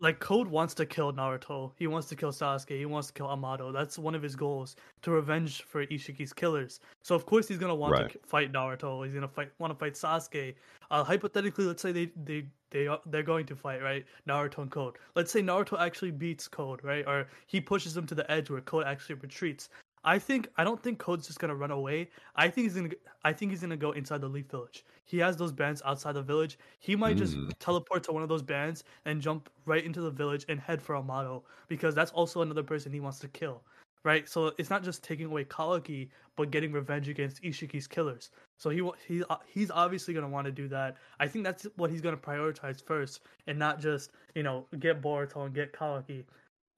Like 0.00 0.18
Code 0.18 0.48
wants 0.48 0.74
to 0.74 0.86
kill 0.86 1.12
Naruto. 1.12 1.72
He 1.76 1.86
wants 1.86 2.08
to 2.08 2.16
kill 2.16 2.32
Sasuke. 2.32 2.76
He 2.76 2.86
wants 2.86 3.08
to 3.08 3.14
kill 3.14 3.28
Amado. 3.28 3.72
That's 3.72 3.98
one 3.98 4.14
of 4.14 4.22
his 4.22 4.36
goals 4.36 4.76
to 5.02 5.10
revenge 5.10 5.62
for 5.62 5.86
Ishiki's 5.86 6.32
killers. 6.32 6.80
So 7.02 7.14
of 7.14 7.26
course 7.26 7.48
he's 7.48 7.58
gonna 7.58 7.74
want 7.74 7.92
right. 7.92 8.12
to 8.12 8.18
fight 8.26 8.52
Naruto. 8.52 9.04
He's 9.04 9.14
gonna 9.14 9.28
fight 9.28 9.50
want 9.58 9.72
to 9.72 9.78
fight 9.78 9.94
Sasuke. 9.94 10.54
Uh, 10.90 11.02
hypothetically, 11.02 11.64
let's 11.64 11.82
say 11.82 11.92
they 11.92 12.10
they 12.24 12.46
they 12.70 12.86
are, 12.86 13.00
they're 13.06 13.22
going 13.22 13.46
to 13.46 13.56
fight 13.56 13.82
right 13.82 14.04
Naruto 14.28 14.58
and 14.58 14.70
Code. 14.70 14.96
Let's 15.14 15.32
say 15.32 15.40
Naruto 15.40 15.80
actually 15.80 16.10
beats 16.10 16.48
Code 16.48 16.82
right, 16.82 17.06
or 17.06 17.28
he 17.46 17.60
pushes 17.60 17.96
him 17.96 18.06
to 18.06 18.14
the 18.14 18.30
edge 18.30 18.50
where 18.50 18.60
Code 18.60 18.84
actually 18.86 19.16
retreats. 19.16 19.68
I 20.06 20.18
think 20.18 20.48
I 20.56 20.64
don't 20.64 20.82
think 20.82 20.98
Code's 20.98 21.26
just 21.26 21.38
gonna 21.38 21.54
run 21.54 21.70
away. 21.70 22.08
I 22.36 22.48
think 22.48 22.66
he's 22.66 22.74
gonna 22.74 22.90
I 23.24 23.32
think 23.32 23.50
he's 23.50 23.60
gonna 23.60 23.76
go 23.76 23.90
inside 23.92 24.20
the 24.20 24.28
Leaf 24.28 24.46
Village. 24.46 24.84
He 25.04 25.18
has 25.18 25.36
those 25.36 25.52
bands 25.52 25.82
outside 25.84 26.12
the 26.12 26.22
village. 26.22 26.58
He 26.78 26.96
might 26.96 27.16
mm. 27.16 27.18
just 27.18 27.36
teleport 27.60 28.04
to 28.04 28.12
one 28.12 28.22
of 28.22 28.28
those 28.28 28.42
bands 28.42 28.84
and 29.04 29.20
jump 29.20 29.50
right 29.66 29.84
into 29.84 30.00
the 30.00 30.10
village 30.10 30.46
and 30.48 30.58
head 30.58 30.80
for 30.80 30.96
Amado 30.96 31.42
because 31.68 31.94
that's 31.94 32.12
also 32.12 32.42
another 32.42 32.62
person 32.62 32.92
he 32.92 33.00
wants 33.00 33.18
to 33.18 33.28
kill 33.28 33.62
right? 34.06 34.28
So 34.28 34.52
it's 34.56 34.70
not 34.70 34.84
just 34.84 35.02
taking 35.02 35.26
away 35.26 35.44
Kawaki, 35.44 36.08
but 36.36 36.52
getting 36.52 36.70
revenge 36.70 37.08
against 37.08 37.42
Ishiki's 37.42 37.88
killers. 37.88 38.30
So 38.56 38.70
he 38.70 38.88
he 39.06 39.24
uh, 39.28 39.36
he's 39.46 39.70
obviously 39.70 40.14
gonna 40.14 40.28
want 40.28 40.46
to 40.46 40.52
do 40.52 40.68
that. 40.68 40.96
I 41.18 41.26
think 41.26 41.44
that's 41.44 41.66
what 41.74 41.90
he's 41.90 42.00
gonna 42.00 42.16
prioritize 42.16 42.82
first, 42.82 43.20
and 43.48 43.58
not 43.58 43.80
just 43.80 44.12
you 44.36 44.44
know 44.44 44.66
get 44.78 45.02
Boruto 45.02 45.44
and 45.44 45.52
get 45.54 45.72
Kawaki. 45.72 46.24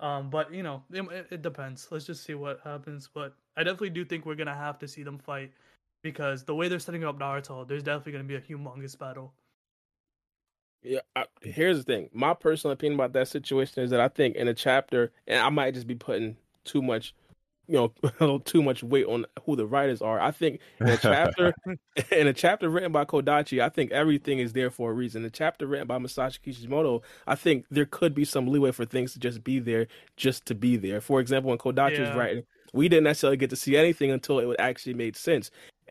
Um, 0.01 0.31
but 0.31 0.53
you 0.55 0.63
know 0.63 0.83
it, 0.93 1.27
it 1.31 1.43
depends. 1.43 1.89
Let's 1.91 2.07
just 2.07 2.25
see 2.25 2.35
what 2.35 2.61
happens. 2.63 3.09
But 3.13 3.35
I 3.57 3.65
definitely 3.65 3.91
do 3.91 4.05
think 4.05 4.27
we're 4.27 4.37
gonna 4.37 4.55
have 4.55 4.79
to 4.81 4.89
see 4.89 5.03
them 5.03 5.19
fight 5.19 5.53
because 6.03 6.45
the 6.45 6.55
way 6.55 6.69
they're 6.69 6.79
setting 6.79 7.05
up 7.05 7.19
Naruto, 7.19 7.67
there's 7.67 7.83
definitely 7.83 8.13
gonna 8.13 8.25
be 8.25 8.37
a 8.37 8.41
humongous 8.41 8.99
battle. 8.99 9.33
Yeah, 10.83 11.01
I, 11.17 11.27
here's 11.43 11.79
the 11.79 11.83
thing. 11.83 12.09
My 12.13 12.35
personal 12.35 12.73
opinion 12.73 12.99
about 12.99 13.13
that 13.15 13.29
situation 13.29 13.83
is 13.83 13.91
that 13.91 14.01
I 14.01 14.09
think 14.09 14.37
in 14.37 14.47
a 14.47 14.55
chapter, 14.55 15.11
and 15.27 15.41
I 15.41 15.49
might 15.49 15.75
just 15.75 15.89
be 15.89 15.97
putting 15.97 16.37
too 16.65 16.83
much 16.83 17.15
you 17.69 17.75
know 17.75 17.93
a 18.03 18.13
little 18.21 18.41
too 18.41 18.63
much 18.63 18.83
weight 18.83 19.07
on 19.07 19.27
who 19.45 19.57
the 19.57 19.67
writers 19.67 20.03
are. 20.03 20.21
I 20.21 20.31
think 20.31 20.61
in 20.81 20.89
a 20.89 20.97
chapter 20.97 21.55
in 22.13 22.27
a 22.27 22.33
chapter 22.33 22.69
written 22.69 22.93
by 22.93 23.05
Kodachi, 23.05 23.63
I 23.63 23.69
think 23.69 23.93
everything 23.93 24.39
is 24.39 24.53
there 24.53 24.71
for 24.71 24.91
a 24.91 24.95
reason. 24.95 25.23
The 25.23 25.31
chapter 25.31 25.67
written 25.67 25.87
by 25.87 25.99
Masashi 25.99 26.43
Kishimoto, 26.43 27.03
I 27.27 27.35
think 27.35 27.67
there 27.71 27.87
could 27.87 28.15
be 28.15 28.25
some 28.25 28.47
leeway 28.47 28.73
for 28.73 28.85
things 28.85 29.13
to 29.13 29.19
just 29.19 29.45
be 29.45 29.59
there 29.59 29.87
just 30.17 30.47
to 30.47 30.55
be 30.55 30.77
there. 30.77 31.01
For 31.01 31.21
example, 31.21 31.51
when 31.51 31.59
Kodachi 31.59 31.99
yeah. 31.99 32.09
was 32.09 32.17
writing 32.17 32.45
we 32.73 32.89
didn't 32.89 33.05
necessarily 33.05 33.37
get 33.37 33.51
to 33.51 33.57
see 33.57 33.77
anything 33.77 34.11
until 34.11 34.39
it 34.39 34.57
actually 34.59 34.95
made 34.95 35.17
sense. 35.17 35.51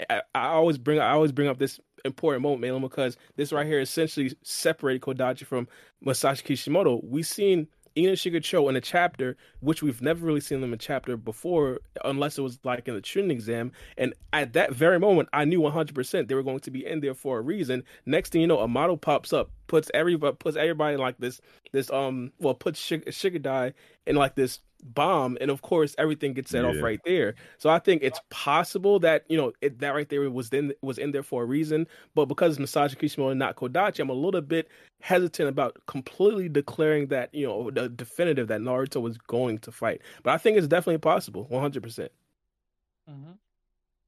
I, 0.09 0.21
I 0.35 0.47
always 0.47 0.77
bring 0.77 0.99
I 0.99 1.11
always 1.11 1.31
bring 1.31 1.47
up 1.47 1.57
this 1.57 1.79
important 2.05 2.43
moment, 2.43 2.61
mainly 2.61 2.79
because 2.79 3.17
this 3.35 3.51
right 3.51 3.65
here 3.65 3.79
essentially 3.79 4.35
separated 4.43 5.01
Kodachi 5.01 5.45
from 5.45 5.67
Masashi 6.05 6.43
Kishimoto. 6.43 7.01
We 7.03 7.23
seen 7.23 7.67
Ino-Shika-Cho 7.97 8.69
in 8.69 8.75
a 8.75 8.81
chapter, 8.81 9.35
which 9.59 9.81
we've 9.81 10.01
never 10.01 10.25
really 10.25 10.39
seen 10.39 10.61
them 10.61 10.69
in 10.69 10.75
a 10.75 10.77
chapter 10.77 11.17
before, 11.17 11.79
unless 12.05 12.37
it 12.37 12.41
was 12.41 12.59
like 12.63 12.87
in 12.87 12.95
the 12.95 13.01
Chunin 13.01 13.31
exam. 13.31 13.71
And 13.97 14.13
at 14.33 14.53
that 14.53 14.73
very 14.73 14.99
moment, 14.99 15.29
I 15.33 15.45
knew 15.45 15.61
100% 15.61 16.27
they 16.27 16.35
were 16.35 16.43
going 16.43 16.59
to 16.59 16.71
be 16.71 16.85
in 16.85 16.99
there 16.99 17.13
for 17.13 17.39
a 17.39 17.41
reason. 17.41 17.83
Next 18.05 18.31
thing 18.31 18.41
you 18.41 18.47
know, 18.47 18.59
Amado 18.59 18.95
pops 18.95 19.33
up, 19.33 19.51
puts 19.67 19.89
everybody 19.93 20.35
puts 20.35 20.55
everybody 20.55 20.95
in 20.95 20.99
like 20.99 21.17
this 21.17 21.41
this 21.71 21.91
um 21.91 22.31
well 22.39 22.53
puts 22.53 22.79
Shig- 22.79 23.07
Shigadai 23.07 23.73
in 24.05 24.15
like 24.15 24.35
this 24.35 24.59
bomb 24.83 25.37
and 25.41 25.49
of 25.49 25.61
course 25.61 25.95
everything 25.97 26.33
gets 26.33 26.51
set 26.51 26.63
yeah. 26.63 26.69
off 26.69 26.81
right 26.81 26.99
there 27.03 27.33
so 27.57 27.69
i 27.69 27.79
think 27.79 28.03
it's 28.03 28.19
possible 28.29 28.99
that 28.99 29.23
you 29.27 29.35
know 29.35 29.51
it, 29.61 29.79
that 29.79 29.89
right 29.89 30.09
there 30.09 30.29
was 30.29 30.49
then 30.49 30.71
was 30.81 30.97
in 30.97 31.11
there 31.11 31.23
for 31.23 31.43
a 31.43 31.45
reason 31.45 31.87
but 32.13 32.25
because 32.25 32.57
masashi 32.59 32.97
kishimoto 32.97 33.31
and 33.31 33.39
not 33.39 33.55
kodachi 33.55 33.99
i'm 33.99 34.09
a 34.09 34.13
little 34.13 34.41
bit 34.41 34.69
hesitant 35.01 35.49
about 35.49 35.75
completely 35.87 36.47
declaring 36.47 37.07
that 37.07 37.33
you 37.33 37.45
know 37.45 37.71
the 37.71 37.89
definitive 37.89 38.47
that 38.47 38.61
naruto 38.61 39.01
was 39.01 39.17
going 39.17 39.57
to 39.57 39.71
fight 39.71 40.01
but 40.23 40.31
i 40.31 40.37
think 40.37 40.57
it's 40.57 40.67
definitely 40.67 40.99
possible 40.99 41.47
100% 41.51 41.81
mm-hmm. 41.81 43.31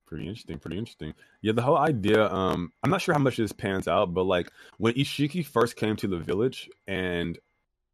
Pretty 0.05 0.24
interesting, 0.24 0.57
pretty 0.57 0.80
interesting. 0.80 1.14
Yeah, 1.43 1.51
the 1.51 1.62
whole 1.62 1.78
idea, 1.78 2.34
um, 2.34 2.74
I'm 2.82 2.89
not 2.89 2.99
sure 2.99 3.14
how 3.14 3.20
much 3.20 3.38
this 3.38 3.51
pans 3.51 3.88
out, 3.88 4.12
but 4.12 4.24
like 4.24 4.51
when 4.80 4.95
Ishiki 4.95 5.45
first 5.45 5.76
came 5.76 5.95
to 5.97 6.07
the 6.07 6.18
village 6.18 6.68
and 6.88 7.38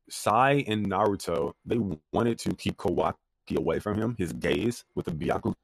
Sai 0.09 0.63
and 0.67 0.87
Naruto, 0.87 1.53
they 1.65 1.79
wanted 2.13 2.37
to 2.39 2.53
keep 2.55 2.77
Kawaki 2.77 3.13
away 3.57 3.79
from 3.79 3.97
him, 3.97 4.15
his 4.17 4.33
gaze 4.33 4.83
with 4.95 5.05
the 5.05 5.11
Byakugan. 5.11 5.55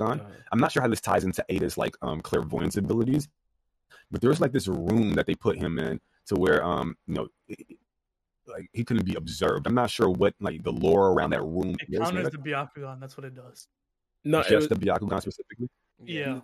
Uh, 0.00 0.18
I'm 0.50 0.58
not 0.58 0.72
sure 0.72 0.82
how 0.82 0.88
this 0.88 1.00
ties 1.00 1.22
into 1.22 1.44
Eida's 1.48 1.78
like 1.78 1.94
um 2.02 2.20
clairvoyance 2.20 2.76
abilities, 2.76 3.28
but 4.10 4.20
there's 4.20 4.40
like 4.40 4.50
this 4.50 4.66
room 4.66 5.14
that 5.14 5.26
they 5.26 5.34
put 5.36 5.56
him 5.56 5.78
in 5.78 6.00
to 6.26 6.34
where 6.34 6.64
um 6.64 6.96
you 7.06 7.14
know 7.14 7.28
like 8.46 8.68
he 8.72 8.82
couldn't 8.84 9.04
be 9.04 9.14
observed. 9.14 9.66
I'm 9.66 9.74
not 9.74 9.90
sure 9.90 10.08
what 10.08 10.34
like 10.40 10.64
the 10.64 10.72
lore 10.72 11.12
around 11.12 11.30
that 11.30 11.42
room. 11.42 11.76
It 11.78 11.96
counters 11.96 12.30
the 12.30 12.38
Byakugan. 12.38 13.00
That's 13.00 13.16
what 13.16 13.24
it 13.26 13.36
does. 13.36 13.68
Not 14.24 14.46
just 14.46 14.68
was, 14.70 14.78
the 14.78 14.86
Byakugan 14.86 15.20
specifically. 15.20 15.68
Yeah, 16.04 16.40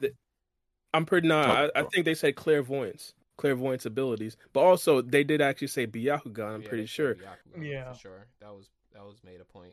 I'm 0.94 1.05
pretty. 1.05 1.26
Not. 1.26 1.72
I, 1.74 1.80
I 1.80 1.82
think 1.84 2.05
they 2.05 2.14
said 2.14 2.36
clairvoyance 2.36 3.14
clairvoyance 3.39 3.86
abilities. 3.86 4.36
But 4.53 4.61
also, 4.61 5.01
they 5.01 5.24
did 5.24 5.41
actually 5.41 5.68
say 5.68 5.86
Byakugan. 5.86 6.55
I'm 6.57 6.62
yeah, 6.62 6.68
pretty 6.68 6.86
sure. 6.86 7.14
Byakugan, 7.14 7.66
yeah, 7.66 7.95
sure. 7.95 8.26
That 8.41 8.53
was 8.53 8.68
that 8.93 9.03
was 9.03 9.16
made 9.24 9.41
a 9.41 9.45
point. 9.45 9.72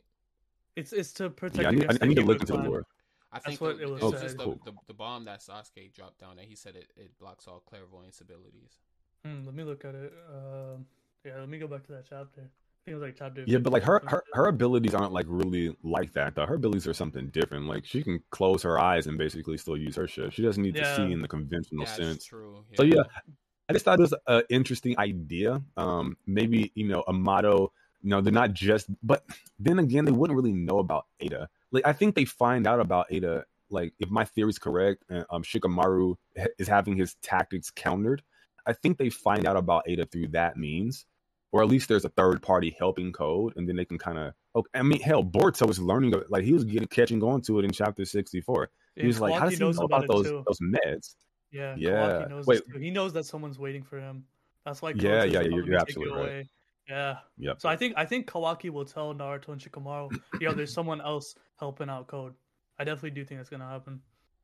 It's 0.77 0.93
it's 0.93 1.11
to 1.13 1.29
protect. 1.29 1.63
Yeah, 1.63 1.69
I 1.69 1.71
need, 1.71 2.03
I 2.03 2.05
need 2.05 2.15
to 2.15 2.23
look 2.23 2.39
into 2.39 2.53
the 2.53 2.59
lore. 2.59 2.85
I 3.33 3.39
think 3.39 3.59
That's 3.59 3.79
the, 3.79 3.85
what 3.87 3.99
it 3.99 4.03
was. 4.03 4.21
just 4.21 4.37
the, 4.37 4.57
the, 4.63 4.71
the, 4.87 4.93
bomb 4.93 5.25
that 5.25 5.41
Sasuke 5.41 5.93
dropped 5.93 6.21
down 6.21 6.37
that 6.37 6.45
he 6.45 6.55
said 6.55 6.77
it, 6.77 6.87
it 6.95 7.11
blocks 7.19 7.47
all 7.49 7.61
clairvoyance 7.67 8.21
abilities. 8.21 8.77
Hmm, 9.25 9.45
let 9.45 9.53
me 9.53 9.63
look 9.63 9.83
at 9.83 9.93
it. 9.93 10.13
Uh, 10.29 10.77
yeah, 11.25 11.39
let 11.39 11.49
me 11.49 11.57
go 11.57 11.67
back 11.67 11.85
to 11.87 11.91
that 11.93 12.05
chapter. 12.07 12.41
I 12.41 12.85
think 12.85 12.93
it 12.93 12.93
was 12.93 13.01
like 13.01 13.15
chapter. 13.17 13.43
Yeah, 13.45 13.57
but 13.57 13.73
like 13.73 13.83
her, 13.83 14.01
her 14.07 14.23
her 14.33 14.47
abilities 14.47 14.93
aren't 14.93 15.11
like 15.11 15.25
really 15.27 15.75
like 15.83 16.13
that 16.13 16.35
though. 16.35 16.45
Her 16.45 16.55
abilities 16.55 16.87
are 16.87 16.93
something 16.93 17.27
different. 17.27 17.65
Like 17.65 17.83
she 17.83 18.03
can 18.03 18.21
close 18.29 18.63
her 18.63 18.79
eyes 18.79 19.07
and 19.07 19.17
basically 19.17 19.57
still 19.57 19.75
use 19.75 19.95
her 19.95 20.07
shit. 20.07 20.31
She 20.31 20.41
doesn't 20.41 20.61
need 20.61 20.75
yeah. 20.75 20.83
to 20.83 20.95
see 20.95 21.11
in 21.11 21.21
the 21.21 21.27
conventional 21.27 21.85
yeah, 21.85 21.93
sense. 21.93 22.25
True. 22.25 22.63
Yeah. 22.71 22.77
So 22.77 22.83
yeah, 22.83 23.03
I 23.67 23.73
just 23.73 23.85
thought 23.85 23.99
it 23.99 24.01
was 24.01 24.13
an 24.27 24.43
interesting 24.49 24.97
idea. 24.99 25.61
Um, 25.77 26.17
maybe 26.25 26.71
you 26.75 26.87
know 26.87 27.03
Amado. 27.07 27.71
You 28.01 28.09
know, 28.11 28.21
they're 28.21 28.31
not 28.31 28.53
just. 28.53 28.87
But 29.01 29.25
then 29.57 29.79
again, 29.79 30.05
they 30.05 30.11
wouldn't 30.11 30.37
really 30.37 30.53
know 30.53 30.79
about 30.79 31.07
Eida. 31.21 31.47
Like 31.71 31.87
I 31.87 31.93
think 31.93 32.15
they 32.15 32.25
find 32.25 32.67
out 32.67 32.79
about 32.79 33.09
Eida. 33.09 33.43
Like 33.71 33.93
if 33.99 34.09
my 34.09 34.25
theory 34.25 34.51
is 34.51 34.59
correct, 34.59 35.03
um, 35.09 35.41
Shikamaru 35.43 36.15
is 36.59 36.67
having 36.67 36.97
his 36.97 37.15
tactics 37.23 37.71
countered. 37.71 38.21
I 38.65 38.73
think 38.73 38.97
they 38.97 39.09
find 39.09 39.45
out 39.45 39.57
about 39.57 39.83
Ada 39.87 40.05
through 40.05 40.29
that 40.29 40.57
means, 40.57 41.05
or 41.51 41.61
at 41.61 41.69
least 41.69 41.87
there's 41.87 42.05
a 42.05 42.09
third 42.09 42.41
party 42.41 42.75
helping 42.77 43.11
code, 43.11 43.53
and 43.55 43.67
then 43.67 43.75
they 43.75 43.85
can 43.85 43.97
kind 43.97 44.17
of. 44.17 44.33
Okay, 44.55 44.69
I 44.73 44.83
mean, 44.83 45.01
hell, 45.01 45.23
Boruto 45.23 45.67
was 45.67 45.79
learning 45.79 46.13
like 46.29 46.43
he 46.43 46.53
was 46.53 46.63
getting 46.63 46.87
catching 46.87 47.23
on 47.23 47.41
to 47.41 47.59
it 47.59 47.65
in 47.65 47.71
chapter 47.71 48.05
sixty 48.05 48.41
four. 48.41 48.69
He 48.95 49.07
was 49.07 49.19
like, 49.19 49.33
"How 49.33 49.45
does 49.45 49.57
he 49.57 49.59
know 49.59 49.71
about, 49.71 50.05
about 50.05 50.07
those 50.07 50.25
those 50.25 50.59
meds?" 50.61 51.15
Yeah, 51.55 51.75
yeah. 51.77 52.25
Knows 52.29 52.45
Wait, 52.45 52.61
he 52.77 52.91
knows 52.91 53.13
that 53.13 53.25
someone's 53.25 53.57
waiting 53.57 53.83
for 53.83 53.97
him. 53.97 54.25
That's 54.65 54.81
why. 54.81 54.91
Yeah, 54.95 55.23
yeah, 55.23 55.41
you're, 55.41 55.65
you're 55.65 55.79
absolutely 55.79 56.13
right. 56.13 56.21
Away. 56.21 56.49
Yeah. 56.89 57.17
Yep. 57.37 57.61
So 57.61 57.69
I 57.69 57.77
think 57.77 57.93
I 57.97 58.05
think 58.05 58.27
Kawaki 58.27 58.69
will 58.69 58.85
tell 58.85 59.13
Naruto 59.13 59.49
and 59.49 59.61
Shikamaru, 59.61 60.19
yo, 60.39 60.53
there's 60.53 60.73
someone 60.79 61.01
else 61.01 61.35
helping 61.57 61.89
out 61.89 62.07
Code. 62.07 62.33
I 62.77 62.83
definitely 62.83 63.11
do 63.11 63.23
think 63.23 63.39
that's 63.39 63.49
gonna 63.49 63.67
happen. 63.67 64.01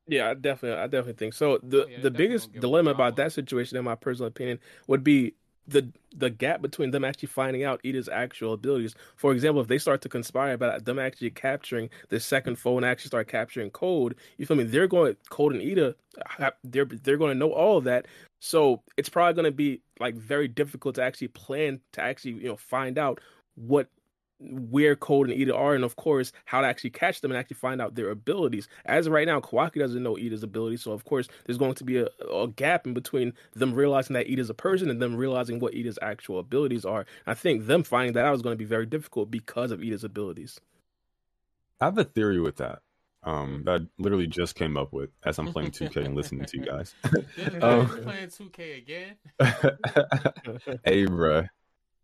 Yeah, 0.07 0.29
I 0.29 0.33
definitely, 0.33 0.81
I 0.81 0.87
definitely 0.87 1.13
think 1.13 1.33
so. 1.33 1.59
The 1.61 1.83
oh, 1.83 1.87
yeah, 1.87 2.01
the 2.01 2.11
biggest 2.11 2.51
dilemma 2.53 2.91
about 2.91 3.17
that 3.17 3.33
situation, 3.33 3.77
in 3.77 3.83
my 3.83 3.95
personal 3.95 4.27
opinion, 4.27 4.59
would 4.87 5.03
be 5.03 5.35
the 5.67 5.87
the 6.15 6.29
gap 6.29 6.61
between 6.61 6.91
them 6.91 7.05
actually 7.05 7.27
finding 7.27 7.63
out 7.63 7.81
Eida's 7.83 8.09
actual 8.09 8.53
abilities. 8.53 8.95
For 9.15 9.31
example, 9.31 9.61
if 9.61 9.67
they 9.67 9.77
start 9.77 10.01
to 10.01 10.09
conspire 10.09 10.53
about 10.53 10.85
them 10.85 10.99
actually 10.99 11.29
capturing 11.29 11.89
the 12.09 12.19
second 12.19 12.57
foe 12.57 12.77
and 12.77 12.85
actually 12.85 13.09
start 13.09 13.27
capturing 13.27 13.69
Code, 13.71 14.15
you 14.37 14.45
feel 14.45 14.57
me? 14.57 14.63
They're 14.63 14.87
going 14.87 15.15
Code 15.29 15.53
and 15.53 15.61
Eida, 15.61 15.95
they're 16.63 16.85
they're 16.85 17.17
going 17.17 17.31
to 17.31 17.39
know 17.39 17.53
all 17.53 17.77
of 17.77 17.83
that. 17.85 18.07
So 18.39 18.81
it's 18.97 19.09
probably 19.09 19.33
going 19.33 19.51
to 19.51 19.55
be 19.55 19.81
like 19.99 20.15
very 20.15 20.47
difficult 20.47 20.95
to 20.95 21.03
actually 21.03 21.29
plan 21.29 21.79
to 21.93 22.01
actually 22.01 22.31
you 22.31 22.49
know 22.49 22.57
find 22.57 22.97
out 22.97 23.19
what 23.55 23.87
where 24.41 24.95
Code 24.95 25.29
and 25.29 25.39
Eida 25.39 25.55
are, 25.55 25.75
and 25.75 25.83
of 25.83 25.95
course, 25.95 26.31
how 26.45 26.61
to 26.61 26.67
actually 26.67 26.89
catch 26.89 27.21
them 27.21 27.31
and 27.31 27.37
actually 27.37 27.55
find 27.55 27.81
out 27.81 27.95
their 27.95 28.09
abilities. 28.09 28.67
As 28.85 29.07
of 29.07 29.13
right 29.13 29.27
now, 29.27 29.39
Kawaki 29.39 29.79
doesn't 29.79 30.01
know 30.01 30.15
Eida's 30.15 30.43
abilities, 30.43 30.81
so 30.81 30.91
of 30.91 31.05
course, 31.05 31.27
there's 31.45 31.57
going 31.57 31.75
to 31.75 31.83
be 31.83 31.97
a, 31.97 32.07
a 32.33 32.47
gap 32.47 32.87
in 32.87 32.93
between 32.93 33.33
them 33.53 33.73
realizing 33.73 34.13
that 34.15 34.27
Eida's 34.27 34.49
a 34.49 34.53
person 34.53 34.89
and 34.89 35.01
them 35.01 35.15
realizing 35.15 35.59
what 35.59 35.73
Eida's 35.73 35.99
actual 36.01 36.39
abilities 36.39 36.85
are. 36.85 37.05
I 37.27 37.33
think 37.33 37.67
them 37.67 37.83
finding 37.83 38.13
that 38.13 38.25
out 38.25 38.35
is 38.35 38.41
going 38.41 38.53
to 38.53 38.57
be 38.57 38.65
very 38.65 38.85
difficult 38.85 39.29
because 39.29 39.71
of 39.71 39.79
Eida's 39.79 40.03
abilities. 40.03 40.59
I 41.79 41.85
have 41.85 41.97
a 41.97 42.03
theory 42.03 42.39
with 42.39 42.57
that. 42.57 42.79
Um, 43.23 43.61
that 43.65 43.81
I 43.81 43.85
literally 43.99 44.25
just 44.25 44.55
came 44.55 44.77
up 44.77 44.91
with 44.91 45.11
as 45.23 45.37
I'm 45.37 45.53
playing 45.53 45.71
2K 45.71 46.05
and 46.05 46.15
listening 46.15 46.45
to 46.45 46.57
you 46.57 46.65
guys. 46.65 46.95
um, 47.61 47.87
playing 47.87 48.29
2K 48.29 48.77
again? 48.77 49.15
hey, 50.83 51.05
bro. 51.05 51.43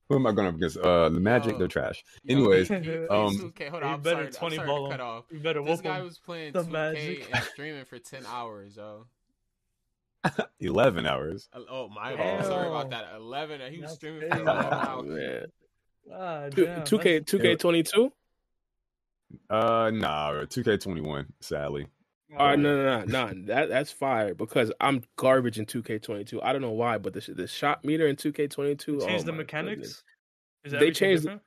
Who 0.10 0.16
am 0.16 0.26
I 0.26 0.32
going 0.32 0.48
up 0.48 0.56
against? 0.56 0.78
Uh, 0.78 1.10
the 1.10 1.20
Magic, 1.20 1.56
oh. 1.56 1.58
they're 1.58 1.68
trash. 1.68 2.04
Anyways, 2.28 2.72
um, 2.72 2.82
okay, 3.10 3.68
hold 3.68 3.84
on. 3.84 3.96
I'm 3.96 4.02
better 4.02 4.32
sorry, 4.32 4.52
20 4.52 4.60
I'm 4.60 4.66
sorry 4.66 4.68
ball 4.68 4.90
cut 4.92 5.02
off. 5.02 5.26
You 5.32 5.40
better 5.40 5.64
this 5.64 5.82
guy 5.82 6.02
was 6.02 6.18
playing 6.18 6.54
the 6.54 6.64
2K 6.64 6.72
Magic. 6.72 7.30
and 7.34 7.44
streaming 7.54 7.86
for 7.86 8.00
10 8.00 8.26
hours, 8.26 8.78
yo. 8.78 9.06
11 10.60 11.06
hours. 11.06 11.50
Oh 11.70 11.90
my 11.90 12.16
bad. 12.16 12.46
Sorry 12.46 12.68
about 12.68 12.90
that. 12.92 13.16
11. 13.16 13.74
He 13.74 13.82
was 13.82 13.94
streaming 13.94 14.30
for 14.30 14.40
11 14.40 14.74
hours. 14.74 15.50
Ah, 16.14 16.48
2K 16.50 17.26
2K22? 17.26 18.12
Uh, 19.50 19.92
nah, 19.94 20.32
2K21. 20.46 21.26
Sadly. 21.42 21.88
Uh, 22.34 22.38
all 22.40 22.48
right, 22.48 22.60
no, 22.60 22.76
no, 22.76 23.06
no, 23.06 23.28
no. 23.28 23.46
That 23.46 23.70
that's 23.70 23.92
fire 23.92 24.34
because 24.34 24.72
I'm 24.82 25.04
garbage 25.16 25.60
in 25.60 25.66
2K22. 25.66 26.40
I 26.44 26.52
don't 26.52 26.62
know 26.62 26.72
why, 26.72 26.98
but 26.98 27.14
the 27.14 27.22
the 27.34 27.48
shot 27.48 27.86
meter 27.86 28.08
in 28.08 28.16
2K22 28.16 29.06
change 29.06 29.22
oh 29.22 29.24
the 29.24 29.32
mechanics. 29.32 30.04
they 30.64 30.92
changed. 30.92 31.24
The, 31.24 31.40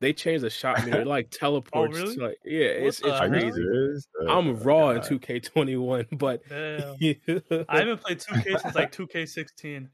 they 0.00 0.12
changed 0.12 0.44
the 0.44 0.50
shot 0.50 0.84
meter. 0.84 1.02
It 1.02 1.06
like 1.06 1.28
oh, 1.34 1.38
teleports. 1.38 1.98
oh, 1.98 2.02
really? 2.02 2.16
like, 2.16 2.38
yeah, 2.44 2.66
it's 2.66 3.00
it's 3.02 3.20
crazy. 3.20 3.64
I'm 4.28 4.56
raw 4.60 4.92
God. 4.92 5.10
in 5.10 5.18
2K21, 5.18 6.18
but 6.18 6.42
I 6.50 7.78
haven't 7.78 8.02
played 8.02 8.18
2K 8.18 8.60
since 8.60 8.74
like 8.74 8.92
2K16 8.92 9.88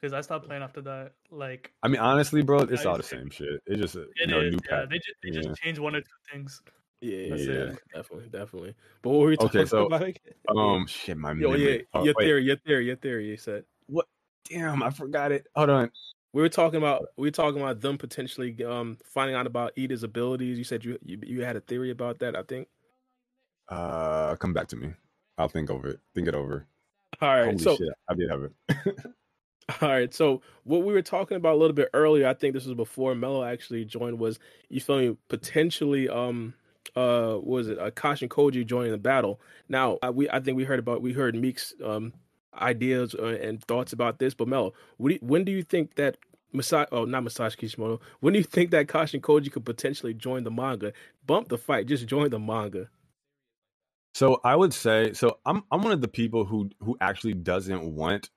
because 0.00 0.12
I 0.12 0.20
stopped 0.20 0.46
playing 0.46 0.62
after 0.62 0.80
that. 0.82 1.12
Like, 1.30 1.72
I 1.82 1.88
mean, 1.88 2.00
honestly, 2.00 2.42
bro, 2.42 2.60
it's 2.60 2.84
all 2.84 2.96
the 2.96 3.02
same 3.02 3.30
shit. 3.30 3.62
It's 3.66 3.80
just 3.80 3.94
a 3.94 4.02
it 4.02 4.08
you 4.18 4.26
know, 4.26 4.40
is, 4.40 4.52
new 4.52 4.58
yeah, 4.70 4.84
They 4.90 4.96
just 4.96 5.14
they 5.22 5.30
yeah. 5.30 5.40
just 5.42 5.62
changed 5.62 5.80
one 5.80 5.94
or 5.94 6.00
two 6.00 6.06
things. 6.32 6.60
Yeah, 7.06 7.36
yeah, 7.36 7.72
definitely, 7.94 8.28
definitely. 8.30 8.74
But 9.02 9.10
what 9.10 9.20
were 9.20 9.26
we 9.28 9.36
talking 9.36 9.60
okay, 9.60 9.68
so, 9.68 9.86
about? 9.86 10.18
Um, 10.48 10.86
shit, 10.86 11.16
my 11.16 11.32
Yo, 11.32 11.54
yeah, 11.54 11.78
oh, 11.94 12.04
your 12.04 12.14
wait. 12.18 12.24
theory, 12.24 12.42
your 12.42 12.56
theory, 12.56 12.86
your 12.86 12.96
theory. 12.96 13.28
You 13.28 13.36
said 13.36 13.64
what? 13.86 14.06
Damn, 14.50 14.82
I 14.82 14.90
forgot 14.90 15.30
it. 15.30 15.46
Hold 15.54 15.70
on. 15.70 15.90
We 16.32 16.42
were 16.42 16.48
talking 16.48 16.78
about 16.78 17.06
we 17.16 17.28
were 17.28 17.32
talking 17.32 17.60
about 17.60 17.80
them 17.80 17.96
potentially 17.96 18.56
um 18.64 18.98
finding 19.04 19.36
out 19.36 19.46
about 19.46 19.72
Eida's 19.78 20.02
abilities. 20.02 20.58
You 20.58 20.64
said 20.64 20.84
you 20.84 20.98
you, 21.02 21.18
you 21.22 21.44
had 21.44 21.56
a 21.56 21.60
theory 21.60 21.90
about 21.90 22.18
that. 22.18 22.36
I 22.36 22.42
think. 22.42 22.68
Uh, 23.68 24.36
come 24.36 24.52
back 24.52 24.68
to 24.68 24.76
me. 24.76 24.92
I'll 25.38 25.48
think 25.48 25.70
over 25.70 25.88
it. 25.88 26.00
Think 26.14 26.28
it 26.28 26.34
over. 26.34 26.66
All 27.20 27.28
right. 27.28 27.46
Holy 27.46 27.58
so 27.58 27.76
shit, 27.76 27.88
I 28.08 28.14
did 28.14 28.30
have 28.30 28.42
it. 28.42 28.52
All 29.80 29.88
right. 29.88 30.12
So 30.12 30.42
what 30.64 30.84
we 30.84 30.92
were 30.92 31.02
talking 31.02 31.36
about 31.36 31.54
a 31.54 31.58
little 31.58 31.74
bit 31.74 31.88
earlier, 31.92 32.28
I 32.28 32.34
think 32.34 32.54
this 32.54 32.66
was 32.66 32.74
before 32.74 33.14
Mello 33.14 33.44
actually 33.44 33.84
joined, 33.84 34.18
was 34.18 34.38
you 34.68 34.80
feel 34.80 34.98
me 34.98 35.16
potentially 35.28 36.08
um 36.08 36.54
uh 36.96 37.38
was 37.40 37.68
it 37.68 37.78
Akash 37.78 38.22
and 38.22 38.30
Koji 38.30 38.66
joining 38.66 38.92
the 38.92 38.98
battle. 38.98 39.40
Now 39.68 39.98
uh, 40.02 40.12
we 40.14 40.28
I 40.30 40.40
think 40.40 40.56
we 40.56 40.64
heard 40.64 40.78
about 40.78 41.02
we 41.02 41.12
heard 41.12 41.34
Meek's 41.34 41.74
um 41.84 42.12
ideas 42.54 43.14
uh, 43.14 43.26
and 43.26 43.62
thoughts 43.64 43.92
about 43.92 44.18
this, 44.18 44.34
but 44.34 44.48
Mel, 44.48 44.74
do 45.02 45.18
when 45.20 45.44
do 45.44 45.52
you 45.52 45.62
think 45.62 45.96
that 45.96 46.16
Masashi, 46.54 46.86
oh, 46.92 47.04
not 47.04 47.22
Masashi 47.22 47.56
Kishimoto. 47.58 48.00
When 48.20 48.32
do 48.32 48.38
you 48.38 48.44
think 48.44 48.70
that 48.70 48.86
Akash 48.86 49.14
and 49.14 49.22
Koji 49.22 49.50
could 49.52 49.64
potentially 49.64 50.14
join 50.14 50.44
the 50.44 50.50
manga? 50.50 50.92
Bump 51.26 51.48
the 51.48 51.58
fight, 51.58 51.86
just 51.86 52.06
join 52.06 52.30
the 52.30 52.38
manga. 52.38 52.88
So 54.14 54.40
I 54.42 54.56
would 54.56 54.72
say 54.72 55.12
so 55.12 55.38
I'm 55.44 55.64
I'm 55.70 55.82
one 55.82 55.92
of 55.92 56.00
the 56.00 56.08
people 56.08 56.44
who 56.44 56.70
who 56.80 56.96
actually 57.00 57.34
doesn't 57.34 57.94
want 57.94 58.30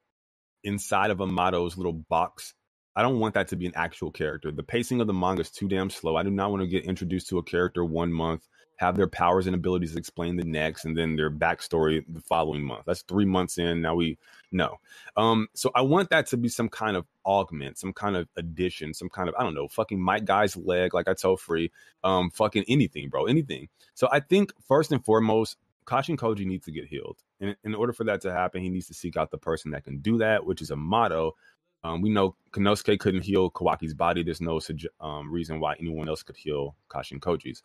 inside 0.63 1.11
of 1.11 1.21
Amado's 1.21 1.77
little 1.77 1.93
box. 1.93 2.53
I 2.99 3.01
don't 3.01 3.19
want 3.19 3.33
that 3.35 3.47
to 3.47 3.55
be 3.55 3.65
an 3.65 3.71
actual 3.75 4.11
character. 4.11 4.51
The 4.51 4.61
pacing 4.61 4.99
of 4.99 5.07
the 5.07 5.13
manga 5.13 5.39
is 5.39 5.49
too 5.49 5.69
damn 5.69 5.89
slow. 5.89 6.17
I 6.17 6.23
do 6.23 6.29
not 6.29 6.51
want 6.51 6.63
to 6.63 6.67
get 6.67 6.83
introduced 6.83 7.29
to 7.29 7.37
a 7.37 7.43
character 7.43 7.85
one 7.85 8.11
month, 8.11 8.45
have 8.75 8.97
their 8.97 9.07
powers 9.07 9.47
and 9.47 9.55
abilities 9.55 9.95
explained 9.95 10.37
the 10.37 10.43
next, 10.43 10.83
and 10.83 10.97
then 10.97 11.15
their 11.15 11.31
backstory 11.31 12.03
the 12.09 12.19
following 12.19 12.61
month. 12.61 12.83
That's 12.85 13.03
three 13.03 13.23
months 13.23 13.57
in. 13.57 13.81
Now 13.81 13.95
we 13.95 14.17
know. 14.51 14.81
Um, 15.15 15.47
so 15.53 15.71
I 15.75 15.81
want 15.81 16.09
that 16.09 16.25
to 16.27 16.37
be 16.37 16.49
some 16.49 16.67
kind 16.67 16.97
of 16.97 17.05
augment, 17.25 17.77
some 17.77 17.93
kind 17.93 18.17
of 18.17 18.27
addition, 18.35 18.93
some 18.93 19.07
kind 19.07 19.29
of 19.29 19.35
I 19.39 19.43
don't 19.43 19.55
know, 19.55 19.69
fucking 19.69 20.01
Might 20.01 20.25
Guy's 20.25 20.57
leg, 20.57 20.93
like 20.93 21.07
I 21.07 21.13
told 21.13 21.39
Free, 21.39 21.71
um, 22.03 22.29
fucking 22.31 22.65
anything, 22.67 23.07
bro, 23.07 23.27
anything. 23.27 23.69
So 23.93 24.09
I 24.11 24.19
think 24.19 24.51
first 24.67 24.91
and 24.91 25.05
foremost, 25.05 25.55
Kashin 25.85 26.17
Koji 26.17 26.45
needs 26.45 26.65
to 26.65 26.71
get 26.71 26.85
healed. 26.85 27.17
And 27.39 27.55
in 27.63 27.73
order 27.73 27.93
for 27.93 28.03
that 28.03 28.19
to 28.21 28.31
happen, 28.33 28.61
he 28.61 28.69
needs 28.69 28.87
to 28.87 28.93
seek 28.93 29.15
out 29.15 29.31
the 29.31 29.37
person 29.37 29.71
that 29.71 29.85
can 29.85 29.99
do 29.99 30.17
that, 30.17 30.45
which 30.45 30.61
is 30.61 30.69
Amado. 30.69 31.35
Um, 31.83 32.01
we 32.01 32.09
know 32.09 32.35
Konosuke 32.51 32.99
couldn't 32.99 33.23
heal 33.23 33.49
Kawaki's 33.49 33.93
body. 33.93 34.23
There's 34.23 34.41
no 34.41 34.59
um, 34.99 35.31
reason 35.31 35.59
why 35.59 35.75
anyone 35.79 36.09
else 36.09 36.23
could 36.23 36.37
heal 36.37 36.75
Kashin 36.89 37.19
Koji's. 37.19 37.63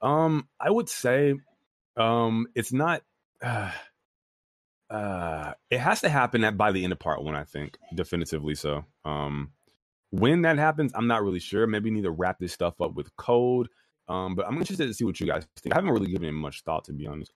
Um, 0.00 0.48
I 0.58 0.70
would 0.70 0.88
say 0.88 1.34
um, 1.96 2.46
it's 2.54 2.72
not. 2.72 3.02
Uh, 3.42 3.70
uh, 4.90 5.54
it 5.70 5.80
has 5.80 6.00
to 6.02 6.08
happen 6.08 6.44
at 6.44 6.56
by 6.56 6.72
the 6.72 6.84
end 6.84 6.92
of 6.92 6.98
part 6.98 7.22
one. 7.22 7.34
I 7.34 7.44
think 7.44 7.78
definitively 7.94 8.54
so. 8.54 8.84
Um, 9.04 9.52
when 10.10 10.42
that 10.42 10.58
happens, 10.58 10.92
I'm 10.94 11.06
not 11.06 11.22
really 11.22 11.40
sure. 11.40 11.66
Maybe 11.66 11.90
need 11.90 12.02
to 12.02 12.10
wrap 12.10 12.38
this 12.38 12.52
stuff 12.52 12.80
up 12.80 12.94
with 12.94 13.14
code. 13.16 13.68
Um, 14.08 14.34
but 14.34 14.46
I'm 14.46 14.58
interested 14.58 14.86
to 14.86 14.94
see 14.94 15.04
what 15.04 15.20
you 15.20 15.26
guys 15.26 15.46
think. 15.58 15.74
I 15.74 15.78
haven't 15.78 15.90
really 15.92 16.10
given 16.10 16.28
it 16.28 16.32
much 16.32 16.62
thought, 16.62 16.84
to 16.84 16.92
be 16.92 17.06
honest 17.06 17.32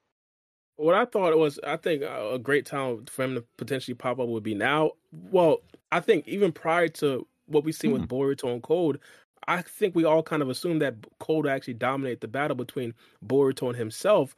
what 0.77 0.95
I 0.95 1.05
thought 1.05 1.37
was, 1.39 1.59
I 1.67 1.77
think 1.77 2.03
a 2.03 2.39
great 2.39 2.67
time 2.67 3.05
for 3.07 3.25
him 3.25 3.35
to 3.35 3.45
potentially 3.57 3.95
pop 3.95 4.19
up 4.19 4.29
would 4.29 4.43
be 4.43 4.55
now. 4.55 4.93
Well, 5.13 5.59
I 5.93 6.01
think 6.01 6.27
even 6.29 6.53
prior 6.53 6.89
to 6.89 7.27
what 7.47 7.65
we've 7.65 7.75
seen 7.75 7.93
hmm. 7.93 8.01
with 8.01 8.09
Boruto 8.09 8.53
and 8.53 8.63
Code, 8.63 9.01
I 9.49 9.63
think 9.63 9.95
we 9.95 10.05
all 10.05 10.23
kind 10.23 10.43
of 10.43 10.49
assumed 10.51 10.83
that 10.83 10.95
Code 11.19 11.47
actually 11.47 11.75
dominate 11.75 12.21
the 12.21 12.29
battle 12.29 12.57
between 12.57 12.95
Boruto 13.25 13.69
and 13.69 13.77
himself 13.77 14.35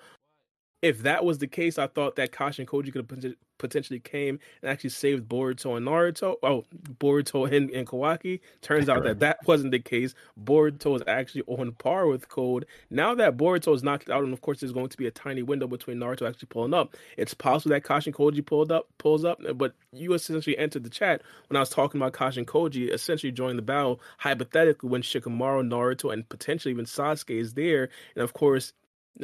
if 0.82 1.02
that 1.02 1.24
was 1.24 1.38
the 1.38 1.46
case, 1.46 1.78
I 1.78 1.86
thought 1.88 2.16
that 2.16 2.32
Kashin 2.32 2.66
Koji 2.66 2.92
could 2.92 3.10
have 3.10 3.34
potentially 3.58 3.98
came 3.98 4.38
and 4.62 4.70
actually 4.70 4.90
saved 4.90 5.28
Boruto 5.28 5.76
and 5.76 5.86
Naruto. 5.86 6.36
Oh, 6.42 6.64
Boruto 6.98 7.50
and, 7.56 7.70
and 7.70 7.86
Kawaki. 7.86 8.40
Turns 8.62 8.88
out 8.88 9.02
that 9.02 9.18
that 9.18 9.38
wasn't 9.46 9.72
the 9.72 9.80
case. 9.80 10.14
Boruto 10.42 10.96
is 10.96 11.02
actually 11.06 11.42
on 11.46 11.72
par 11.72 12.06
with 12.06 12.28
Code. 12.28 12.66
Now 12.90 13.14
that 13.16 13.36
Boruto 13.36 13.74
is 13.74 13.82
knocked 13.82 14.08
out, 14.08 14.22
and 14.22 14.32
of 14.32 14.40
course 14.40 14.60
there's 14.60 14.72
going 14.72 14.88
to 14.88 14.96
be 14.96 15.06
a 15.06 15.10
tiny 15.10 15.42
window 15.42 15.66
between 15.66 15.98
Naruto 15.98 16.28
actually 16.28 16.48
pulling 16.48 16.74
up. 16.74 16.96
It's 17.16 17.34
possible 17.34 17.70
that 17.74 17.84
Kashin 17.84 18.14
Koji 18.14 18.44
pulled 18.46 18.70
up, 18.70 18.88
pulls 18.98 19.24
up, 19.24 19.40
but 19.56 19.74
you 19.92 20.12
essentially 20.14 20.56
entered 20.56 20.84
the 20.84 20.90
chat 20.90 21.22
when 21.48 21.56
I 21.56 21.60
was 21.60 21.70
talking 21.70 22.00
about 22.00 22.12
Kashin 22.12 22.44
Koji 22.44 22.92
essentially 22.92 23.32
joining 23.32 23.56
the 23.56 23.62
battle 23.62 24.00
hypothetically 24.18 24.88
when 24.88 25.02
Shikamaru, 25.02 25.68
Naruto, 25.68 26.12
and 26.12 26.28
potentially 26.28 26.72
even 26.72 26.84
Sasuke 26.84 27.38
is 27.40 27.54
there, 27.54 27.88
and 28.14 28.22
of 28.22 28.32
course 28.32 28.72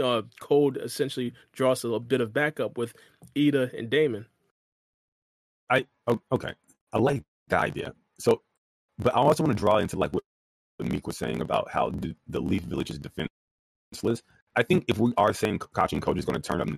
uh, 0.03 0.23
Code 0.41 0.79
essentially 0.79 1.33
draws 1.53 1.85
a 1.85 1.99
bit 1.99 2.21
of 2.21 2.33
backup 2.33 2.79
with 2.79 2.95
Eida 3.37 3.73
and 3.77 3.91
Daemon. 3.91 4.27
I 5.71 5.87
okay, 6.31 6.53
I 6.93 6.99
like 6.99 7.23
the 7.49 7.59
idea. 7.59 7.95
So, 8.19 8.43
but 8.99 9.15
I 9.15 9.19
also 9.19 9.43
want 9.43 9.57
to 9.57 9.61
draw 9.61 9.79
into 9.79 9.99
like 9.99 10.13
what, 10.13 10.23
Meek 10.81 11.07
was 11.07 11.17
saying 11.17 11.41
about 11.41 11.71
how 11.71 11.91
the, 11.91 12.15
the 12.29 12.41
Leaf 12.41 12.63
Village 12.63 12.91
is 12.91 12.99
defenseless. 12.99 14.23
I 14.57 14.63
think 14.63 14.85
if 14.89 14.99
we 14.99 15.13
are 15.17 15.33
saying 15.33 15.59
Kashin 15.59 16.01
Koji 16.01 16.19
is 16.19 16.25
going 16.25 16.41
to 16.41 16.49
turn 16.49 16.61
up 16.61 16.69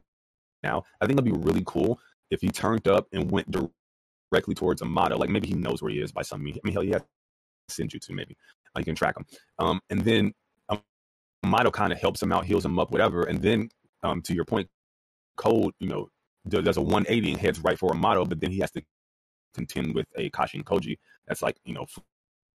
now, 0.62 0.84
I 1.00 1.06
think 1.06 1.18
it'd 1.18 1.24
be 1.24 1.46
really 1.46 1.62
cool 1.66 1.98
if 2.30 2.40
he 2.40 2.48
turned 2.48 2.88
up 2.88 3.06
and 3.12 3.30
went 3.30 3.50
directly 3.50 4.54
towards 4.54 4.82
Amado. 4.82 5.16
Like 5.16 5.30
maybe 5.30 5.48
he 5.48 5.54
knows 5.54 5.82
where 5.82 5.90
he 5.90 6.00
is 6.00 6.12
by 6.12 6.22
some 6.22 6.42
means. 6.42 6.58
I 6.58 6.60
mean, 6.64 6.74
hell, 6.74 6.82
he 6.82 6.90
has 6.90 7.02
Senjutsu 7.70 8.10
maybe. 8.10 8.36
Like, 8.74 8.82
you 8.82 8.86
can 8.86 8.94
track 8.94 9.16
him. 9.16 9.26
Um, 9.58 9.80
and 9.90 10.02
then 10.02 10.32
Mito 11.46 11.72
kind 11.72 11.92
of 11.92 12.00
helps 12.00 12.22
him 12.22 12.32
out, 12.32 12.44
heals 12.44 12.64
him 12.64 12.78
up, 12.78 12.90
whatever. 12.90 13.24
And 13.24 13.40
then, 13.40 13.68
um, 14.02 14.22
to 14.22 14.34
your 14.34 14.44
point, 14.44 14.68
Code, 15.36 15.72
you 15.80 15.88
know, 15.88 16.08
does 16.48 16.76
a 16.76 16.82
180 16.82 17.32
and 17.32 17.40
heads 17.40 17.60
right 17.60 17.78
for 17.78 17.90
a 17.90 17.94
Amado, 17.94 18.24
but 18.24 18.40
then 18.40 18.50
he 18.50 18.58
has 18.60 18.70
to 18.72 18.82
contend 19.54 19.94
with 19.94 20.06
a 20.16 20.30
Kashin 20.30 20.62
Koji 20.62 20.98
that's 21.26 21.42
like, 21.42 21.56
you 21.64 21.74
know, 21.74 21.86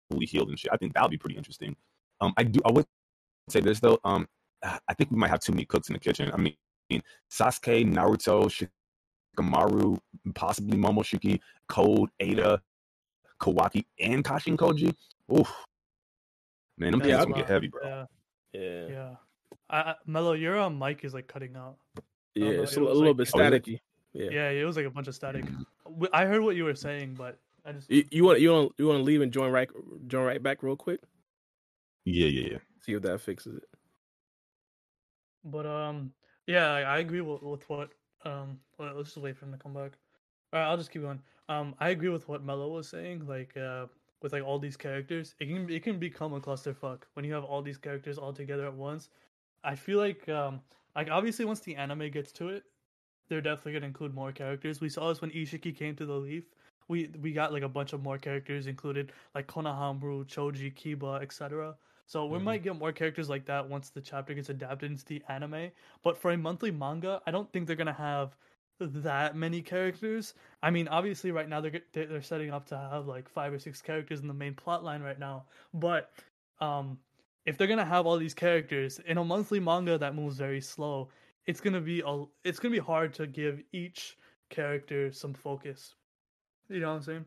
fully 0.10 0.26
healed 0.26 0.50
and 0.50 0.58
shit. 0.58 0.72
I 0.74 0.78
think 0.78 0.94
that 0.94 1.02
would 1.02 1.12
be 1.12 1.18
pretty 1.18 1.38
interesting. 1.38 1.76
Um, 2.22 2.34
I 2.38 2.44
do, 2.44 2.60
I 2.66 2.72
would 2.72 2.86
say 3.50 3.60
this 3.60 3.80
though. 3.80 4.00
Um, 4.04 4.28
I 4.64 4.94
think 4.94 5.12
we 5.12 5.18
might 5.18 5.30
have 5.30 5.40
too 5.40 5.52
many 5.52 5.66
cooks 5.66 5.90
in 5.90 5.94
the 5.94 6.00
kitchen. 6.00 6.32
I 6.32 6.38
mean, 6.38 6.56
Sasuke, 7.32 7.92
Naruto, 7.92 8.70
Shikamaru, 9.38 9.98
possibly 10.36 10.78
Momoshiki, 10.78 11.40
Code, 11.68 12.10
Eida, 12.22 12.60
Kawaki, 13.42 13.86
and 14.00 14.24
Kashin 14.24 14.56
Koji. 14.56 14.94
Oof. 15.36 15.52
Man, 16.78 16.92
them 16.92 17.02
yeah, 17.06 17.18
gonna 17.24 17.36
get 17.36 17.48
heavy, 17.48 17.68
bro. 17.68 17.82
Yeah. 17.84 18.06
Yeah. 18.54 18.88
Yeah. 18.88 19.16
I, 19.70 19.96
Mello, 20.06 20.34
your 20.34 20.60
um, 20.60 20.78
mic 20.78 21.04
is 21.04 21.14
like 21.14 21.28
cutting 21.28 21.56
out. 21.56 21.78
Yeah, 22.36 22.50
it's 22.50 22.76
a, 22.76 22.82
a 22.82 22.84
little 22.84 23.08
like, 23.08 23.18
bit 23.18 23.28
staticky. 23.28 23.80
Yeah. 24.14 24.30
yeah, 24.32 24.50
it 24.50 24.66
was 24.66 24.76
like 24.76 24.86
a 24.86 24.90
bunch 24.90 25.08
of 25.08 25.16
static. 25.16 25.46
I 26.12 26.26
heard 26.26 26.42
what 26.42 26.56
you 26.56 26.66
were 26.66 26.76
saying, 26.76 27.16
but 27.16 27.38
I 27.66 27.72
just 27.72 27.90
you, 27.90 28.04
you 28.12 28.24
want 28.24 28.42
you 28.42 28.52
want 28.52 28.74
you 28.78 28.88
want 28.88 29.00
to 29.00 29.04
leave 29.04 29.22
and 29.22 29.32
join 29.32 29.52
right 29.52 29.70
join 30.08 30.26
right 30.26 30.42
back 30.42 30.64
real 30.64 30.76
quick. 30.76 31.02
Yeah, 32.06 32.28
yeah, 32.28 32.50
yeah. 32.52 32.58
See 32.82 32.94
if 32.94 33.02
that 33.04 33.22
fixes 33.22 33.58
it. 33.58 33.64
But 35.46 35.66
um, 35.66 36.12
yeah, 36.48 36.72
I, 36.72 36.82
I 36.82 36.98
agree 37.00 37.22
with, 37.22 37.42
with 37.42 37.70
what 37.70 37.90
um. 38.26 38.60
Let's 38.80 39.14
just 39.14 39.18
wait 39.18 39.38
for 39.38 39.46
him 39.46 39.52
to 39.52 39.58
come 39.58 39.74
back. 39.74 39.92
All 40.54 40.60
right, 40.60 40.68
I'll 40.68 40.78
just 40.78 40.92
keep 40.92 41.04
going. 41.04 41.22
Um, 41.48 41.76
I 41.80 41.90
agree 41.90 42.10
with 42.10 42.28
what 42.28 42.44
Mello 42.44 42.70
was 42.70 42.90
saying. 42.90 43.28
Like, 43.28 43.56
uh, 43.56 43.86
with 44.22 44.34
like 44.34 44.44
all 44.44 44.60
these 44.60 44.78
characters, 44.78 45.36
it 45.40 45.48
can 45.48 45.70
it 45.70 45.84
can 45.84 46.00
become 46.00 46.34
a 46.34 46.40
clusterfuck 46.40 47.04
when 47.14 47.26
you 47.26 47.34
have 47.34 47.44
all 47.44 47.62
these 47.62 47.78
characters 47.78 48.18
all 48.18 48.34
together 48.34 48.66
at 48.68 48.74
once. 48.74 49.10
I 49.64 49.76
feel 49.76 50.00
like 50.00 50.28
um 50.30 50.62
like 50.96 51.10
obviously 51.10 51.46
once 51.46 51.60
the 51.62 51.76
anime 51.76 52.10
gets 52.12 52.32
to 52.34 52.50
it, 52.50 52.64
they're 53.30 53.42
definitely 53.42 53.74
gonna 53.74 53.88
include 53.88 54.14
more 54.14 54.32
characters. 54.32 54.82
We 54.82 54.90
saw 54.90 55.10
this 55.10 55.22
when 55.22 55.32
Ishiki 55.32 55.76
came 55.76 55.96
to 55.96 56.06
the 56.06 56.14
Leaf. 56.14 56.44
We 56.88 57.10
we 57.22 57.32
got 57.32 57.54
like 57.54 57.64
a 57.64 57.70
bunch 57.70 57.94
of 57.94 58.04
more 58.04 58.18
characters 58.18 58.68
included, 58.68 59.12
like 59.34 59.48
Konohamaru, 59.48 60.26
Choji, 60.28 60.74
Kiba, 60.74 61.22
etc. 61.22 61.76
So 62.06 62.26
we 62.26 62.36
mm-hmm. 62.36 62.46
might 62.46 62.64
get 62.64 62.76
more 62.78 62.92
characters 62.92 63.30
like 63.30 63.46
that 63.46 63.70
once 63.70 63.90
the 63.90 64.02
chapter 64.02 64.34
gets 64.34 64.50
adapted 64.50 64.92
into 64.92 65.06
the 65.06 65.24
anime. 65.30 65.72
But 66.04 66.18
for 66.18 66.32
a 66.32 66.38
monthly 66.38 66.72
manga, 66.72 67.22
I 67.26 67.32
don't 67.32 67.52
think 67.54 67.68
they're 67.68 67.78
gonna 67.78 67.94
have 67.94 68.36
that 68.88 69.36
many 69.36 69.62
characters. 69.62 70.34
I 70.62 70.72
mean, 70.72 70.88
obviously, 70.88 71.32
right 71.32 71.48
now 71.48 71.62
they're 71.62 71.82
they're 71.94 72.22
setting 72.22 72.52
up 72.52 72.68
to 72.68 72.78
have 72.78 73.08
like 73.08 73.30
five 73.30 73.54
or 73.54 73.60
six 73.60 73.82
characters 73.82 74.20
in 74.20 74.28
the 74.28 74.34
main 74.34 74.54
plot 74.54 74.84
line 74.84 75.02
right 75.02 75.20
now. 75.20 75.46
But 75.74 76.12
um, 76.60 76.98
if 77.46 77.58
they're 77.58 77.68
gonna 77.68 77.86
have 77.86 78.06
all 78.06 78.18
these 78.18 78.34
characters 78.34 79.00
in 79.06 79.18
a 79.18 79.24
monthly 79.24 79.60
manga 79.60 79.98
that 79.98 80.16
moves 80.16 80.38
very 80.38 80.62
slow, 80.62 81.10
it's 81.46 81.62
gonna 81.62 81.82
be 81.82 82.02
a 82.06 82.26
it's 82.44 82.60
gonna 82.60 82.74
be 82.74 82.80
hard 82.80 83.14
to 83.16 83.28
give 83.28 83.62
each 83.72 84.18
character 84.50 85.12
some 85.12 85.34
focus. 85.34 85.96
You 86.70 86.80
know 86.80 86.90
what 86.90 86.98
I'm 86.98 87.02
saying? 87.04 87.26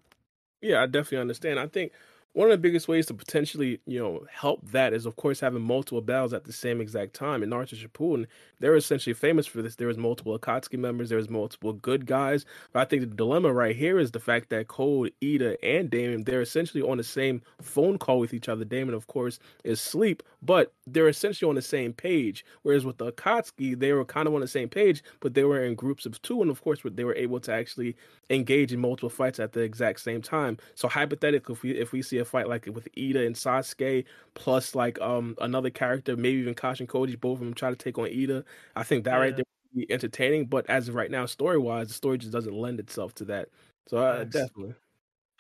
Yeah, 0.61 0.83
I 0.83 0.87
definitely 0.87 1.19
understand. 1.19 1.61
I 1.61 1.67
think 1.67 1.93
one 2.35 2.49
of 2.49 2.51
the 2.51 2.59
biggest 2.59 2.89
ways 2.89 3.07
to 3.07 3.15
potentially, 3.15 3.81
you 3.87 3.99
know, 3.99 4.27
help 4.29 4.61
that 4.73 4.93
is, 4.93 5.07
of 5.07 5.15
course, 5.15 5.39
having 5.39 5.63
multiple 5.63 6.01
battles 6.01 6.33
at 6.33 6.45
the 6.45 6.53
same 6.53 6.81
exact 6.81 7.15
time. 7.15 7.45
In 7.45 7.51
Naruto 7.51 7.77
Shippuden, 7.77 8.27
they're 8.59 8.75
essentially 8.75 9.15
famous 9.15 9.47
for 9.47 9.63
this. 9.63 9.77
There 9.77 9.87
was 9.87 9.97
multiple 9.97 10.37
Akatsuki 10.37 10.77
members, 10.77 11.09
there 11.09 11.19
was 11.19 11.31
multiple 11.31 11.73
good 11.73 12.07
guys. 12.07 12.45
But 12.73 12.81
I 12.81 12.85
think 12.87 13.03
the 13.03 13.07
dilemma 13.07 13.53
right 13.53 13.77
here 13.77 14.01
is 14.01 14.11
the 14.11 14.19
fact 14.19 14.51
that 14.51 14.67
Code, 14.67 15.13
Eida, 15.23 15.57
and 15.63 15.89
Daemon, 15.89 16.25
they're 16.25 16.43
essentially 16.43 16.83
on 16.83 16.97
the 16.97 17.05
same 17.05 17.41
phone 17.63 17.99
call 17.99 18.19
with 18.19 18.35
each 18.35 18.49
other. 18.49 18.65
Daemon, 18.65 18.95
of 18.95 19.07
course, 19.07 19.39
is 19.63 19.81
sleep, 19.81 20.21
but 20.43 20.73
they're 20.89 21.09
essentially 21.09 21.49
on 21.49 21.55
the 21.55 21.63
same 21.63 21.93
page. 21.93 22.45
Whereas 22.63 22.85
with 22.85 22.99
the 22.99 23.13
Akatsuki, 23.13 23.79
they 23.79 23.93
were 23.93 24.05
kind 24.05 24.27
of 24.27 24.35
on 24.35 24.41
the 24.41 24.49
same 24.49 24.69
page, 24.69 25.05
but 25.21 25.35
they 25.35 25.45
were 25.45 25.65
in 25.65 25.77
groups 25.77 26.05
of 26.05 26.21
two, 26.23 26.43
and 26.43 26.51
of 26.51 26.63
course, 26.63 26.81
they 26.85 27.05
were 27.05 27.15
able 27.15 27.39
to 27.41 27.53
actually 27.53 27.95
engage 28.29 28.73
in 28.73 28.81
multiple 28.81 29.09
fights 29.09 29.39
at 29.39 29.53
the 29.53 29.61
exact 29.61 30.01
same 30.01 30.21
time. 30.21 30.59
So 30.75 30.89
hypothetically, 30.89 31.53
if 31.55 31.63
we 31.63 31.71
if 31.73 31.93
we 31.93 32.03
see 32.03 32.19
a 32.19 32.24
fight 32.25 32.49
like 32.49 32.67
with 32.67 32.89
Eida 32.97 33.27
and 33.27 33.35
Sasuke, 33.35 34.05
plus 34.35 34.75
like 34.75 35.01
um 35.01 35.37
another 35.41 35.71
character, 35.71 36.17
maybe 36.17 36.39
even 36.39 36.55
Kashin 36.55 36.87
Koji, 36.87 37.19
both 37.19 37.35
of 37.35 37.45
them 37.45 37.55
try 37.55 37.71
to 37.71 37.77
take 37.77 37.99
on 37.99 38.07
Eida, 38.07 38.45
I 38.77 38.83
think 38.83 39.05
that 39.05 39.13
yeah. 39.13 39.19
right 39.19 39.37
there 39.37 39.45
would 39.75 39.87
be 39.87 39.93
entertaining. 39.93 40.47
But 40.47 40.69
as 40.69 40.89
of 40.89 40.95
right 40.95 41.11
now, 41.11 41.27
story 41.27 41.59
wise, 41.59 41.89
the 41.89 41.95
story 41.95 42.19
just 42.19 42.33
doesn't 42.33 42.55
lend 42.55 42.81
itself 42.81 43.15
to 43.17 43.25
that. 43.27 43.49
So 43.89 43.99
uh, 43.99 44.25
definitely. 44.25 44.75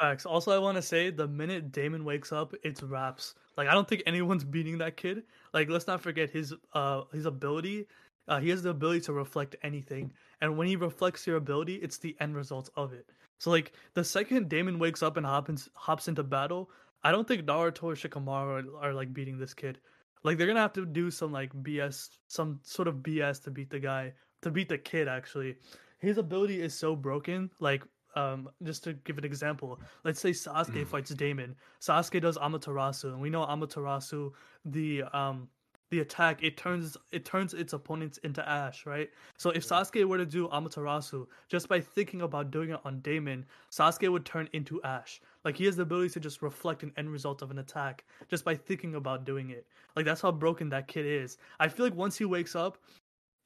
Facts. 0.00 0.26
Also, 0.26 0.50
I 0.50 0.58
want 0.58 0.76
to 0.76 0.82
say 0.82 1.10
the 1.10 1.28
minute 1.28 1.70
Daemon 1.70 2.04
wakes 2.04 2.32
up, 2.32 2.54
it's 2.62 2.82
raps. 2.82 3.34
Like 3.56 3.68
I 3.68 3.74
don't 3.74 3.88
think 3.88 4.02
anyone's 4.06 4.44
beating 4.44 4.78
that 4.78 4.96
kid. 4.96 5.22
Like 5.52 5.68
let's 5.68 5.86
not 5.86 6.00
forget 6.00 6.30
his 6.30 6.54
uh 6.72 7.02
his 7.12 7.26
ability. 7.26 7.86
Uh, 8.26 8.40
he 8.40 8.48
has 8.48 8.62
the 8.62 8.70
ability 8.70 9.02
to 9.02 9.12
reflect 9.12 9.54
anything, 9.62 10.10
and 10.40 10.56
when 10.56 10.66
he 10.66 10.76
reflects 10.76 11.26
your 11.26 11.36
ability, 11.36 11.74
it's 11.76 11.98
the 11.98 12.16
end 12.20 12.34
result 12.34 12.70
of 12.74 12.92
it. 12.94 13.06
So 13.44 13.50
like 13.50 13.74
the 13.92 14.02
second 14.02 14.48
Daemon 14.48 14.78
wakes 14.78 15.02
up 15.02 15.18
and 15.18 15.26
hops 15.26 15.68
hops 15.74 16.08
into 16.08 16.22
battle, 16.22 16.70
I 17.02 17.12
don't 17.12 17.28
think 17.28 17.44
Naruto 17.44 17.82
or 17.82 17.94
Shikamaru 17.94 18.72
are, 18.80 18.86
are 18.86 18.94
like 18.94 19.12
beating 19.12 19.36
this 19.36 19.52
kid. 19.52 19.80
Like 20.22 20.38
they're 20.38 20.46
gonna 20.46 20.60
have 20.60 20.72
to 20.72 20.86
do 20.86 21.10
some 21.10 21.30
like 21.30 21.52
BS, 21.62 22.08
some 22.26 22.60
sort 22.62 22.88
of 22.88 23.02
BS 23.02 23.42
to 23.42 23.50
beat 23.50 23.68
the 23.68 23.78
guy 23.78 24.14
to 24.40 24.50
beat 24.50 24.70
the 24.70 24.78
kid 24.78 25.08
actually. 25.08 25.56
His 25.98 26.16
ability 26.16 26.62
is 26.62 26.72
so 26.72 26.96
broken. 26.96 27.50
Like 27.60 27.82
um, 28.16 28.48
just 28.62 28.82
to 28.84 28.94
give 28.94 29.18
an 29.18 29.26
example, 29.26 29.78
let's 30.04 30.20
say 30.20 30.30
Sasuke 30.30 30.86
fights 30.86 31.10
Daemon. 31.10 31.54
Sasuke 31.82 32.22
does 32.22 32.38
Amaterasu, 32.38 33.12
and 33.12 33.20
we 33.20 33.28
know 33.28 33.44
Amaterasu, 33.44 34.32
the 34.64 35.02
um, 35.12 35.48
the 35.94 36.00
attack 36.00 36.42
it 36.42 36.56
turns 36.56 36.96
it 37.12 37.24
turns 37.24 37.54
its 37.54 37.72
opponents 37.72 38.18
into 38.24 38.46
ash, 38.48 38.84
right? 38.84 39.08
So 39.36 39.50
if 39.50 39.64
Sasuke 39.64 40.04
were 40.04 40.18
to 40.18 40.26
do 40.26 40.48
Amaterasu, 40.48 41.28
just 41.48 41.68
by 41.68 41.80
thinking 41.80 42.22
about 42.22 42.50
doing 42.50 42.70
it 42.70 42.80
on 42.84 42.98
Daemon, 42.98 43.46
Sasuke 43.70 44.10
would 44.10 44.24
turn 44.24 44.48
into 44.52 44.82
ash. 44.82 45.20
Like 45.44 45.56
he 45.56 45.66
has 45.66 45.76
the 45.76 45.82
ability 45.82 46.08
to 46.14 46.20
just 46.20 46.42
reflect 46.42 46.82
an 46.82 46.92
end 46.96 47.12
result 47.12 47.42
of 47.42 47.52
an 47.52 47.60
attack 47.60 48.04
just 48.28 48.44
by 48.44 48.56
thinking 48.56 48.96
about 48.96 49.24
doing 49.24 49.50
it. 49.50 49.68
Like 49.94 50.04
that's 50.04 50.20
how 50.20 50.32
broken 50.32 50.68
that 50.70 50.88
kid 50.88 51.06
is. 51.06 51.38
I 51.60 51.68
feel 51.68 51.86
like 51.86 51.94
once 51.94 52.18
he 52.18 52.24
wakes 52.24 52.56
up, 52.56 52.78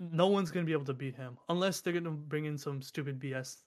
no 0.00 0.28
one's 0.28 0.50
gonna 0.50 0.64
be 0.64 0.72
able 0.72 0.86
to 0.86 0.94
beat 0.94 1.16
him 1.16 1.36
unless 1.50 1.82
they're 1.82 1.92
gonna 1.92 2.12
bring 2.12 2.46
in 2.46 2.56
some 2.56 2.80
stupid 2.80 3.20
BS 3.20 3.58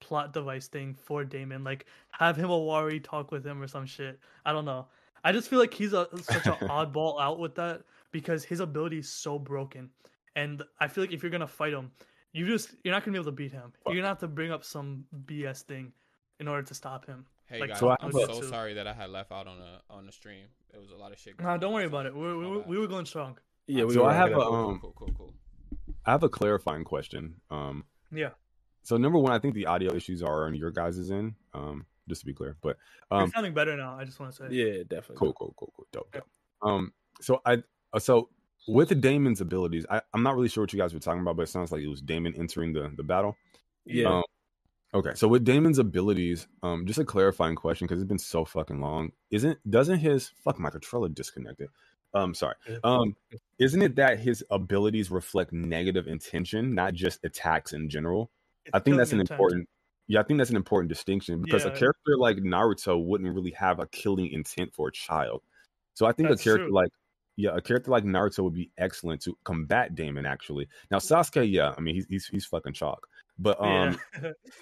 plot 0.00 0.32
device 0.32 0.66
thing 0.66 0.94
for 0.94 1.24
Daemon, 1.24 1.62
like 1.62 1.84
have 2.12 2.36
him 2.36 2.48
a 2.48 2.58
Wari 2.58 3.00
talk 3.00 3.32
with 3.32 3.44
him 3.44 3.60
or 3.60 3.68
some 3.68 3.84
shit. 3.84 4.18
I 4.46 4.52
don't 4.52 4.64
know. 4.64 4.86
I 5.24 5.32
just 5.32 5.48
feel 5.48 5.58
like 5.58 5.74
he's 5.74 5.92
a 5.92 6.08
such 6.22 6.46
an 6.46 6.54
oddball 6.68 7.20
out 7.20 7.38
with 7.38 7.54
that 7.56 7.82
because 8.12 8.44
his 8.44 8.60
ability 8.60 8.98
is 8.98 9.08
so 9.10 9.38
broken, 9.38 9.90
and 10.36 10.62
I 10.80 10.88
feel 10.88 11.04
like 11.04 11.12
if 11.12 11.22
you're 11.22 11.30
gonna 11.30 11.46
fight 11.46 11.72
him, 11.72 11.90
you 12.32 12.46
just 12.46 12.74
you're 12.84 12.92
not 12.94 13.04
gonna 13.04 13.12
be 13.12 13.18
able 13.18 13.26
to 13.32 13.36
beat 13.36 13.52
him. 13.52 13.72
You're 13.86 13.96
gonna 13.96 14.08
have 14.08 14.18
to 14.20 14.28
bring 14.28 14.50
up 14.52 14.64
some 14.64 15.04
BS 15.26 15.62
thing 15.62 15.92
in 16.38 16.48
order 16.48 16.62
to 16.62 16.74
stop 16.74 17.06
him. 17.06 17.26
Hey 17.46 17.60
Like, 17.60 17.70
guys, 17.70 17.82
I- 17.82 17.96
I'm 18.00 18.12
so 18.12 18.42
sorry 18.42 18.74
that 18.74 18.86
I 18.86 18.92
had 18.92 19.10
left 19.10 19.32
out 19.32 19.46
on 19.48 19.58
the 19.58 19.80
on 19.92 20.06
the 20.06 20.12
stream. 20.12 20.46
It 20.72 20.80
was 20.80 20.90
a 20.92 20.96
lot 20.96 21.12
of 21.12 21.18
shit. 21.18 21.40
Nah, 21.40 21.56
don't 21.56 21.72
worry 21.72 21.86
about 21.86 22.06
it. 22.06 22.14
We 22.14 22.20
we, 22.20 22.44
my 22.44 22.48
were- 22.48 22.62
we 22.62 22.78
were 22.78 22.86
going 22.86 23.06
strong. 23.06 23.38
Yeah, 23.66 23.84
we 23.84 23.94
So 23.94 24.02
were 24.04 24.10
I 24.10 24.14
have 24.14 24.32
a 24.32 24.38
up- 24.38 24.52
um, 24.52 24.78
cool, 24.80 24.92
cool, 24.96 25.10
cool. 25.16 25.34
I 26.06 26.12
have 26.12 26.22
a 26.22 26.28
clarifying 26.28 26.84
question. 26.84 27.40
Um, 27.50 27.84
Yeah, 28.12 28.30
so 28.82 28.96
number 28.96 29.18
one, 29.18 29.32
I 29.32 29.38
think 29.38 29.54
the 29.54 29.66
audio 29.66 29.94
issues 29.94 30.22
are 30.22 30.46
on 30.46 30.54
your 30.54 30.70
guys' 30.70 31.10
end. 31.10 31.34
Um, 31.52 31.86
just 32.08 32.22
to 32.22 32.26
be 32.26 32.34
clear, 32.34 32.56
but 32.60 32.76
um, 33.10 33.20
you're 33.20 33.28
sounding 33.30 33.54
better 33.54 33.76
now. 33.76 33.96
I 33.96 34.04
just 34.04 34.18
want 34.18 34.32
to 34.32 34.38
say. 34.38 34.54
yeah, 34.54 34.82
definitely. 34.82 35.16
cool, 35.16 35.32
cool, 35.34 35.54
cool, 35.56 35.72
cool, 35.76 35.86
dope, 35.92 36.10
dope. 36.12 36.26
Um, 36.62 36.92
so 37.20 37.40
I, 37.44 37.62
so 37.98 38.28
with 38.68 39.00
Daemon's 39.00 39.40
abilities, 39.40 39.86
I, 39.90 40.02
I'm 40.14 40.22
not 40.22 40.34
really 40.36 40.48
sure 40.48 40.62
what 40.62 40.72
you 40.72 40.78
guys 40.78 40.94
were 40.94 41.00
talking 41.00 41.22
about, 41.22 41.36
but 41.36 41.42
it 41.42 41.48
sounds 41.48 41.72
like 41.72 41.82
it 41.82 41.88
was 41.88 42.00
Daemon 42.02 42.34
entering 42.36 42.72
the 42.72 42.92
the 42.96 43.02
battle. 43.02 43.36
Yeah, 43.86 44.18
Um, 44.18 44.22
okay, 44.94 45.12
so 45.14 45.26
with 45.26 45.44
Daemon's 45.44 45.78
abilities, 45.78 46.46
um, 46.62 46.86
just 46.86 46.98
a 46.98 47.04
clarifying 47.04 47.56
question 47.56 47.86
because 47.86 48.00
it's 48.00 48.08
been 48.08 48.18
so 48.18 48.44
fucking 48.44 48.80
long. 48.80 49.12
Isn't 49.30 49.58
doesn't 49.70 49.98
his 49.98 50.28
fuck 50.44 50.58
my 50.58 50.70
controller 50.70 51.08
disconnected? 51.08 51.68
Um, 52.12 52.34
sorry. 52.34 52.56
Um, 52.82 53.14
isn't 53.58 53.82
it 53.82 53.94
that 53.96 54.18
his 54.18 54.44
abilities 54.50 55.10
reflect 55.12 55.52
negative 55.52 56.08
intention, 56.08 56.74
not 56.74 56.92
just 56.94 57.24
attacks 57.24 57.72
in 57.72 57.88
general? 57.88 58.30
It's 58.66 58.74
I 58.74 58.80
think 58.80 58.96
that's 58.96 59.12
an 59.12 59.20
intent. 59.20 59.38
important. 59.38 59.68
Yeah, 60.08 60.18
I 60.18 60.24
think 60.24 60.38
that's 60.38 60.50
an 60.50 60.56
important 60.56 60.88
distinction 60.88 61.40
because 61.40 61.64
a 61.64 61.68
Yeah. 61.68 61.78
character 61.78 62.18
like 62.18 62.38
Naruto 62.38 63.02
wouldn't 63.04 63.32
really 63.32 63.52
have 63.52 63.78
a 63.78 63.86
killing 63.86 64.28
intent 64.32 64.74
for 64.74 64.88
a 64.88 64.92
child. 64.92 65.42
So 65.94 66.04
I 66.04 66.12
think 66.12 66.28
That's 66.28 66.40
a 66.40 66.44
character 66.44 66.66
true. 66.66 66.74
like 66.74 66.90
yeah, 67.36 67.50
a 67.54 67.60
character 67.60 67.90
like 67.90 68.04
Naruto 68.04 68.44
would 68.44 68.54
be 68.54 68.70
excellent 68.78 69.22
to 69.22 69.36
combat 69.44 69.94
Daemon. 69.94 70.26
Actually, 70.26 70.68
now 70.90 70.98
Sasuke, 70.98 71.50
yeah, 71.50 71.74
I 71.76 71.80
mean 71.80 71.94
he's 71.94 72.06
he's, 72.08 72.26
he's 72.26 72.46
fucking 72.46 72.72
chalk, 72.72 73.06
but 73.38 73.60
um, 73.60 73.98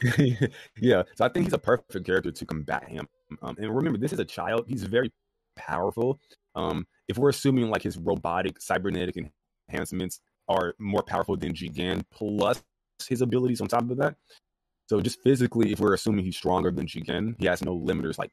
yeah. 0.02 0.28
yeah, 0.80 1.02
so 1.16 1.24
I 1.24 1.28
think 1.28 1.46
he's 1.46 1.52
a 1.52 1.58
perfect 1.58 2.06
character 2.06 2.30
to 2.30 2.46
combat 2.46 2.88
him. 2.88 3.08
Um, 3.42 3.56
and 3.58 3.74
remember, 3.74 3.98
this 3.98 4.12
is 4.12 4.20
a 4.20 4.24
child; 4.24 4.66
he's 4.68 4.84
very 4.84 5.12
powerful. 5.56 6.20
Um, 6.54 6.86
if 7.08 7.18
we're 7.18 7.30
assuming 7.30 7.70
like 7.70 7.82
his 7.82 7.98
robotic 7.98 8.60
cybernetic 8.60 9.16
enhancements 9.68 10.20
are 10.48 10.74
more 10.78 11.02
powerful 11.02 11.36
than 11.36 11.52
Jigen, 11.52 12.02
plus 12.10 12.62
his 13.06 13.20
abilities 13.20 13.60
on 13.60 13.68
top 13.68 13.90
of 13.90 13.96
that, 13.98 14.16
so 14.88 15.00
just 15.00 15.20
physically, 15.22 15.72
if 15.72 15.80
we're 15.80 15.94
assuming 15.94 16.24
he's 16.24 16.36
stronger 16.36 16.70
than 16.70 16.86
Jigen, 16.86 17.34
he 17.38 17.46
has 17.46 17.62
no 17.62 17.78
limiters 17.78 18.18
like 18.18 18.30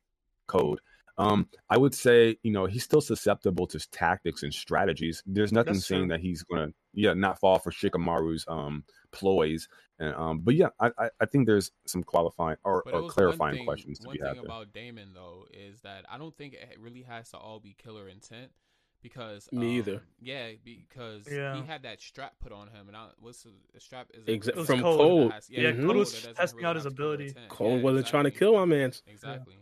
Code. 0.48 0.80
Um, 1.18 1.48
I 1.70 1.78
would 1.78 1.96
say, 1.96 2.38
you 2.44 2.52
know, 2.52 2.66
he's 2.66 2.84
still 2.84 3.02
susceptible 3.02 3.68
to 3.68 3.80
tactics 3.92 4.44
and 4.44 4.54
strategies. 4.54 5.24
There's 5.26 5.52
nothing 5.54 5.74
That's 5.74 5.86
saying 5.88 6.04
true. 6.04 6.10
that 6.10 6.20
he's 6.20 6.44
gonna, 6.44 6.74
yeah, 6.94 7.14
not 7.14 7.40
fall 7.40 7.60
for 7.60 7.72
Shikamaru's 7.72 8.44
um 8.48 8.84
ploys. 9.12 9.68
And 9.98 10.14
um, 10.16 10.40
but 10.40 10.56
yeah, 10.56 10.68
I 10.80 10.92
I, 10.98 11.10
I 11.22 11.26
think 11.26 11.48
there's 11.48 11.72
some 11.86 12.04
qualifying 12.04 12.58
or, 12.66 12.84
or 12.92 13.08
clarifying 13.10 13.56
thing, 13.58 13.66
questions 13.66 14.00
to 14.00 14.10
be 14.10 14.20
had 14.20 14.26
One 14.28 14.34
thing 14.36 14.44
there. 14.44 14.52
about 14.52 14.74
Daemon 14.74 15.14
though 15.14 15.46
is 15.54 15.80
that 15.82 16.06
I 16.12 16.18
don't 16.18 16.36
think 16.38 16.54
it 16.54 16.78
really 16.82 17.04
has 17.04 17.30
to 17.30 17.38
all 17.38 17.60
be 17.62 17.76
killer 17.82 18.10
intent 18.10 18.52
because 19.02 19.48
Me 19.54 19.68
um, 19.68 19.72
either. 19.78 20.02
Yeah, 20.20 20.48
because 20.66 21.28
Yeah. 21.32 21.56
he 21.56 21.66
had 21.66 21.84
that 21.84 22.02
strap 22.02 22.34
put 22.42 22.52
on 22.52 22.68
him, 22.68 22.88
and 22.88 22.98
I, 22.98 23.08
what's 23.20 23.44
the, 23.44 23.52
the 23.74 23.80
strap? 23.80 24.08
Is 24.14 24.26
Exa- 24.26 24.50
It 24.50 24.56
was 24.58 24.66
from 24.68 24.82
Code. 24.82 25.00
Code. 25.00 25.32
Has- 25.32 25.50
Yeah. 25.50 25.72
Code 25.72 25.82
cold, 25.86 25.96
was 25.98 26.12
testing 26.24 26.58
really 26.58 26.66
out 26.70 26.76
his 26.76 26.86
ability. 26.88 27.28
intent. 27.28 27.50
Code 27.50 27.78
Yeah, 27.78 27.84
wasn't 27.84 28.08
trying 28.08 28.24
to 28.26 28.32
kill 28.32 28.54
my 28.54 28.66
man. 28.66 28.92
Exactly. 29.08 29.56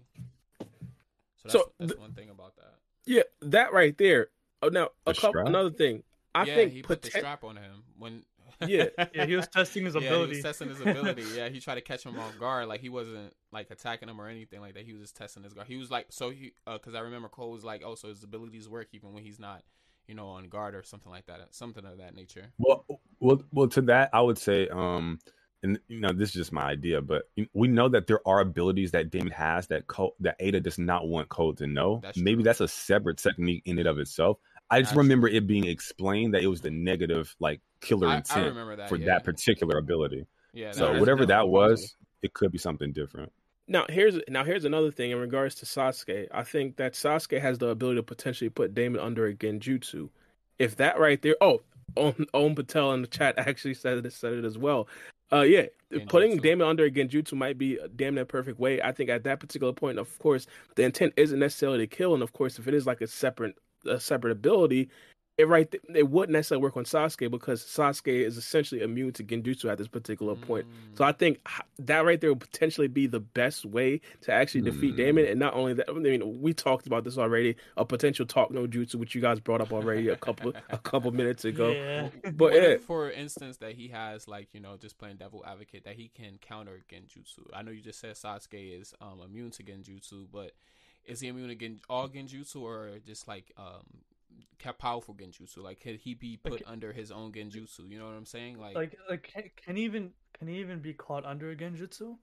So 1.48 1.50
that's, 1.50 1.54
So, 1.54 1.72
that's 1.80 1.94
the- 1.94 2.00
one 2.00 2.14
thing 2.14 2.30
about 2.30 2.56
that. 2.58 2.76
Yeah, 3.06 3.24
that 3.41 3.74
right 3.74 3.98
there. 3.98 4.28
Oh, 4.62 4.70
now 4.70 4.89
a 5.06 5.14
The 5.14 5.20
couple 5.20 5.46
another 5.46 5.72
thing. 5.72 6.04
I 6.34 6.46
yeah, 6.46 6.56
think 6.56 6.72
he 6.72 6.82
put 6.82 7.02
the 7.02 7.10
strap 7.10 7.44
on 7.44 7.58
him 7.58 7.84
when. 7.98 8.24
Yeah. 8.68 8.86
yeah, 9.14 9.26
he 9.26 9.36
was 9.36 9.48
testing 9.50 9.84
his 9.84 9.96
Yeah, 9.96 10.02
ability. 10.02 10.34
he 10.34 10.38
was 10.38 10.44
testing 10.44 10.70
his 10.70 10.80
ability. 10.80 11.24
Yeah, 11.36 11.50
he 11.50 11.60
tried 11.60 11.76
to 11.76 11.82
catch 11.82 12.06
him 12.06 12.18
off 12.18 12.38
guard. 12.39 12.68
Like 12.70 12.80
he 12.80 12.88
wasn't 12.88 13.34
like 13.52 13.70
attacking 13.72 14.08
him 14.08 14.22
or 14.22 14.30
anything 14.30 14.62
like 14.62 14.76
that. 14.76 14.86
He 14.86 14.94
was 14.94 15.02
just 15.02 15.18
testing 15.18 15.44
his 15.44 15.54
guard. 15.54 15.68
He 15.68 15.76
was 15.76 15.91
like, 15.91 16.06
so 16.12 16.30
he, 16.30 16.54
because 16.72 16.96
I 16.96 17.00
remember 17.00 17.28
Code 17.28 17.52
was 17.52 17.66
like, 17.66 17.82
oh, 17.86 17.96
so 17.96 18.08
his 18.08 18.24
abilities 18.24 18.70
work 18.70 18.88
even 18.94 19.12
when 19.12 19.24
he's 19.24 19.39
not, 19.39 19.64
you 20.08 20.14
know, 20.16 20.28
on 20.30 20.48
guard 20.48 20.76
or 20.76 20.84
something 20.84 21.12
like 21.12 21.26
that, 21.26 21.39
something 21.50 21.84
of 21.84 21.98
that 21.98 22.16
nature. 22.16 22.54
Well, 22.58 22.86
well, 23.20 23.41
well. 23.52 23.68
To 23.70 23.82
that, 23.82 24.12
I 24.14 24.22
would 24.22 24.38
say, 24.38 24.70
um, 24.70 25.20
and 25.64 25.80
you 25.88 25.99
know, 26.01 26.11
this 26.11 26.30
is 26.30 26.36
just 26.36 26.51
my 26.51 26.64
idea, 26.64 27.01
but 27.01 27.30
we 27.53 27.68
know 27.68 27.89
that 27.89 28.07
there 28.07 28.20
are 28.28 28.41
abilities 28.41 28.91
that 28.91 29.09
Daemon 29.09 29.32
has 29.32 29.68
that 29.68 29.88
Code, 29.88 30.11
that 30.20 30.39
Eida 30.39 30.61
does 30.61 30.78
not 30.78 31.07
want 31.07 31.30
Code 31.30 31.57
to 31.57 31.68
know. 31.68 32.01
That's 32.03 32.18
Maybe 32.18 32.36
true. 32.36 32.43
that's 32.43 32.61
a 32.61 32.68
separate 32.68 33.18
technique 33.18 33.64
in 33.66 33.80
and 33.80 33.88
of 33.88 33.97
itself. 33.97 34.38
I 34.70 34.82
just 34.82 34.91
That's 34.91 34.97
remember 34.97 35.28
it 35.28 35.47
being 35.47 35.66
explained 35.66 36.34
that 36.34 36.43
it 36.43 36.47
was 36.47 36.61
the 36.61 36.72
negative, 36.72 37.36
like 37.39 37.61
killer 37.82 38.07
I, 38.07 38.14
I 38.14 38.18
intent 38.18 38.47
remember 38.47 38.76
that 38.76 38.89
for 38.89 38.97
yeah. 38.97 39.05
that 39.07 39.24
particular 39.24 39.78
ability. 39.78 40.26
Yeah, 40.53 40.72
So 40.72 40.88
that's 40.88 40.99
whatever 40.99 41.26
that 41.26 41.47
was, 41.47 41.82
possible. 41.82 42.07
it 42.24 42.34
could 42.34 42.51
be 42.51 42.57
something 42.57 42.91
different. 42.91 43.32
Now 43.68 43.86
here's 43.88 44.20
now 44.28 44.43
here's 44.43 44.66
another 44.66 44.91
thing 44.91 45.11
in 45.11 45.18
regards 45.18 45.55
to 45.55 45.66
Sasuke. 45.66 46.28
I 46.32 46.43
think 46.43 46.76
that 46.78 46.93
Sasuke 46.93 47.39
has 47.39 47.59
the 47.59 47.68
ability 47.68 47.97
to 47.97 48.03
potentially 48.03 48.49
put 48.49 48.74
Daemon 48.74 48.99
under 48.99 49.26
a 49.28 49.34
genjutsu. 49.34 50.09
If 50.59 50.76
that 50.78 50.99
right 50.99 51.22
there, 51.22 51.36
oh, 51.39 51.61
Om, 51.95 52.26
Om 52.34 52.55
Patel 52.55 52.93
in 52.93 53.01
the 53.01 53.07
chat 53.07 53.36
actually 53.38 53.74
said 53.74 54.05
it 54.05 54.14
said 54.14 54.34
it 54.34 54.45
as 54.45 54.57
well. 54.57 54.88
Uh, 55.34 55.41
yeah, 55.41 55.65
putting 56.07 56.38
Genjutsu. 56.38 56.41
Daemon 56.41 56.67
under 56.67 56.86
a 56.86 56.91
genjutsu 56.91 57.34
might 57.34 57.57
be 57.57 57.77
a 57.77 57.88
damn 57.88 58.15
near 58.15 58.25
perfect 58.25 58.59
way. 58.59 58.81
I 58.81 58.91
think 58.91 59.09
at 59.09 59.23
that 59.23 59.39
particular 59.39 59.73
point, 59.73 59.97
of 59.97 60.17
course, 60.19 60.45
the 60.75 60.84
intent 60.84 61.13
isn't 61.17 61.39
necessarily 61.39 61.79
to 61.79 61.88
kill, 61.88 62.13
and 62.13 62.21
of 62.21 62.34
course, 62.34 62.59
if 62.59 62.67
it 62.67 62.73
is 62.73 62.86
like 62.86 63.01
a 63.01 63.07
separate 63.07 63.55
a 63.86 63.99
separate 63.99 64.31
ability, 64.31 64.89
it 65.38 65.47
right 65.47 65.69
th- 65.71 65.84
it 65.95 66.09
wouldn't 66.09 66.34
necessarily 66.34 66.61
work 66.61 66.77
on 66.77 66.84
Sasuke 66.84 67.31
because 67.31 67.63
Sasuke 67.63 68.23
is 68.25 68.38
essentially 68.38 68.81
immune 68.81 69.11
to 69.13 69.23
genjutsu 69.23 69.65
at 69.71 69.79
this 69.79 69.88
particular 69.88 70.36
point. 70.36 70.67
Mm. 70.67 70.97
So 70.97 71.03
I 71.03 71.11
think 71.11 71.39
that 71.79 72.05
right 72.05 72.21
there 72.21 72.29
would 72.31 72.39
potentially 72.39 72.88
be 72.88 73.07
the 73.07 73.19
best 73.19 73.65
way 73.65 74.01
to 74.21 74.31
actually 74.31 74.61
defeat 74.61 74.93
Mm. 74.93 74.97
Daemon. 74.97 75.25
And 75.25 75.39
not 75.39 75.55
only 75.55 75.73
that, 75.73 75.89
I 75.89 75.93
mean, 75.93 76.41
we 76.41 76.53
talked 76.53 76.86
about 76.86 77.03
this 77.03 77.17
already. 77.17 77.55
A 77.77 77.84
potential 77.86 78.25
talk 78.27 78.51
no 78.51 78.67
jutsu, 78.67 78.95
which 78.95 79.15
you 79.15 79.21
guys 79.21 79.39
brought 79.39 79.61
up 79.61 79.73
already 79.73 80.09
a 80.09 80.15
couple 80.15 80.53
a 80.69 80.77
couple 80.77 81.11
minutes 81.11 81.45
ago. 81.45 81.71
Yeah. 81.71 82.09
But 82.23 82.34
What 82.36 82.53
yeah, 82.53 82.61
if, 82.61 82.84
for 82.84 83.09
instance, 83.09 83.57
that 83.57 83.73
he 83.73 83.88
has 83.88 84.27
like 84.27 84.49
you 84.53 84.59
know 84.59 84.77
just 84.77 84.99
playing 84.99 85.17
devil 85.17 85.43
advocate 85.47 85.86
that 85.86 85.95
he 85.95 86.09
can 86.09 86.38
counter 86.41 86.84
genjutsu. 86.91 87.47
I 87.53 87.63
know 87.63 87.71
you 87.71 87.81
just 87.81 87.99
said 87.99 88.13
Sasuke 88.15 88.79
is 88.79 88.93
um, 89.01 89.19
immune 89.25 89.49
to 89.51 89.63
genjutsu, 89.63 90.27
but 90.31 90.51
is 91.05 91.19
he 91.21 91.27
immune 91.27 91.49
to 91.49 91.55
gen- 91.55 91.81
all 91.89 92.07
genjutsu 92.07 92.61
or 92.61 92.99
just 93.05 93.27
like 93.27 93.51
um 93.57 93.84
ca- 93.84 94.12
powerful 94.77 95.13
genjutsu? 95.13 95.57
Like 95.57 95.81
could 95.81 95.97
he 95.97 96.13
be 96.13 96.38
put 96.38 96.53
Like- 96.53 96.63
under 96.65 96.91
his 96.93 97.11
own 97.11 97.31
genjutsu? 97.31 97.89
You 97.89 97.99
know 97.99 98.05
what 98.05 98.15
I'm 98.15 98.25
saying? 98.25 98.59
Like, 98.59 98.75
like 98.75 98.97
like 99.09 99.23
can, 99.23 99.43
can 99.57 99.75
he 99.75 99.84
even 99.84 100.11
can 100.38 100.47
he 100.47 100.59
even 100.59 100.79
be 100.79 100.93
caught 100.93 101.25
under 101.25 101.51
a 101.51 101.55
genjutsu? 101.55 102.17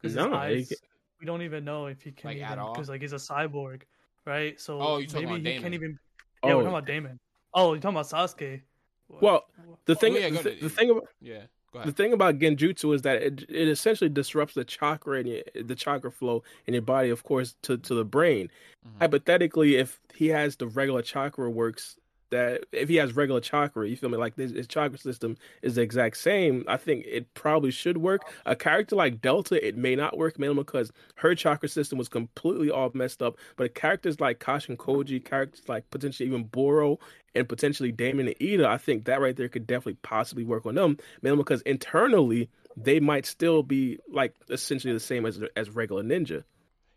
Because 0.00 0.14
No, 0.14 0.28
he 0.30 0.34
eyes, 0.36 0.72
we 1.20 1.26
don't 1.26 1.42
even 1.42 1.64
know 1.64 1.86
if 1.86 2.02
he 2.02 2.12
can 2.12 2.28
Like, 2.30 2.38
at 2.42 2.52
even 2.52 2.58
all? 2.58 2.72
because 2.72 2.88
like 2.88 3.00
he's 3.02 3.12
a 3.12 3.16
cyborg, 3.16 3.82
right? 4.24 4.58
So 4.60 4.80
Oh, 4.80 4.96
you're 4.98 5.06
talking 5.08 5.28
maybe 5.28 5.40
about 5.40 5.52
he 5.56 5.60
can't 5.62 5.74
even. 5.74 5.98
Yeah, 6.42 6.50
we're 6.50 6.52
Oh. 6.54 6.56
talking 6.60 6.68
about 6.68 6.86
Daemon. 6.86 7.18
Oh, 7.52 7.72
you're 7.74 7.82
talking 7.82 7.96
about 7.98 8.06
Sasuke. 8.06 8.62
Well, 9.08 9.44
the 9.86 9.92
oh, 9.92 9.94
thing, 9.96 10.14
Oh, 10.14 10.18
yeah, 10.18 10.28
the, 10.30 10.36
go 10.36 10.42
thi- 10.42 10.60
the 10.60 10.70
thing 10.70 10.90
about 10.90 11.08
yeah, 11.20 11.40
go 11.40 11.46
the 11.82 11.92
thing 11.92 12.12
about 12.12 12.38
genjutsu 12.38 12.94
is 12.94 13.02
that 13.02 13.22
it, 13.22 13.42
it 13.48 13.68
essentially 13.68 14.10
disrupts 14.10 14.54
the 14.54 14.64
chakra 14.64 15.18
and 15.20 15.28
your, 15.28 15.42
the 15.54 15.74
chakra 15.74 16.10
flow 16.12 16.42
in 16.66 16.74
your 16.74 16.82
body, 16.82 17.10
of 17.10 17.22
course, 17.24 17.56
to 17.62 17.78
to 17.78 17.94
the 17.94 18.04
brain. 18.04 18.50
Mhm. 18.84 18.90
Hypothetically, 19.00 19.76
if 19.76 20.00
he 20.14 20.28
has 20.28 20.56
the 20.56 20.68
regular 20.68 21.02
chakra 21.02 21.50
works 21.50 21.96
that 22.30 22.64
if 22.72 22.88
he 22.88 22.96
has 22.96 23.14
regular 23.14 23.40
chakra, 23.40 23.88
you 23.88 23.96
feel 23.96 24.08
me? 24.08 24.16
Like 24.16 24.36
his, 24.36 24.52
his 24.52 24.66
chakra 24.66 24.98
system 24.98 25.36
is 25.62 25.74
the 25.74 25.82
exact 25.82 26.16
same. 26.16 26.64
I 26.66 26.76
think 26.76 27.04
it 27.06 27.32
probably 27.34 27.70
should 27.70 27.98
work. 27.98 28.22
A 28.46 28.56
character 28.56 28.96
like 28.96 29.20
Delta, 29.20 29.66
it 29.66 29.76
may 29.76 29.94
not 29.96 30.16
work 30.18 30.38
mainly 30.38 30.56
because 30.56 30.92
her 31.16 31.34
chakra 31.34 31.68
system 31.68 31.98
was 31.98 32.08
completely 32.08 32.70
all 32.70 32.90
messed 32.94 33.22
up. 33.22 33.36
But 33.56 33.74
characters 33.74 34.20
like 34.20 34.40
Kashin 34.40 34.76
Koji, 34.76 35.24
characters 35.24 35.62
like 35.68 35.88
potentially 35.90 36.28
even 36.28 36.44
Boro 36.44 36.98
and 37.34 37.48
potentially 37.48 37.92
Daemon 37.92 38.28
and 38.28 38.36
Eida, 38.38 38.66
I 38.66 38.78
think 38.78 39.04
that 39.04 39.20
right 39.20 39.36
there 39.36 39.48
could 39.48 39.66
definitely 39.66 39.98
possibly 40.02 40.44
work 40.44 40.66
on 40.66 40.74
them. 40.74 40.98
Mainly 41.22 41.38
because 41.38 41.62
internally 41.62 42.48
they 42.76 43.00
might 43.00 43.26
still 43.26 43.62
be 43.62 43.98
like 44.10 44.34
essentially 44.48 44.92
the 44.92 45.00
same 45.00 45.26
as 45.26 45.40
as 45.56 45.70
regular 45.70 46.02
ninja. 46.02 46.44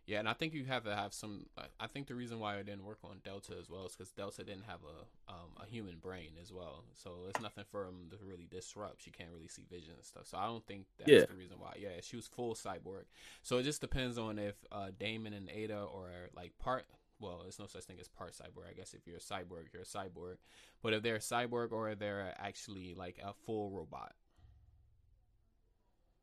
Yeah, 0.06 0.20
and 0.20 0.28
I 0.28 0.34
think 0.34 0.54
you 0.54 0.66
have 0.66 0.84
to 0.84 0.93
have 0.93 1.14
some. 1.14 1.45
I 1.80 1.88
think 1.88 2.08
the 2.08 2.16
reason 2.16 2.39
why 2.39 2.56
it 2.56 2.66
didn't 2.66 2.84
work 2.84 2.99
on 3.06 3.22
Delta 3.24 3.54
as 3.58 3.70
well 3.70 3.86
is 3.86 3.95
because 3.95 4.12
Delta 4.12 4.43
didn't 4.43 4.66
have 4.66 4.80
a 4.84 5.32
um, 5.32 5.51
a 5.62 5.66
human 5.66 5.95
brain 5.99 6.32
as 6.41 6.51
well, 6.51 6.84
so 6.93 7.12
it's 7.30 7.39
nothing 7.41 7.64
for 7.72 7.86
him 7.86 8.10
to 8.12 8.18
really 8.26 8.45
disrupt. 8.51 9.01
She 9.01 9.12
can't 9.12 9.30
really 9.34 9.47
see 9.47 9.64
vision 9.70 9.93
and 9.95 10.04
stuff, 10.04 10.28
so 10.28 10.38
I 10.38 10.45
don't 10.45 10.66
think 10.68 10.88
that's 10.97 11.10
yeah. 11.10 11.26
the 11.26 11.36
reason 11.36 11.56
why. 11.58 11.76
Yeah, 11.80 12.01
she 12.01 12.18
was 12.18 12.28
full 12.28 12.54
cyborg, 12.54 13.06
so 13.43 13.60
it 13.60 13.64
just 13.64 13.80
depends 13.80 14.18
on 14.18 14.39
if 14.39 14.56
uh, 14.74 14.88
Daemon 14.99 15.34
and 15.34 15.47
Eida 15.47 15.88
or 15.89 16.10
like 16.36 16.51
part. 16.60 16.86
Well, 17.22 17.39
there's 17.43 17.60
no 17.60 17.68
such 17.68 17.86
thing 17.86 17.97
as 18.01 18.10
part 18.10 18.34
cyborg. 18.34 18.70
I 18.70 18.74
guess 18.74 18.93
if 18.93 19.08
you're 19.08 19.18
a 19.18 19.20
cyborg, 19.20 19.72
you're 19.72 19.84
a 19.84 19.86
cyborg. 19.86 20.36
But 20.82 20.91
if 20.91 21.04
they're 21.04 21.16
a 21.16 21.20
cyborg 21.20 21.72
or 21.72 21.95
they're 21.95 22.34
actually 22.38 22.93
like 22.93 23.20
a 23.24 23.34
full 23.45 23.70
robot. 23.70 24.14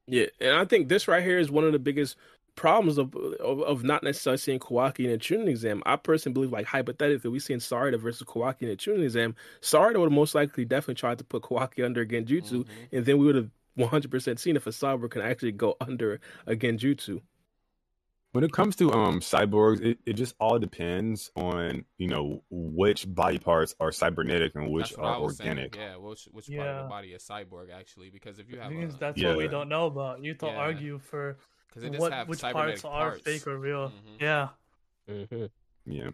Yeah, 0.07 0.27
and 0.41 0.57
I 0.57 0.65
think 0.65 0.89
this 0.89 1.09
right 1.09 1.23
here 1.23 1.39
is 1.39 1.51
one 1.51 1.65
of 1.65 1.73
the 1.73 1.79
biggest 1.79 2.17
problems 2.55 2.99
of, 2.99 3.15
of, 3.15 3.61
of 3.63 3.85
not 3.85 4.03
necessarily 4.03 4.39
seeing 4.39 4.59
Kawaki 4.59 5.05
in 5.05 5.11
a 5.11 5.19
Chunin 5.19 5.49
exam. 5.49 5.83
I 5.87 5.97
personally 5.97 6.35
believe, 6.35 6.53
like 6.53 6.67
hypothetically, 6.67 7.31
we 7.31 7.39
seen 7.39 7.59
Sarada 7.59 7.99
versus 7.99 8.27
Kawaki 8.27 8.63
in 8.63 8.71
a 8.71 8.77
Chunin 8.77 9.03
exam. 9.03 9.35
Sarada 9.61 9.99
would 9.99 10.13
most 10.13 10.35
likely 10.35 10.65
definitely 10.65 10.95
tried 10.95 11.19
to 11.19 11.25
put 11.25 11.43
Kawaki 11.43 11.85
under 11.85 12.03
a 12.03 12.07
Genjutsu, 12.07 12.65
mm-hmm. 12.65 12.97
and 12.97 13.07
then 13.07 13.19
we 13.19 13.27
would 13.27 13.37
have 13.37 13.51
100% 13.79 14.39
seen 14.39 14.57
if 14.57 14.67
a 14.67 14.71
cyborg 14.71 15.11
can 15.11 15.23
actually 15.23 15.53
go 15.53 15.77
under 15.81 16.21
a 16.47 16.55
Genjutsu. 16.55 17.21
When 18.33 18.45
it 18.45 18.53
comes 18.53 18.77
to 18.77 18.93
um 18.93 19.19
cyborgs, 19.19 19.85
it, 19.85 19.99
it 20.07 20.13
just 20.13 20.37
all 20.39 20.59
depends 20.61 21.33
on 21.35 21.85
you 21.99 22.07
know 22.07 22.45
which 22.49 23.13
body 23.13 23.39
parts 23.41 23.75
are 23.81 23.91
cybernetic 23.91 24.55
and 24.55 24.71
which 24.71 24.97
are 24.97 25.17
organic. 25.17 25.75
Saying. 25.75 25.89
Yeah, 25.89 25.97
which 25.97 26.29
which 26.31 26.49
yeah. 26.49 26.59
part 26.59 26.69
of 26.69 26.85
the 26.85 26.89
body 26.89 27.09
is 27.09 27.25
cyborg 27.25 27.73
actually? 27.75 28.11
Because 28.11 28.39
if 28.39 28.49
you 28.49 28.61
have, 28.61 28.71
a, 28.71 28.87
that's 29.01 29.19
yeah. 29.19 29.31
what 29.31 29.39
we 29.39 29.49
don't 29.49 29.69
know 29.69 29.87
about. 29.87 30.23
You 30.23 30.35
to 30.35 30.47
yeah. 30.47 30.55
argue 30.55 31.01
for 31.01 31.39
because 31.71 31.85
it 31.85 31.99
what 31.99 32.29
which 32.29 32.41
parts, 32.41 32.83
parts, 32.83 32.85
are 32.85 33.13
fake 33.19 33.47
or 33.47 33.59
real. 33.59 33.89
Mm-hmm. 33.89 34.25
Yeah. 34.25 34.49
Mm-hmm. 35.09 35.47
Yeah. 35.87 36.11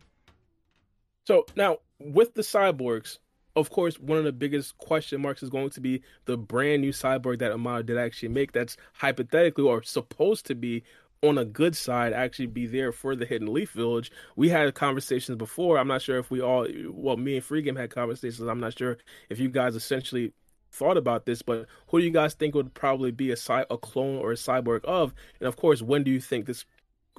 So 1.26 1.46
now 1.57 1.78
with 1.98 2.34
the 2.34 2.42
cyborgs, 2.42 3.18
of 3.57 3.70
course, 3.70 3.98
one 3.98 4.18
of 4.18 4.24
the 4.24 4.32
biggest 4.32 4.76
question 4.78 5.22
marks 5.22 5.42
is 5.42 5.50
going 5.50 5.70
to 5.70 5.80
be 5.80 6.02
the 6.26 6.36
brand 6.36 6.82
new 6.82 6.92
cyborg 6.92 7.38
that 7.38 7.52
Amado 7.52 7.82
did 7.82 7.98
actually 7.98 8.28
make. 8.28 8.52
That's 8.52 8.76
hypothetically 8.92 9.64
or 9.64 9.82
supposed 9.82 10.46
to 10.46 10.54
be 10.54 10.84
on 11.22 11.38
a 11.38 11.44
good 11.44 11.74
side 11.74 12.12
actually 12.12 12.46
be 12.46 12.66
there 12.66 12.92
for 12.92 13.16
the 13.16 13.24
hidden 13.24 13.52
leaf 13.52 13.72
village 13.72 14.12
we 14.36 14.50
had 14.50 14.72
conversations 14.74 15.36
before 15.38 15.78
i'm 15.78 15.88
not 15.88 16.02
sure 16.02 16.18
if 16.18 16.30
we 16.30 16.42
all 16.42 16.66
well 16.90 17.16
me 17.16 17.36
and 17.36 17.44
free 17.44 17.62
game 17.62 17.74
had 17.74 17.88
conversations 17.88 18.46
i'm 18.46 18.61
not 18.61 18.76
sure 18.76 18.98
if 19.30 19.38
you 19.38 19.48
guys 19.48 19.74
essentially 19.74 20.32
thought 20.76 20.96
about 20.96 21.26
this, 21.26 21.42
but 21.42 21.66
who 21.88 21.98
do 21.98 22.04
you 22.04 22.10
guys 22.10 22.34
think 22.34 22.54
would 22.54 22.74
probably 22.74 23.10
be 23.10 23.30
a 23.30 23.36
cy- 23.36 23.66
a 23.70 23.78
clone 23.78 24.18
or 24.18 24.32
a 24.32 24.36
cyborg 24.36 24.84
of? 24.84 25.14
And 25.40 25.48
of 25.48 25.56
course, 25.56 25.82
when 25.82 26.04
do 26.04 26.10
you 26.10 26.20
think 26.20 26.46
this 26.46 26.64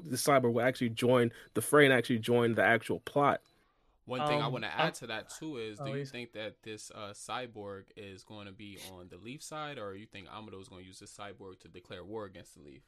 the 0.03 0.15
cyborg 0.15 0.53
will 0.53 0.61
actually 0.61 0.89
join 0.89 1.31
the 1.55 1.61
fray 1.61 1.85
and 1.85 1.93
actually 1.93 2.19
join 2.19 2.53
the 2.53 2.63
actual 2.63 2.99
plot? 2.99 3.41
One 4.05 4.25
thing 4.25 4.37
um, 4.37 4.43
I 4.43 4.47
want 4.47 4.63
to 4.63 4.73
add 4.73 4.93
to 4.95 5.07
that 5.07 5.29
too 5.37 5.57
is, 5.57 5.79
do 5.79 5.93
you 5.93 6.05
think 6.05 6.31
that 6.31 6.55
this 6.63 6.91
uh, 6.95 7.11
cyborg 7.13 7.83
is 7.97 8.23
going 8.23 8.45
to 8.47 8.53
be 8.53 8.79
on 8.93 9.09
the 9.09 9.17
Leaf 9.17 9.43
side, 9.43 9.77
or 9.77 9.95
you 9.95 10.05
think 10.05 10.27
Amado 10.33 10.61
is 10.61 10.69
going 10.69 10.81
to 10.81 10.87
use 10.87 10.99
this 10.99 11.11
cyborg 11.11 11.59
to 11.61 11.67
declare 11.67 12.05
war 12.05 12.23
against 12.23 12.55
the 12.55 12.61
Leaf? 12.61 12.83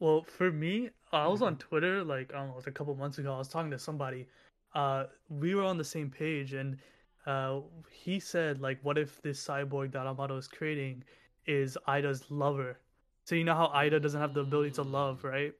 Well, 0.00 0.24
for 0.24 0.50
me, 0.50 0.90
I 1.12 1.28
was 1.28 1.42
on 1.42 1.56
Twitter 1.58 2.02
like 2.02 2.32
I 2.34 2.38
don't 2.38 2.48
know, 2.48 2.56
like 2.56 2.66
a 2.66 2.72
couple 2.72 2.94
months 2.96 3.18
ago. 3.18 3.34
I 3.34 3.38
was 3.38 3.48
talking 3.48 3.70
to 3.70 3.78
somebody. 3.78 4.26
Uh, 4.74 5.04
we 5.28 5.54
were 5.54 5.62
on 5.62 5.78
the 5.78 5.84
same 5.84 6.10
page, 6.10 6.54
and 6.54 6.78
uh, 7.26 7.60
he 7.90 8.20
said 8.20 8.60
like, 8.60 8.78
what 8.82 8.98
if 8.98 9.20
this 9.22 9.44
cyborg 9.44 9.92
that 9.92 10.06
Amado 10.06 10.36
is 10.36 10.48
creating 10.48 11.04
is 11.46 11.78
Eida's 11.88 12.30
lover? 12.30 12.78
So 13.24 13.34
you 13.34 13.44
know 13.44 13.54
how 13.54 13.68
Eida 13.74 14.00
doesn't 14.00 14.20
have 14.20 14.34
the 14.34 14.40
ability 14.40 14.72
to 14.72 14.82
love, 14.82 15.24
right? 15.24 15.52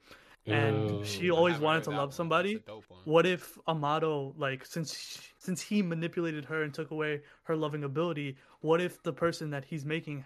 And 0.46 1.06
she 1.06 1.30
always 1.30 1.58
wanted 1.58 1.84
to 1.84 1.90
love 1.90 2.12
somebody. 2.12 2.62
What 3.04 3.24
if 3.24 3.56
Amado, 3.66 4.34
like, 4.36 4.66
since 4.66 5.32
since 5.38 5.62
he 5.62 5.80
manipulated 5.80 6.44
her 6.44 6.64
and 6.64 6.74
took 6.74 6.90
away 6.90 7.22
her 7.44 7.56
loving 7.56 7.84
ability, 7.84 8.36
what 8.60 8.80
if 8.80 9.02
the 9.02 9.12
person 9.12 9.48
that 9.50 9.64
he's 9.64 9.86
making 9.86 10.24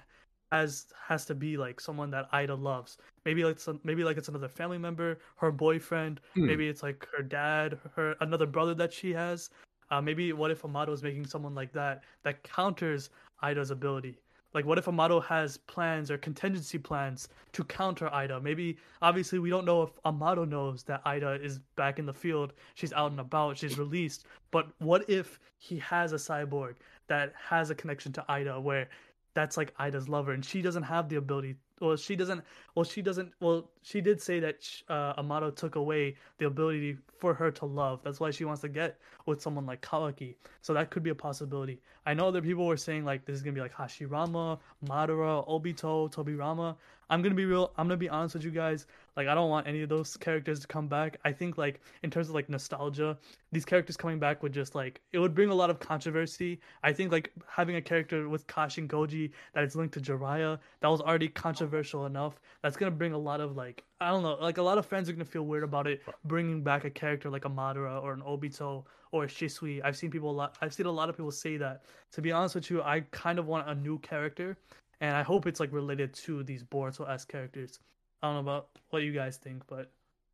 has 0.50 0.86
has 1.06 1.24
to 1.26 1.36
be 1.36 1.56
like 1.56 1.80
someone 1.80 2.10
that 2.10 2.28
Eida 2.32 2.60
loves? 2.60 2.98
Maybe 3.24 3.44
like 3.44 3.60
some, 3.60 3.78
maybe 3.84 4.02
like 4.02 4.16
it's 4.16 4.28
another 4.28 4.48
family 4.48 4.78
member, 4.78 5.20
her 5.36 5.52
boyfriend. 5.52 6.20
Hmm. 6.34 6.46
Maybe 6.46 6.66
it's 6.68 6.82
like 6.82 7.06
her 7.16 7.22
dad, 7.22 7.78
her 7.94 8.16
another 8.20 8.46
brother 8.46 8.74
that 8.74 8.92
she 8.92 9.12
has. 9.12 9.50
Uh, 9.90 10.00
maybe 10.00 10.32
what 10.32 10.50
if 10.50 10.64
Amado 10.64 10.92
is 10.92 11.02
making 11.02 11.26
someone 11.26 11.54
like 11.54 11.72
that 11.72 12.04
that 12.22 12.42
counters 12.42 13.10
Eida's 13.42 13.70
ability? 13.70 14.18
Like, 14.54 14.64
what 14.64 14.78
if 14.78 14.88
Amado 14.88 15.20
has 15.20 15.58
plans 15.58 16.10
or 16.10 16.16
contingency 16.16 16.78
plans 16.78 17.28
to 17.52 17.64
counter 17.64 18.08
Eida? 18.08 18.42
Maybe, 18.42 18.78
obviously, 19.02 19.38
we 19.38 19.50
don't 19.50 19.66
know 19.66 19.82
if 19.82 19.90
Amado 20.06 20.44
knows 20.44 20.82
that 20.84 21.04
Eida 21.04 21.42
is 21.42 21.58
back 21.76 21.98
in 21.98 22.06
the 22.06 22.14
field. 22.14 22.54
She's 22.74 22.92
out 22.94 23.10
and 23.10 23.20
about. 23.20 23.58
She's 23.58 23.78
released. 23.78 24.24
But 24.50 24.68
what 24.78 25.08
if 25.08 25.38
he 25.58 25.78
has 25.80 26.12
a 26.12 26.16
cyborg 26.16 26.76
that 27.08 27.34
has 27.36 27.68
a 27.68 27.74
connection 27.74 28.10
to 28.12 28.24
Eida 28.28 28.60
where 28.60 28.88
that's 29.34 29.56
like 29.58 29.76
Eida's 29.76 30.08
lover 30.08 30.32
and 30.32 30.44
she 30.44 30.62
doesn't 30.62 30.82
have 30.82 31.08
the 31.08 31.16
ability 31.16 31.56
well 31.80 31.96
she 31.96 32.16
doesn't 32.16 32.42
well 32.74 32.84
she 32.84 33.02
doesn't 33.02 33.32
well 33.40 33.68
she 33.82 34.00
did 34.00 34.20
say 34.20 34.40
that 34.40 34.66
uh, 34.88 35.14
Amado 35.18 35.50
took 35.50 35.76
away 35.76 36.16
the 36.38 36.46
ability 36.46 36.96
for 37.18 37.34
her 37.34 37.50
to 37.50 37.66
love. 37.66 38.00
That's 38.04 38.20
why 38.20 38.30
she 38.30 38.44
wants 38.44 38.60
to 38.62 38.68
get 38.68 38.98
with 39.26 39.42
someone 39.42 39.66
like 39.66 39.80
Kawaki. 39.82 40.34
So 40.62 40.72
that 40.74 40.90
could 40.90 41.02
be 41.02 41.10
a 41.10 41.14
possibility. 41.14 41.80
I 42.06 42.14
know 42.14 42.30
that 42.30 42.44
people 42.44 42.66
were 42.66 42.76
saying 42.76 43.04
like 43.04 43.24
this 43.24 43.36
is 43.36 43.42
gonna 43.42 43.54
be 43.54 43.60
like 43.60 43.74
Hashirama 43.74 44.58
Madara 44.86 45.46
Obito 45.48 46.12
Tobirama 46.12 46.76
I'm 47.10 47.22
gonna 47.22 47.34
be 47.34 47.44
real 47.44 47.72
I'm 47.76 47.86
gonna 47.86 47.96
be 47.96 48.08
honest 48.08 48.34
with 48.34 48.44
you 48.44 48.50
guys 48.50 48.86
like 49.16 49.26
I 49.26 49.34
don't 49.34 49.50
want 49.50 49.66
any 49.66 49.82
of 49.82 49.88
those 49.88 50.16
characters 50.16 50.60
to 50.60 50.66
come 50.66 50.86
back. 50.88 51.18
I 51.24 51.32
think 51.32 51.58
like 51.58 51.80
in 52.02 52.10
terms 52.10 52.28
of 52.28 52.34
like 52.34 52.48
nostalgia, 52.48 53.18
these 53.50 53.64
characters 53.64 53.96
coming 53.96 54.18
back 54.18 54.42
would 54.42 54.52
just 54.52 54.74
like 54.74 55.00
it 55.12 55.18
would 55.18 55.34
bring 55.34 55.50
a 55.50 55.54
lot 55.54 55.70
of 55.70 55.80
controversy. 55.80 56.60
I 56.82 56.92
think 56.92 57.10
like 57.10 57.32
having 57.48 57.76
a 57.76 57.82
character 57.82 58.28
with 58.28 58.46
Kashin 58.46 58.86
Koji 58.86 59.32
that 59.54 59.64
is 59.64 59.74
linked 59.74 59.94
to 59.94 60.00
Jiraiya 60.00 60.58
that 60.80 60.88
was 60.88 61.00
already 61.00 61.28
controversial 61.28 62.06
enough. 62.06 62.40
That's 62.62 62.76
gonna 62.76 62.90
bring 62.90 63.12
a 63.12 63.18
lot 63.18 63.40
of 63.40 63.56
like 63.56 63.84
I 64.00 64.10
don't 64.10 64.22
know, 64.22 64.36
like 64.40 64.58
a 64.58 64.62
lot 64.62 64.78
of 64.78 64.86
fans 64.86 65.08
are 65.08 65.12
gonna 65.12 65.24
feel 65.24 65.42
weird 65.42 65.64
about 65.64 65.86
it 65.86 66.02
bringing 66.24 66.62
back 66.62 66.84
a 66.84 66.90
character 66.90 67.30
like 67.30 67.44
a 67.44 67.50
Madara 67.50 68.02
or 68.02 68.12
an 68.12 68.20
Obito 68.20 68.84
or 69.12 69.24
a 69.24 69.26
Shisui. 69.26 69.80
I've 69.82 69.96
seen 69.96 70.10
people 70.10 70.30
a 70.30 70.32
lot. 70.32 70.56
I've 70.60 70.72
seen 70.74 70.86
a 70.86 70.92
lot 70.92 71.08
of 71.08 71.16
people 71.16 71.32
say 71.32 71.56
that. 71.56 71.82
To 72.12 72.22
be 72.22 72.32
honest 72.32 72.54
with 72.54 72.70
you, 72.70 72.82
I 72.82 73.00
kind 73.10 73.38
of 73.38 73.46
want 73.46 73.68
a 73.68 73.74
new 73.74 73.98
character, 73.98 74.56
and 75.00 75.16
I 75.16 75.22
hope 75.22 75.46
it's 75.46 75.60
like 75.60 75.72
related 75.72 76.12
to 76.14 76.42
these 76.42 76.62
Boruto 76.62 77.08
s 77.08 77.24
characters. 77.24 77.78
I 78.22 78.28
don't 78.28 78.34
know 78.34 78.52
about 78.52 78.68
what 78.90 79.02
you 79.02 79.12
guys 79.12 79.36
think, 79.36 79.62
but 79.66 79.90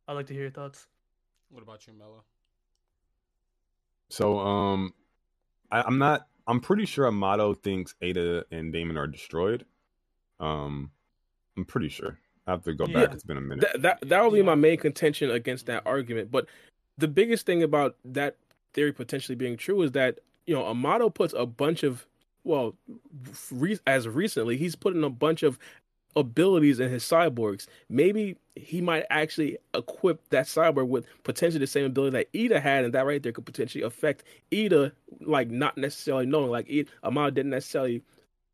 I'd 0.07 0.13
like 0.13 0.27
to 0.27 0.33
hear 0.33 0.43
your 0.43 0.51
thoughts. 0.51 0.87
What 1.49 1.63
about 1.63 1.85
you, 1.87 1.93
Mello? 1.93 2.23
So, 4.09 4.39
um, 4.39 4.93
I, 5.71 5.87
am 5.87 5.97
not. 5.97 6.27
I'm 6.47 6.59
pretty 6.59 6.85
sure 6.85 7.07
Amado 7.07 7.53
thinks 7.53 7.95
Eida 8.01 8.43
and 8.51 8.71
Daemon 8.71 8.97
are 8.97 9.07
destroyed. 9.07 9.65
Um, 10.39 10.91
I'm 11.57 11.65
pretty 11.65 11.89
sure. 11.89 12.19
I 12.47 12.51
have 12.51 12.63
to 12.63 12.73
go 12.73 12.85
yeah. 12.87 13.05
back. 13.05 13.13
It's 13.13 13.23
been 13.23 13.37
a 13.37 13.41
minute. 13.41 13.67
That 13.73 13.81
that, 13.81 14.09
that 14.09 14.23
will 14.23 14.31
be 14.31 14.41
my 14.41 14.55
main 14.55 14.77
contention 14.77 15.31
against 15.31 15.65
that 15.67 15.83
argument. 15.85 16.31
But 16.31 16.47
the 16.97 17.07
biggest 17.07 17.45
thing 17.45 17.63
about 17.63 17.95
that 18.05 18.37
theory 18.73 18.91
potentially 18.91 19.35
being 19.35 19.57
true 19.57 19.81
is 19.81 19.91
that 19.93 20.19
you 20.45 20.53
know 20.53 20.65
Amado 20.65 21.09
puts 21.09 21.33
a 21.35 21.45
bunch 21.45 21.83
of 21.83 22.05
well, 22.45 22.75
re- 23.51 23.79
as 23.85 24.07
recently 24.07 24.55
he's 24.55 24.75
putting 24.75 25.03
a 25.03 25.09
bunch 25.09 25.43
of 25.43 25.59
abilities 26.15 26.79
in 26.79 26.89
his 26.89 27.03
cyborgs. 27.03 27.67
Maybe 27.89 28.37
he 28.55 28.79
might 28.79 29.05
actually 29.09 29.57
equip 29.73 30.29
that 30.29 30.45
cyborg 30.45 30.87
with 30.87 31.05
potentially 31.23 31.59
the 31.59 31.67
same 31.67 31.85
ability 31.85 32.11
that 32.17 32.33
Eida 32.33 32.61
had, 32.61 32.85
and 32.85 32.93
that 32.93 33.05
right 33.05 33.21
there 33.21 33.33
could 33.33 33.45
potentially 33.45 33.83
affect 33.83 34.23
Eida, 34.51 34.91
like 35.21 35.49
not 35.49 35.77
necessarily 35.77 36.25
knowing. 36.25 36.49
Like 36.49 36.67
Eida, 36.67 36.87
Amado 37.03 37.31
didn't 37.31 37.51
necessarily 37.51 38.01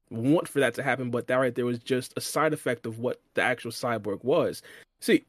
want 0.10 0.48
for 0.48 0.60
that 0.60 0.74
to 0.76 0.84
happen, 0.84 1.12
but 1.12 1.28
that 1.28 1.36
right 1.36 1.54
there 1.54 1.66
was 1.66 1.80
just 1.80 2.14
a 2.18 2.22
side 2.22 2.54
effect 2.54 2.86
of 2.86 3.00
what 3.00 3.22
the 3.36 3.42
actual 3.42 3.72
cyborg 3.72 4.24
was. 4.24 4.64
See, 5.00 5.26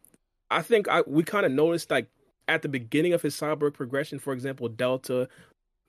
I 0.50 0.62
think 0.62 0.88
I 0.88 1.02
we 1.06 1.22
kind 1.22 1.46
of 1.46 1.52
noticed 1.52 1.90
like 1.90 2.08
at 2.48 2.62
the 2.62 2.68
beginning 2.68 3.12
of 3.12 3.22
his 3.22 3.36
cyborg 3.36 3.74
progression, 3.74 4.18
for 4.18 4.32
example, 4.32 4.68
Delta 4.68 5.28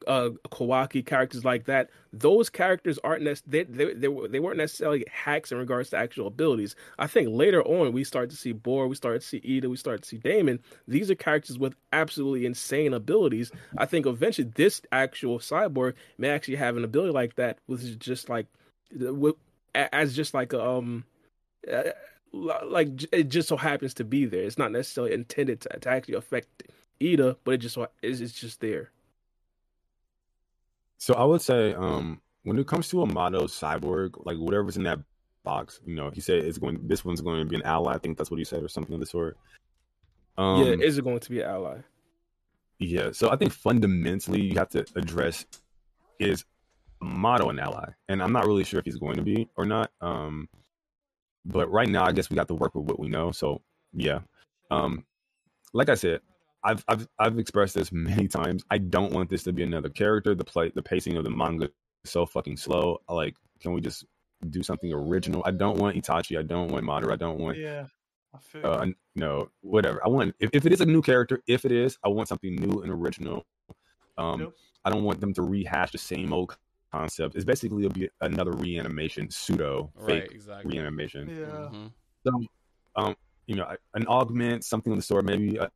uh, 0.08 0.30
Kawaki 0.50 1.06
characters 1.06 1.44
like 1.46 1.66
that. 1.66 1.90
Those 2.12 2.50
characters 2.50 3.00
aren't 3.04 3.24
nec- 3.24 3.42
they, 3.48 3.64
they 3.64 3.94
they 3.94 4.08
they 4.30 4.40
weren't 4.40 4.58
necessarily 4.58 5.06
hacks 5.12 5.52
in 5.52 5.58
regards 5.58 5.90
to 5.90 5.98
actual 5.98 6.28
abilities. 6.28 6.76
I 7.00 7.08
think 7.08 7.30
later 7.30 7.64
on 7.64 7.94
we 7.94 8.04
start 8.04 8.30
to 8.32 8.36
see 8.36 8.52
Bor, 8.52 8.88
we 8.88 8.96
start 8.96 9.22
to 9.22 9.28
see 9.28 9.42
Eida, 9.42 9.70
we 9.70 9.78
start 9.78 10.04
to 10.04 10.08
see 10.08 10.18
Daemon. 10.18 10.60
These 10.88 11.10
are 11.12 11.16
characters 11.16 11.58
with 11.58 11.76
absolutely 11.92 12.46
insane 12.46 12.94
abilities. 12.94 13.52
I 13.78 13.86
think 13.86 14.06
eventually 14.06 14.52
this 14.56 14.82
actual 14.92 15.40
cyborg 15.40 15.94
may 16.18 16.30
actually 16.30 16.58
have 16.58 16.78
an 16.78 16.84
ability 16.84 17.14
like 17.14 17.36
that, 17.36 17.58
which 17.66 17.82
is 17.82 17.96
just 17.96 18.30
like 18.30 18.48
with 18.92 19.36
as 19.76 20.16
just 20.16 20.34
like 20.34 20.54
a, 20.54 20.64
um. 20.64 21.06
Like 22.36 22.90
it 23.12 23.30
just 23.30 23.48
so 23.48 23.58
happens 23.58 23.94
to 23.96 24.04
be 24.04 24.26
there. 24.26 24.42
It's 24.42 24.58
not 24.58 24.72
necessarily 24.72 25.14
intended 25.14 25.62
to, 25.62 25.70
to 25.82 25.90
actually 25.90 26.16
affect 26.16 26.64
Eida, 27.00 27.36
but 27.44 27.54
it 27.54 27.58
just 27.58 27.78
it's 28.02 28.34
just 28.34 28.60
there. 28.60 28.90
So 31.04 31.16
I 31.16 31.26
would 31.26 31.42
say, 31.42 31.74
um, 31.74 32.22
when 32.44 32.58
it 32.58 32.66
comes 32.66 32.88
to 32.88 33.02
a 33.02 33.04
Amado 33.04 33.44
cyborg, 33.44 34.26
like 34.26 34.38
whatever's 34.38 34.78
in 34.78 34.84
that 34.84 35.00
box, 35.44 35.82
you 35.86 35.96
know, 35.96 36.10
he 36.12 36.22
said 36.22 36.38
it's 36.46 36.58
going. 36.58 36.80
This 36.88 37.04
one's 37.04 37.20
going 37.20 37.44
to 37.44 37.46
be 37.46 37.58
an 37.58 37.64
ally. 37.64 37.94
I 37.94 37.98
think 37.98 38.18
that's 38.18 38.32
what 38.32 38.38
he 38.38 38.46
said, 38.46 38.64
or 38.64 38.70
something 38.70 38.94
of 38.94 39.02
the 39.02 39.06
sort. 39.06 39.38
Um, 40.38 40.64
yeah, 40.64 40.72
is 40.72 40.98
it 40.98 41.04
going 41.04 41.20
to 41.20 41.30
be 41.30 41.42
an 41.42 41.50
ally? 41.50 41.80
Yeah. 42.80 43.12
So 43.12 43.30
I 43.32 43.36
think 43.36 43.52
fundamentally 43.52 44.44
you 44.44 44.58
have 44.58 44.70
to 44.70 44.86
address 44.96 45.46
is 46.20 46.46
Amado 47.02 47.50
an 47.50 47.60
ally, 47.60 47.90
and 48.08 48.24
I'm 48.24 48.32
not 48.32 48.48
really 48.48 48.64
sure 48.64 48.80
if 48.80 48.86
he's 48.86 48.96
going 48.96 49.18
to 49.18 49.24
be 49.24 49.50
or 49.58 49.66
not. 49.66 49.92
Um, 50.00 50.48
but 51.44 51.70
right 51.70 51.90
now, 51.90 52.06
I 52.06 52.14
guess 52.14 52.30
we 52.30 52.38
got 52.38 52.48
to 52.48 52.56
work 52.56 52.76
with 52.76 52.86
what 52.86 52.98
we 52.98 53.10
know. 53.10 53.34
So 53.34 53.62
yeah. 53.92 54.20
Um, 54.72 55.04
like 55.74 55.90
I 55.90 55.96
said, 55.96 56.22
I've 56.64 56.84
I've 56.88 57.08
I've 57.20 57.40
expressed 57.40 57.76
this 57.76 57.92
many 57.92 58.28
times. 58.28 58.64
I 58.70 58.78
don't 58.78 59.12
want 59.12 59.30
this 59.30 59.44
to 59.44 59.54
be 59.54 59.64
another 59.64 59.90
character. 59.90 60.36
The 60.36 60.46
play, 60.46 60.72
the 60.74 60.82
pacing 60.82 61.18
of 61.18 61.24
the 61.24 61.30
manga 61.30 61.66
is 62.04 62.12
so 62.12 62.26
fucking 62.26 62.58
slow. 62.58 63.02
Like, 63.10 63.36
can 63.60 63.74
we 63.74 63.82
just 63.82 64.06
do 64.50 64.64
something 64.64 64.92
original? 64.92 65.42
I 65.46 65.52
don't 65.52 65.78
want 65.78 65.96
Itachi. 65.96 66.38
I 66.38 66.44
don't 66.44 66.70
want 66.70 66.86
Madara. 66.86 67.14
I 67.14 67.18
don't 67.18 67.40
want 67.40 67.58
yeah. 67.58 67.86
I 68.34 68.40
feel 68.40 68.66
uh, 68.66 68.86
no, 69.16 69.50
whatever. 69.62 70.04
I 70.04 70.10
want 70.10 70.36
if, 70.40 70.50
if 70.54 70.66
it 70.66 70.72
is 70.72 70.82
a 70.82 70.86
new 70.86 71.02
character, 71.02 71.42
if 71.48 71.66
it 71.66 71.72
is, 71.72 71.98
I 72.04 72.10
want 72.10 72.30
something 72.30 72.56
new 72.56 72.82
and 72.82 72.92
original. 72.92 73.46
Um, 74.18 74.40
nope. 74.40 74.56
I 74.86 74.90
don't 74.90 75.04
want 75.04 75.22
them 75.22 75.34
to 75.36 75.42
rehash 75.42 75.92
the 75.92 75.98
same 75.98 76.34
old 76.34 76.58
concept. 76.92 77.36
It's 77.36 77.46
basically 77.46 77.88
be 77.90 78.10
another 78.22 78.52
reanimation, 78.52 79.30
pseudo 79.30 79.92
fake 80.06 80.24
right, 80.24 80.32
exactly. 80.32 80.74
reanimation. 80.74 81.30
Yeah. 81.30 81.46
Mm-hmm. 81.46 81.86
So, 82.26 82.44
um, 82.96 83.16
you 83.48 83.56
know, 83.56 83.68
an 83.94 84.08
augment, 84.08 84.64
something 84.64 84.94
of 84.94 85.00
the 85.00 85.04
sort, 85.04 85.26
maybe 85.26 85.58
a, 85.58 85.70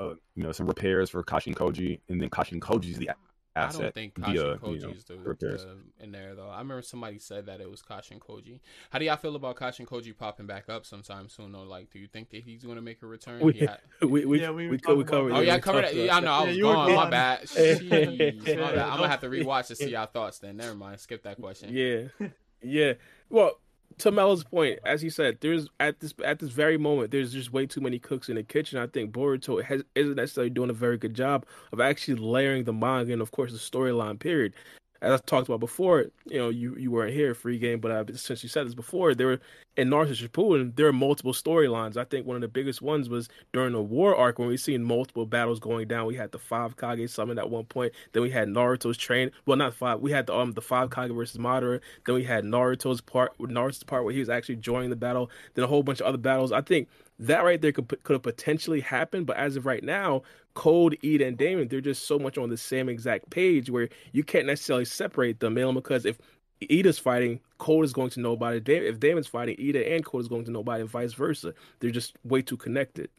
uh, 0.00 0.14
you 0.34 0.42
know 0.42 0.52
some 0.52 0.66
repairs 0.66 1.10
for 1.10 1.22
Kashin 1.22 1.54
Koji, 1.54 2.00
and 2.08 2.20
then 2.20 2.30
Kashin 2.30 2.58
Koji's 2.58 2.96
the 2.96 3.10
asset. 3.54 3.80
I 3.80 3.84
don't 3.84 3.94
think 3.94 4.14
Kashin 4.14 4.32
via, 4.32 4.56
Koji's 4.56 4.82
you 4.82 4.88
know, 4.88 5.22
the, 5.22 5.28
repairs. 5.28 5.64
The, 5.64 6.04
in 6.04 6.12
there 6.12 6.34
though. 6.34 6.48
I 6.48 6.58
remember 6.58 6.82
somebody 6.82 7.18
said 7.18 7.46
that 7.46 7.60
it 7.60 7.70
was 7.70 7.82
Kashin 7.82 8.18
Koji. 8.18 8.60
How 8.90 8.98
do 8.98 9.04
y'all 9.04 9.16
feel 9.16 9.36
about 9.36 9.56
Kashin 9.56 9.86
Koji 9.86 10.16
popping 10.16 10.46
back 10.46 10.68
up 10.68 10.86
sometime 10.86 11.28
soon? 11.28 11.52
Though, 11.52 11.62
like, 11.62 11.90
do 11.90 11.98
you 11.98 12.06
think 12.06 12.30
that 12.30 12.42
he's 12.42 12.64
going 12.64 12.76
to 12.76 12.82
make 12.82 13.02
a 13.02 13.06
return? 13.06 13.40
We 13.40 13.54
yeah. 13.54 13.76
we, 14.02 14.24
we, 14.24 14.40
yeah, 14.40 14.50
we, 14.50 14.68
we, 14.68 14.72
we 14.72 15.04
covered. 15.04 15.32
Oh 15.32 15.40
yeah, 15.40 15.54
I 15.54 15.60
covered 15.60 15.84
it. 15.84 15.94
Yeah, 15.94 16.16
I 16.16 16.20
know. 16.20 16.32
I 16.32 16.44
was 16.44 16.56
yeah, 16.56 16.62
gone. 16.62 16.94
My 16.94 17.10
bad. 17.10 17.42
Jeez, 17.46 18.46
my 18.46 18.72
bad. 18.72 18.78
I'm 18.78 18.96
gonna 18.96 19.08
have 19.08 19.20
to 19.20 19.28
rewatch 19.30 19.66
to 19.68 19.76
see 19.76 19.90
y'all 19.90 20.06
thoughts. 20.06 20.38
Then 20.38 20.56
never 20.56 20.74
mind. 20.74 21.00
Skip 21.00 21.22
that 21.24 21.40
question. 21.40 21.70
Yeah, 21.72 22.28
yeah. 22.62 22.94
Well, 23.28 23.60
to 23.98 24.10
Mello's 24.10 24.44
point, 24.44 24.78
as 24.84 25.02
he 25.02 25.10
said, 25.10 25.38
there's 25.40 25.68
at 25.78 26.00
this 26.00 26.14
at 26.24 26.38
this 26.38 26.50
very 26.50 26.78
moment, 26.78 27.10
there's 27.10 27.32
just 27.32 27.52
way 27.52 27.66
too 27.66 27.80
many 27.80 27.98
cooks 27.98 28.28
in 28.28 28.36
the 28.36 28.42
kitchen. 28.42 28.78
I 28.78 28.86
think 28.86 29.12
Boruto 29.12 29.62
has, 29.62 29.82
isn't 29.94 30.16
necessarily 30.16 30.50
doing 30.50 30.70
a 30.70 30.74
very 30.74 30.96
good 30.96 31.14
job 31.14 31.44
of 31.72 31.80
actually 31.80 32.16
layering 32.16 32.64
the 32.64 32.72
manga 32.72 33.12
and, 33.12 33.22
of 33.22 33.30
course, 33.30 33.52
the 33.52 33.58
storyline. 33.58 34.18
Period 34.18 34.54
as 35.02 35.12
I 35.12 35.16
talked 35.24 35.48
about 35.48 35.60
before, 35.60 36.06
you 36.26 36.38
know, 36.38 36.50
you, 36.50 36.76
you 36.76 36.90
weren't 36.90 37.14
here, 37.14 37.34
free 37.34 37.58
game, 37.58 37.80
but 37.80 37.90
I, 37.90 38.04
since 38.14 38.42
you 38.42 38.48
said 38.48 38.66
this 38.66 38.74
before, 38.74 39.14
there 39.14 39.28
were 39.28 39.40
in 39.80 39.88
Naruto 39.88 40.14
Shippuden, 40.14 40.76
there 40.76 40.86
are 40.86 40.92
multiple 40.92 41.32
storylines. 41.32 41.96
I 41.96 42.04
think 42.04 42.26
one 42.26 42.36
of 42.36 42.42
the 42.42 42.48
biggest 42.48 42.82
ones 42.82 43.08
was 43.08 43.30
during 43.54 43.72
the 43.72 43.80
war 43.80 44.14
arc 44.14 44.38
when 44.38 44.48
we 44.48 44.58
seen 44.58 44.84
multiple 44.84 45.24
battles 45.24 45.58
going 45.58 45.88
down. 45.88 46.04
We 46.06 46.16
had 46.16 46.32
the 46.32 46.38
five 46.38 46.76
Kage 46.76 47.08
summon 47.08 47.38
at 47.38 47.48
one 47.48 47.64
point, 47.64 47.94
then 48.12 48.22
we 48.22 48.30
had 48.30 48.48
Naruto's 48.48 48.98
train. 48.98 49.30
Well, 49.46 49.56
not 49.56 49.72
five. 49.72 50.00
We 50.00 50.12
had 50.12 50.26
the 50.26 50.36
um 50.36 50.52
the 50.52 50.60
five 50.60 50.90
Kage 50.90 51.12
versus 51.12 51.38
Madara. 51.38 51.80
Then 52.04 52.14
we 52.14 52.24
had 52.24 52.44
Naruto's 52.44 53.00
part, 53.00 53.36
Naruto's 53.38 53.82
part 53.82 54.04
where 54.04 54.12
he 54.12 54.20
was 54.20 54.28
actually 54.28 54.56
joining 54.56 54.90
the 54.90 54.96
battle. 54.96 55.30
Then 55.54 55.64
a 55.64 55.68
whole 55.68 55.82
bunch 55.82 56.00
of 56.00 56.06
other 56.06 56.18
battles. 56.18 56.52
I 56.52 56.60
think 56.60 56.88
that 57.18 57.42
right 57.42 57.60
there 57.60 57.72
could 57.72 57.88
could 58.02 58.14
have 58.14 58.22
potentially 58.22 58.80
happened, 58.80 59.26
but 59.26 59.38
as 59.38 59.56
of 59.56 59.64
right 59.64 59.82
now, 59.82 60.22
Code, 60.54 60.98
Eida, 61.02 61.26
and 61.26 61.38
Daemon, 61.38 61.68
they're 61.68 61.80
just 61.80 62.06
so 62.06 62.18
much 62.18 62.36
on 62.36 62.50
the 62.50 62.56
same 62.56 62.88
exact 62.88 63.30
page 63.30 63.70
where 63.70 63.88
you 64.12 64.24
can't 64.24 64.46
necessarily 64.46 64.84
separate 64.84 65.40
them, 65.40 65.54
because 65.74 66.04
if 66.04 66.18
Eida's 66.62 66.98
fighting, 66.98 67.40
Code 67.58 67.84
is 67.84 67.92
going 67.92 68.10
to 68.10 68.20
know 68.20 68.32
about 68.32 68.54
it. 68.54 68.68
If 68.68 69.00
Daemon's 69.00 69.26
fighting, 69.26 69.56
Eida 69.56 69.94
and 69.94 70.04
Code 70.04 70.22
is 70.22 70.28
going 70.28 70.44
to 70.44 70.50
know 70.50 70.60
about 70.60 70.78
it, 70.78 70.82
and 70.82 70.90
vice 70.90 71.12
versa. 71.12 71.54
They're 71.78 71.90
just 71.90 72.14
way 72.24 72.42
too 72.42 72.56
connected. 72.56 73.10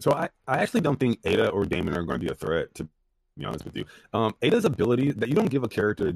So 0.00 0.12
I, 0.12 0.28
I 0.46 0.58
actually 0.58 0.80
don't 0.80 0.98
think 0.98 1.22
Eida 1.22 1.52
or 1.52 1.64
Daemon 1.64 1.96
are 1.96 2.02
going 2.02 2.20
to 2.20 2.26
be 2.26 2.32
a 2.32 2.34
threat, 2.34 2.74
to 2.76 2.88
be 3.36 3.44
honest 3.44 3.64
with 3.64 3.76
you. 3.76 3.84
Um, 4.12 4.34
Eida's 4.42 4.64
ability 4.64 5.12
that 5.12 5.28
you 5.28 5.34
don't 5.34 5.50
give 5.50 5.64
a 5.64 5.68
character 5.68 6.12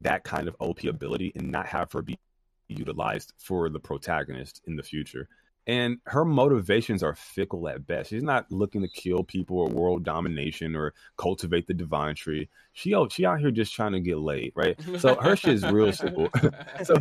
that 0.00 0.24
kind 0.24 0.48
of 0.48 0.56
OP 0.60 0.84
ability 0.84 1.32
and 1.34 1.50
not 1.50 1.66
have 1.66 1.92
her 1.92 2.02
be 2.02 2.18
utilized 2.68 3.32
for 3.38 3.68
the 3.68 3.80
protagonist 3.80 4.62
in 4.66 4.76
the 4.76 4.82
future. 4.82 5.28
And 5.66 5.98
her 6.06 6.24
motivations 6.24 7.02
are 7.02 7.14
fickle 7.14 7.68
at 7.68 7.86
best. 7.86 8.10
She's 8.10 8.22
not 8.22 8.50
looking 8.50 8.80
to 8.80 8.88
kill 8.88 9.22
people 9.22 9.58
or 9.58 9.68
world 9.68 10.04
domination 10.04 10.74
or 10.74 10.94
cultivate 11.16 11.66
the 11.66 11.74
divine 11.74 12.14
tree. 12.14 12.48
She 12.72 12.94
out 12.94 13.12
she 13.12 13.24
out 13.24 13.40
here 13.40 13.50
just 13.50 13.74
trying 13.74 13.92
to 13.92 14.00
get 14.00 14.18
laid, 14.18 14.52
right? 14.56 14.80
So 14.98 15.14
her 15.16 15.36
shit 15.36 15.54
is 15.54 15.66
real 15.66 15.92
simple. 15.92 16.28
so 16.84 16.94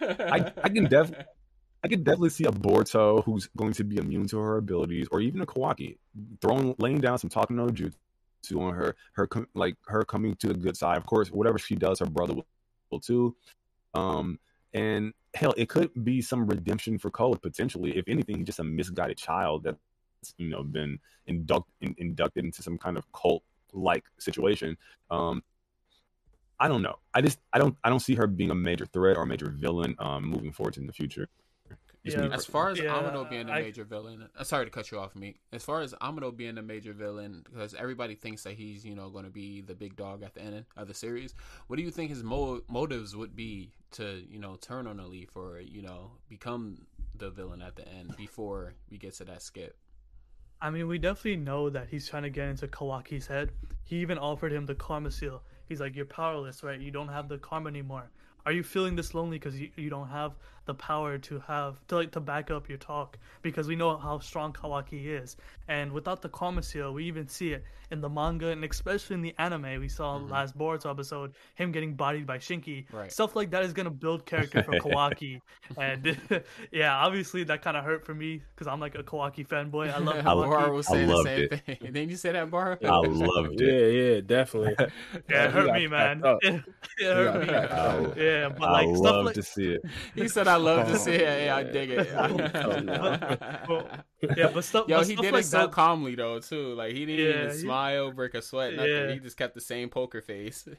I 0.00 0.52
I 0.62 0.68
can 0.68 0.84
definitely 0.84 1.26
I 1.82 1.88
could 1.88 2.04
definitely 2.04 2.30
see 2.30 2.44
a 2.44 2.52
Boruto 2.52 3.24
who's 3.24 3.48
going 3.56 3.72
to 3.74 3.84
be 3.84 3.96
immune 3.96 4.28
to 4.28 4.38
her 4.38 4.58
abilities, 4.58 5.08
or 5.10 5.20
even 5.20 5.40
a 5.40 5.46
Kawaki 5.46 5.96
throwing 6.40 6.74
laying 6.78 7.00
down 7.00 7.18
some 7.18 7.30
talking 7.30 7.56
no 7.56 7.68
jutsu 7.68 8.60
on 8.60 8.74
her, 8.74 8.96
her 9.12 9.28
like 9.54 9.76
her 9.86 10.04
coming 10.04 10.34
to 10.36 10.48
the 10.48 10.54
good 10.54 10.76
side. 10.76 10.98
Of 10.98 11.06
course, 11.06 11.30
whatever 11.30 11.58
she 11.58 11.76
does, 11.76 12.00
her 12.00 12.06
brother 12.06 12.34
will, 12.34 12.46
will 12.90 13.00
too. 13.00 13.34
Um, 13.94 14.38
and 14.72 15.12
hell, 15.34 15.54
it 15.56 15.68
could 15.68 15.90
be 16.04 16.20
some 16.22 16.46
redemption 16.46 16.98
for 16.98 17.10
Code 17.10 17.42
potentially. 17.42 17.96
If 17.96 18.08
anything, 18.08 18.44
just 18.44 18.58
a 18.58 18.64
misguided 18.64 19.16
child 19.16 19.64
that's 19.64 19.78
you 20.36 20.48
know 20.48 20.62
been 20.62 20.98
induct, 21.26 21.68
in, 21.80 21.94
inducted 21.98 22.44
into 22.44 22.62
some 22.62 22.78
kind 22.78 22.96
of 22.96 23.10
cult 23.12 23.42
like 23.72 24.04
situation. 24.18 24.76
Um, 25.10 25.42
I 26.58 26.68
don't 26.68 26.82
know. 26.82 26.96
I 27.14 27.22
just 27.22 27.38
I 27.52 27.58
don't 27.58 27.76
I 27.82 27.88
don't 27.88 28.00
see 28.00 28.14
her 28.14 28.26
being 28.26 28.50
a 28.50 28.54
major 28.54 28.86
threat 28.86 29.16
or 29.16 29.22
a 29.22 29.26
major 29.26 29.50
villain 29.50 29.96
um, 29.98 30.24
moving 30.24 30.52
forward 30.52 30.76
in 30.76 30.86
the 30.86 30.92
future. 30.92 31.28
Yeah, 32.02 32.28
as 32.32 32.46
far 32.46 32.70
as 32.70 32.78
yeah, 32.78 32.94
Amado 32.94 33.24
being 33.24 33.48
a 33.48 33.52
major 33.52 33.82
I, 33.82 33.84
villain, 33.84 34.28
uh, 34.38 34.42
sorry 34.44 34.64
to 34.64 34.70
cut 34.70 34.90
you 34.90 34.98
off, 34.98 35.14
me. 35.14 35.36
As 35.52 35.62
far 35.62 35.82
as 35.82 35.94
Amado 36.00 36.30
being 36.30 36.56
a 36.56 36.62
major 36.62 36.94
villain, 36.94 37.44
because 37.44 37.74
everybody 37.74 38.14
thinks 38.14 38.42
that 38.44 38.54
he's 38.54 38.86
you 38.86 38.94
know 38.94 39.10
going 39.10 39.26
to 39.26 39.30
be 39.30 39.60
the 39.60 39.74
big 39.74 39.96
dog 39.96 40.22
at 40.22 40.34
the 40.34 40.40
end 40.40 40.64
of 40.76 40.88
the 40.88 40.94
series. 40.94 41.34
What 41.66 41.76
do 41.76 41.82
you 41.82 41.90
think 41.90 42.08
his 42.08 42.22
mo- 42.22 42.62
motives 42.68 43.14
would 43.14 43.36
be 43.36 43.72
to 43.92 44.22
you 44.30 44.38
know 44.38 44.56
turn 44.56 44.86
on 44.86 44.98
a 44.98 45.06
leaf 45.06 45.30
or 45.34 45.60
you 45.60 45.82
know 45.82 46.12
become 46.28 46.86
the 47.16 47.28
villain 47.30 47.60
at 47.60 47.76
the 47.76 47.86
end 47.86 48.16
before 48.16 48.74
we 48.90 48.96
get 48.96 49.14
to 49.16 49.24
that 49.24 49.42
skip? 49.42 49.76
I 50.62 50.70
mean, 50.70 50.88
we 50.88 50.98
definitely 50.98 51.36
know 51.36 51.68
that 51.68 51.88
he's 51.88 52.08
trying 52.08 52.22
to 52.22 52.30
get 52.30 52.48
into 52.48 52.66
Kawaki's 52.66 53.26
head. 53.26 53.50
He 53.84 53.96
even 53.96 54.16
offered 54.16 54.52
him 54.52 54.64
the 54.64 54.74
karma 54.74 55.10
seal. 55.10 55.42
He's 55.66 55.80
like, 55.80 55.94
"You're 55.94 56.06
powerless, 56.06 56.62
right? 56.62 56.80
You 56.80 56.90
don't 56.90 57.08
have 57.08 57.28
the 57.28 57.36
karma 57.36 57.68
anymore." 57.68 58.10
Are 58.46 58.52
you 58.52 58.62
feeling 58.62 58.96
this 58.96 59.14
lonely 59.14 59.38
because 59.38 59.60
you, 59.60 59.70
you 59.76 59.90
don't 59.90 60.08
have 60.08 60.32
the 60.70 60.74
power 60.74 61.18
to 61.18 61.40
have 61.40 61.84
to 61.88 61.96
like 61.96 62.12
to 62.12 62.20
back 62.20 62.50
up 62.50 62.68
your 62.68 62.78
talk? 62.78 63.18
Because 63.42 63.66
we 63.66 63.74
know 63.74 63.96
how 63.96 64.20
strong 64.20 64.52
Kawaki 64.52 65.06
is, 65.06 65.36
and 65.66 65.90
without 65.92 66.22
the 66.22 66.28
karma 66.28 66.62
seal, 66.62 66.94
we 66.94 67.04
even 67.04 67.26
see 67.28 67.52
it 67.52 67.64
in 67.90 68.00
the 68.00 68.08
manga 68.08 68.48
and 68.48 68.64
especially 68.64 69.14
in 69.14 69.22
the 69.22 69.34
anime. 69.38 69.80
We 69.80 69.88
saw 69.88 70.18
mm-hmm. 70.18 70.30
last 70.30 70.56
Boruto 70.56 70.90
episode 70.90 71.34
him 71.54 71.72
getting 71.72 71.94
bodied 71.94 72.26
by 72.26 72.38
Shinki. 72.38 72.86
Right. 72.92 73.10
Stuff 73.10 73.34
like 73.34 73.50
that 73.50 73.64
is 73.64 73.72
gonna 73.72 73.90
build 73.90 74.26
character 74.26 74.62
for 74.62 74.72
Kawaki, 74.72 75.40
and 75.76 76.16
yeah, 76.72 76.96
obviously 76.96 77.44
that 77.44 77.62
kind 77.62 77.76
of 77.76 77.84
hurt 77.84 78.04
for 78.04 78.14
me 78.14 78.42
because 78.54 78.66
I'm 78.66 78.80
like 78.80 78.94
a 78.94 79.02
Kawaki 79.02 79.46
fanboy. 79.46 79.92
I 79.92 79.98
love 79.98 80.16
Kawaki. 80.24 80.50
Bar 80.50 80.72
was 80.72 80.86
saying 80.86 81.08
the 81.08 81.22
same 81.24 81.48
it. 81.50 81.66
thing. 81.66 81.78
Didn't 81.80 82.10
you 82.10 82.16
say 82.16 82.32
that, 82.32 82.50
Bar? 82.50 82.78
I 82.84 82.88
loved 82.88 83.60
it. 83.60 83.66
Yeah, 83.66 84.14
yeah, 84.14 84.20
definitely. 84.20 84.74
yeah, 85.28 85.44
it 85.46 85.50
hurt 85.50 85.72
me, 85.72 85.86
man. 85.86 86.22
it 86.42 86.62
hurt 87.00 87.40
me. 87.40 88.22
Yeah, 88.22 88.48
but 88.48 88.72
like 88.72 88.88
I 88.88 88.90
love 88.90 89.26
like... 89.26 89.34
to 89.34 89.42
see 89.42 89.72
it. 89.72 89.82
He 90.14 90.28
said, 90.28 90.48
"I 90.48 90.56
love 90.60 90.88
to 90.88 90.98
see 90.98 91.12
it." 91.12 91.44
Yeah, 91.44 91.56
I 91.56 91.62
dig 91.64 91.90
it. 91.90 92.08
yeah, 94.36 94.50
but 94.52 94.64
stuff. 94.64 94.88
Yo, 94.88 94.98
but 94.98 95.06
he 95.06 95.14
stuff 95.14 95.24
did 95.24 95.32
like 95.32 95.44
it 95.44 95.46
so 95.46 95.58
that... 95.58 95.72
calmly 95.72 96.14
though, 96.14 96.40
too. 96.40 96.74
Like 96.74 96.94
he 96.94 97.06
didn't 97.06 97.24
yeah, 97.24 97.44
even 97.44 97.58
smile, 97.58 98.12
break 98.12 98.34
a 98.34 98.42
sweat, 98.42 98.74
nothing. 98.74 98.90
Yeah. 98.90 99.12
He 99.12 99.18
just 99.18 99.36
kept 99.36 99.54
the 99.54 99.60
same 99.60 99.88
poker 99.88 100.20
face. 100.20 100.68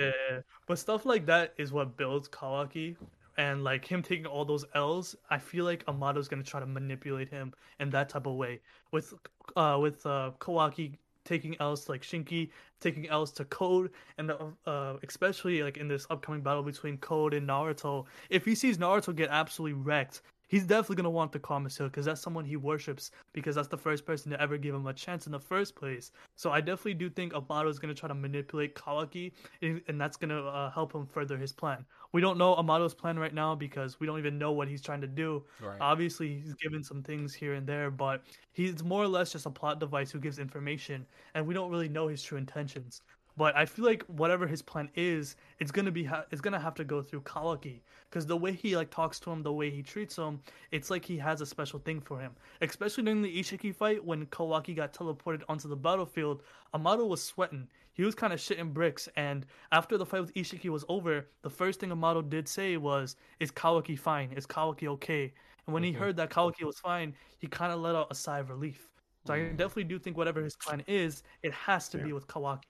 Yeah, 0.00 0.40
but 0.66 0.78
stuff 0.78 1.04
like 1.04 1.26
that 1.26 1.52
is 1.58 1.70
what 1.70 1.98
builds 1.98 2.26
Kawaki, 2.26 2.96
and 3.36 3.62
like 3.62 3.84
him 3.84 4.02
taking 4.02 4.24
all 4.24 4.46
those 4.46 4.64
L's, 4.74 5.14
I 5.28 5.36
feel 5.36 5.66
like 5.66 5.84
Amado's 5.84 6.28
gonna 6.28 6.42
try 6.42 6.60
to 6.60 6.66
manipulate 6.66 7.28
him 7.28 7.52
in 7.78 7.90
that 7.90 8.08
type 8.08 8.24
of 8.24 8.36
way. 8.36 8.60
With 8.90 9.12
uh 9.54 9.76
with 9.78 10.06
uh 10.06 10.30
Kawaki 10.40 10.96
taking 11.24 11.56
L's 11.60 11.84
to, 11.84 11.92
like 11.92 12.02
Shinki, 12.02 12.50
taking 12.80 13.08
L's 13.08 13.32
to 13.32 13.44
Code, 13.44 13.90
and 14.18 14.30
uh, 14.30 14.36
uh, 14.66 14.96
especially 15.02 15.62
like 15.62 15.76
in 15.76 15.88
this 15.88 16.06
upcoming 16.10 16.42
battle 16.42 16.62
between 16.62 16.98
Code 16.98 17.34
and 17.34 17.48
Naruto, 17.48 18.06
if 18.30 18.44
he 18.44 18.54
sees 18.54 18.78
Naruto 18.78 19.14
get 19.14 19.30
absolutely 19.30 19.74
wrecked, 19.74 20.22
he's 20.52 20.64
definitely 20.64 20.96
gonna 20.96 21.10
want 21.10 21.32
the 21.32 21.38
Karma 21.38 21.70
Seal 21.70 21.88
because 21.88 22.04
that's 22.04 22.20
someone 22.20 22.44
he 22.44 22.56
worships 22.56 23.10
because 23.32 23.54
that's 23.56 23.68
the 23.68 23.78
first 23.78 24.04
person 24.04 24.30
to 24.30 24.40
ever 24.40 24.58
give 24.58 24.74
him 24.74 24.86
a 24.86 24.92
chance 24.92 25.24
in 25.24 25.32
the 25.32 25.40
first 25.40 25.74
place. 25.74 26.12
So 26.36 26.50
I 26.50 26.60
definitely 26.60 26.94
do 26.94 27.08
think 27.08 27.32
Amado 27.32 27.70
is 27.70 27.78
gonna 27.78 27.94
try 27.94 28.08
to 28.08 28.14
manipulate 28.14 28.74
Kawaki, 28.74 29.32
and, 29.62 30.00
that's 30.02 30.18
gonna 30.18 30.44
uh, 30.44 30.70
help 30.70 30.94
him 30.94 31.06
further 31.06 31.38
his 31.38 31.52
plan. 31.52 31.86
We 32.12 32.20
don't 32.20 32.36
know 32.36 32.54
Amado's 32.56 32.92
plan 32.92 33.18
right 33.18 33.32
now 33.32 33.54
because 33.54 33.98
we 33.98 34.06
don't 34.06 34.18
even 34.18 34.36
know 34.36 34.52
what 34.52 34.68
he's 34.68 34.82
trying 34.82 35.00
to 35.00 35.06
do. 35.06 35.42
Right. 35.58 35.78
Obviously, 35.80 36.40
he's 36.40 36.54
given 36.54 36.84
some 36.84 37.02
things 37.02 37.32
here 37.32 37.54
and 37.54 37.66
there, 37.66 37.90
but 37.90 38.22
he's 38.52 38.84
more 38.84 39.02
or 39.02 39.08
less 39.08 39.32
just 39.32 39.46
a 39.46 39.50
plot 39.50 39.80
device 39.80 40.10
who 40.10 40.18
gives 40.18 40.38
information, 40.38 41.06
and 41.34 41.46
we 41.46 41.54
don't 41.54 41.70
really 41.70 41.88
know 41.88 42.08
his 42.08 42.22
true 42.22 42.36
intentions. 42.36 43.00
But 43.36 43.56
I 43.56 43.64
feel 43.64 43.84
like 43.84 44.04
whatever 44.04 44.46
his 44.46 44.60
plan 44.60 44.90
is, 44.94 45.36
it's 45.58 45.70
gonna 45.70 45.90
be 45.90 46.04
ha- 46.04 46.24
it's 46.30 46.40
gonna 46.40 46.60
have 46.60 46.74
to 46.74 46.84
go 46.84 47.00
through 47.00 47.22
Kawaki 47.22 47.80
because 48.10 48.26
the 48.26 48.36
way 48.36 48.52
he 48.52 48.76
like 48.76 48.90
talks 48.90 49.18
to 49.20 49.30
him, 49.30 49.42
the 49.42 49.52
way 49.52 49.70
he 49.70 49.82
treats 49.82 50.16
him, 50.16 50.40
it's 50.70 50.90
like 50.90 51.04
he 51.04 51.16
has 51.16 51.40
a 51.40 51.46
special 51.46 51.78
thing 51.78 52.00
for 52.00 52.18
him. 52.18 52.32
Especially 52.60 53.04
during 53.04 53.22
the 53.22 53.40
Ishiki 53.40 53.74
fight 53.74 54.04
when 54.04 54.26
Kawaki 54.26 54.76
got 54.76 54.92
teleported 54.92 55.42
onto 55.48 55.66
the 55.66 55.76
battlefield, 55.76 56.42
Amado 56.74 57.06
was 57.06 57.22
sweating. 57.22 57.66
He 57.94 58.02
was 58.02 58.14
kind 58.14 58.32
of 58.32 58.38
shitting 58.38 58.72
bricks, 58.72 59.08
and 59.16 59.46
after 59.70 59.96
the 59.96 60.06
fight 60.06 60.20
with 60.20 60.34
Ishiki 60.34 60.68
was 60.68 60.84
over, 60.88 61.26
the 61.42 61.50
first 61.50 61.80
thing 61.80 61.92
Amado 61.92 62.20
did 62.22 62.48
say 62.48 62.76
was, 62.76 63.16
"Is 63.40 63.50
Kawaki 63.50 63.98
fine? 63.98 64.32
Is 64.32 64.46
Kawaki 64.46 64.88
okay?" 64.88 65.32
And 65.66 65.74
when 65.74 65.82
he 65.82 65.92
heard 65.92 66.16
that 66.16 66.30
Kawaki 66.30 66.64
was 66.64 66.78
fine, 66.78 67.14
he 67.38 67.46
kind 67.46 67.72
of 67.72 67.80
let 67.80 67.94
out 67.94 68.08
a 68.10 68.14
sigh 68.14 68.40
of 68.40 68.50
relief. 68.50 68.90
So 69.26 69.34
I 69.34 69.38
mm. 69.38 69.56
definitely 69.56 69.84
do 69.84 69.98
think 69.98 70.16
whatever 70.16 70.42
his 70.42 70.56
plan 70.56 70.82
is, 70.86 71.22
it 71.42 71.52
has 71.52 71.88
to 71.90 71.98
be 71.98 72.12
with 72.12 72.26
Kawaki. 72.26 72.64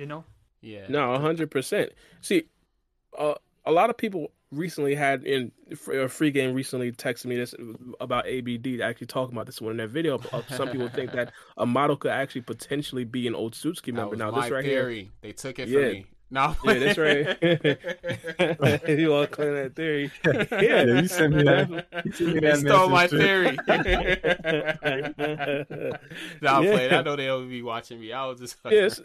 You 0.00 0.06
know? 0.06 0.24
Yeah. 0.62 0.86
No, 0.88 1.18
hundred 1.18 1.50
percent. 1.50 1.92
See, 2.22 2.44
uh, 3.18 3.34
a 3.66 3.70
lot 3.70 3.90
of 3.90 3.98
people 3.98 4.32
recently 4.50 4.94
had 4.94 5.22
in 5.24 5.52
a 5.92 6.08
free 6.08 6.30
game 6.30 6.54
recently 6.54 6.90
texted 6.90 7.26
me 7.26 7.36
this 7.36 7.54
about 8.00 8.26
ABD 8.26 8.64
to 8.64 8.80
actually 8.80 9.06
talking 9.06 9.34
about 9.34 9.44
this 9.44 9.60
one 9.60 9.72
in 9.72 9.76
their 9.76 9.86
video. 9.86 10.18
Uh, 10.32 10.42
Some 10.56 10.70
people 10.70 10.88
think 10.88 11.12
that 11.12 11.32
Amado 11.58 11.96
could 11.96 12.10
actually 12.10 12.40
potentially 12.40 13.04
be 13.04 13.26
an 13.26 13.34
old 13.34 13.54
That 13.92 13.98
member. 13.98 14.16
Now 14.16 14.30
this 14.30 14.50
right 14.50 14.64
theory. 14.64 15.02
here, 15.02 15.10
They 15.20 15.32
took 15.32 15.58
it 15.58 15.68
Yeah. 15.68 16.02
From 16.32 16.50
me. 16.52 16.54
No. 16.64 16.72
yeah, 16.72 16.78
that's 16.78 16.98
right. 16.98 18.88
you 18.98 19.12
all 19.14 19.26
claim 19.26 19.54
that 19.54 19.74
theory. 19.74 20.10
Yeah, 20.24 20.84
you 20.84 21.06
sent 21.08 21.34
me 21.34 21.42
that. 21.44 21.86
You 22.04 22.12
sent 22.12 22.34
me 22.34 22.40
They 22.40 22.50
that 22.50 22.58
stole 22.58 22.88
my 22.88 23.08
message, 23.08 23.20
theory. 23.20 23.58
Nah, 26.40 26.60
Yeah. 26.60 26.72
played. 26.72 26.92
I 26.92 27.02
know 27.02 27.16
they'll 27.16 27.46
be 27.46 27.62
watching 27.62 28.00
me. 28.00 28.12
I 28.12 28.26
was 28.26 28.38
just 28.40 28.56
Yes. 28.70 29.00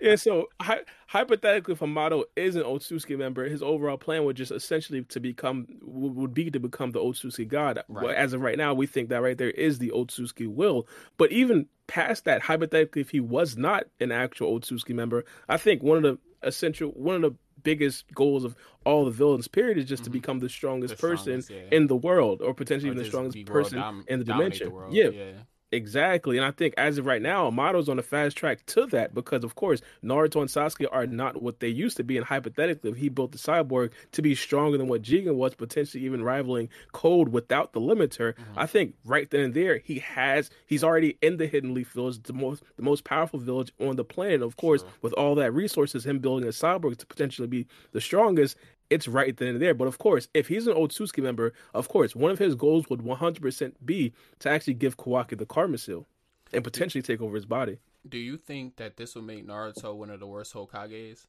yeah, 0.00 0.16
so 0.16 0.48
hy- 0.60 0.82
hypothetically, 1.06 1.72
if 1.72 1.82
Amado 1.82 2.24
is 2.36 2.56
an 2.56 2.62
Otsutsuki 2.62 3.16
member, 3.18 3.48
his 3.48 3.62
overall 3.62 3.96
plan 3.98 4.24
would 4.24 4.36
just 4.36 4.52
essentially 4.52 5.02
to 5.02 5.20
become 5.20 5.66
would 5.82 6.14
would 6.16 6.34
be 6.34 6.50
to 6.50 6.58
become 6.60 6.90
the 6.90 7.00
Otsutsuki 7.00 7.46
god. 7.48 7.82
Right. 7.88 8.16
As 8.16 8.32
of 8.32 8.40
right 8.40 8.58
now, 8.58 8.74
we 8.74 8.86
think 8.86 9.08
that 9.10 9.22
right 9.22 9.36
there 9.38 9.50
is 9.50 9.78
the 9.78 9.90
Otsutsuki 9.90 10.46
will. 10.48 10.86
But 11.18 11.32
even 11.32 11.66
past 11.86 12.24
that, 12.24 12.42
hypothetically, 12.42 13.00
if 13.02 13.10
he 13.10 13.20
was 13.20 13.56
not 13.56 13.84
an 14.00 14.12
actual 14.12 14.58
Otsutsuki 14.58 14.94
member, 14.94 15.24
I 15.48 15.56
think 15.56 15.82
one 15.82 15.98
of 15.98 16.02
the 16.02 16.18
essential, 16.46 16.90
one 16.90 17.16
of 17.16 17.22
the 17.22 17.36
biggest 17.62 18.12
goals 18.14 18.44
of 18.44 18.56
all 18.84 19.04
the 19.04 19.10
villains 19.10 19.46
period 19.48 19.78
is 19.78 19.84
just 19.84 20.02
to 20.04 20.10
Mhm. 20.10 20.14
become 20.14 20.38
the 20.40 20.48
strongest 20.48 20.96
The 20.96 21.00
person 21.00 21.44
yeah. 21.48 21.56
in 21.70 21.86
the 21.86 21.96
world 21.96 22.42
or 22.42 22.54
potentially 22.54 22.90
Or 22.90 22.92
even 22.94 23.02
the 23.04 23.08
strongest 23.08 23.46
person 23.46 23.78
dom- 23.78 24.04
in 24.08 24.18
the 24.18 24.24
dimension 24.24 24.72
world. 24.72 24.92
yeah 24.94 25.10
yeah. 25.10 25.32
Exactly, 25.72 26.36
and 26.36 26.44
I 26.44 26.50
think 26.50 26.74
as 26.76 26.98
of 26.98 27.06
right 27.06 27.22
now, 27.22 27.50
Amado's 27.50 27.88
on 27.88 27.98
a 27.98 28.02
fast 28.02 28.36
track 28.36 28.64
to 28.66 28.84
that 28.88 29.14
because, 29.14 29.42
of 29.42 29.54
course, 29.54 29.80
Naruto 30.04 30.40
and 30.42 30.50
Sasuke 30.50 30.86
are 30.92 31.06
not 31.06 31.42
what 31.42 31.60
they 31.60 31.68
used 31.68 31.96
to 31.96 32.04
be. 32.04 32.18
And 32.18 32.26
hypothetically, 32.26 32.90
if 32.90 32.96
he 32.98 33.08
built 33.08 33.32
the 33.32 33.38
cyborg 33.38 33.90
to 34.12 34.20
be 34.22 34.34
stronger 34.34 34.76
than 34.76 34.86
what 34.88 35.00
Jigen 35.02 35.34
was, 35.36 35.54
potentially 35.54 36.04
even 36.04 36.22
rivaling 36.22 36.68
Code 36.92 37.28
without 37.30 37.72
the 37.72 37.80
limiter, 37.80 38.34
Mm-hmm. 38.34 38.58
I 38.58 38.66
think 38.66 38.94
right 39.04 39.28
then 39.30 39.40
and 39.40 39.54
there 39.54 39.78
he 39.78 39.98
has 40.00 40.50
he's 40.66 40.84
already 40.84 41.16
in 41.22 41.36
the 41.38 41.46
Hidden 41.46 41.74
Leaf 41.74 41.92
Village, 41.92 42.22
the 42.22 42.32
most 42.32 42.62
the 42.76 42.82
most 42.82 43.04
powerful 43.04 43.38
village 43.38 43.72
on 43.80 43.96
the 43.96 44.04
planet. 44.04 44.42
Of 44.42 44.56
course, 44.56 44.82
Sure. 44.82 44.90
with 45.02 45.12
all 45.14 45.34
that 45.36 45.52
resources, 45.52 46.04
him 46.04 46.18
building 46.18 46.46
a 46.48 46.52
cyborg 46.52 46.98
to 46.98 47.06
potentially 47.06 47.48
be 47.48 47.66
the 47.92 48.00
strongest. 48.00 48.56
It's 48.92 49.08
right 49.08 49.36
then 49.36 49.48
and 49.48 49.62
there. 49.62 49.74
But 49.74 49.88
of 49.88 49.98
course, 49.98 50.28
if 50.34 50.48
he's 50.48 50.66
an 50.66 50.74
old 50.74 50.90
Otsutsuki 50.90 51.22
member, 51.22 51.52
of 51.72 51.88
course, 51.88 52.14
one 52.14 52.30
of 52.30 52.38
his 52.38 52.54
goals 52.54 52.88
would 52.90 53.00
100% 53.00 53.72
be 53.84 54.12
to 54.40 54.50
actually 54.50 54.74
give 54.74 54.96
Kawaki 54.96 55.38
the 55.38 55.46
Karma 55.46 55.78
Seal 55.78 56.06
and 56.52 56.62
potentially 56.62 57.02
take 57.02 57.20
over 57.20 57.34
his 57.34 57.46
body. 57.46 57.78
Do 58.08 58.18
you 58.18 58.36
think 58.36 58.76
that 58.76 58.96
this 58.96 59.14
will 59.14 59.22
make 59.22 59.46
Naruto 59.46 59.94
one 59.94 60.10
of 60.10 60.20
the 60.20 60.26
worst 60.26 60.52
Hokages? 60.52 61.26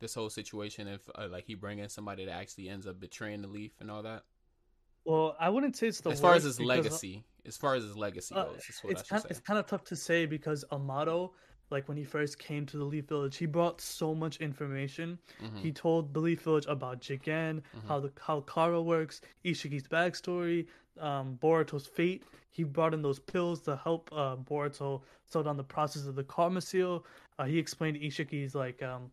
This 0.00 0.14
whole 0.14 0.30
situation, 0.30 0.88
if 0.88 1.08
uh, 1.14 1.28
like 1.30 1.44
he 1.46 1.54
bring 1.54 1.78
in 1.78 1.88
somebody 1.88 2.24
that 2.24 2.32
actually 2.32 2.68
ends 2.68 2.86
up 2.86 2.98
betraying 2.98 3.42
the 3.42 3.48
leaf 3.48 3.72
and 3.80 3.90
all 3.90 4.02
that. 4.02 4.24
Well, 5.04 5.36
I 5.38 5.50
wouldn't 5.50 5.76
say 5.76 5.88
it's 5.88 6.00
the 6.00 6.10
as 6.10 6.20
far 6.20 6.34
as 6.34 6.42
his 6.42 6.56
because, 6.56 6.68
legacy, 6.68 7.24
as 7.46 7.56
far 7.56 7.74
as 7.74 7.84
his 7.84 7.96
legacy 7.96 8.34
uh, 8.34 8.44
goes, 8.44 8.62
is 8.68 8.78
what 8.82 8.92
it's 8.92 9.02
I 9.02 9.04
kind 9.04 9.22
say. 9.22 9.28
it's 9.30 9.40
kind 9.40 9.58
of 9.58 9.66
tough 9.66 9.84
to 9.84 9.96
say 9.96 10.26
because 10.26 10.64
Amado, 10.72 11.32
like 11.74 11.86
when 11.88 11.96
he 12.02 12.04
first 12.16 12.34
came 12.38 12.64
to 12.66 12.76
the 12.80 12.84
Leaf 12.92 13.06
Village, 13.12 13.36
he 13.42 13.46
brought 13.46 13.80
so 13.80 14.14
much 14.14 14.34
information. 14.48 15.18
Mhm. 15.42 15.58
He 15.64 15.70
told 15.72 16.02
the 16.14 16.20
Leaf 16.26 16.40
Village 16.42 16.66
about 16.76 16.96
Jigen, 17.06 17.54
Mhm. 17.62 17.86
how 17.88 17.98
the 18.04 18.10
how 18.28 18.36
Kara 18.52 18.80
works, 18.94 19.20
Ishiki's 19.44 19.88
backstory, 19.96 20.66
um, 21.08 21.26
Boruto's 21.42 21.86
fate. 21.98 22.22
He 22.58 22.62
brought 22.76 22.94
in 22.94 23.02
those 23.02 23.18
pills 23.32 23.58
to 23.62 23.72
help 23.86 24.02
uh, 24.12 24.36
Boruto 24.36 25.02
slow 25.30 25.42
down 25.42 25.56
the 25.56 25.64
process 25.76 26.06
of 26.06 26.14
the 26.14 26.24
Karma 26.34 26.60
Seal. 26.60 27.04
Uh, 27.38 27.44
he 27.52 27.58
explained 27.58 27.96
Ishiki's 28.08 28.54
like 28.54 28.80
um, 28.82 29.10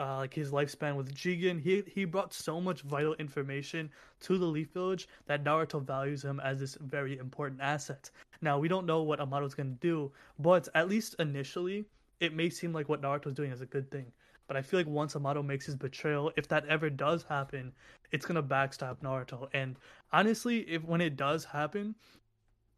uh, 0.00 0.16
like 0.22 0.32
his 0.32 0.52
lifespan 0.52 0.94
with 0.96 1.08
Jigen. 1.22 1.56
He 1.60 1.82
he 1.96 2.04
brought 2.14 2.32
so 2.32 2.54
much 2.68 2.80
vital 2.94 3.14
information 3.26 3.90
to 4.26 4.38
the 4.38 4.46
Leaf 4.46 4.70
Village 4.72 5.04
that 5.26 5.44
Naruto 5.44 5.78
values 5.82 6.22
him 6.24 6.38
as 6.40 6.60
this 6.60 6.74
very 6.80 7.14
important 7.18 7.60
asset. 7.60 8.10
Now 8.40 8.54
we 8.62 8.68
don't 8.72 8.86
know 8.86 9.02
what 9.08 9.18
Amado's 9.20 9.54
gonna 9.58 9.76
do, 9.90 10.12
but 10.38 10.64
at 10.80 10.88
least 10.88 11.16
initially, 11.18 11.84
it 12.20 12.34
may 12.34 12.50
seem 12.50 12.72
like 12.72 12.88
what 12.88 13.02
Naruto's 13.02 13.34
doing 13.34 13.52
is 13.52 13.60
a 13.60 13.66
good 13.66 13.90
thing. 13.90 14.12
But 14.46 14.56
I 14.56 14.62
feel 14.62 14.80
like 14.80 14.86
once 14.86 15.14
Amado 15.14 15.42
makes 15.42 15.66
his 15.66 15.76
betrayal, 15.76 16.32
if 16.36 16.48
that 16.48 16.66
ever 16.66 16.88
does 16.88 17.22
happen, 17.22 17.72
it's 18.12 18.24
gonna 18.24 18.42
backstab 18.42 18.96
Naruto. 19.02 19.48
And 19.52 19.76
honestly, 20.12 20.60
if 20.60 20.84
when 20.84 21.00
it 21.02 21.16
does 21.16 21.44
happen, 21.44 21.94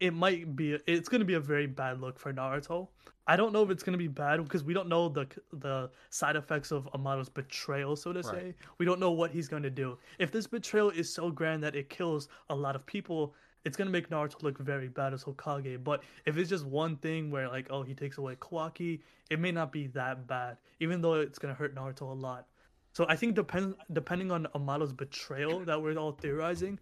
it 0.01 0.13
might 0.15 0.57
be 0.57 0.79
it's 0.87 1.09
gonna 1.09 1.25
be 1.25 1.35
a 1.35 1.41
very 1.41 1.67
bad 1.67 2.01
look 2.01 2.19
for 2.19 2.33
Naruto. 2.33 2.89
I 3.27 3.37
don't 3.37 3.53
know 3.53 3.63
if 3.63 3.71
it's 3.71 3.83
gonna 3.83 3.99
be 3.99 4.09
bad 4.09 4.43
because 4.43 4.65
we 4.65 4.75
don't 4.75 4.89
know 4.89 5.09
the 5.09 5.27
the 5.53 5.91
side 6.09 6.37
effects 6.37 6.73
of 6.73 6.89
Amado's 6.95 7.29
betrayal, 7.29 7.95
so 7.97 8.13
to 8.13 8.19
Right. 8.21 8.27
say. 8.27 8.55
We 8.79 8.87
don't 8.87 8.99
know 8.99 9.13
what 9.13 9.31
he's 9.31 9.47
going 9.47 9.63
to 9.63 9.71
do. 9.71 9.99
If 10.19 10.33
this 10.33 10.47
betrayal 10.47 10.91
is 10.91 11.13
so 11.13 11.31
grand 11.31 11.63
that 11.63 11.77
it 11.77 11.89
kills 11.91 12.29
a 12.49 12.55
lot 12.55 12.75
of 12.77 12.85
people, 12.87 13.35
it's 13.65 13.77
gonna 13.77 13.91
make 13.91 14.09
Naruto 14.09 14.43
look 14.43 14.59
very 14.59 14.89
bad 14.89 15.13
as 15.13 15.25
Hokage. 15.25 15.83
But 15.83 16.03
if 16.25 16.37
it's 16.37 16.49
just 16.49 16.65
one 16.65 16.97
thing 16.97 17.31
where 17.31 17.49
like, 17.49 17.67
oh, 17.71 17.83
he 17.83 17.95
takes 17.95 18.19
away 18.19 18.37
Kawaki, 18.37 19.01
it 19.31 19.39
may 19.39 19.53
not 19.53 19.73
be 19.73 19.87
that 19.89 20.27
bad, 20.27 20.57
even 20.81 21.01
though 21.01 21.15
it's 21.15 21.39
gonna 21.39 21.55
hurt 21.55 21.75
Naruto 21.75 22.03
a 22.03 22.15
lot. 22.15 22.47
So 22.93 23.07
I 23.09 23.17
think 23.17 23.35
depend 23.35 23.75
depending 23.93 24.31
on 24.31 24.47
Amado's 24.55 24.93
betrayal 24.93 25.61
that 25.65 25.81
we're 25.81 25.97
all 25.97 26.13
theorizing, 26.13 26.79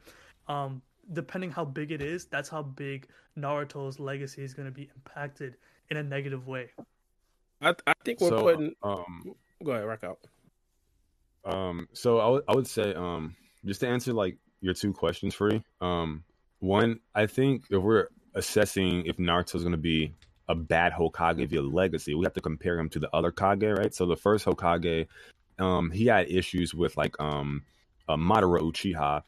um, 0.47 0.81
depending 1.13 1.51
how 1.51 1.65
big 1.65 1.91
it 1.93 2.01
is, 2.01 2.27
that's 2.27 2.49
how 2.49 2.63
big 2.63 3.09
Naruto's 3.37 3.99
legacy 3.99 4.43
is 4.43 4.55
gonna 4.55 4.71
be 4.71 4.89
impacted 4.95 5.57
in 5.91 5.97
a 5.97 6.03
negative 6.03 6.47
way. 6.47 6.71
I, 7.61 7.75
I 7.87 7.93
think 8.05 8.21
we're 8.21 8.29
So, 8.29 8.43
putting. 8.43 8.75
um, 8.83 9.35
Go 9.65 9.73
ahead, 9.73 9.85
rock 9.87 10.05
out. 10.05 10.19
Um, 11.45 11.89
so 11.93 12.19
I 12.19 12.29
would 12.29 12.45
I 12.49 12.55
would 12.55 12.67
say 12.67 12.95
um 12.95 13.35
just 13.65 13.81
to 13.81 13.89
answer 13.89 14.13
like 14.13 14.37
your 14.61 14.75
two 14.75 14.93
questions 14.93 15.35
free. 15.35 15.63
Um, 15.81 16.25
one, 16.61 17.01
I 17.15 17.27
think 17.27 17.65
if 17.71 17.83
we're 17.83 18.09
assessing 18.35 19.07
if 19.07 19.17
Naruto's 19.17 19.63
going 19.63 19.73
to 19.73 19.79
be 19.79 20.15
a 20.49 20.55
bad 20.55 20.93
Hokage 20.93 21.49
via 21.49 21.63
legacy, 21.63 22.15
we 22.15 22.25
have 22.25 22.35
to 22.35 22.41
compare 22.41 22.79
him 22.79 22.89
to 22.91 22.99
the 22.99 23.15
other 23.15 23.31
Kage, 23.31 23.65
right? 23.79 23.95
So 23.95 24.07
the 24.07 24.17
first 24.17 24.45
Hokage, 24.45 25.07
um, 25.59 25.91
he 25.91 26.07
had 26.07 26.31
issues 26.31 26.75
with 26.75 26.97
like 26.97 27.15
um, 27.21 27.63
uh, 28.09 28.17
Madara 28.17 28.61
Uchiha, 28.61 29.23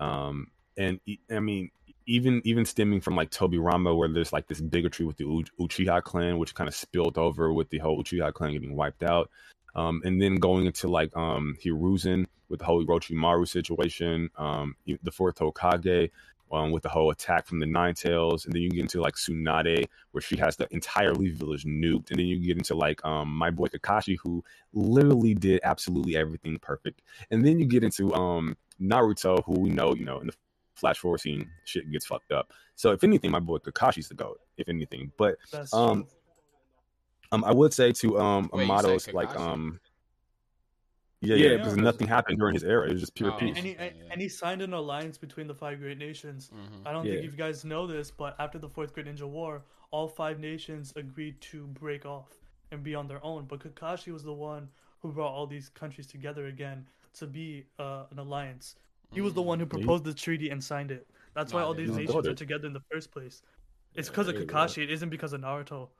um, 0.00 0.48
and 0.76 1.00
I 1.30 1.40
mean 1.40 1.70
even 2.06 2.40
even 2.44 2.64
stemming 2.64 3.00
from 3.00 3.16
like 3.16 3.30
Tobirama, 3.30 3.96
where 3.96 4.08
there's 4.08 4.32
like 4.32 4.48
this 4.48 4.60
bigotry 4.60 5.04
with 5.06 5.16
the 5.18 5.24
U- 5.24 5.44
Uchiha 5.60 6.02
clan, 6.02 6.38
which 6.38 6.54
kind 6.54 6.68
of 6.68 6.74
spilled 6.74 7.18
over 7.18 7.52
with 7.52 7.70
the 7.70 7.78
whole 7.78 8.02
Uchiha 8.02 8.32
clan 8.32 8.52
getting 8.52 8.76
wiped 8.76 9.02
out. 9.02 9.30
Um, 9.74 10.02
and 10.04 10.20
then 10.20 10.36
going 10.36 10.66
into 10.66 10.88
like 10.88 11.16
um 11.16 11.56
Hiruzen 11.62 12.26
with 12.48 12.60
the 12.60 12.66
whole 12.66 12.84
Orochimaru 12.84 13.48
situation, 13.48 14.30
um, 14.36 14.76
the 14.86 15.10
fourth 15.10 15.38
Hokage, 15.38 16.10
um, 16.52 16.70
with 16.70 16.82
the 16.82 16.88
whole 16.88 17.10
attack 17.10 17.46
from 17.46 17.58
the 17.60 17.66
Nine 17.66 17.94
Tails, 17.94 18.44
and 18.44 18.54
then 18.54 18.62
you 18.62 18.70
get 18.70 18.80
into 18.80 19.00
like 19.00 19.14
Tsunade, 19.14 19.86
where 20.12 20.22
she 20.22 20.36
has 20.36 20.56
the 20.56 20.68
entire 20.70 21.14
Leaf 21.14 21.34
Village 21.34 21.64
nuked, 21.64 22.10
and 22.10 22.18
then 22.18 22.26
you 22.26 22.38
get 22.38 22.58
into 22.58 22.74
like 22.74 23.04
um 23.04 23.28
my 23.28 23.50
boy 23.50 23.66
Kakashi, 23.66 24.16
who 24.22 24.44
literally 24.72 25.34
did 25.34 25.60
absolutely 25.64 26.16
everything 26.16 26.58
perfect, 26.58 27.02
and 27.30 27.44
then 27.44 27.58
you 27.58 27.66
get 27.66 27.82
into 27.82 28.14
um 28.14 28.56
Naruto, 28.80 29.42
who 29.44 29.58
we 29.60 29.70
know, 29.70 29.94
you 29.94 30.04
know, 30.04 30.18
in 30.20 30.26
the 30.28 30.34
flash 30.74 30.98
forward 30.98 31.20
scene, 31.20 31.48
shit 31.64 31.90
gets 31.90 32.06
fucked 32.06 32.32
up. 32.32 32.52
So 32.74 32.92
if 32.92 33.04
anything, 33.04 33.30
my 33.30 33.40
boy 33.40 33.58
Kakashi's 33.58 34.08
the 34.08 34.14
goat, 34.14 34.40
if 34.56 34.68
anything. 34.68 35.12
But 35.16 35.36
Um, 35.72 36.06
Um, 37.30 37.44
I 37.44 37.52
would 37.52 37.72
say 37.72 37.92
to 37.92 38.18
um 38.20 38.50
Wait, 38.52 38.64
Amato's 38.68 39.04
said 39.04 39.14
like 39.14 39.30
Kakashi? 39.30 39.40
um. 39.40 39.80
Yeah, 41.22 41.36
Yeah, 41.36 41.42
yeah, 41.44 41.56
because 41.56 41.74
because- 41.74 41.84
nothing 41.84 42.08
happened 42.08 42.38
during 42.38 42.54
his 42.54 42.64
era. 42.64 42.88
It 42.88 42.92
was 42.94 43.00
just 43.00 43.14
pure 43.14 43.32
Oh. 43.32 43.36
peace. 43.38 43.56
And 43.56 43.64
he, 43.64 43.72
Yeah, 43.74 43.84
yeah. 43.84 44.08
and 44.10 44.20
he 44.20 44.28
signed 44.28 44.60
an 44.60 44.72
alliance 44.72 45.16
between 45.18 45.46
the 45.46 45.54
five 45.54 45.78
great 45.78 45.96
nations. 45.98 46.50
Mhm. 46.50 46.86
I 46.86 46.92
don't 46.92 47.06
Yeah. 47.06 47.12
think 47.20 47.24
you 47.24 47.30
guys 47.30 47.64
know 47.64 47.86
this, 47.86 48.10
but 48.10 48.34
after 48.40 48.58
the 48.58 48.68
Fourth 48.68 48.92
Great 48.92 49.06
Ninja 49.06 49.28
War, 49.28 49.62
all 49.92 50.08
five 50.08 50.40
nations 50.40 50.92
agreed 50.96 51.40
to 51.42 51.66
break 51.68 52.04
off 52.04 52.28
and 52.72 52.82
be 52.82 52.94
on 52.96 53.06
their 53.06 53.24
own. 53.24 53.46
But 53.46 53.60
Kakashi 53.60 54.12
was 54.12 54.24
the 54.24 54.32
one 54.32 54.68
who 55.00 55.12
brought 55.12 55.30
all 55.32 55.46
these 55.46 55.68
countries 55.68 56.06
together 56.08 56.46
again 56.46 56.86
to 57.14 57.26
be 57.26 57.66
uh, 57.78 58.06
an 58.10 58.18
alliance. 58.18 58.76
He 59.12 59.20
was 59.20 59.34
the 59.34 59.42
one 59.42 59.60
who 59.60 59.66
proposed 59.66 60.04
the 60.04 60.14
treaty 60.14 60.50
and 60.50 60.62
signed 60.64 60.90
it. 60.90 61.06
That's 61.34 61.52
why 61.52 61.62
all 61.62 61.74
these 61.74 61.90
nations 61.94 62.26
are 62.26 62.34
together 62.34 62.66
in 62.66 62.72
the 62.72 62.82
first 62.90 63.12
place. 63.12 63.42
It's 63.94 64.08
Yeah, 64.08 64.12
because 64.12 64.28
of 64.28 64.34
there 64.34 64.42
you. 64.42 64.48
Kakashi. 64.48 64.82
It 64.82 64.90
isn't 64.90 65.10
because 65.10 65.34
of 65.34 65.42
Naruto. 65.42 65.90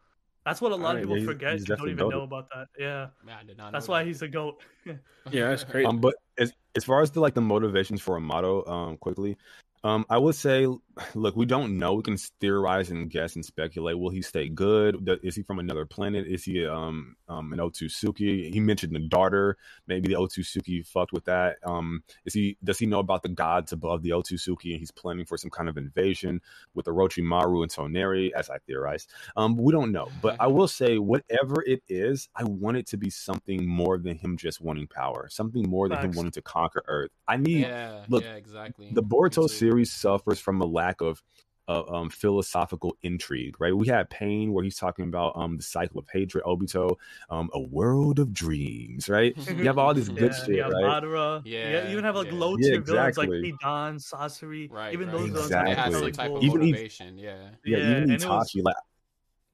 That's 0.45 0.61
what 0.61 0.73
a 0.73 0.77
lot 0.77 0.97
Alright, 0.97 0.97
of 0.97 1.03
people 1.03 1.17
he's- 1.17 1.27
forget. 1.27 1.53
he's 1.53 1.65
don't 1.65 1.77
definitely 1.77 1.93
even 1.93 2.09
know 2.09 2.23
about 2.23 2.49
that. 2.55 2.67
Yeah, 2.79 3.09
Man, 3.25 3.37
I 3.41 3.45
did 3.45 3.57
not 3.57 3.73
that's 3.73 3.87
know 3.87 3.93
why 3.93 4.01
that. 4.03 4.09
he's 4.09 4.23
a 4.23 4.29
goat. 4.29 4.63
Yeah, 5.31 5.51
that's 5.51 5.63
crazy. 5.63 5.87
Um, 5.87 6.01
but 6.01 6.15
as 6.37 6.53
as 6.75 6.83
far 6.85 7.01
as 7.01 7.13
the 7.13 7.21
like 7.21 7.35
the 7.35 7.41
motivations 7.41 8.03
for 8.03 8.17
Amado, 8.17 8.65
um, 8.67 8.97
quickly, 8.97 9.37
um, 9.85 10.05
I 10.11 10.19
would 10.19 10.35
say, 10.35 10.67
look, 11.15 11.37
we 11.37 11.47
don't 11.47 11.79
know. 11.79 11.95
We 11.95 12.03
can 12.03 12.17
theorize 12.17 12.91
and 12.91 13.11
guess 13.11 13.35
and 13.35 13.45
speculate. 13.45 13.99
Will 13.99 14.11
he 14.11 14.23
stay 14.23 14.49
good? 14.49 15.09
Is 15.23 15.35
he 15.37 15.43
from 15.43 15.59
another 15.59 15.87
planet? 15.87 16.27
Is 16.27 16.45
he 16.45 16.67
um 16.67 17.17
um 17.29 17.53
an 17.53 17.59
Otsutsuki? 17.59 18.53
He 18.53 18.61
mentioned 18.61 18.95
the 18.95 19.01
daughter. 19.01 19.57
Maybe 19.87 20.09
the 20.09 20.15
Otsutsuki 20.15 20.87
fucked 20.87 21.13
with 21.13 21.25
that. 21.27 21.57
Um, 21.65 22.03
is 22.25 22.35
he? 22.35 22.57
Does 22.63 22.79
he 22.79 22.87
know 22.87 22.99
about 22.99 23.23
the 23.23 23.29
gods 23.29 23.73
above 23.73 24.03
the 24.03 24.11
Otsutsuki 24.11 24.73
and 24.73 24.81
he's 24.81 24.91
planning 24.91 25.25
for 25.25 25.37
some 25.37 25.51
kind 25.51 25.69
of 25.69 25.77
invasion 25.77 26.41
with 26.75 26.87
the 26.87 26.93
Orochimaru 26.93 27.63
and 27.63 27.71
Toneri, 27.71 28.33
as 28.33 28.51
I 28.51 28.59
theorize? 28.67 29.07
Um, 29.37 29.57
we 29.57 29.73
don't 29.73 29.93
know. 29.93 30.09
But 30.21 30.37
I 30.41 30.47
will 30.47 30.69
say, 30.69 30.99
whatever 30.99 31.63
it 31.67 31.83
is, 31.89 32.29
I 32.35 32.45
want 32.45 32.77
it 32.77 32.87
to 32.89 32.97
be 32.97 33.11
something 33.11 33.67
more 33.67 33.99
than 33.99 34.17
him 34.17 34.37
just 34.37 34.61
wanting 34.61 34.87
power, 34.89 35.29
something 35.31 35.69
more 35.69 35.89
than 35.89 35.99
him 35.99 36.13
wanting 36.13 36.33
to 36.33 36.43
conquer 36.43 36.83
Earth. 36.87 37.11
I 37.27 37.37
need 37.37 37.63
Yeah, 37.63 38.05
look, 38.09 38.25
yeah, 38.25 38.35
exactly. 38.35 38.89
the 38.93 39.03
Boruto 39.03 39.49
series 39.49 39.93
suffers 39.93 40.39
from 40.39 40.61
a 40.61 40.65
lack 40.65 40.82
of 41.01 41.23
uh, 41.69 41.85
um, 41.87 42.11
philosophical 42.11 42.97
intrigue, 43.03 43.55
right? 43.61 43.75
We 43.75 43.87
had 43.87 44.11
Pain, 44.11 44.53
where 44.53 44.65
he's 44.65 44.77
talking 44.77 45.05
about 45.05 45.37
um, 45.37 45.57
the 45.57 45.63
cycle 45.63 46.01
of 46.01 46.09
hatred, 46.13 46.43
Obito, 46.45 46.97
um, 47.31 47.51
a 47.55 47.61
world 47.61 48.19
of 48.19 48.33
dreams, 48.33 49.09
right? 49.09 49.33
You 49.49 49.65
have 49.67 49.79
all 49.79 49.95
this 49.95 50.09
Yeah, 50.09 50.15
good 50.15 50.33
you 50.49 50.55
shit, 50.57 50.63
have 50.65 50.73
right? 50.73 50.83
Madara. 51.05 51.41
Yeah, 51.45 51.71
Yeah, 51.71 51.85
you 51.85 51.93
even 51.93 52.05
have 52.05 52.17
like 52.17 52.27
yeah. 52.33 52.35
low 52.35 52.57
Yeah, 52.59 52.71
tier 52.71 52.81
villains 52.81 53.17
like 53.17 53.29
exactly. 53.29 53.53
Hidan, 53.63 54.05
Sasori. 54.05 54.71
Right, 54.73 54.93
even 54.93 55.07
right. 55.09 55.13
those 55.13 55.29
villains 55.31 55.47
Exactly. 55.47 55.73
It 55.73 55.79
has 55.79 55.93
some 55.93 56.01
really 56.01 56.13
type 56.13 56.31
of 56.31 56.41
cool. 56.41 56.45
Even 56.45 56.63
if- 56.63 56.69
motivation. 56.71 57.17
Yeah. 57.19 57.37
Yeah, 57.65 57.79
Yeah, 57.79 57.91
even 57.91 58.03
and 58.03 58.13
it 58.13 58.29
was- 58.29 58.51
Itachi, 58.53 58.63
like, 58.65 58.77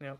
Yep. 0.01 0.19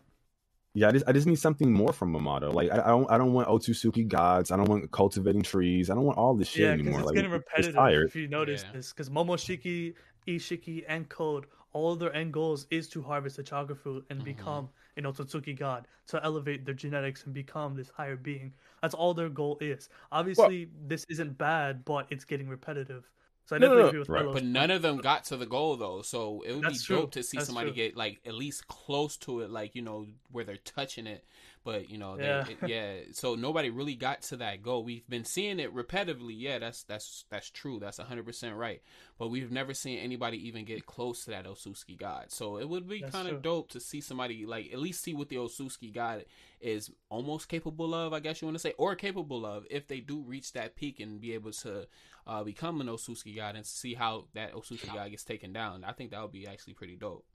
yeah, 0.75 0.87
I 0.89 0.91
just, 0.91 1.05
I 1.07 1.11
just 1.11 1.25
need 1.25 1.39
something 1.39 1.73
more 1.73 1.91
from 1.91 2.15
Amado. 2.15 2.51
Like, 2.51 2.69
I, 2.69 2.75
I 2.83 2.87
don't, 2.89 3.09
I 3.11 3.17
don't 3.17 3.33
want 3.33 3.47
Otsutsuki 3.47 4.07
gods. 4.07 4.51
I 4.51 4.57
don't 4.57 4.69
want 4.69 4.91
cultivating 4.91 5.41
trees. 5.41 5.89
I 5.89 5.95
don't 5.95 6.03
want 6.03 6.17
all 6.19 6.35
this 6.35 6.49
shit 6.49 6.61
Yeah, 6.61 6.71
because 6.73 6.81
anymore. 6.85 6.99
it's 6.99 7.07
Like, 7.07 7.15
getting 7.15 7.31
it's 7.33 7.43
repetitive. 7.47 7.75
tired. 7.75 8.07
If 8.09 8.15
you 8.15 8.27
notice 8.27 8.63
Yeah. 8.67 8.73
this, 8.73 8.93
because 8.93 9.09
Momoshiki, 9.09 9.95
Ishiki, 10.29 10.83
and 10.87 11.09
Code, 11.09 11.47
all 11.73 11.95
their 11.95 12.13
end 12.13 12.33
goals 12.33 12.65
is 12.71 12.87
to 12.89 13.01
harvest 13.01 13.37
the 13.37 13.43
chakra 13.43 13.75
fruit 13.75 14.05
and 14.09 14.23
Mhm. 14.23 14.23
become 14.23 14.69
an 14.97 15.03
Otsutsuki 15.05 15.57
god 15.57 15.87
to 16.07 16.23
elevate 16.23 16.65
their 16.65 16.73
genetics 16.75 17.25
and 17.25 17.33
become 17.33 17.75
this 17.75 17.89
higher 17.89 18.15
being. 18.17 18.53
That's 18.81 18.93
all 18.95 19.13
their 19.13 19.29
goal 19.29 19.57
is. 19.61 19.89
Obviously, 20.11 20.71
this 20.87 21.05
isn't 21.09 21.37
bad, 21.37 21.85
but 21.85 22.07
it's 22.11 22.25
getting 22.25 22.49
repetitive. 22.49 23.09
So 23.45 23.55
I 23.55 23.59
No, 23.59 23.67
no, 23.67 23.75
definitely 23.75 23.83
no. 23.87 23.95
agree 23.95 23.99
with 23.99 24.07
Right. 24.07 24.11
Melos. 24.13 24.41
But 24.41 24.43
none 24.43 24.71
of 24.71 24.81
them 24.81 24.97
got 25.01 25.25
to 25.25 25.37
the 25.37 25.45
goal 25.45 25.75
though, 25.75 26.01
so 26.01 26.41
it 26.43 26.53
would 26.55 26.65
That's 26.65 26.79
be 26.79 26.79
true. 26.81 26.87
dope 26.87 27.11
to 27.11 27.23
see 27.23 27.39
That's 27.39 27.41
somebody 27.41 27.71
true. 27.71 27.73
get 27.73 27.95
like 27.95 28.21
at 28.25 28.33
least 28.33 28.67
close 28.67 29.17
to 29.17 29.41
it, 29.41 29.49
like 29.49 29.75
you 29.75 29.81
know 29.81 30.07
where 30.31 30.45
they're 30.45 30.57
touching 30.57 31.05
it. 31.07 31.25
But 31.65 31.89
you 31.89 31.97
know, 31.97 32.15
they, 32.15 32.23
Yeah. 32.23 32.45
it- 32.47 32.69
yeah. 32.69 32.93
So 33.11 33.35
nobody 33.35 33.69
really 33.69 33.95
got 33.95 34.21
to 34.23 34.37
that 34.37 34.61
goal. 34.61 34.83
We've 34.83 35.07
been 35.09 35.25
seeing 35.25 35.59
it 35.59 35.75
repetitively. 35.75 36.33
Yeah, 36.37 36.57
that's 36.59 36.83
that's 36.83 37.25
that's 37.29 37.49
true. 37.49 37.79
That's 37.79 37.97
hundred 37.97 38.25
percent 38.25 38.55
right. 38.55 38.81
But 39.17 39.27
we've 39.27 39.51
never 39.51 39.73
seen 39.73 39.99
anybody 39.99 40.47
even 40.47 40.63
get 40.63 40.85
close 40.85 41.25
to 41.25 41.31
that 41.31 41.45
Osuski 41.45 41.97
god. 41.97 42.31
So 42.31 42.57
it 42.57 42.67
would 42.69 42.87
be 42.87 43.01
kind 43.01 43.27
of 43.27 43.41
dope 43.41 43.71
to 43.71 43.79
see 43.81 43.99
somebody 44.01 44.45
like 44.45 44.71
at 44.71 44.79
least 44.79 45.03
see 45.03 45.13
what 45.13 45.27
the 45.29 45.35
Osuski 45.35 45.93
god 45.93 46.25
is 46.61 46.89
almost 47.09 47.49
capable 47.49 47.93
of. 47.93 48.13
I 48.13 48.19
guess 48.21 48.41
you 48.41 48.47
want 48.47 48.55
to 48.55 48.59
say, 48.59 48.73
or 48.77 48.95
capable 48.95 49.45
of 49.45 49.65
if 49.69 49.87
they 49.87 49.99
do 49.99 50.21
reach 50.21 50.53
that 50.53 50.75
peak 50.77 50.99
and 51.01 51.19
be 51.19 51.33
able 51.33 51.51
to 51.51 51.87
uh, 52.25 52.43
become 52.43 52.79
an 52.79 52.87
Osuski 52.87 53.35
god 53.35 53.55
and 53.57 53.65
see 53.65 53.93
how 53.95 54.27
that 54.33 54.53
Osuski 54.53 54.93
god 54.93 55.09
gets 55.11 55.25
taken 55.25 55.51
down. 55.51 55.83
I 55.83 55.91
think 55.91 56.11
that 56.11 56.21
would 56.21 56.31
be 56.31 56.47
actually 56.47 56.73
pretty 56.73 56.95
dope. 56.95 57.25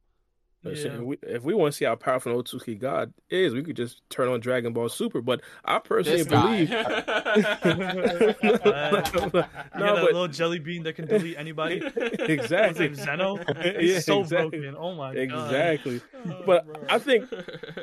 Listen, 0.64 0.92
Yeah. 0.92 0.98
if 0.98 1.04
we, 1.04 1.18
if 1.22 1.42
we 1.42 1.54
want 1.54 1.72
to 1.72 1.76
see 1.76 1.84
how 1.84 1.94
powerful 1.94 2.32
an 2.32 2.38
Otsutsuki 2.42 2.78
God 2.78 3.12
is, 3.30 3.54
we 3.54 3.62
could 3.62 3.76
just 3.76 4.00
turn 4.10 4.28
on 4.28 4.40
Dragon 4.40 4.72
Ball 4.72 4.88
Super. 4.88 5.20
But 5.20 5.40
I 5.64 5.78
personally 5.78 6.18
This 6.22 6.26
believe. 6.26 6.70
You 6.74 6.76
no, 6.80 8.26
get 8.26 8.62
that 8.64 9.70
but 9.74 10.02
little 10.04 10.28
jelly 10.28 10.58
bean 10.58 10.82
that 10.84 10.94
can 10.94 11.06
delete 11.06 11.36
anybody. 11.36 11.82
Exactly. 12.34 12.88
his 12.88 12.98
name, 12.98 13.06
Zeno? 13.06 13.38
Yeah, 13.80 14.00
so 14.00 14.20
exactly. 14.20 14.60
broken. 14.60 14.76
Oh 14.78 14.94
my 14.94 15.14
god. 15.14 15.18
Exactly. 15.18 16.00
Oh, 16.26 16.42
But 16.46 16.66
bro. 16.66 16.82
I 16.88 16.98
think- 16.98 17.28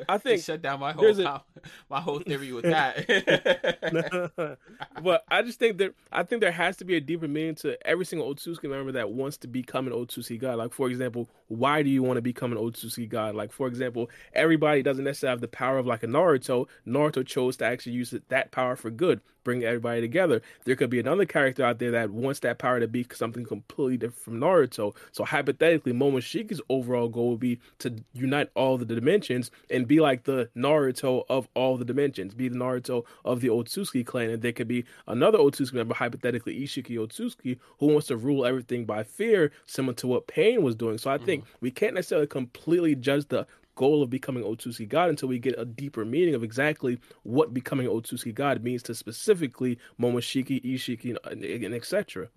I 0.10 0.14
He 0.14 0.20
think 0.20 0.44
shut 0.44 0.62
down 0.62 0.80
my 0.80 0.92
whole 0.94 1.20
a- 1.20 1.44
my 1.90 2.02
whole 2.02 2.20
theory 2.20 2.52
with 2.54 2.66
that. 2.66 4.58
but 5.04 5.24
I 5.30 5.42
just 5.42 5.60
think 5.60 5.78
that 5.78 5.94
I 6.12 6.24
think 6.24 6.42
there 6.42 6.52
has 6.52 6.78
to 6.78 6.86
be 6.86 6.96
a 6.96 7.02
deeper 7.02 7.28
meaning 7.28 7.56
to 7.56 7.78
every 7.88 8.06
single 8.06 8.34
Otsutsuki 8.34 8.70
member 8.70 8.92
that 8.94 9.12
wants 9.12 9.38
to 9.38 9.48
become 9.48 9.88
an 9.88 9.94
Otsutsuki 9.94 10.40
god. 10.40 10.58
Like 10.58 10.74
for 10.74 10.88
example, 10.90 11.30
why 11.48 11.84
do 11.84 11.90
you 11.90 12.04
want 12.04 12.18
to 12.18 12.22
become 12.22 12.52
an 12.52 12.58
Otsutsuki 12.58 12.71
god? 13.10 13.36
Like 13.36 13.52
for 13.52 13.68
example, 13.68 14.10
everybody 14.34 14.82
doesn't 14.82 15.04
necessarily 15.04 15.34
have 15.34 15.42
the 15.42 15.48
power 15.48 15.78
of 15.78 15.86
like 15.86 16.04
a 16.04 16.08
Naruto. 16.08 16.68
Naruto 16.88 17.26
chose 17.26 17.58
to 17.58 17.66
actually 17.66 17.94
use 17.94 18.14
that 18.30 18.52
power 18.52 18.76
for 18.76 18.90
good, 18.90 19.22
bring 19.44 19.64
everybody 19.64 20.02
together. 20.02 20.42
There 20.66 20.76
could 20.76 20.90
be 20.90 21.00
another 21.00 21.26
character 21.26 21.64
out 21.64 21.80
there 21.80 21.92
that 21.92 22.12
wants 22.12 22.40
that 22.42 22.58
power 22.58 22.80
to 22.80 22.88
be 22.88 23.06
something 23.12 23.46
completely 23.46 23.98
different 23.98 24.22
from 24.22 24.40
Naruto. 24.40 24.96
So 25.12 25.26
hypothetically, 25.26 25.94
Momoshiki's 25.94 26.62
overall 26.70 27.10
goal 27.10 27.32
would 27.32 27.40
be 27.40 27.60
to 27.80 27.96
unite 28.14 28.50
all 28.56 28.78
the 28.78 28.86
dimensions 28.86 29.52
and 29.70 29.88
be 29.88 30.00
like 30.00 30.24
the 30.24 30.50
Naruto 30.56 31.24
of 31.30 31.48
all 31.54 31.78
the 31.78 31.86
dimensions, 31.86 32.34
be 32.34 32.50
the 32.50 32.58
Naruto 32.58 33.06
of 33.26 33.42
the 33.42 33.48
Otsutsuki 33.50 34.06
clan. 34.06 34.30
And 34.30 34.42
there 34.42 34.52
could 34.52 34.68
be 34.68 34.86
another 35.08 35.38
Otsutsuki 35.38 35.74
member, 35.74 35.96
hypothetically 35.96 36.60
Ishiki 36.60 36.98
Otsutsuki, 36.98 37.58
who 37.80 37.88
wants 37.88 38.08
to 38.08 38.18
rule 38.18 38.46
everything 38.46 38.86
by 38.86 39.04
fear, 39.04 39.52
similar 39.66 39.94
to 39.96 40.08
what 40.08 40.28
Pain 40.28 40.64
was 40.64 40.76
doing. 40.76 40.98
So 40.98 41.10
I 41.10 41.18
think 41.18 41.44
mm-hmm. 41.44 41.58
we 41.62 41.72
can't 41.72 41.96
necessarily 41.96 42.28
completely 42.28 42.96
judge 42.96 43.28
the 43.28 43.48
goal 43.76 44.04
of 44.04 44.10
becoming 44.10 44.44
Otsutsuki 44.44 44.88
God 44.88 45.10
until 45.10 45.30
we 45.30 45.40
get 45.40 45.56
a 45.58 45.66
deeper 45.66 46.06
meaning 46.06 46.36
of 46.36 46.44
exactly 46.44 47.00
what 47.24 47.54
becoming 47.54 47.88
Otsutsuki 47.88 48.34
God 48.34 48.64
means 48.64 48.84
to 48.84 48.96
specifically 48.96 49.78
Momoshiki, 50.00 50.64
Ishiki, 50.64 51.16
and, 51.26 51.44
and 51.44 51.74
etc. 51.74 52.30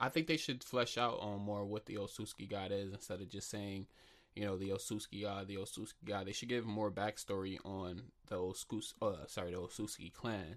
I 0.00 0.08
think 0.08 0.26
they 0.26 0.38
should 0.38 0.64
flesh 0.64 0.96
out 0.96 1.20
on 1.20 1.40
more 1.40 1.64
what 1.64 1.84
the 1.84 1.96
Osuski 1.96 2.48
god 2.48 2.72
is 2.72 2.92
instead 2.92 3.20
of 3.20 3.28
just 3.28 3.50
saying, 3.50 3.86
you 4.34 4.46
know, 4.46 4.56
the 4.56 4.70
Osuski 4.70 5.22
god, 5.22 5.46
the 5.46 5.56
Osuski 5.56 6.06
god. 6.06 6.26
They 6.26 6.32
should 6.32 6.48
give 6.48 6.64
more 6.64 6.90
backstory 6.90 7.58
on 7.66 8.04
the 8.28 8.36
Oskus, 8.36 8.94
uh, 9.02 9.26
sorry, 9.26 9.50
the 9.50 9.58
Osuski 9.58 10.12
clan. 10.12 10.56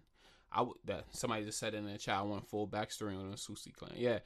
I 0.50 0.62
would 0.62 0.78
that 0.86 1.06
somebody 1.12 1.44
just 1.44 1.60
said 1.60 1.74
in 1.74 1.86
the 1.86 1.98
chat. 1.98 2.20
I 2.20 2.22
want 2.22 2.48
full 2.48 2.68
backstory 2.68 3.18
on 3.18 3.30
the 3.30 3.36
Osuski 3.36 3.74
clan. 3.74 3.92
Yeah, 3.98 4.20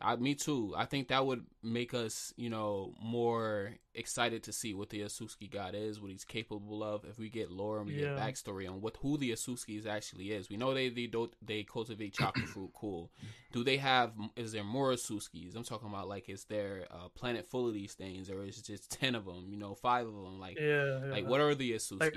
I, 0.00 0.16
me 0.16 0.34
too. 0.34 0.72
I 0.76 0.84
think 0.86 1.08
that 1.08 1.26
would 1.26 1.44
make 1.62 1.92
us, 1.94 2.32
you 2.36 2.48
know, 2.50 2.94
more 3.02 3.74
excited 3.94 4.42
to 4.44 4.52
see 4.52 4.72
what 4.72 4.88
the 4.90 5.00
Asuski 5.00 5.50
god 5.50 5.74
is, 5.74 6.00
what 6.00 6.10
he's 6.10 6.24
capable 6.24 6.82
of. 6.82 7.04
If 7.04 7.18
we 7.18 7.28
get 7.28 7.50
lore 7.50 7.78
and 7.78 7.86
we 7.86 7.94
Yeah. 7.94 8.14
get 8.14 8.18
backstory 8.18 8.68
on 8.68 8.80
what 8.80 8.96
who 9.02 9.18
the 9.18 9.30
Asuskis 9.32 9.86
actually 9.86 10.30
is, 10.32 10.48
we 10.48 10.56
know 10.56 10.72
they 10.74 10.88
they 10.88 11.06
don't 11.06 11.32
they 11.42 11.62
cultivate 11.64 12.14
chocolate 12.14 12.48
fruit. 12.54 12.70
Cool. 12.74 13.10
Do 13.52 13.62
they 13.64 13.76
have? 13.78 14.12
Is 14.36 14.52
there 14.52 14.64
more 14.64 14.92
Asuskis? 14.92 15.54
I'm 15.56 15.64
talking 15.64 15.88
about 15.88 16.08
like 16.08 16.28
is 16.28 16.44
there 16.44 16.86
a 16.90 17.08
planet 17.08 17.46
full 17.48 17.68
of 17.68 17.74
these 17.74 17.94
things, 17.94 18.30
or 18.30 18.42
is 18.44 18.58
it 18.58 18.64
just 18.64 18.90
ten 18.90 19.14
of 19.14 19.24
them? 19.24 19.46
You 19.50 19.56
know, 19.58 19.74
five 19.74 20.06
of 20.06 20.14
them. 20.14 20.38
Like, 20.40 20.58
Yeah. 20.58 21.00
yeah. 21.04 21.10
like 21.10 21.26
what 21.26 21.40
are 21.40 21.54
the 21.54 21.72
Asuski? 21.72 22.00
Like- 22.00 22.16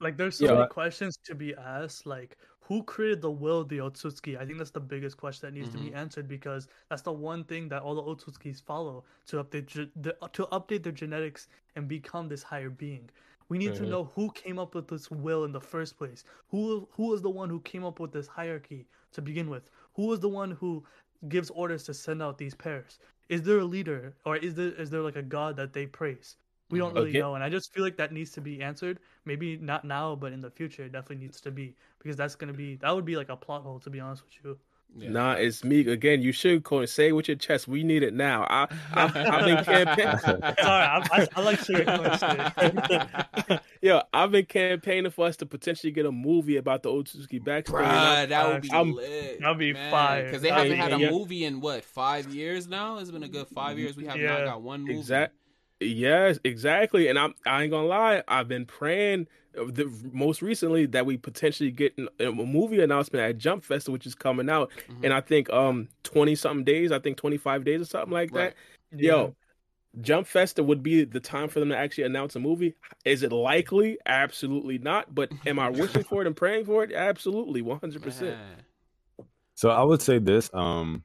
Like 0.00 0.16
there's 0.16 0.36
so 0.38 0.44
Yeah. 0.46 0.54
many 0.54 0.68
questions 0.68 1.18
to 1.24 1.34
be 1.34 1.54
asked. 1.56 2.06
Like 2.06 2.38
who 2.68 2.82
created 2.84 3.22
the 3.22 3.30
will 3.30 3.60
of 3.60 3.68
the 3.68 3.78
Otsutsuki? 3.78 4.38
I 4.38 4.44
think 4.46 4.58
that's 4.58 4.70
the 4.70 4.80
biggest 4.80 5.16
question 5.16 5.48
that 5.48 5.54
needs 5.58 5.70
to 5.70 5.78
be 5.78 5.92
answered 5.94 6.28
because 6.28 6.68
that's 6.90 7.02
the 7.02 7.12
one 7.12 7.44
thing 7.44 7.68
that 7.70 7.82
all 7.82 7.94
the 7.94 8.02
Otsutsukis 8.02 8.62
follow 8.62 9.04
to 9.28 9.42
update 9.42 9.66
ge- 9.66 9.90
the, 9.96 10.16
to 10.34 10.46
update 10.52 10.82
their 10.82 10.92
genetics 10.92 11.48
and 11.76 11.88
become 11.88 12.28
this 12.28 12.42
higher 12.42 12.70
being. 12.70 13.10
We 13.48 13.58
need 13.58 13.74
to 13.76 13.84
Mhm. 13.84 13.88
know 13.88 14.04
who 14.04 14.30
came 14.32 14.58
up 14.58 14.74
with 14.74 14.88
this 14.88 15.10
will 15.10 15.44
in 15.44 15.52
the 15.52 15.60
first 15.60 15.96
place. 15.98 16.24
Who 16.50 16.88
who 16.92 17.08
was 17.08 17.22
the 17.22 17.30
one 17.30 17.48
who 17.50 17.60
came 17.60 17.84
up 17.84 18.00
with 18.00 18.12
this 18.12 18.28
hierarchy 18.28 18.86
to 19.12 19.22
begin 19.22 19.48
with? 19.50 19.70
Who 19.94 20.06
was 20.06 20.20
the 20.20 20.28
one 20.28 20.50
who 20.52 20.84
gives 21.28 21.50
orders 21.50 21.84
to 21.84 21.94
send 21.94 22.22
out 22.22 22.38
these 22.38 22.54
pairs? 22.54 22.98
Is 23.30 23.42
there 23.42 23.58
a 23.60 23.64
leader 23.64 24.14
or 24.24 24.36
is 24.36 24.54
there 24.54 24.72
is 24.72 24.90
there 24.90 25.02
like 25.02 25.16
a 25.16 25.22
god 25.22 25.56
that 25.56 25.72
they 25.72 25.86
praise? 25.86 26.36
We 26.70 26.78
don't 26.78 26.94
really 26.94 27.10
Okay. 27.10 27.20
know, 27.20 27.34
and 27.34 27.42
I 27.42 27.48
just 27.48 27.72
feel 27.72 27.82
like 27.82 27.96
that 27.96 28.12
needs 28.12 28.32
to 28.32 28.40
be 28.40 28.62
answered. 28.62 29.00
Maybe 29.24 29.56
not 29.56 29.84
now, 29.84 30.14
but 30.14 30.32
in 30.32 30.40
the 30.40 30.50
future, 30.50 30.84
it 30.84 30.92
definitely 30.92 31.24
needs 31.24 31.40
to 31.42 31.50
be 31.50 31.74
because 31.98 32.16
that's 32.16 32.34
gonna 32.34 32.52
be 32.52 32.76
that 32.76 32.94
would 32.94 33.06
be 33.06 33.16
like 33.16 33.30
a 33.30 33.36
plot 33.36 33.62
hole 33.62 33.80
to 33.80 33.90
be 33.90 34.00
honest 34.00 34.22
with 34.24 34.34
you. 34.44 34.58
Yeah. 34.96 35.10
Nah, 35.10 35.32
it's 35.34 35.64
me 35.64 35.80
again. 35.80 36.22
You 36.22 36.32
should 36.32 36.62
go 36.62 36.78
and 36.78 36.88
say 36.88 37.08
it 37.08 37.12
with 37.12 37.28
your 37.28 37.36
chest. 37.36 37.68
We 37.68 37.84
need 37.84 38.02
it 38.02 38.14
now. 38.14 38.46
I, 38.48 38.66
I've, 38.94 39.14
I've 39.16 39.44
been 39.44 39.62
campaigning. 39.64 40.18
Sorry, 40.18 40.40
I, 40.64 41.06
I, 41.12 41.28
I 41.36 41.42
like 41.42 41.60
saying 41.60 41.86
Yo, 43.82 44.00
I've 44.12 44.32
been 44.32 44.46
campaigning 44.46 45.10
for 45.10 45.26
us 45.26 45.36
to 45.36 45.46
potentially 45.46 45.92
get 45.92 46.06
a 46.06 46.12
movie 46.12 46.56
about 46.56 46.82
the 46.82 46.88
Otsutsuki 46.88 47.40
backstory. 47.40 47.84
Bruh, 47.84 48.28
that 48.28 48.48
would 48.48 48.62
be 48.62 48.72
I'm, 48.72 48.92
lit. 48.92 49.40
That'd 49.40 49.58
be 49.58 49.74
fire. 49.74 50.24
Because 50.24 50.42
they 50.42 50.48
haven't 50.48 50.78
had 50.78 50.94
a 50.94 50.98
yeah. 50.98 51.10
movie 51.10 51.44
in 51.44 51.60
what 51.60 51.84
five 51.84 52.34
years 52.34 52.66
now. 52.66 52.98
It's 52.98 53.10
been 53.10 53.22
a 53.22 53.28
good 53.28 53.46
five 53.48 53.78
years. 53.78 53.94
We 53.96 54.06
have 54.06 54.16
yeah. 54.16 54.38
not 54.38 54.46
got 54.46 54.62
one 54.62 54.80
movie. 54.80 54.98
Exactly. 54.98 55.37
Yes, 55.80 56.38
exactly. 56.44 57.08
And 57.08 57.18
I'm 57.18 57.34
I 57.46 57.62
ain't 57.62 57.70
gonna 57.70 57.86
lie. 57.86 58.22
I've 58.26 58.48
been 58.48 58.66
praying 58.66 59.28
the, 59.52 59.90
most 60.12 60.42
recently 60.42 60.86
that 60.86 61.06
we 61.06 61.16
potentially 61.16 61.70
get 61.70 61.96
a 62.20 62.32
movie 62.32 62.80
announcement 62.80 63.24
at 63.24 63.38
Jump 63.38 63.64
Fest, 63.64 63.88
which 63.88 64.06
is 64.06 64.14
coming 64.14 64.50
out, 64.50 64.70
mm-hmm. 64.70 65.04
and 65.04 65.12
I 65.12 65.20
think 65.20 65.50
um 65.50 65.88
twenty 66.02 66.34
something 66.34 66.64
days, 66.64 66.92
I 66.92 66.98
think 66.98 67.16
twenty 67.16 67.36
five 67.36 67.64
days 67.64 67.80
or 67.80 67.84
something 67.84 68.12
like 68.12 68.32
right. 68.32 68.54
that. 68.90 69.00
Yeah. 69.00 69.10
Yo, 69.12 69.36
Jump 70.00 70.26
Festa 70.26 70.62
would 70.62 70.82
be 70.82 71.04
the 71.04 71.20
time 71.20 71.48
for 71.48 71.60
them 71.60 71.68
to 71.70 71.76
actually 71.76 72.04
announce 72.04 72.36
a 72.36 72.40
movie. 72.40 72.74
Is 73.04 73.22
it 73.22 73.32
likely? 73.32 73.98
Absolutely 74.06 74.78
not. 74.78 75.14
But 75.14 75.30
am 75.46 75.58
I 75.58 75.70
wishing 75.70 76.04
for 76.04 76.22
it 76.22 76.26
and 76.26 76.36
praying 76.36 76.66
for 76.66 76.84
it? 76.84 76.92
Absolutely, 76.92 77.62
one 77.62 77.78
hundred 77.78 78.02
percent. 78.02 78.36
So 79.54 79.70
I 79.70 79.82
would 79.82 80.02
say 80.02 80.18
this. 80.18 80.50
Um, 80.52 81.04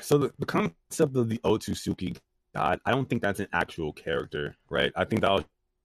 so 0.00 0.18
the, 0.18 0.32
the 0.38 0.46
concept 0.46 1.16
of 1.16 1.28
the 1.28 1.38
Otsutsuki 1.38 2.16
God, 2.56 2.80
I 2.86 2.90
don't 2.90 3.06
think 3.08 3.20
that's 3.20 3.40
an 3.40 3.48
actual 3.52 3.92
character, 3.92 4.56
right? 4.70 4.90
I 4.96 5.04
think 5.04 5.20
that 5.20 5.30
was 5.30 5.44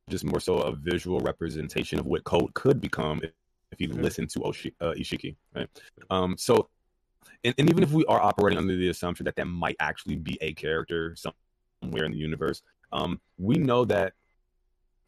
just 0.09 0.23
more 0.23 0.39
so 0.39 0.59
a 0.59 0.73
visual 0.73 1.19
representation 1.19 1.99
of 1.99 2.05
what 2.05 2.23
Code 2.23 2.53
could 2.53 2.79
become 2.79 3.19
if, 3.21 3.31
if 3.71 3.81
you 3.81 3.89
mm-hmm. 3.89 4.01
listen 4.01 4.25
to 4.27 4.39
Oshi, 4.39 4.73
uh, 4.79 4.93
Ishiki, 4.97 5.35
right? 5.53 5.67
Um, 6.09 6.37
so, 6.37 6.69
and, 7.43 7.53
and 7.57 7.69
even 7.69 7.83
if 7.83 7.91
we 7.91 8.05
are 8.05 8.21
operating 8.21 8.57
under 8.57 8.77
the 8.77 8.87
assumption 8.87 9.25
that 9.25 9.35
that 9.35 9.47
might 9.47 9.75
actually 9.81 10.15
be 10.15 10.37
a 10.39 10.53
character 10.53 11.13
somewhere 11.17 12.05
in 12.05 12.13
the 12.13 12.17
universe, 12.17 12.61
um, 12.93 13.19
we 13.37 13.55
know 13.55 13.83
that. 13.85 14.13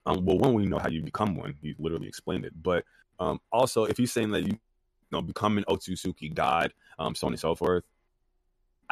Um, 0.06 0.26
well, 0.26 0.38
one, 0.38 0.54
we 0.54 0.66
know 0.66 0.80
how 0.80 0.90
you 0.90 1.02
become 1.02 1.34
one. 1.34 1.56
You 1.62 1.76
literally 1.80 2.10
explained 2.10 2.44
it, 2.44 2.52
but 2.62 2.84
um, 3.22 3.40
also 3.54 3.86
if 3.86 3.98
you're 3.98 4.06
saying 4.06 4.32
that 4.32 4.42
you, 4.42 4.50
you 4.50 4.60
know, 5.14 5.22
become 5.22 5.58
an 5.58 5.64
Otsutsuki 5.70 6.34
god, 6.34 6.74
um, 7.00 7.16
so 7.16 7.28
on 7.28 7.32
and 7.32 7.40
so 7.40 7.56
forth, 7.56 7.86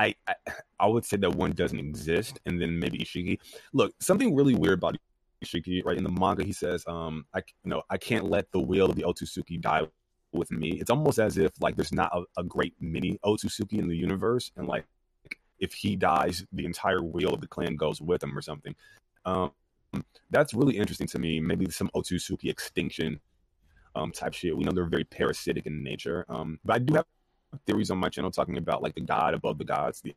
I, 0.02 0.16
I, 0.28 0.36
I 0.80 0.88
would 0.88 1.06
say 1.06 1.18
that 1.18 1.36
one 1.36 1.52
doesn't 1.52 1.78
exist, 1.80 2.40
and 2.46 2.60
then 2.60 2.80
maybe 2.80 2.98
Ishiki. 2.98 3.38
Look, 3.74 3.94
something 4.00 4.36
really 4.36 4.56
weird 4.56 4.80
about 4.80 4.98
Ishiki, 5.46 5.86
right? 5.86 5.98
In 5.98 6.04
the 6.04 6.10
manga, 6.10 6.44
he 6.44 6.54
says, 6.54 6.84
um, 6.88 7.26
I 7.34 7.40
you 7.64 7.70
know 7.70 7.84
I 7.90 7.98
can't 7.98 8.26
let 8.26 8.52
the 8.52 8.60
will 8.60 8.90
of 8.90 8.96
the 8.96 9.04
Otsutsuki 9.04 9.62
die 9.62 9.84
with 10.34 10.50
me. 10.52 10.80
It's 10.80 10.90
almost 10.90 11.20
as 11.20 11.38
if 11.38 11.52
like 11.62 11.76
there's 11.76 11.94
not 11.94 12.12
a, 12.14 12.24
a 12.42 12.44
great 12.44 12.74
mini 12.80 13.20
Otsutsuki 13.24 13.78
in 13.80 13.88
the 13.88 13.96
universe, 13.96 14.52
and 14.58 14.68
like 14.68 14.86
if 15.60 15.74
he 15.74 15.96
dies, 15.96 16.46
the 16.52 16.66
entire 16.66 17.04
wheel 17.04 17.34
of 17.34 17.42
the 17.42 17.48
clan 17.48 17.76
goes 17.76 18.02
with 18.02 18.24
him 18.24 18.36
or 18.36 18.42
something. 18.42 18.76
Um, 19.26 19.52
that's 20.32 20.54
really 20.56 20.78
interesting 20.78 21.08
to 21.08 21.20
me. 21.20 21.40
Maybe 21.40 21.70
some 21.70 21.92
Otsutsuki 21.94 22.50
extinction 22.50 23.20
um, 23.96 24.12
type 24.12 24.34
shit. 24.34 24.58
We 24.58 24.64
know 24.64 24.72
they're 24.72 24.86
very 24.86 25.04
parasitic 25.04 25.68
in 25.68 25.84
nature. 25.84 26.26
Um, 26.30 26.60
but 26.66 26.76
I 26.78 26.80
do 26.80 26.96
have 26.96 27.06
theories 27.66 27.92
on 27.92 27.98
my 27.98 28.10
channel 28.10 28.32
talking 28.32 28.58
about 28.58 28.82
like 28.82 28.96
the 28.96 29.02
god 29.02 29.34
above 29.34 29.58
the 29.58 29.66
gods, 29.66 30.02
the 30.02 30.16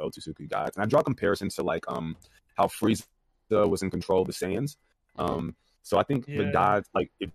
Otsutsuki 0.00 0.48
gods, 0.48 0.76
and 0.76 0.82
I 0.82 0.86
draw 0.86 1.02
comparisons 1.02 1.54
to 1.56 1.62
like 1.62 1.84
um 1.88 2.16
how 2.56 2.66
Frieza 2.66 3.04
was 3.50 3.82
in 3.82 3.90
control 3.90 4.22
of 4.22 4.26
the 4.26 4.32
Saiyans. 4.32 4.76
Um, 5.16 5.54
so 5.82 5.98
I 5.98 6.02
think 6.02 6.26
yeah. 6.26 6.38
the 6.38 6.44
gods, 6.50 6.88
like 6.94 7.10
if 7.20 7.30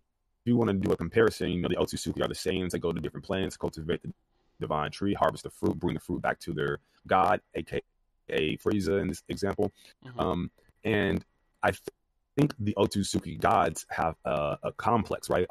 you 0.45 0.57
want 0.57 0.69
to 0.69 0.73
do 0.73 0.91
a 0.91 0.97
comparison, 0.97 1.49
you 1.49 1.61
know, 1.61 1.69
the 1.69 1.76
Otsutsuki 1.76 2.21
are 2.23 2.27
the 2.27 2.34
Saiyans 2.34 2.71
that 2.71 2.80
go 2.80 2.91
to 2.91 2.99
different 2.99 3.26
planets, 3.26 3.57
cultivate 3.57 4.01
the 4.01 4.13
divine 4.59 4.91
tree, 4.91 5.13
harvest 5.13 5.43
the 5.43 5.49
fruit, 5.49 5.80
bring 5.80 5.93
the 5.93 5.99
fruit 5.99 6.21
back 6.21 6.39
to 6.39 6.53
their 6.53 6.80
god, 7.07 7.41
aka 7.55 7.81
Frieza 8.30 9.01
in 9.01 9.07
this 9.07 9.23
example. 9.30 9.71
Mm-hmm. 10.05 10.19
Um, 10.19 10.51
and 10.84 11.23
I 11.63 11.71
th- 11.71 11.81
think 12.38 12.53
the 12.59 12.73
Otsutsuki 12.77 13.39
gods 13.39 13.85
have 13.89 14.15
a, 14.26 14.57
a 14.63 14.71
complex, 14.73 15.30
right? 15.30 15.45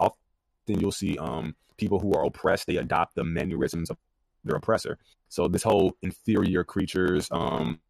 Often 0.68 0.80
you'll 0.80 0.92
see 0.92 1.16
um 1.18 1.54
people 1.78 1.98
who 1.98 2.12
are 2.12 2.24
oppressed, 2.24 2.66
they 2.66 2.76
adopt 2.76 3.14
the 3.14 3.24
mannerisms 3.24 3.88
of 3.88 3.96
their 4.44 4.56
oppressor. 4.56 4.98
So 5.28 5.48
this 5.48 5.62
whole 5.62 5.96
inferior 6.02 6.64
creatures, 6.64 7.28
um, 7.30 7.80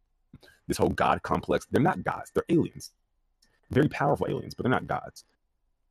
this 0.68 0.76
whole 0.76 0.90
god 0.90 1.22
complex, 1.22 1.66
they're 1.70 1.82
not 1.82 2.04
gods, 2.04 2.30
they're 2.32 2.44
aliens. 2.48 2.92
Very 3.70 3.88
powerful 3.88 4.26
aliens, 4.28 4.54
but 4.54 4.62
they're 4.62 4.70
not 4.70 4.86
gods. 4.86 5.24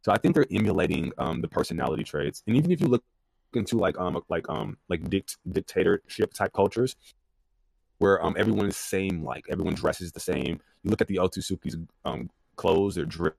So 0.04 0.12
I 0.14 0.18
think 0.18 0.36
they're 0.36 0.46
emulating 0.50 1.12
um, 1.18 1.42
the 1.42 1.48
personality 1.48 2.04
traits. 2.04 2.44
And 2.48 2.56
even 2.56 2.72
if 2.72 2.80
you 2.80 2.88
look 2.88 3.04
into 3.54 3.78
like 3.78 3.98
um 3.98 4.22
like 4.30 4.48
um 4.50 4.78
like 4.88 5.10
dict- 5.10 5.38
dictatorship 5.52 6.34
type 6.34 6.54
cultures 6.54 6.96
where 7.98 8.24
um 8.24 8.36
everyone 8.38 8.68
is 8.68 8.78
same 8.78 9.24
like 9.24 9.46
everyone 9.50 9.74
dresses 9.74 10.14
the 10.14 10.20
same. 10.22 10.62
You 10.84 10.92
look 10.92 11.02
at 11.02 11.08
the 11.08 11.18
Otsutsuki's 11.18 11.76
um 12.06 12.30
clothes, 12.56 12.96
they're 12.96 13.06
drip 13.06 13.38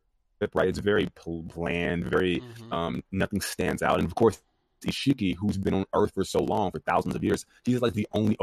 right? 0.54 0.68
It's 0.68 0.78
very 0.78 1.08
bland, 1.54 2.04
very 2.04 2.40
mm-hmm. 2.40 2.72
um 2.72 3.02
nothing 3.12 3.40
stands 3.40 3.82
out. 3.82 3.98
And 3.98 4.06
of 4.06 4.14
course 4.14 4.40
Ishiki, 4.86 5.36
who's 5.36 5.58
been 5.58 5.74
on 5.74 5.84
Earth 5.94 6.12
for 6.14 6.24
so 6.24 6.42
long, 6.42 6.70
for 6.70 6.80
thousands 6.80 7.14
of 7.14 7.24
years, 7.24 7.44
he's 7.64 7.82
like 7.82 7.94
the 7.94 8.06
only 8.12 8.36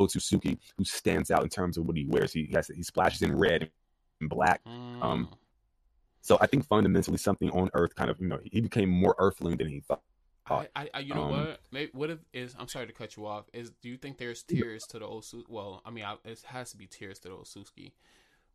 Otsutsuki 0.00 0.58
who 0.76 0.84
stands 0.84 1.30
out 1.30 1.42
in 1.42 1.48
terms 1.48 1.76
of 1.76 1.86
what 1.86 1.96
he 1.96 2.06
wears. 2.06 2.32
He 2.32 2.48
has 2.52 2.68
he 2.68 2.82
splashes 2.82 3.22
in 3.22 3.36
red 3.36 3.70
and 4.20 4.30
black. 4.30 4.62
Mm. 4.64 5.02
Um, 5.02 5.28
so 6.22 6.38
I 6.40 6.46
think 6.46 6.66
fundamentally 6.66 7.18
something 7.18 7.50
on 7.50 7.70
Earth 7.74 7.94
kind 7.94 8.10
of 8.10 8.20
you 8.20 8.28
know 8.28 8.38
he 8.44 8.60
became 8.60 8.88
more 8.88 9.14
Earthling 9.18 9.56
than 9.56 9.68
he 9.68 9.80
thought. 9.80 10.02
I, 10.50 10.88
I, 10.92 10.98
you 11.00 11.14
know 11.14 11.24
um, 11.24 11.30
what? 11.30 11.60
Maybe, 11.70 11.90
what 11.94 12.10
if 12.10 12.18
is? 12.32 12.56
I'm 12.58 12.66
sorry 12.66 12.86
to 12.86 12.92
cut 12.92 13.16
you 13.16 13.26
off. 13.26 13.44
Is 13.52 13.70
do 13.82 13.88
you 13.88 13.96
think 13.96 14.18
there's 14.18 14.42
tears 14.42 14.84
to 14.88 14.98
the 14.98 15.06
Osu? 15.06 15.44
Well, 15.48 15.80
I 15.84 15.90
mean, 15.90 16.04
I, 16.04 16.16
it 16.24 16.42
has 16.46 16.72
to 16.72 16.76
be 16.76 16.86
tears 16.86 17.18
to 17.20 17.28
the 17.28 17.34
Osuski. 17.34 17.92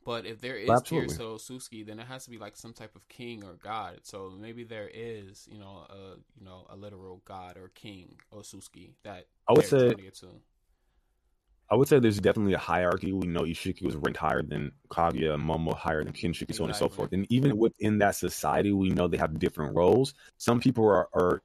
But 0.06 0.28
if 0.28 0.40
there 0.40 0.56
is 0.56 0.70
Absolutely. 0.70 1.08
tiers 1.08 1.18
to 1.18 1.24
Osuski, 1.24 1.86
then 1.86 2.00
it 2.00 2.06
has 2.06 2.26
to 2.26 2.30
be 2.30 2.38
like 2.38 2.56
some 2.56 2.74
type 2.74 2.96
of 2.96 3.08
king 3.10 3.44
or 3.44 3.56
god. 3.64 4.02
So 4.04 4.32
maybe 4.40 4.64
there 4.64 4.90
is, 4.94 5.48
you 5.52 5.58
know, 5.58 5.88
a 5.90 6.18
you 6.38 6.46
know 6.46 6.68
a 6.70 6.76
literal 6.76 7.24
god 7.26 7.58
or 7.58 7.72
king 7.74 8.16
Osuski 8.32 8.94
that 9.04 9.26
I 9.50 9.54
would 9.54 9.66
say. 9.66 9.96
I 11.72 11.76
would 11.76 11.88
say 11.88 11.98
there's 11.98 12.20
definitely 12.20 12.54
a 12.54 12.60
hierarchy. 12.60 13.12
We 13.12 13.26
know 13.26 13.42
Ishiki 13.42 13.82
was 13.82 13.96
ranked 13.96 14.20
higher 14.20 14.44
than 14.44 14.72
Kaguya, 14.92 15.42
Momo 15.42 15.76
higher 15.76 16.04
than 16.04 16.14
Kinshiki, 16.14 16.44
exactly. 16.44 16.54
so 16.54 16.64
on 16.66 16.70
and 16.70 16.78
so 16.78 16.90
forth. 16.90 17.12
And 17.12 17.26
even 17.32 17.58
within 17.58 17.98
that 17.98 18.16
society, 18.16 18.72
we 18.72 18.90
know 18.90 19.08
they 19.08 19.18
have 19.18 19.40
different 19.40 19.76
roles. 19.76 20.14
Some 20.38 20.60
people 20.60 20.86
are, 20.86 21.10
are 21.16 21.42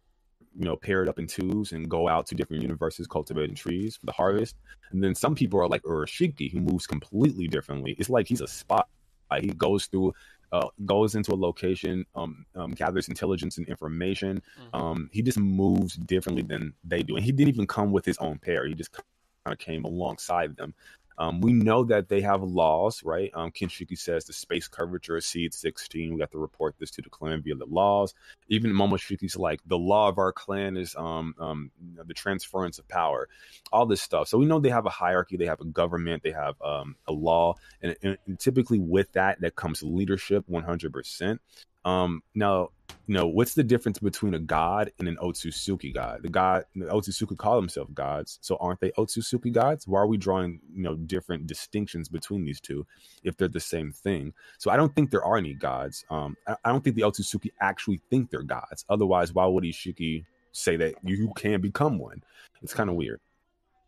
you 0.58 0.64
know, 0.64 0.76
paired 0.76 1.08
up 1.08 1.18
in 1.18 1.26
twos 1.26 1.72
and 1.72 1.88
go 1.88 2.08
out 2.08 2.26
to 2.26 2.34
different 2.34 2.62
universes 2.62 3.06
cultivating 3.06 3.54
trees 3.54 3.96
for 3.96 4.06
the 4.06 4.12
harvest. 4.12 4.56
And 4.90 5.02
then 5.02 5.14
some 5.14 5.34
people 5.34 5.60
are 5.60 5.68
like 5.68 5.82
Urashiki, 5.82 6.50
who 6.52 6.60
moves 6.60 6.86
completely 6.86 7.46
differently. 7.46 7.94
It's 7.98 8.10
like 8.10 8.26
he's 8.26 8.40
a 8.40 8.48
spot. 8.48 8.88
Like 9.30 9.44
he 9.44 9.50
goes 9.50 9.86
through, 9.86 10.12
uh, 10.52 10.68
goes 10.84 11.14
into 11.14 11.32
a 11.32 11.36
location, 11.36 12.04
um, 12.16 12.44
um, 12.56 12.72
gathers 12.72 13.08
intelligence 13.08 13.58
and 13.58 13.68
information. 13.68 14.42
Mm-hmm. 14.60 14.76
Um, 14.76 15.10
he 15.12 15.22
just 15.22 15.38
moves 15.38 15.94
differently 15.94 16.42
than 16.42 16.74
they 16.82 17.02
do, 17.02 17.14
and 17.16 17.24
he 17.24 17.30
didn't 17.30 17.54
even 17.54 17.66
come 17.66 17.92
with 17.92 18.04
his 18.04 18.18
own 18.18 18.38
pair. 18.38 18.66
He 18.66 18.74
just 18.74 18.92
kind 18.92 19.04
of 19.46 19.58
came 19.58 19.84
alongside 19.84 20.56
them. 20.56 20.74
Um, 21.20 21.42
we 21.42 21.52
know 21.52 21.84
that 21.84 22.08
they 22.08 22.22
have 22.22 22.42
laws, 22.42 23.04
right? 23.04 23.30
Um, 23.34 23.52
Kinshiki 23.52 23.96
says 23.96 24.24
the 24.24 24.32
space 24.32 24.68
curvature 24.68 25.18
exceeds 25.18 25.58
16. 25.58 26.14
We 26.14 26.20
have 26.20 26.30
to 26.30 26.38
report 26.38 26.76
this 26.78 26.90
to 26.92 27.02
the 27.02 27.10
clan 27.10 27.42
via 27.42 27.56
the 27.56 27.66
laws. 27.66 28.14
Even 28.48 28.70
Momoshiki's 28.72 29.36
like, 29.36 29.60
the 29.66 29.76
law 29.76 30.08
of 30.08 30.16
our 30.16 30.32
clan 30.32 30.78
is 30.78 30.96
um, 30.96 31.34
um, 31.38 31.70
the 32.06 32.14
transference 32.14 32.78
of 32.78 32.88
power, 32.88 33.28
all 33.70 33.84
this 33.84 34.00
stuff. 34.00 34.28
So 34.28 34.38
we 34.38 34.46
know 34.46 34.60
they 34.60 34.70
have 34.70 34.86
a 34.86 34.90
hierarchy, 34.90 35.36
they 35.36 35.44
have 35.44 35.60
a 35.60 35.66
government, 35.66 36.22
they 36.22 36.32
have 36.32 36.54
um, 36.62 36.96
a 37.06 37.12
law. 37.12 37.56
And, 37.82 37.94
and, 38.02 38.16
and 38.26 38.40
typically 38.40 38.78
with 38.78 39.12
that, 39.12 39.42
that 39.42 39.56
comes 39.56 39.82
leadership 39.82 40.46
100%. 40.50 41.38
Um, 41.84 42.22
now, 42.34 42.70
you 43.06 43.14
know, 43.14 43.26
what's 43.26 43.54
the 43.54 43.64
difference 43.64 43.98
between 43.98 44.34
a 44.34 44.38
god 44.38 44.92
and 44.98 45.08
an 45.08 45.16
Otsutsuki 45.16 45.92
god? 45.92 46.22
The 46.22 46.28
god, 46.28 46.64
the 46.76 46.86
Otsutsuki 46.86 47.36
call 47.36 47.56
themselves 47.56 47.90
gods, 47.92 48.38
so 48.40 48.56
aren't 48.60 48.80
they 48.80 48.90
Otsutsuki 48.92 49.52
gods? 49.52 49.88
Why 49.88 50.00
are 50.00 50.06
we 50.06 50.16
drawing, 50.16 50.60
you 50.74 50.82
know, 50.82 50.94
different 50.94 51.46
distinctions 51.46 52.08
between 52.08 52.44
these 52.44 52.60
two 52.60 52.86
if 53.24 53.36
they're 53.36 53.48
the 53.48 53.58
same 53.60 53.92
thing? 53.92 54.32
So 54.58 54.70
I 54.70 54.76
don't 54.76 54.94
think 54.94 55.10
there 55.10 55.24
are 55.24 55.36
any 55.36 55.54
gods. 55.54 56.04
Um, 56.10 56.36
I, 56.46 56.56
I 56.64 56.70
don't 56.70 56.84
think 56.84 56.96
the 56.96 57.02
Otsutsuki 57.02 57.50
actually 57.60 58.00
think 58.10 58.30
they're 58.30 58.42
gods. 58.42 58.84
Otherwise, 58.88 59.32
why 59.32 59.46
would 59.46 59.64
Ishiki 59.64 60.24
say 60.52 60.76
that 60.76 60.94
you 61.02 61.32
can 61.36 61.60
become 61.60 61.98
one? 61.98 62.22
It's 62.62 62.74
kind 62.74 62.90
of 62.90 62.96
weird. 62.96 63.20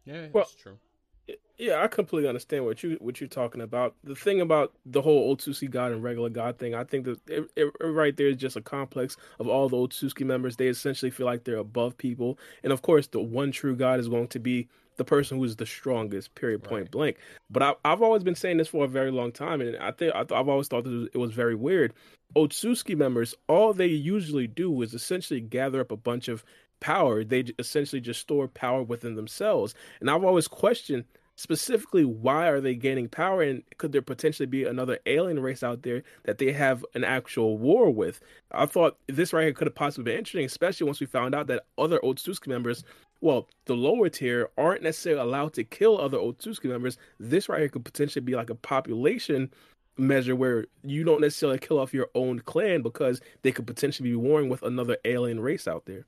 Yeah, 0.05 0.27
well, 0.33 0.45
that's 0.45 0.57
true. 0.57 0.79
Yeah, 1.63 1.81
I 1.81 1.87
completely 1.87 2.29
understand 2.29 2.65
what 2.65 2.83
you 2.83 2.97
what 2.99 3.21
you're 3.21 3.29
talking 3.29 3.61
about. 3.61 3.95
The 4.03 4.17
thing 4.17 4.41
about 4.41 4.73
the 4.85 5.01
whole 5.01 5.33
Otsutsuki 5.33 5.71
God 5.71 5.93
and 5.93 6.03
regular 6.03 6.29
God 6.29 6.59
thing, 6.59 6.75
I 6.75 6.83
think 6.83 7.05
that 7.05 7.21
it, 7.29 7.49
it, 7.55 7.73
right 7.81 8.17
there 8.17 8.27
is 8.27 8.37
just 8.37 8.57
a 8.57 8.61
complex 8.61 9.17
of 9.39 9.47
all 9.47 9.69
the 9.69 9.77
Otsutsuki 9.77 10.27
members. 10.27 10.57
They 10.57 10.67
essentially 10.67 11.13
feel 11.13 11.25
like 11.25 11.45
they're 11.45 11.59
above 11.59 11.97
people, 11.97 12.37
and 12.65 12.73
of 12.73 12.83
course, 12.83 13.07
the 13.07 13.21
one 13.21 13.53
true 13.53 13.77
God 13.77 14.01
is 14.01 14.09
going 14.09 14.27
to 14.27 14.41
be 14.41 14.67
the 14.97 15.05
person 15.05 15.39
who 15.39 15.45
is 15.45 15.55
the 15.55 15.65
strongest. 15.65 16.35
Period. 16.35 16.65
Point 16.65 16.87
right. 16.87 16.91
blank. 16.91 17.19
But 17.49 17.63
I, 17.63 17.75
have 17.85 18.03
always 18.03 18.25
been 18.25 18.35
saying 18.35 18.57
this 18.57 18.67
for 18.67 18.85
a 18.85 18.89
very 18.89 19.13
long 19.13 19.31
time, 19.31 19.61
and 19.61 19.77
I 19.77 19.93
think 19.93 20.13
I, 20.17 20.25
have 20.35 20.49
always 20.49 20.67
thought 20.67 20.83
that 20.83 21.11
it 21.15 21.19
was 21.19 21.31
very 21.31 21.55
weird. 21.55 21.93
Otsutsuki 22.35 22.97
members, 22.97 23.37
all 23.47 23.73
they 23.73 23.87
usually 23.87 24.49
do 24.49 24.83
is 24.83 24.95
essentially 24.95 25.41
gather 25.41 25.81
up 25.81 25.93
a 25.93 25.97
bunch 25.97 26.27
of 26.27 26.45
power. 26.81 27.23
They 27.23 27.45
essentially 27.61 28.01
just 28.01 28.21
store 28.21 28.49
power 28.49 28.83
within 28.83 29.15
themselves. 29.15 29.77
And 30.01 30.11
I've 30.11 30.25
always 30.25 30.49
questioned 30.49 31.05
specifically 31.43 32.05
why 32.05 32.47
are 32.47 32.61
they 32.61 32.77
gaining 32.77 33.09
power 33.09 33.43
and 33.43 33.65
could 33.77 33.91
there 33.91 34.01
potentially 34.01 34.47
be 34.47 34.63
another 34.63 35.01
alien 35.07 35.41
race 35.41 35.65
out 35.65 35.83
there 35.83 36.05
that 36.23 36.39
they 36.39 36.53
have 36.53 36.87
an 36.95 37.03
actual 37.03 37.59
war 37.59 37.91
with? 37.91 38.21
I 38.53 38.67
thought 38.67 38.97
this 39.09 39.33
right 39.33 39.43
here 39.43 39.53
could 39.53 39.67
have 39.67 39.75
possibly 39.75 40.05
been 40.13 40.19
interesting 40.19 40.45
especially 40.45 40.87
once 40.87 41.01
we 41.01 41.07
found 41.07 41.35
out 41.35 41.49
that 41.49 41.65
other 41.77 41.99
Otsutsuki 41.99 42.47
members 42.47 42.85
well 43.21 43.49
the 43.65 43.75
lower 43.75 44.09
tier 44.09 44.51
aren't 44.57 44.85
necessarily 44.85 45.21
allowed 45.21 45.53
to 45.55 45.65
kill 45.65 46.01
other 46.01 46.19
Otsutsuki 46.19 46.67
members. 46.67 46.97
This 47.19 47.49
right 47.49 47.59
here 47.59 47.69
could 47.69 47.85
potentially 47.85 48.25
be 48.25 48.37
like 48.37 48.51
a 48.51 48.55
population 48.55 49.51
measure 49.99 50.37
where 50.37 50.67
you 50.85 51.03
don't 51.03 51.21
necessarily 51.21 51.59
kill 51.59 51.81
off 51.81 51.93
your 51.93 52.09
own 52.15 52.39
clan 52.39 52.83
because 52.83 53.21
they 53.43 53.51
could 53.51 53.67
potentially 53.67 54.11
be 54.11 54.17
warring 54.17 54.49
with 54.49 54.63
another 54.63 54.97
alien 55.05 55.41
race 55.41 55.67
out 55.67 55.87
there 55.87 56.07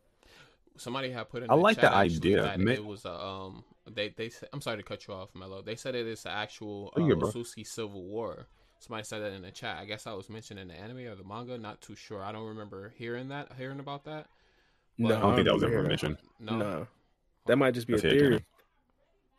somebody 0.77 1.11
had 1.11 1.29
put 1.29 1.43
in 1.43 1.51
I 1.51 1.55
like 1.55 1.77
chat 1.81 1.93
the 1.93 1.97
idea. 1.97 2.55
Ma- 2.59 2.71
it 2.73 2.85
was 2.85 3.05
a 3.05 3.13
um 3.15 3.65
they 3.91 4.09
they 4.17 4.29
said- 4.29 4.49
I'm 4.53 4.61
sorry 4.61 4.77
to 4.79 4.83
cut 4.83 5.07
you 5.07 5.15
off 5.15 5.29
Mello 5.35 5.63
they 5.63 5.77
said 5.77 5.95
it 5.95 6.07
is 6.07 6.25
an 6.25 6.33
actual 6.33 6.93
uh, 6.97 7.01
yeah, 7.05 7.15
bro. 7.15 7.31
Civil 7.65 8.03
war 8.03 8.47
somebody 8.81 9.05
said 9.05 9.21
that 9.23 9.33
in 9.33 9.43
the 9.43 9.51
chat 9.51 9.79
I 9.79 9.85
guess 9.85 10.07
I 10.07 10.13
was 10.13 10.29
mentioning 10.29 10.69
the 10.69 10.75
anime 10.75 10.99
or 11.07 11.15
the 11.15 11.25
manga 11.25 11.57
not 11.59 11.81
too 11.81 11.95
sure 11.95 12.23
I 12.23 12.33
don't 12.33 12.47
remember 12.47 12.93
hearing 12.97 13.29
that 13.29 13.53
hearing 13.57 13.81
about 13.81 14.05
that 14.05 14.27
no 14.99 15.17
I 15.17 15.21
don't 15.21 15.35
think 15.37 15.47
that 15.47 15.55
was 15.55 15.63
ever 15.65 15.83
mentioned. 15.83 16.19
no 16.41 16.57
No. 16.57 16.87
that 17.47 17.57
might 17.57 17.75
just 17.75 17.87
be 17.87 17.95
a 17.95 17.97
That's 17.97 18.13
it, 18.13 18.19
theory 18.19 18.45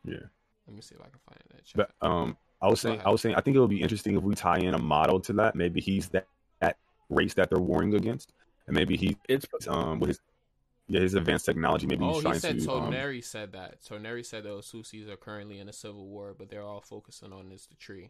Yeah. 0.05 0.15
let 0.67 0.75
me 0.75 0.81
see 0.81 0.95
if 0.95 1.01
I 1.01 1.09
can 1.09 1.19
find 1.27 1.39
that. 1.51 1.65
chat 1.65 1.89
But 2.01 2.07
um, 2.07 2.37
I 2.61 2.67
was 2.69 2.79
saying. 2.81 3.01
I 3.05 3.09
was 3.11 3.21
saying, 3.21 3.35
I 3.35 3.41
think 3.41 3.57
it 3.57 3.59
would 3.59 3.69
be 3.69 3.81
interesting 3.81 4.15
if 4.15 4.23
we 4.23 4.33
tie 4.33 4.57
in 4.57 4.73
Amado 4.73 5.19
to 5.19 5.33
that. 5.33 5.55
Maybe 5.55 5.81
he's 5.81 6.07
that, 6.09 6.25
that 6.61 6.77
race 7.09 7.33
that 7.35 7.49
they're 7.49 7.59
warring 7.59 7.93
against, 7.93 8.31
and 8.65 8.73
maybe 8.75 8.95
he's 8.97 9.15
it's 9.27 9.45
um 9.67 9.99
with 9.99 10.07
his 10.07 10.19
yeah 10.87 10.99
his 11.01 11.13
advanced 11.15 11.45
technology. 11.45 11.87
Maybe 11.87 12.03
Oh, 12.03 12.09
he's 12.13 12.17
he 12.17 12.21
trying 12.23 12.39
said 12.39 12.59
to 12.61 12.71
um, 12.71 12.91
Toneri 12.93 13.23
said 13.23 13.51
that. 13.53 13.81
Toneri 13.83 14.25
said 14.25 14.43
the 14.43 14.49
Osusis 14.49 15.09
are 15.09 15.17
currently 15.17 15.59
in 15.59 15.67
a 15.69 15.73
civil 15.73 16.05
war, 16.07 16.35
but 16.37 16.49
they're 16.49 16.63
all 16.63 16.81
focusing 16.81 17.33
on 17.33 17.49
this 17.49 17.65
the 17.67 17.75
tree. 17.75 18.09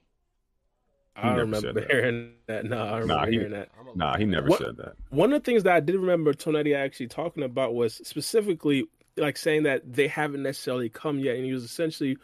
I 1.18 1.30
remember 1.36 1.62
said 1.62 1.76
that. 1.76 1.90
hearing 1.92 2.34
that. 2.48 2.66
No, 2.66 2.78
I 2.78 2.98
remember 3.00 3.14
Nah, 3.14 3.26
he- 3.26 3.32
hearing 3.34 3.52
that. 3.54 3.70
I'm 3.80 3.98
Nah, 3.98 4.18
he 4.18 4.26
never 4.26 4.50
What- 4.50 4.60
said 4.60 4.76
that. 4.78 4.96
One 5.12 5.32
of 5.32 5.42
the 5.42 5.46
things 5.46 5.64
that 5.64 5.74
I 5.74 5.80
did 5.80 5.96
remember 5.96 6.34
Toneri 6.34 6.76
actually 6.76 7.08
talking 7.08 7.44
about 7.44 7.74
was 7.74 7.96
specifically 8.06 8.88
like 9.18 9.38
saying 9.38 9.64
that 9.64 9.82
they 9.94 10.10
haven't 10.10 10.44
necessarily 10.44 10.90
come 10.90 11.20
yet, 11.20 11.38
and 11.38 11.46
he 11.46 11.54
was 11.54 11.64
essentially 11.64 12.18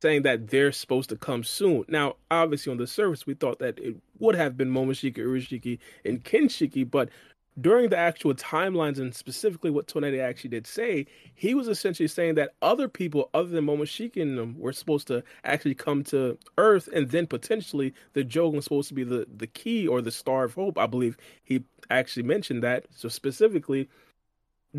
saying 0.00 0.22
that 0.22 0.46
they're 0.48 0.72
supposed 0.72 1.10
to 1.10 1.16
come 1.16 1.44
soon. 1.44 1.84
Now, 1.88 2.16
obviously, 2.30 2.70
on 2.70 2.78
the 2.78 2.86
surface, 2.86 3.26
we 3.26 3.34
thought 3.34 3.58
that 3.58 3.78
it 3.78 3.96
would 4.18 4.34
have 4.36 4.56
been 4.56 4.70
Momoshiki, 4.70 5.18
Urashiki, 5.18 5.78
and 6.06 6.24
Kinshiki, 6.24 6.90
but 6.90 7.10
during 7.60 7.88
the 7.88 7.96
actual 7.96 8.34
timelines 8.34 8.98
and 8.98 9.14
specifically 9.14 9.70
what 9.70 9.86
Toneri 9.86 10.20
actually 10.20 10.50
did 10.50 10.66
say, 10.66 11.06
he 11.34 11.54
was 11.54 11.68
essentially 11.68 12.08
saying 12.08 12.34
that 12.36 12.54
other 12.62 12.88
people 12.88 13.30
other 13.34 13.48
than 13.48 13.66
Momoshiki 13.66 14.20
and 14.22 14.38
them 14.38 14.58
were 14.58 14.72
supposed 14.72 15.06
to 15.08 15.22
actually 15.44 15.74
come 15.74 16.04
to 16.04 16.38
Earth, 16.56 16.88
and 16.92 17.10
then 17.10 17.26
potentially 17.26 17.94
the 18.12 18.24
Jougan 18.24 18.56
was 18.56 18.64
supposed 18.64 18.88
to 18.88 18.94
be 18.94 19.04
the, 19.04 19.26
the 19.34 19.46
key 19.46 19.86
or 19.86 20.00
the 20.00 20.10
star 20.10 20.44
of 20.44 20.54
hope. 20.54 20.78
I 20.78 20.86
believe 20.86 21.16
he 21.42 21.64
actually 21.90 22.24
mentioned 22.24 22.62
that. 22.62 22.86
So 22.94 23.08
specifically, 23.08 23.88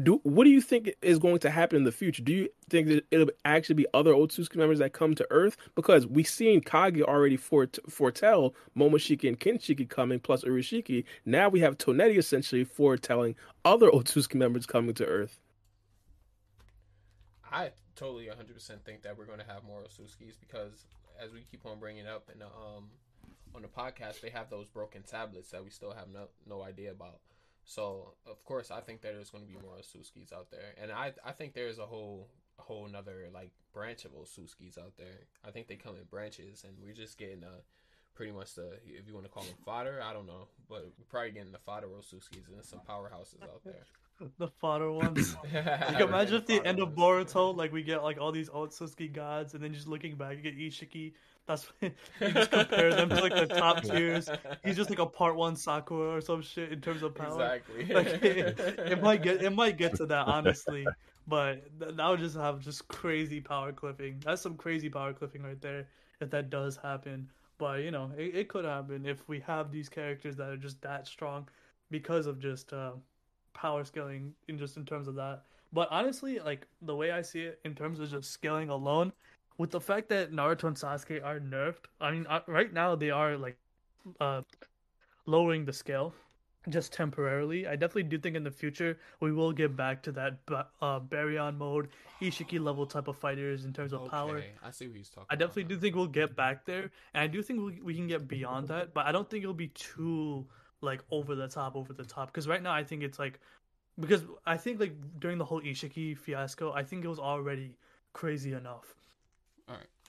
do 0.04 0.20
what 0.24 0.44
do 0.44 0.50
you 0.52 0.62
think 0.62 0.94
is 1.02 1.18
going 1.18 1.40
to 1.40 1.50
happen 1.50 1.78
in 1.78 1.84
the 1.84 1.92
future? 1.92 2.22
Do 2.22 2.32
you 2.32 2.50
think 2.70 2.88
that 2.88 3.06
it'll 3.12 3.30
actually 3.44 3.76
be 3.76 3.88
other 3.94 4.14
Otsutsuki 4.14 4.56
members 4.56 4.80
that 4.80 4.94
come 4.94 5.16
to 5.16 5.28
Earth? 5.32 5.58
Because 5.76 6.06
we've 6.06 6.28
seen 6.28 6.62
Kage 6.62 7.02
already 7.02 7.38
fort- 7.38 7.80
foretell 7.90 8.54
Momoshiki 8.78 9.28
and 9.28 9.40
Kinshiki 9.40 9.90
coming, 9.90 10.20
plus 10.20 10.44
Urashiki. 10.44 11.06
Now 11.26 11.50
we 11.50 11.60
have 11.62 11.78
Toneri 11.78 12.18
essentially 12.18 12.64
foretelling 12.64 13.36
other 13.66 13.90
Otsutsuki 13.90 14.36
members 14.36 14.66
coming 14.66 14.94
to 14.96 15.06
Earth. 15.06 15.40
I 17.52 17.72
totally 17.96 18.26
100% 18.26 18.82
think 18.86 19.02
that 19.02 19.18
we're 19.18 19.26
going 19.26 19.40
to 19.40 19.46
have 19.46 19.64
more 19.64 19.82
Osuskis 19.82 20.40
because 20.40 20.86
as 21.22 21.32
we 21.34 21.42
keep 21.50 21.66
on 21.66 21.80
bringing 21.80 22.08
up 22.08 22.30
in 22.32 22.40
the, 22.40 22.46
um 22.46 22.90
on 23.56 23.64
the 23.64 23.68
podcast, 23.68 24.22
they 24.22 24.30
have 24.30 24.50
those 24.52 24.68
broken 24.68 25.02
tablets 25.02 25.50
that 25.50 25.64
we 25.64 25.72
still 25.72 25.92
have 25.92 26.08
no 26.14 26.28
no 26.48 26.62
idea 26.62 26.92
about. 26.92 27.20
So 27.70 28.16
of 28.26 28.44
course, 28.46 28.72
I 28.72 28.80
think 28.80 29.02
that 29.02 29.14
there's 29.14 29.30
going 29.30 29.46
to 29.46 29.48
be 29.48 29.60
more 29.64 29.76
Osuskis 29.76 30.34
out 30.34 30.50
there, 30.50 30.74
and 30.82 30.92
I 30.92 31.14
I 31.24 31.34
think 31.34 31.54
there's 31.54 31.78
a 31.78 31.86
whole 31.86 32.28
a 32.58 32.64
whole 32.64 32.88
another 32.88 33.28
like 33.32 33.52
branch 33.72 34.06
of 34.06 34.12
Osuskis 34.14 34.80
out 34.80 34.94
there. 34.98 35.28
I 35.48 35.52
think 35.52 35.68
they 35.68 35.76
come 35.76 35.96
in 35.96 36.04
branches, 36.10 36.64
and 36.68 36.76
we're 36.84 36.96
just 36.96 37.20
getting 37.20 37.44
uh 37.44 37.62
pretty 38.16 38.32
much 38.32 38.56
the 38.56 38.80
if 38.88 39.08
you 39.08 39.14
want 39.14 39.28
to 39.28 39.32
call 39.32 39.44
them 39.44 39.54
fodder, 39.64 40.02
I 40.04 40.14
don't 40.14 40.26
know, 40.26 40.48
but 40.68 40.92
we're 40.98 41.06
probably 41.12 41.30
getting 41.30 41.52
the 41.52 41.60
fodder 41.60 41.86
Osuskis 41.86 42.52
and 42.52 42.66
some 42.66 42.80
powerhouses 42.90 43.44
out 43.44 43.64
there. 43.64 43.86
The 44.38 44.50
fodder 44.50 44.92
ones. 44.92 45.38
Like, 45.54 46.02
imagine 46.02 46.36
if 46.36 46.46
the 46.46 46.62
end 46.66 46.82
of. 46.82 46.90
Boruto, 46.90 47.56
like 47.56 47.72
we 47.72 47.84
get 47.84 48.04
like 48.04 48.20
all 48.20 48.34
these 48.34 48.50
old 48.50 48.72
Otsutsuki 48.72 49.14
gods, 49.14 49.54
and 49.54 49.64
then 49.64 49.74
just 49.74 49.88
looking 49.88 50.16
back, 50.16 50.36
you 50.36 50.42
get 50.42 50.58
Ishiki. 50.58 51.14
That's 51.50 51.68
you 51.82 51.92
just 52.32 52.52
compare 52.52 52.94
them 52.94 53.10
to 53.10 53.16
like 53.16 53.34
the 53.34 53.48
top 53.48 53.82
tiers. 53.84 54.30
He's 54.64 54.76
just 54.76 54.92
like 54.92 55.00
a 55.00 55.06
part 55.08 55.36
one 55.36 55.56
Sakura 55.56 56.18
or 56.18 56.22
some 56.22 56.44
shit 56.44 56.72
in 56.72 56.80
terms 56.80 57.02
of 57.02 57.16
power. 57.16 57.56
Exactly. 57.56 57.86
Like 57.96 58.08
it, 58.24 58.60
it 58.80 59.02
might 59.02 59.24
get 59.24 59.42
it 59.42 59.50
might 59.50 59.76
get 59.76 59.96
to 59.96 60.06
that 60.06 60.28
honestly, 60.28 60.86
but 61.28 61.64
th- 61.80 61.96
that 61.96 62.08
would 62.08 62.20
just 62.20 62.38
have 62.38 62.60
just 62.60 62.88
crazy 62.88 63.42
power 63.42 63.72
clipping. 63.72 64.22
That's 64.24 64.44
some 64.44 64.58
crazy 64.58 64.90
power 64.90 65.12
clipping 65.12 65.42
right 65.42 65.60
there 65.60 65.88
if 66.22 66.30
that 66.30 66.52
does 66.52 66.78
happen. 66.78 67.28
But 67.58 67.82
you 67.82 67.90
know, 67.90 68.12
it, 68.16 68.36
it 68.36 68.48
could 68.48 68.66
happen 68.66 69.08
if 69.08 69.28
we 69.28 69.40
have 69.40 69.72
these 69.72 69.90
characters 69.90 70.36
that 70.36 70.50
are 70.50 70.58
just 70.58 70.80
that 70.84 71.08
strong 71.08 71.50
because 71.90 72.28
of 72.28 72.40
just 72.40 72.74
uh, 72.74 72.92
power 73.56 73.84
scaling 73.84 74.36
in 74.48 74.60
just 74.60 74.78
in 74.78 74.86
terms 74.86 75.08
of 75.08 75.16
that. 75.16 75.42
But 75.74 75.88
honestly, 75.90 76.38
like 76.38 76.68
the 76.84 76.96
way 76.96 77.10
I 77.10 77.24
see 77.24 77.42
it 77.42 77.60
in 77.66 77.74
terms 77.74 78.00
of 78.00 78.12
just 78.12 78.30
scaling 78.30 78.70
alone, 78.70 79.12
with 79.60 79.72
the 79.72 79.80
fact 79.80 80.10
that 80.10 80.32
Naruto 80.32 80.64
and 80.64 80.76
Sasuke 80.76 81.24
are 81.24 81.40
nerfed, 81.40 81.86
I 82.02 82.12
mean, 82.12 82.26
uh, 82.28 82.40
right 82.48 82.74
now 82.74 82.96
they 82.96 83.12
are 83.12 83.38
like 83.38 83.58
uh, 84.20 84.42
lowering 85.26 85.66
the 85.66 85.74
scale 85.74 86.16
just 86.70 86.94
temporarily. 86.94 87.68
I 87.68 87.76
definitely 87.76 88.04
do 88.04 88.18
think 88.18 88.38
in 88.38 88.44
the 88.44 88.52
future 88.52 88.98
we 89.20 89.34
will 89.34 89.52
get 89.52 89.76
back 89.76 90.02
to 90.04 90.14
that 90.14 90.38
uh, 90.82 91.00
Baryon 91.02 91.58
mode, 91.58 91.90
Ishiki 92.22 92.60
level 92.60 92.86
type 92.86 93.10
of 93.10 93.18
fighters 93.18 93.66
in 93.66 93.74
terms 93.74 93.92
of 93.92 94.10
power. 94.10 94.42
I 94.64 94.72
see 94.72 94.88
what 94.88 94.96
he's 94.96 95.10
talking. 95.10 95.28
I 95.30 95.36
definitely 95.36 95.66
do 95.66 95.78
think 95.78 95.96
we'll 95.96 96.08
get 96.08 96.38
back 96.38 96.66
there, 96.66 96.92
and 97.14 97.22
I 97.24 97.28
do 97.28 97.44
think 97.44 97.60
we, 97.62 97.82
we 97.82 97.96
can 97.96 98.08
get 98.08 98.30
beyond 98.30 98.70
that. 98.70 98.94
But 98.94 99.08
I 99.08 99.12
don't 99.12 99.30
think 99.30 99.44
it'll 99.44 99.54
be 99.54 99.70
too 99.70 100.48
like 100.80 101.02
over 101.12 101.36
the 101.36 101.50
top, 101.50 101.76
over 101.76 101.92
the 101.92 102.06
top. 102.06 102.32
Because 102.32 102.48
right 102.48 102.64
now 102.64 102.72
I 102.72 102.86
think 102.86 103.04
it's 103.04 103.20
like 103.20 103.42
because 104.00 104.24
I 104.46 104.56
think 104.56 104.80
like 104.80 104.94
during 105.20 105.38
the 105.38 105.46
whole 105.46 105.62
Ishiki 105.62 106.18
fiasco, 106.18 106.72
I 106.72 106.84
think 106.84 107.04
it 107.04 107.10
was 107.10 107.20
already 107.20 107.76
crazy 108.14 108.54
enough. 108.54 108.96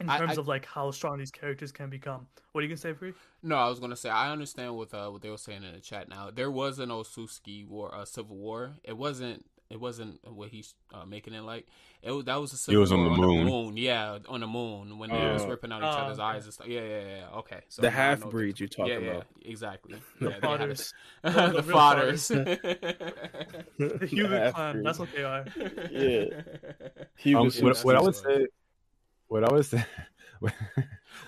In 0.01 0.07
terms 0.09 0.39
I- 0.39 0.41
of 0.41 0.49
like 0.49 0.67
how 0.67 0.91
strong 0.91 1.19
these 1.19 1.31
characters 1.31 1.73
can 1.73 1.91
become. 1.91 2.27
What 2.53 2.61
are 2.61 2.63
you 2.63 2.69
gonna 2.69 2.79
say, 2.79 2.93
Free? 2.95 3.13
No, 3.43 3.57
I 3.57 3.69
was 3.69 3.79
gonna 3.79 3.97
say 3.97 4.11
I 4.11 4.33
understand 4.33 4.75
what 4.77 4.93
uh, 4.93 5.09
what 5.11 5.23
they 5.23 5.31
were 5.31 5.37
saying 5.39 5.63
in 5.63 5.73
the 5.73 5.81
chat. 5.81 6.09
Now 6.09 6.31
there 6.35 6.51
was 6.51 6.79
an 6.79 6.89
Osuski 6.89 7.67
war, 7.67 7.95
uh, 7.95 8.05
civil 8.05 8.37
war. 8.37 8.73
It 8.85 8.97
wasn't. 8.97 9.45
It 9.71 9.79
wasn't 9.79 10.19
what 10.29 10.49
he's 10.49 10.75
uh, 10.93 11.05
making 11.07 11.33
it 11.33 11.43
like. 11.43 11.65
It 12.03 12.11
was, 12.11 12.25
that 12.25 12.35
was 12.41 12.53
a 12.53 12.57
civil 12.57 12.81
was 12.81 12.91
on 12.91 13.05
war 13.07 13.11
the 13.39 13.45
moon. 13.45 13.77
Yeah, 13.77 14.19
on 14.29 14.41
the 14.41 14.49
moon 14.49 14.99
when 14.99 15.11
they 15.11 15.31
was 15.33 15.43
Oh. 15.45 15.49
ripping 15.49 15.71
out 15.71 15.79
each 15.79 15.85
Oh, 15.85 16.07
other's 16.07 16.19
okay. 16.19 16.25
eyes 16.27 16.45
and 16.47 16.53
stuff. 16.55 16.67
Yeah, 16.67 16.81
yeah, 16.81 17.03
yeah. 17.19 17.39
Okay, 17.39 17.61
so 17.69 17.83
the 17.83 17.89
now 17.89 17.95
I 17.95 18.15
know 18.15 18.21
half 18.23 18.25
what 18.33 18.59
you're 18.59 18.69
talking 18.69 18.93
yeah, 18.93 18.99
about. 19.11 19.27
Yeah, 19.39 19.49
exactly. 19.53 19.95
The 20.19 20.31
Yeah, 20.31 20.41
they 20.41 20.49
had 20.49 20.61
the, 21.23 21.23
the 21.23 21.63
real 21.63 21.77
fodders. 21.77 22.27
The 23.79 24.07
human 24.09 24.53
clan. 24.53 24.83
That's 24.83 24.99
what 24.99 25.09
they 25.15 25.23
are. 25.23 25.45
He 27.17 27.35
Um, 27.37 27.49
what, 27.61 27.79
what 27.85 27.95
I 27.97 28.01
would 28.01 28.17
say, 28.17 28.47
what 29.31 29.45
I 29.45 29.53
was 29.53 29.69
saying. 29.69 29.85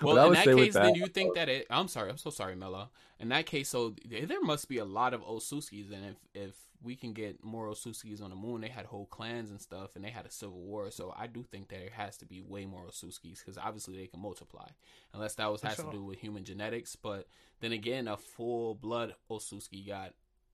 Well, 0.01 0.19
I 0.19 0.27
in 0.27 0.33
that 0.33 0.45
say 0.45 0.53
with 0.53 0.63
case, 0.65 0.73
then 0.73 0.95
you 0.95 1.07
think 1.07 1.35
that 1.35 1.49
it. 1.49 1.67
I'm 1.69 1.87
sorry. 1.87 2.09
I'm 2.09 2.17
so 2.17 2.29
sorry, 2.29 2.55
Mello. 2.55 2.89
In 3.19 3.29
that 3.29 3.45
case, 3.45 3.69
so 3.69 3.95
there 4.05 4.41
must 4.41 4.67
be 4.67 4.79
a 4.79 4.85
lot 4.85 5.13
of 5.13 5.21
Osuskis, 5.21 5.93
and 5.93 6.05
if 6.05 6.15
if 6.33 6.55
we 6.81 6.95
can 6.95 7.13
get 7.13 7.43
more 7.43 7.67
Osuskis 7.67 8.21
on 8.21 8.29
the 8.29 8.35
moon, 8.35 8.61
they 8.61 8.67
had 8.67 8.85
whole 8.85 9.05
clans 9.05 9.49
and 9.49 9.61
stuff, 9.61 9.95
and 9.95 10.03
they 10.03 10.09
had 10.09 10.25
a 10.25 10.31
civil 10.31 10.59
war. 10.59 10.91
So 10.91 11.13
I 11.17 11.27
do 11.27 11.43
think 11.43 11.69
that 11.69 11.79
there 11.79 11.89
has 11.93 12.17
to 12.17 12.25
be 12.25 12.41
way 12.41 12.65
more 12.65 12.83
Osuskis 12.85 13.39
because 13.39 13.57
obviously 13.57 13.95
they 13.95 14.07
can 14.07 14.19
multiply, 14.19 14.67
unless 15.13 15.35
that 15.35 15.51
was 15.51 15.61
has 15.61 15.75
sure. 15.75 15.85
to 15.85 15.91
do 15.91 16.03
with 16.03 16.19
human 16.19 16.43
genetics. 16.43 16.95
But 16.95 17.27
then 17.61 17.71
again, 17.71 18.07
a 18.07 18.17
full 18.17 18.75
blood 18.75 19.15
Osuski 19.29 19.87
got 19.87 20.13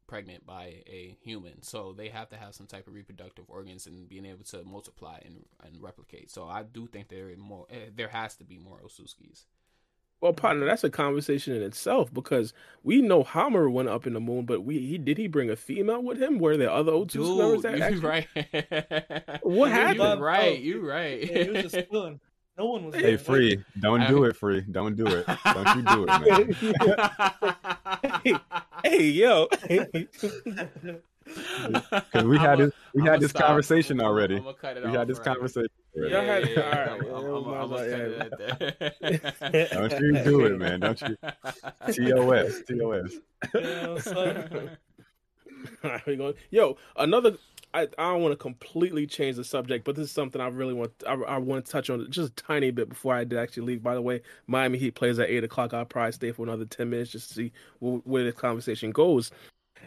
pregnant 0.09 0.45
by 0.45 0.63
a 0.87 1.15
human, 1.21 1.61
so 1.61 1.93
they 1.95 2.09
have 2.09 2.29
to 2.29 2.35
have 2.35 2.55
some 2.55 2.65
type 2.65 2.87
of 2.87 2.93
reproductive 2.95 3.45
organs 3.47 3.85
and 3.85 4.09
being 4.09 4.25
able 4.25 4.43
to 4.45 4.63
multiply 4.63 5.19
and, 5.23 5.45
and 5.63 5.81
replicate. 5.81 6.31
So 6.31 6.47
I 6.47 6.63
do 6.63 6.87
think 6.87 7.09
there 7.09 7.29
is 7.29 7.37
more. 7.37 7.67
eh, 7.69 7.89
There 7.95 8.07
has 8.09 8.35
to 8.37 8.43
be 8.43 8.57
more 8.57 8.79
Osuskis. 8.83 9.45
Well, 10.21 10.33
partner, 10.33 10.65
that's 10.65 10.83
a 10.83 10.89
conversation 10.89 11.55
in 11.55 11.61
itself 11.61 12.13
because 12.13 12.53
we 12.83 13.01
know 13.01 13.23
Hamura 13.23 13.71
went 13.71 13.87
up 13.87 14.05
in 14.05 14.11
the 14.13 14.19
moon, 14.19 14.45
but 14.45 14.63
we 14.65 14.79
he 14.79 14.97
did 14.97 15.17
he 15.17 15.27
bring 15.27 15.49
a 15.49 15.55
female 15.55 16.03
with 16.03 16.21
him? 16.21 16.39
Were 16.39 16.57
there 16.57 16.69
other 16.71 16.91
Otsutsuki 16.91 17.37
members 17.37 17.61
Dude, 17.61 17.63
that 17.63 17.77
you 17.77 17.83
actually- 17.85 18.01
right. 18.09 19.39
What 19.43 19.71
happened? 19.71 19.95
You 19.97 20.03
happened? 20.03 20.21
right. 20.21 20.59
You 20.59 20.89
right. 20.89 21.19
Yeah, 21.31 21.43
he 21.43 21.49
was 21.51 21.71
just 21.71 21.89
chilling. 21.91 22.19
No 22.59 22.65
one 22.65 22.85
was. 22.87 22.95
hey, 22.95 23.01
there. 23.01 23.17
free, 23.17 23.63
don't 23.79 24.05
do 24.07 24.25
it, 24.25 24.35
free, 24.35 24.61
don't 24.69 24.95
do 24.97 25.07
it, 25.07 25.25
don't 25.45 25.75
you 25.77 25.81
do 25.81 26.05
it, 26.07 26.07
man. 28.21 28.21
hey, 28.23 28.35
hey, 28.83 29.03
yo. 29.09 29.47
Because 31.29 32.23
we 32.25 32.39
had 32.39 32.57
this, 32.57 32.71
we 32.95 33.03
had 33.03 33.19
this 33.21 33.31
conversation 33.31 34.01
already. 34.01 34.37
I'm 34.37 34.43
gonna 34.45 34.55
cut 34.55 34.77
it 34.77 34.83
We 34.83 34.89
off 34.89 34.95
had 34.95 35.07
this 35.07 35.19
forever. 35.19 35.35
conversation. 35.35 35.69
Already. 35.95 36.13
Y'all 36.13 36.25
had- 36.25 36.49
Yeah, 36.49 36.61
all 36.61 36.69
right, 36.71 36.79
I'm- 36.79 36.89
I'm- 36.89 37.01
it 37.03 37.11
was 37.11 37.45
I'm- 37.45 37.53
I'm 37.53 37.69
like- 37.69 37.79
gonna 37.79 37.91
cut 37.91 38.01
it 38.01 38.19
at 38.19 38.31
that. 39.59 39.69
Don't 39.71 40.01
you 40.01 40.23
do 40.23 40.45
it, 40.45 40.57
man. 40.57 40.79
Don't 40.79 41.01
you- 41.01 41.17
TOS, 41.93 42.63
TOS. 42.67 43.13
Yeah, 43.53 43.97
son. 43.99 44.69
All 45.83 45.89
right, 45.91 46.05
we 46.07 46.15
going. 46.15 46.33
Yo, 46.49 46.77
another. 46.95 47.33
I, 47.73 47.81
I 47.83 48.11
don't 48.11 48.21
want 48.21 48.31
to 48.33 48.37
completely 48.37 49.05
change 49.05 49.35
the 49.35 49.43
subject, 49.43 49.85
but 49.85 49.95
this 49.95 50.05
is 50.05 50.11
something 50.11 50.41
I 50.41 50.47
really 50.47 50.73
want. 50.73 50.91
I, 51.07 51.13
I 51.13 51.37
want 51.37 51.65
to 51.65 51.71
touch 51.71 51.89
on 51.89 52.09
just 52.11 52.31
a 52.31 52.35
tiny 52.35 52.71
bit 52.71 52.89
before 52.89 53.15
I 53.15 53.25
actually 53.37 53.63
leave. 53.67 53.83
By 53.83 53.95
the 53.95 54.01
way, 54.01 54.21
Miami 54.47 54.79
Heat 54.79 54.95
plays 54.95 55.19
at 55.19 55.29
eight 55.29 55.43
o'clock. 55.43 55.73
I'll 55.73 55.85
probably 55.85 56.11
stay 56.13 56.31
for 56.31 56.43
another 56.43 56.65
ten 56.65 56.89
minutes 56.89 57.11
just 57.11 57.29
to 57.29 57.35
see 57.35 57.51
wh- 57.79 58.05
where 58.07 58.23
this 58.23 58.35
conversation 58.35 58.91
goes. 58.91 59.31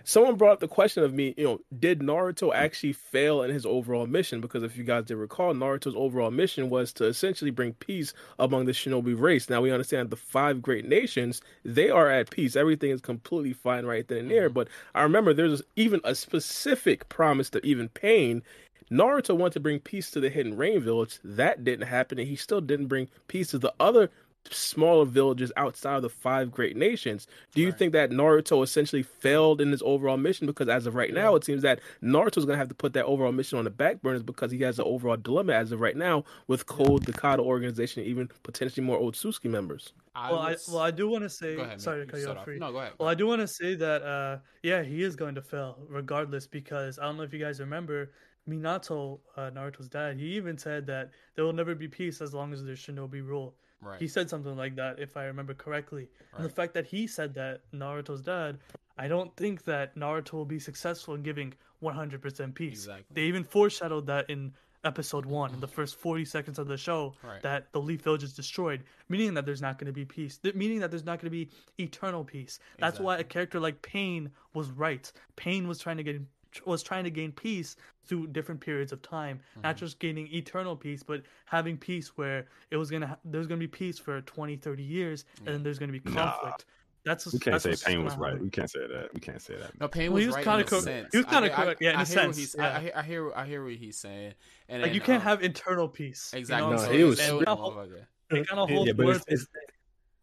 Someone 0.04 0.36
brought 0.36 0.54
up 0.54 0.60
the 0.60 0.68
question 0.68 1.02
of 1.02 1.12
me. 1.12 1.34
You 1.36 1.44
know, 1.44 1.60
did 1.78 2.00
Naruto 2.00 2.52
actually 2.54 2.92
fail 2.92 3.42
in 3.42 3.50
his 3.50 3.64
overall 3.64 4.06
mission? 4.06 4.40
Because 4.40 4.62
if 4.62 4.76
you 4.76 4.84
guys 4.84 5.04
did 5.04 5.16
recall, 5.16 5.54
Naruto's 5.54 5.94
overall 5.94 6.30
mission 6.30 6.70
was 6.70 6.92
to 6.94 7.04
essentially 7.06 7.50
bring 7.50 7.74
peace 7.74 8.12
among 8.38 8.66
the 8.66 8.72
Shinobi 8.72 9.18
race. 9.18 9.48
Now 9.48 9.60
we 9.60 9.70
understand 9.70 10.10
the 10.10 10.16
five 10.16 10.62
great 10.62 10.86
nations; 10.86 11.40
they 11.64 11.90
are 11.90 12.10
at 12.10 12.30
peace. 12.30 12.56
Everything 12.56 12.90
is 12.90 13.00
completely 13.00 13.52
fine 13.52 13.86
right 13.86 14.06
then 14.06 14.18
and 14.18 14.30
there. 14.30 14.48
Mm-hmm. 14.48 14.54
But 14.54 14.68
I 14.94 15.02
remember 15.02 15.34
there's 15.34 15.62
even 15.76 16.00
a 16.04 16.14
specific 16.14 17.08
promise 17.08 17.50
to 17.50 17.64
even 17.64 17.88
Pain. 17.88 18.42
Naruto 18.90 19.34
wanted 19.36 19.54
to 19.54 19.60
bring 19.60 19.80
peace 19.80 20.10
to 20.10 20.20
the 20.20 20.28
Hidden 20.28 20.56
Rain 20.56 20.80
village. 20.80 21.18
That 21.24 21.64
didn't 21.64 21.86
happen, 21.86 22.18
and 22.18 22.28
he 22.28 22.36
still 22.36 22.60
didn't 22.60 22.88
bring 22.88 23.08
peace 23.26 23.50
to 23.50 23.58
the 23.58 23.72
other 23.80 24.10
smaller 24.50 25.04
villages 25.04 25.52
outside 25.56 25.96
of 25.96 26.02
the 26.02 26.08
five 26.08 26.50
great 26.50 26.76
nations. 26.76 27.26
Do 27.54 27.60
you 27.60 27.68
Right. 27.68 27.78
think 27.78 27.92
that 27.92 28.10
Naruto 28.10 28.62
essentially 28.62 29.02
failed 29.02 29.60
in 29.60 29.70
his 29.70 29.82
overall 29.82 30.16
mission? 30.16 30.46
Because 30.46 30.68
as 30.68 30.86
of 30.86 30.94
right 30.94 31.12
now, 31.14 31.34
it 31.36 31.44
seems 31.44 31.62
that 31.62 31.80
Naruto's 32.02 32.44
gonna 32.44 32.58
have 32.58 32.68
to 32.68 32.74
put 32.74 32.92
that 32.94 33.04
overall 33.04 33.32
mission 33.32 33.58
on 33.58 33.64
the 33.64 33.70
back 33.70 34.02
burners 34.02 34.22
because 34.22 34.50
he 34.50 34.58
has 34.60 34.78
an 34.78 34.84
overall 34.86 35.16
dilemma 35.16 35.52
as 35.52 35.72
of 35.72 35.80
right 35.80 35.96
now 35.96 36.24
with 36.48 36.66
Code, 36.66 37.04
the 37.04 37.12
Kara 37.12 37.40
organization, 37.40 38.02
even 38.04 38.28
potentially 38.42 38.84
more 38.84 38.98
old 38.98 39.14
Otsutsuki 39.14 39.48
members. 39.50 39.92
Well, 40.14 40.38
I 40.38 40.56
well 40.68 40.78
I 40.80 40.90
do 40.90 41.08
want 41.08 41.22
to 41.22 41.30
say. 41.30 41.56
Ahead. 41.56 41.80
sorry 41.80 41.98
man. 41.98 42.06
to 42.06 42.10
cut 42.10 42.16
you 42.18 42.22
start 42.24 42.36
off. 42.36 42.40
off. 42.42 42.44
Free. 42.46 42.58
No, 42.58 42.72
go 42.72 42.78
ahead. 42.78 42.92
Well, 42.98 43.08
I 43.08 43.14
do 43.14 43.26
want 43.26 43.40
to 43.40 43.48
say 43.48 43.74
that, 43.76 44.02
uh, 44.02 44.38
yeah, 44.62 44.82
he 44.82 45.02
is 45.02 45.16
going 45.16 45.34
to 45.36 45.42
fail 45.42 45.78
regardless 45.88 46.46
because 46.46 46.98
I 46.98 47.04
don't 47.04 47.16
know 47.16 47.22
if 47.22 47.32
you 47.32 47.38
guys 47.38 47.60
remember 47.60 48.10
Minato, 48.48 49.20
uh, 49.36 49.50
Naruto's 49.50 49.88
dad. 49.88 50.18
He 50.18 50.26
even 50.36 50.58
said 50.58 50.86
that 50.88 51.10
there 51.34 51.44
will 51.44 51.52
never 51.52 51.74
be 51.74 51.88
peace 51.88 52.20
as 52.20 52.34
long 52.34 52.52
as 52.52 52.62
there's 52.64 52.80
Shinobi 52.84 53.24
rule. 53.24 53.54
Right. 53.82 54.00
He 54.00 54.08
said 54.08 54.30
something 54.30 54.56
like 54.56 54.76
that, 54.76 54.98
if 54.98 55.16
I 55.16 55.24
remember 55.24 55.52
correctly. 55.54 56.08
And 56.36 56.44
the 56.44 56.48
fact 56.50 56.72
that 56.74 56.86
he 56.86 57.06
said 57.06 57.34
that 57.34 57.60
Naruto's 57.74 58.22
dad, 58.22 58.58
I 58.96 59.08
don't 59.08 59.34
think 59.36 59.64
that 59.64 59.94
Naruto 59.96 60.32
will 60.32 60.44
be 60.46 60.58
successful 60.58 61.14
in 61.14 61.22
giving 61.22 61.52
100% 61.82 62.54
peace. 62.54 62.72
Exactly. 62.72 63.04
They 63.12 63.22
even 63.22 63.44
foreshadowed 63.44 64.06
that 64.06 64.30
in 64.30 64.52
episode 64.84 65.24
one, 65.26 65.52
in 65.54 65.60
the 65.60 65.68
first 65.68 65.96
40 65.96 66.24
seconds 66.24 66.58
of 66.58 66.66
the 66.66 66.76
show, 66.76 67.14
Right. 67.22 67.40
that 67.42 67.72
the 67.72 67.80
Leaf 67.80 68.02
Village 68.02 68.24
is 68.24 68.32
destroyed, 68.34 68.82
meaning 69.08 69.34
that 69.34 69.46
there's 69.46 69.62
not 69.62 69.78
going 69.78 69.86
to 69.86 69.92
be 69.92 70.04
peace, 70.04 70.40
meaning 70.54 70.80
that 70.80 70.90
there's 70.90 71.04
not 71.04 71.20
going 71.20 71.26
to 71.26 71.30
be 71.30 71.50
eternal 71.78 72.24
peace. 72.24 72.58
That's 72.78 72.98
why 72.98 73.18
a 73.18 73.24
character 73.24 73.60
like 73.60 73.80
Pain 73.82 74.30
was 74.54 74.70
right. 74.70 75.10
Pain 75.36 75.68
was 75.68 75.78
trying 75.78 75.98
to 75.98 76.02
get 76.02 76.20
was 76.66 76.82
trying 76.82 77.04
to 77.04 77.10
gain 77.10 77.32
peace 77.32 77.76
through 78.04 78.26
different 78.28 78.60
periods 78.60 78.92
of 78.92 79.00
time, 79.02 79.40
not 79.62 79.76
Mm-hmm. 79.76 79.84
just 79.84 79.98
gaining 79.98 80.26
eternal 80.34 80.76
peace, 80.76 81.02
but 81.02 81.22
having 81.46 81.76
peace 81.76 82.16
where 82.16 82.46
it 82.70 82.76
was 82.76 82.90
gonna 82.90 83.06
ha- 83.06 83.18
there's 83.24 83.46
gonna 83.46 83.58
be 83.58 83.68
peace 83.68 83.98
for 83.98 84.20
20, 84.22 84.56
30 84.56 84.82
years, 84.82 85.24
and 85.38 85.48
then 85.48 85.62
there's 85.62 85.78
gonna 85.78 85.92
be 85.92 86.00
Nah. 86.04 86.32
conflict. 86.32 86.64
That's 87.04 87.26
We 87.26 87.38
can't 87.40 87.54
that's 87.54 87.64
say 87.64 87.70
what's 87.70 87.82
Pain 87.82 88.04
was 88.04 88.16
right. 88.16 88.38
We 88.40 88.48
can't 88.48 88.70
say 88.70 88.86
that. 88.86 89.12
We 89.12 89.18
can't 89.20 89.42
say 89.42 89.56
that. 89.56 89.78
No, 89.80 89.88
Pain 89.88 90.10
Well, 90.12 90.14
was 90.14 90.22
he 90.22 90.26
was 90.28 90.36
right 90.36 90.44
kinda 90.44 90.58
in 90.60 90.66
a 90.66 90.68
cor- 90.70 90.80
sense. 90.82 91.08
he 91.10 91.18
was 91.18 91.26
kinda 91.26 91.50
correct, 91.50 91.82
yeah, 91.82 91.90
in 91.90 91.96
I 91.96 92.02
a 92.02 92.06
sense, 92.06 92.36
he's- 92.36 92.54
yeah. 92.56 92.90
I, 92.94 93.00
I 93.00 93.02
hear, 93.02 93.32
I 93.34 93.44
hear, 93.44 93.64
what 93.64 93.74
he's 93.74 93.96
saying. 93.98 94.34
And 94.68 94.82
Like 94.82 94.90
then, 94.90 94.94
you 94.94 95.00
can't 95.00 95.20
um, 95.22 95.28
have 95.28 95.42
internal 95.42 95.88
peace. 95.88 96.32
exactly. 96.32 96.68
You 96.68 96.76
know? 96.76 96.80
No, 96.80 96.86
so 96.88 96.92
he 96.92 97.02
was- 97.04 97.18
it's- 97.18 97.30
And 97.30 97.38
oh, 97.48 97.54
kinda 97.56 97.56
hold- 97.56 97.88
It 98.30 98.46
kind 98.48 98.60
of 98.60 98.68
holds 98.70 98.86
Yeah, 98.86 98.92
but 98.92 99.08
it's, 99.16 99.24
it's 99.28 99.46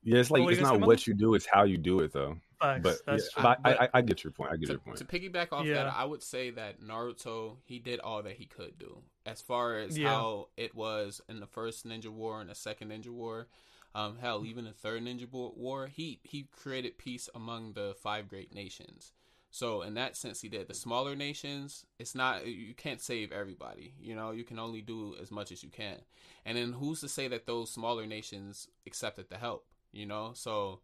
yeah, 0.03 0.19
it's 0.19 0.31
like 0.31 0.43
What 0.43 0.53
it's 0.53 0.61
not 0.61 0.79
what 0.79 1.05
you 1.05 1.13
do; 1.13 1.33
it's 1.35 1.45
how 1.45 1.63
you 1.63 1.77
do 1.77 1.99
it, 1.99 2.13
though. 2.13 2.37
Facts. 2.59 2.81
But 2.83 2.97
That's 3.05 3.31
true. 3.31 3.43
but 3.43 3.59
I, 3.63 3.85
I, 3.85 3.89
I 3.95 4.01
get 4.01 4.23
your 4.23 4.31
point. 4.31 4.51
I 4.51 4.55
get 4.57 4.67
to, 4.67 4.71
your 4.73 4.79
point. 4.79 4.97
to 4.97 5.05
piggyback 5.05 5.51
off 5.51 5.65
Yeah. 5.65 5.83
that, 5.85 5.93
I 5.95 6.05
would 6.05 6.23
say 6.23 6.49
that 6.51 6.81
Naruto 6.81 7.57
he 7.65 7.79
did 7.79 7.99
all 7.99 8.23
that 8.23 8.33
he 8.33 8.45
could 8.45 8.77
do 8.77 9.01
as 9.25 9.41
far 9.41 9.77
as 9.77 9.97
Yeah. 9.97 10.09
how 10.09 10.47
it 10.57 10.75
was 10.75 11.21
in 11.29 11.39
the 11.39 11.47
first 11.47 11.87
Ninja 11.87 12.09
War 12.09 12.41
and 12.41 12.49
the 12.49 12.55
second 12.55 12.91
Ninja 12.91 13.09
War. 13.09 13.47
Um, 13.95 14.17
hell, 14.21 14.45
even 14.45 14.65
the 14.65 14.71
third 14.71 15.03
Ninja 15.03 15.27
War, 15.31 15.87
he 15.87 16.19
he 16.23 16.47
created 16.51 16.97
peace 16.97 17.27
among 17.33 17.73
the 17.73 17.95
five 18.01 18.27
great 18.27 18.53
nations. 18.53 19.13
So 19.51 19.81
in 19.81 19.95
that 19.95 20.15
sense, 20.15 20.41
he 20.41 20.47
did. 20.47 20.67
The 20.67 20.75
smaller 20.75 21.15
nations, 21.15 21.83
it's 21.97 22.13
not 22.13 22.45
you 22.45 22.75
can't 22.75 23.01
save 23.01 23.31
everybody. 23.31 23.95
You 23.99 24.15
know, 24.15 24.29
you 24.29 24.43
can 24.43 24.59
only 24.59 24.81
do 24.81 25.15
as 25.19 25.31
much 25.31 25.51
as 25.51 25.63
you 25.63 25.69
can. 25.69 25.97
And 26.45 26.55
then 26.55 26.73
who's 26.73 27.01
to 27.01 27.07
say 27.09 27.27
that 27.29 27.47
those 27.47 27.71
smaller 27.71 28.05
nations 28.05 28.67
accepted 28.85 29.29
the 29.29 29.37
help? 29.37 29.65
You 29.91 30.05
know, 30.05 30.33
so 30.35 30.81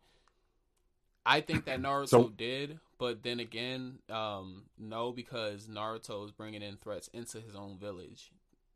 I 1.26 1.42
think 1.42 1.66
that 1.66 1.80
Naruto 1.80 2.10
So- 2.10 2.30
did, 2.30 2.80
but 2.98 3.24
then 3.24 3.40
again, 3.40 4.00
um, 4.10 4.66
no, 4.78 5.12
because 5.12 5.68
Naruto 5.68 6.24
is 6.26 6.32
bringing 6.32 6.62
in 6.62 6.78
threats 6.78 7.08
into 7.10 7.42
his 7.42 7.56
own 7.56 7.78
village 7.78 8.32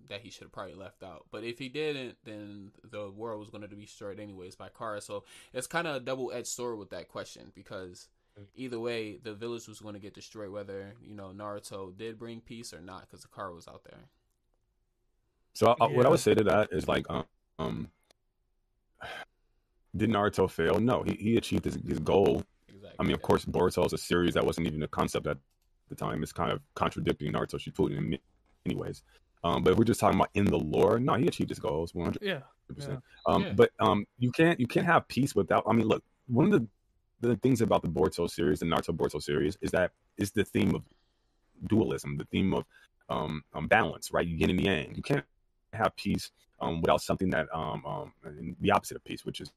that 0.07 0.21
he 0.21 0.29
should 0.31 0.43
have 0.43 0.51
probably 0.51 0.73
left 0.73 1.03
out. 1.03 1.25
But 1.29 1.43
if 1.43 1.59
he 1.59 1.69
didn't, 1.69 2.17
then 2.23 2.71
the 2.83 3.11
world 3.11 3.39
was 3.39 3.49
going 3.49 3.61
to 3.61 3.67
be 3.67 3.85
destroyed 3.85 4.19
anyways 4.19 4.55
by 4.55 4.69
Kara. 4.69 5.01
So 5.01 5.23
it's 5.53 5.67
kind 5.67 5.87
of 5.87 5.95
a 5.95 5.99
double 5.99 6.31
edged 6.31 6.47
sword 6.47 6.79
with 6.79 6.89
that 6.89 7.07
question 7.07 7.51
because 7.53 8.07
either 8.55 8.79
way, 8.79 9.17
the 9.17 9.33
village 9.33 9.67
was 9.67 9.79
going 9.79 9.93
to 9.93 9.99
get 9.99 10.13
destroyed, 10.13 10.49
whether 10.49 10.95
you 11.01 11.13
know 11.13 11.31
Naruto 11.35 11.95
did 11.95 12.17
bring 12.17 12.41
peace 12.41 12.73
or 12.73 12.81
not, 12.81 13.01
because 13.01 13.21
the 13.21 13.27
Kara 13.27 13.53
was 13.53 13.67
out 13.67 13.83
there. 13.83 14.09
So 15.53 15.75
I, 15.79 15.85
what 15.87 16.05
I 16.05 16.09
would 16.09 16.19
say 16.19 16.33
to 16.33 16.43
that 16.45 16.69
is 16.71 16.87
like, 16.87 17.05
um, 17.09 17.25
um, 17.57 17.89
did 19.95 20.09
Naruto 20.09 20.49
fail? 20.49 20.79
No, 20.79 21.03
he, 21.03 21.13
he 21.13 21.37
achieved 21.37 21.65
his, 21.65 21.77
his 21.87 21.99
goal. 21.99 22.43
Exactly. 22.67 22.95
I 22.99 23.03
mean, 23.03 23.13
of 23.13 23.21
course, 23.21 23.45
Boruto 23.45 23.85
is 23.85 23.93
a 23.93 23.97
series 23.97 24.33
that 24.35 24.45
wasn't 24.45 24.67
even 24.67 24.83
a 24.83 24.87
concept 24.87 25.27
at 25.27 25.37
the 25.89 25.95
time. 25.95 26.21
It's 26.23 26.31
kind 26.33 26.51
of 26.51 26.61
contradicting 26.75 27.33
Naruto 27.33 27.55
Shippuden 27.59 27.97
in 27.97 28.09
many- 28.09 28.21
ways. 28.75 29.01
Um, 29.43 29.63
but 29.63 29.71
if 29.71 29.77
we're 29.79 29.85
just 29.85 29.99
talking 29.99 30.19
about 30.19 30.29
in 30.35 30.45
the 30.45 30.59
lore, 30.59 30.99
no, 30.99 31.15
he 31.15 31.25
achieved 31.25 31.49
his 31.49 31.59
goals 31.59 31.95
100. 31.95 32.19
yeah, 32.21 32.41
percent. 32.75 32.99
Um, 33.25 33.43
Yeah. 33.43 33.53
But 33.53 33.71
um, 33.79 34.05
you 34.19 34.31
can't 34.31 34.59
you 34.59 34.67
can't 34.67 34.85
have 34.85 35.07
peace 35.07 35.33
without. 35.33 35.63
I 35.67 35.73
mean, 35.73 35.87
look, 35.87 36.03
one 36.27 36.45
of 36.45 36.51
the 36.51 36.67
the 37.21 37.35
things 37.37 37.61
about 37.61 37.81
the 37.81 37.87
Boruto 37.87 38.29
series, 38.29 38.59
the 38.59 38.65
Naruto 38.67 38.95
Boruto 38.95 39.19
series, 39.21 39.57
is 39.61 39.71
that 39.71 39.91
is 40.17 40.31
the 40.31 40.43
theme 40.43 40.75
of 40.75 40.83
dualism, 41.67 42.17
the 42.17 42.25
theme 42.25 42.53
of 42.53 42.65
um, 43.09 43.41
um 43.53 43.67
balance, 43.67 44.11
right? 44.11 44.27
You 44.27 44.37
get 44.37 44.49
in 44.49 44.57
the 44.57 44.63
yang. 44.63 44.93
You 44.95 45.01
can't 45.01 45.25
have 45.73 45.95
peace 45.95 46.31
um 46.61 46.81
without 46.81 47.01
something 47.01 47.29
that 47.31 47.47
um 47.53 47.83
um 47.85 48.13
the 48.59 48.71
opposite 48.71 48.97
of 48.97 49.03
peace, 49.05 49.25
which 49.25 49.41
is 49.41 49.51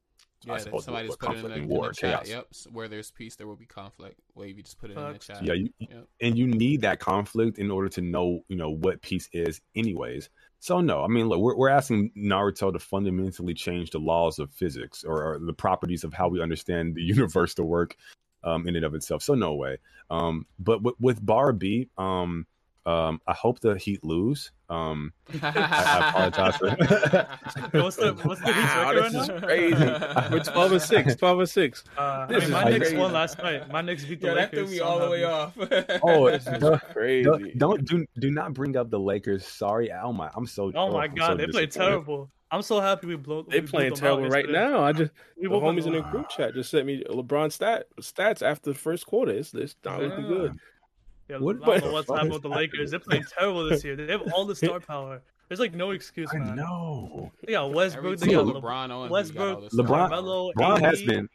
yeah, 0.45 0.53
I 0.53 0.57
suppose 0.59 0.85
somebody 0.85 1.07
just 1.07 1.19
put 1.19 1.29
it 1.31 1.35
in 1.35 1.41
conflict 1.41 1.55
the, 1.55 1.61
and 1.63 1.71
in 1.71 1.77
war, 1.77 1.87
the 1.89 1.93
chat. 1.95 2.23
chaos. 2.25 2.29
Yep, 2.29 2.47
s- 2.51 2.67
where 2.71 2.87
there's 2.87 3.11
peace, 3.11 3.35
there 3.35 3.47
will 3.47 3.55
be 3.55 3.65
conflict. 3.65 4.19
Wave, 4.35 4.57
you 4.57 4.63
just 4.63 4.79
put 4.79 4.91
it 4.91 4.95
Facts. 4.95 5.29
in 5.29 5.35
the 5.35 5.39
chat. 5.39 5.47
yeah, 5.47 5.53
you, 5.53 5.69
Yep. 5.79 6.07
and 6.21 6.37
you 6.37 6.47
need 6.47 6.81
that 6.81 6.99
conflict 6.99 7.57
in 7.59 7.71
order 7.71 7.89
to 7.89 8.01
know 8.01 8.41
you 8.47 8.55
know 8.55 8.69
what 8.69 9.01
peace 9.01 9.29
is, 9.33 9.61
anyways. 9.75 10.29
So 10.59 10.79
no, 10.79 11.03
I 11.03 11.07
mean, 11.07 11.27
look, 11.27 11.39
we're 11.39 11.55
we're 11.57 11.69
asking 11.69 12.11
Naruto 12.17 12.71
to 12.71 12.79
fundamentally 12.79 13.53
change 13.53 13.89
the 13.91 13.99
laws 13.99 14.39
of 14.39 14.51
physics 14.51 15.03
or, 15.03 15.33
or 15.35 15.39
the 15.39 15.53
properties 15.53 16.03
of 16.03 16.13
how 16.13 16.29
we 16.29 16.41
understand 16.41 16.95
the 16.95 17.01
universe 17.15 17.53
to 17.55 17.63
work 17.63 17.95
um, 18.43 18.67
in 18.67 18.75
and 18.75 18.85
of 18.85 18.93
itself. 18.95 19.23
So 19.23 19.33
no 19.35 19.55
way. 19.55 19.77
Um, 20.09 20.45
but 20.59 20.81
with, 20.81 20.95
with 20.99 21.25
Bar 21.25 21.53
B, 21.53 21.89
um, 21.97 22.45
um, 22.85 23.21
I 23.27 23.33
hope 23.33 23.59
the 23.59 23.75
Heat 23.77 24.03
lose. 24.03 24.51
Um, 24.69 25.13
I 25.41 26.09
apologize 26.09 26.57
for- 26.57 26.69
what's 27.81 27.95
the 27.95 28.13
what's 28.23 28.41
the 28.41 28.51
Wow, 28.51 28.91
record 28.91 29.03
this 29.03 29.13
right 29.13 29.21
is 29.21 29.27
now? 29.29 29.39
crazy. 29.39 30.31
We're 30.33 30.43
12 30.53 30.71
and 30.73 30.81
6. 30.81 31.15
12 31.15 31.39
and 31.39 31.49
6. 31.49 31.83
Uh, 31.97 32.01
I 32.01 32.27
mean, 32.27 32.41
is 32.41 32.49
my 32.49 32.63
Knicks 32.65 32.79
crazy. 32.79 32.97
won 32.97 33.13
last 33.13 33.37
night. 33.37 33.71
My 33.71 33.81
Knicks 33.81 34.03
beat 34.05 34.21
the 34.21 34.27
yeah, 34.27 34.33
that 34.33 34.51
threw 34.51 34.67
me 34.67 34.79
all 34.79 34.99
the 34.99 35.09
way 35.09 35.23
off. 35.23 35.53
oh, 36.03 36.29
This 36.29 36.45
is 36.47 36.59
don't, 36.59 36.81
crazy. 36.91 37.23
don't 37.23 37.57
don't 37.57 37.85
do 37.85 38.05
do 38.19 38.31
not 38.31 38.53
bring 38.53 38.75
up 38.75 38.89
the 38.89 38.99
Lakers. 38.99 39.45
Sorry, 39.45 39.91
oh 39.91 40.11
my, 40.13 40.29
I'm 40.35 40.45
so. 40.45 40.71
Oh 40.75 40.91
my 40.91 41.05
I'm 41.05 41.15
god, 41.15 41.27
so 41.27 41.35
they 41.37 41.47
played 41.47 41.69
disappointed. 41.69 41.91
terrible. 41.91 42.31
I'm 42.51 42.61
so 42.61 42.79
happy 42.81 43.07
we 43.07 43.15
blew. 43.15 43.45
They 43.49 43.61
we 43.61 43.61
blew 43.61 43.69
playing 43.69 43.89
them 43.93 43.99
terrible 43.99 44.29
right 44.29 44.47
now. 44.49 44.83
I 44.83 44.91
just 44.93 45.11
We 45.37 45.43
the 45.43 45.49
blew 45.49 45.59
them 45.61 45.75
homies 45.75 45.87
in 45.87 45.93
the 45.93 46.01
group 46.01 46.29
chat 46.29 46.53
just 46.53 46.69
sent 46.69 46.85
me 46.85 47.03
LeBron 47.09 47.51
stat 47.51 47.87
stats 48.01 48.43
after 48.43 48.71
the 48.71 48.77
first 48.77 49.07
quarter. 49.07 49.31
It's, 49.31 49.53
it's 49.55 49.75
not 49.83 50.01
looking 50.01 50.27
good. 50.27 50.53
Yeah, 51.29 51.37
What- 51.37 51.57
I 51.63 51.79
don't 51.79 51.85
know 51.85 51.91
what's 51.93 52.07
the 52.07 52.13
happening 52.15 52.33
with 52.33 52.41
the 52.43 52.49
Lakers. 52.49 52.91
They're 52.91 52.99
playing 52.99 53.25
terrible 53.37 53.69
this 53.69 53.83
year. 53.83 53.95
They 53.95 54.11
have 54.11 54.21
all 54.33 54.45
the 54.45 54.55
star 54.55 54.79
power. 54.79 55.21
There's 55.47 55.59
like 55.59 55.73
no 55.73 55.91
excuse, 55.91 56.29
I 56.33 56.37
man. 56.39 56.55
know. 56.55 57.31
They 57.45 57.53
got 57.53 57.65
Every 57.65 57.75
Westbrook. 57.75 58.19
They 58.19 58.31
got 58.31 58.45
with 58.45 58.55
Le- 58.55 58.61
LeBron 58.61 58.89
on, 58.91 59.09
Westbrook, 59.09 59.59
LeBron. 59.61 59.69
LeBron- 59.71 59.87
Carmelo, 59.87 60.51
Braun 60.55 60.81
has 60.81 61.01
been 61.03 61.29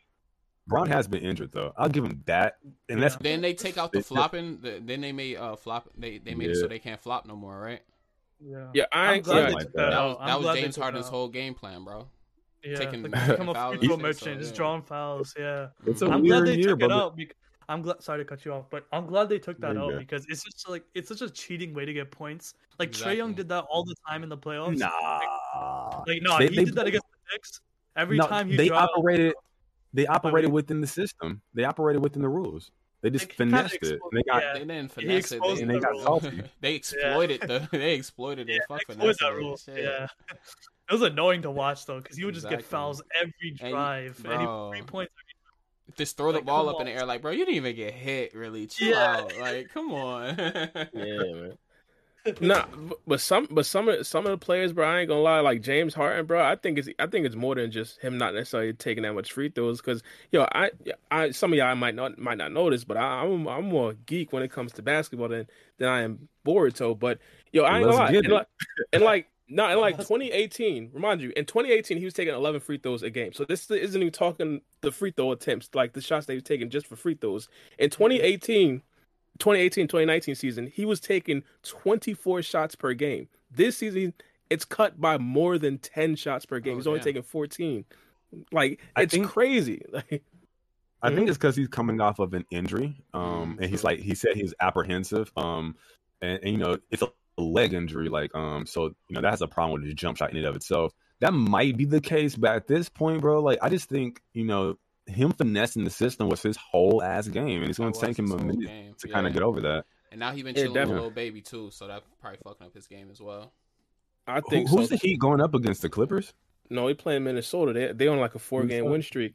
Braun 0.66 0.88
has 0.88 1.06
been 1.08 1.22
injured 1.22 1.52
though. 1.52 1.72
I'll 1.76 1.88
give 1.88 2.04
him 2.04 2.22
that, 2.26 2.58
and 2.90 3.02
that's 3.02 3.16
Then 3.16 3.40
they 3.40 3.54
take 3.54 3.78
out 3.78 3.92
the 3.92 4.02
flopping. 4.02 4.60
The, 4.60 4.82
then 4.84 5.00
they 5.00 5.12
made 5.12 5.36
uh 5.36 5.56
flop. 5.56 5.88
They 5.96 6.18
they 6.18 6.34
made 6.34 6.50
it 6.50 6.56
so 6.56 6.66
they 6.68 6.78
can't 6.78 7.00
flop 7.00 7.26
no 7.26 7.36
more, 7.36 7.58
right? 7.58 7.80
Yeah. 8.40 8.66
Yeah, 8.74 8.84
I 8.92 9.06
I'm 9.08 9.14
ain't 9.16 9.24
glad 9.24 9.48
they 9.48 9.52
like 9.54 9.62
took 9.64 9.72
that. 9.74 9.78
that 9.78 9.90
That 9.90 9.92
out. 9.98 10.18
was 10.20 10.26
that 10.26 10.40
was 10.52 10.60
James 10.60 10.76
Harden's 10.76 11.06
out. 11.06 11.10
whole 11.12 11.28
game 11.28 11.54
plan, 11.54 11.84
bro. 11.84 12.06
Yeah, 12.64 12.74
taking 12.76 13.02
like, 13.02 13.12
the 13.26 13.32
become 13.32 13.48
a 13.50 13.54
fouls 13.54 13.76
free 13.78 13.86
throw 13.86 13.94
and 13.94 14.02
merchant, 14.02 14.20
so, 14.20 14.34
just 14.40 14.54
drawing 14.56 14.82
fouls. 14.82 15.34
Yeah, 15.38 15.68
it's 15.86 16.02
a 16.02 16.06
I'm 16.06 16.22
weird 16.22 16.44
glad 16.44 16.46
they 16.48 16.56
year, 16.58 16.68
took 16.70 16.82
it 16.82 16.92
out. 16.92 17.16
Because, 17.16 17.36
I'm 17.70 17.82
glad. 17.82 18.02
Sorry 18.02 18.18
to 18.18 18.24
cut 18.24 18.44
you 18.44 18.52
off, 18.52 18.64
but 18.70 18.86
I'm 18.92 19.06
glad 19.06 19.28
they 19.28 19.38
took 19.38 19.60
that 19.60 19.74
There 19.74 19.82
out 19.82 19.90
go. 19.92 19.98
because 19.98 20.24
it's 20.28 20.42
just 20.42 20.68
like 20.68 20.84
it's 20.94 21.08
such 21.08 21.20
a 21.22 21.28
cheating 21.28 21.74
way 21.74 21.84
to 21.84 21.92
get 21.92 22.10
points. 22.10 22.54
Like 22.78 22.92
Trae 22.92 23.16
Young 23.16 23.34
did 23.34 23.48
that 23.50 23.64
all 23.70 23.84
the 23.84 23.94
time 24.08 24.22
in 24.22 24.28
the 24.28 24.38
playoffs. 24.38 24.78
Nah. 24.78 26.02
Like 26.06 26.22
no, 26.22 26.38
They- 26.38 26.48
he 26.48 26.56
they- 26.56 26.64
did 26.64 26.74
that 26.76 26.86
against 26.86 27.06
the 27.10 27.32
Knicks. 27.34 27.60
Every 27.96 28.16
No, 28.16 28.26
time 28.26 28.48
he 28.48 28.56
they 28.56 28.68
dropped, 28.68 28.92
operated 28.96 29.34
they 29.92 30.06
operated 30.06 30.50
wait. 30.50 30.54
within 30.54 30.80
the 30.80 30.86
system. 30.86 31.40
They 31.54 31.64
operated 31.64 32.02
within 32.02 32.22
the 32.22 32.28
rules. 32.28 32.70
They 33.00 33.10
just 33.10 33.28
They 33.28 33.34
kinda 33.34 33.56
finessed 33.58 33.74
it. 33.82 34.00
they 34.12 34.22
got 34.24 34.42
yeah. 34.42 34.52
They 34.54 34.58
didn't 34.60 34.82
He 34.82 34.88
finesse 35.02 35.32
it. 35.32 35.40
They, 35.42 35.62
And 35.62 35.70
they 35.70 35.78
got 35.78 35.92
the 35.94 36.02
salty. 36.02 36.42
they 36.60 36.74
exploited 36.74 37.40
the. 37.42 37.68
They 37.72 37.94
exploited 37.94 38.48
it. 38.48 38.54
yeah, 38.54 38.58
Fuck 38.68 38.80
exploit 38.80 38.98
finesse 38.98 39.18
that 39.20 39.34
rule. 39.34 39.56
Shit. 39.56 39.82
Yeah, 39.84 40.06
it 40.30 40.92
was 40.92 41.02
annoying 41.02 41.42
to 41.42 41.50
watch 41.50 41.86
though 41.86 42.00
because 42.00 42.16
he 42.16 42.24
would 42.24 42.34
just 42.34 42.48
get 42.48 42.64
fouls 42.64 43.02
every 43.20 43.50
drive, 43.52 44.16
and, 44.16 44.24
bro. 44.24 44.70
he 44.72 44.78
three 44.78 44.86
points. 44.86 45.12
Just 45.96 46.16
throw 46.16 46.32
the 46.32 46.40
ball 46.42 46.66
come 46.66 46.74
up 46.74 46.80
in 46.80 46.86
the 46.86 46.92
air, 46.92 47.06
like, 47.06 47.22
bro, 47.22 47.30
you 47.32 47.44
didn't 47.44 47.56
even 47.56 47.74
get 47.74 47.94
hit. 47.94 48.34
Really, 48.34 48.66
chill 48.66 48.90
Yeah. 48.90 49.16
out. 49.22 49.38
Like, 49.38 49.70
come 49.72 49.92
on. 49.92 50.36
Yeah, 50.38 50.82
man. 50.92 51.58
Nah, 52.40 52.66
but- 52.76 52.98
but 53.06 53.20
some, 53.20 53.46
but 53.50 53.64
some 53.64 53.88
of 53.88 54.06
some 54.06 54.26
of 54.26 54.32
the 54.32 54.44
players, 54.44 54.74
bro, 54.74 54.86
I 54.86 55.00
ain't 55.00 55.08
gonna 55.08 55.22
lie, 55.22 55.40
like 55.40 55.62
James 55.62 55.94
Harden, 55.94 56.26
bro. 56.26 56.44
I 56.44 56.56
think 56.56 56.76
it's 56.78 56.88
I 56.98 57.06
think 57.06 57.24
it's 57.24 57.36
more 57.36 57.54
than 57.54 57.70
just 57.70 57.98
him 58.00 58.18
not 58.18 58.34
necessarily 58.34 58.74
taking 58.74 59.04
that 59.04 59.14
much 59.14 59.32
free 59.32 59.48
throws. 59.48 59.80
Because 59.80 60.02
yo, 60.30 60.42
I, 60.52 60.70
I, 61.10 61.30
some 61.30 61.52
of 61.52 61.58
y'all 61.58 61.74
might 61.74 61.94
not 61.94 62.18
might 62.18 62.36
not 62.36 62.52
notice, 62.52 62.84
but 62.84 62.98
I, 62.98 63.22
I'm 63.22 63.48
I'm 63.48 63.64
more 63.66 63.94
geek 64.04 64.32
when 64.32 64.42
it 64.42 64.50
comes 64.52 64.72
to 64.74 64.82
basketball 64.82 65.28
than 65.28 65.46
than 65.78 65.88
I 65.88 66.02
am 66.02 66.28
Boruto. 66.46 66.98
But 66.98 67.18
yo, 67.52 67.62
I 67.62 67.78
ain't 67.78 67.86
Let's 67.86 67.96
gonna 67.96 68.12
lie, 68.12 68.18
and 68.18 68.28
like, 68.28 68.46
and 68.92 69.02
like 69.02 69.26
no, 69.48 69.70
in 69.70 69.78
like 69.80 69.96
2018, 69.96 70.90
remind 70.92 71.20
you, 71.20 71.32
in 71.36 71.44
2018 71.46 71.98
he 71.98 72.04
was 72.04 72.14
taking 72.14 72.34
11 72.34 72.60
free 72.60 72.78
throws 72.78 73.02
a 73.02 73.10
game. 73.10 73.32
So 73.32 73.44
this 73.44 73.70
isn't 73.70 74.00
even 74.00 74.12
talking 74.12 74.60
the 74.82 74.92
free 74.92 75.10
throw 75.10 75.32
attempts, 75.32 75.70
like 75.74 75.92
the 75.94 76.00
shots 76.00 76.26
that 76.26 76.32
he 76.34 76.36
was 76.36 76.42
taking 76.44 76.70
just 76.70 76.86
for 76.86 76.96
free 76.96 77.14
throws. 77.14 77.48
In 77.78 77.90
2018. 77.90 78.82
2018 79.38 79.86
2019 79.86 80.34
season, 80.34 80.66
he 80.66 80.84
was 80.84 80.98
taking 80.98 81.44
24 81.62 82.42
shots 82.42 82.74
per 82.74 82.92
game. 82.92 83.28
This 83.52 83.76
season, 83.76 84.12
it's 84.50 84.64
cut 84.64 85.00
by 85.00 85.16
more 85.16 85.58
than 85.58 85.78
10 85.78 86.16
shots 86.16 86.44
per 86.44 86.58
game. 86.58 86.72
Oh, 86.72 86.76
He's 86.78 86.88
only 86.88 86.98
damn. 86.98 87.04
taking 87.04 87.22
14. 87.22 87.84
Like, 88.50 88.80
I 88.96 89.02
it's 89.02 89.14
think- 89.14 89.28
crazy. 89.28 89.82
Like, 89.92 90.24
I 91.00 91.14
think 91.14 91.28
it's 91.28 91.38
because 91.38 91.54
he's 91.54 91.68
coming 91.68 92.00
off 92.00 92.18
of 92.18 92.34
an 92.34 92.44
injury, 92.50 92.96
um, 93.14 93.54
Mm, 93.56 93.60
and 93.62 93.70
he's 93.70 93.84
like 93.84 94.00
he 94.00 94.16
said 94.16 94.34
he's 94.34 94.52
apprehensive, 94.60 95.30
um, 95.36 95.76
and, 96.20 96.40
and 96.42 96.50
you 96.50 96.58
know 96.58 96.76
it's 96.90 97.02
a 97.02 97.08
leg 97.42 97.72
injury, 97.74 98.08
like 98.08 98.34
um, 98.34 98.66
so 98.66 98.84
you 99.08 99.14
know 99.14 99.20
that 99.20 99.30
has 99.30 99.42
a 99.42 99.48
problem 99.48 99.80
with 99.80 99.84
his 99.86 99.94
jump 99.94 100.16
shot 100.18 100.30
in 100.30 100.36
and 100.36 100.46
of 100.46 100.56
itself. 100.56 100.92
That 101.20 101.32
might 101.32 101.76
be 101.76 101.84
the 101.84 102.00
case, 102.00 102.36
but 102.36 102.54
at 102.54 102.66
this 102.68 102.88
point, 102.88 103.20
bro, 103.20 103.40
like 103.42 103.58
I 103.62 103.68
just 103.68 103.88
think 103.88 104.20
you 104.32 104.44
know 104.44 104.76
him 105.06 105.32
finessing 105.32 105.84
the 105.84 105.90
system 105.90 106.28
was 106.28 106.42
his 106.42 106.56
whole 106.56 107.02
ass 107.02 107.28
game, 107.28 107.60
and 107.62 107.70
it's 107.70 107.78
going 107.78 107.92
to 107.92 108.00
take 108.00 108.18
him 108.18 108.30
a 108.30 108.36
minute 108.38 108.60
game, 108.66 108.94
to 108.98 109.08
kind 109.08 109.26
of 109.26 109.32
get 109.32 109.42
over 109.42 109.60
that. 109.62 109.84
and 110.10 110.20
now 110.20 110.32
he 110.32 110.42
been 110.42 110.54
Yeah, 110.54 110.64
chilling 110.64 110.72
with 110.82 110.82
definitely. 110.82 110.94
little 110.96 111.10
baby 111.10 111.40
too, 111.40 111.70
so 111.70 111.86
that 111.88 112.02
probably 112.20 112.38
fucking 112.44 112.66
up 112.66 112.74
his 112.74 112.86
game 112.86 113.08
as 113.10 113.20
well. 113.20 113.52
I 114.26 114.40
Who, 114.42 114.50
think 114.50 114.68
who's 114.68 114.88
so. 114.88 114.94
the 114.94 114.96
Heat 114.96 115.18
going 115.18 115.40
up 115.40 115.54
against 115.54 115.82
the 115.82 115.88
Clippers? 115.88 116.34
No, 116.70 116.86
he 116.86 116.94
playing 116.94 117.24
Minnesota. 117.24 117.72
They 117.72 117.92
they 117.92 118.08
on 118.08 118.20
like 118.20 118.34
a 118.34 118.38
four 118.38 118.64
game 118.64 118.84
win 118.84 119.02
streak. 119.02 119.34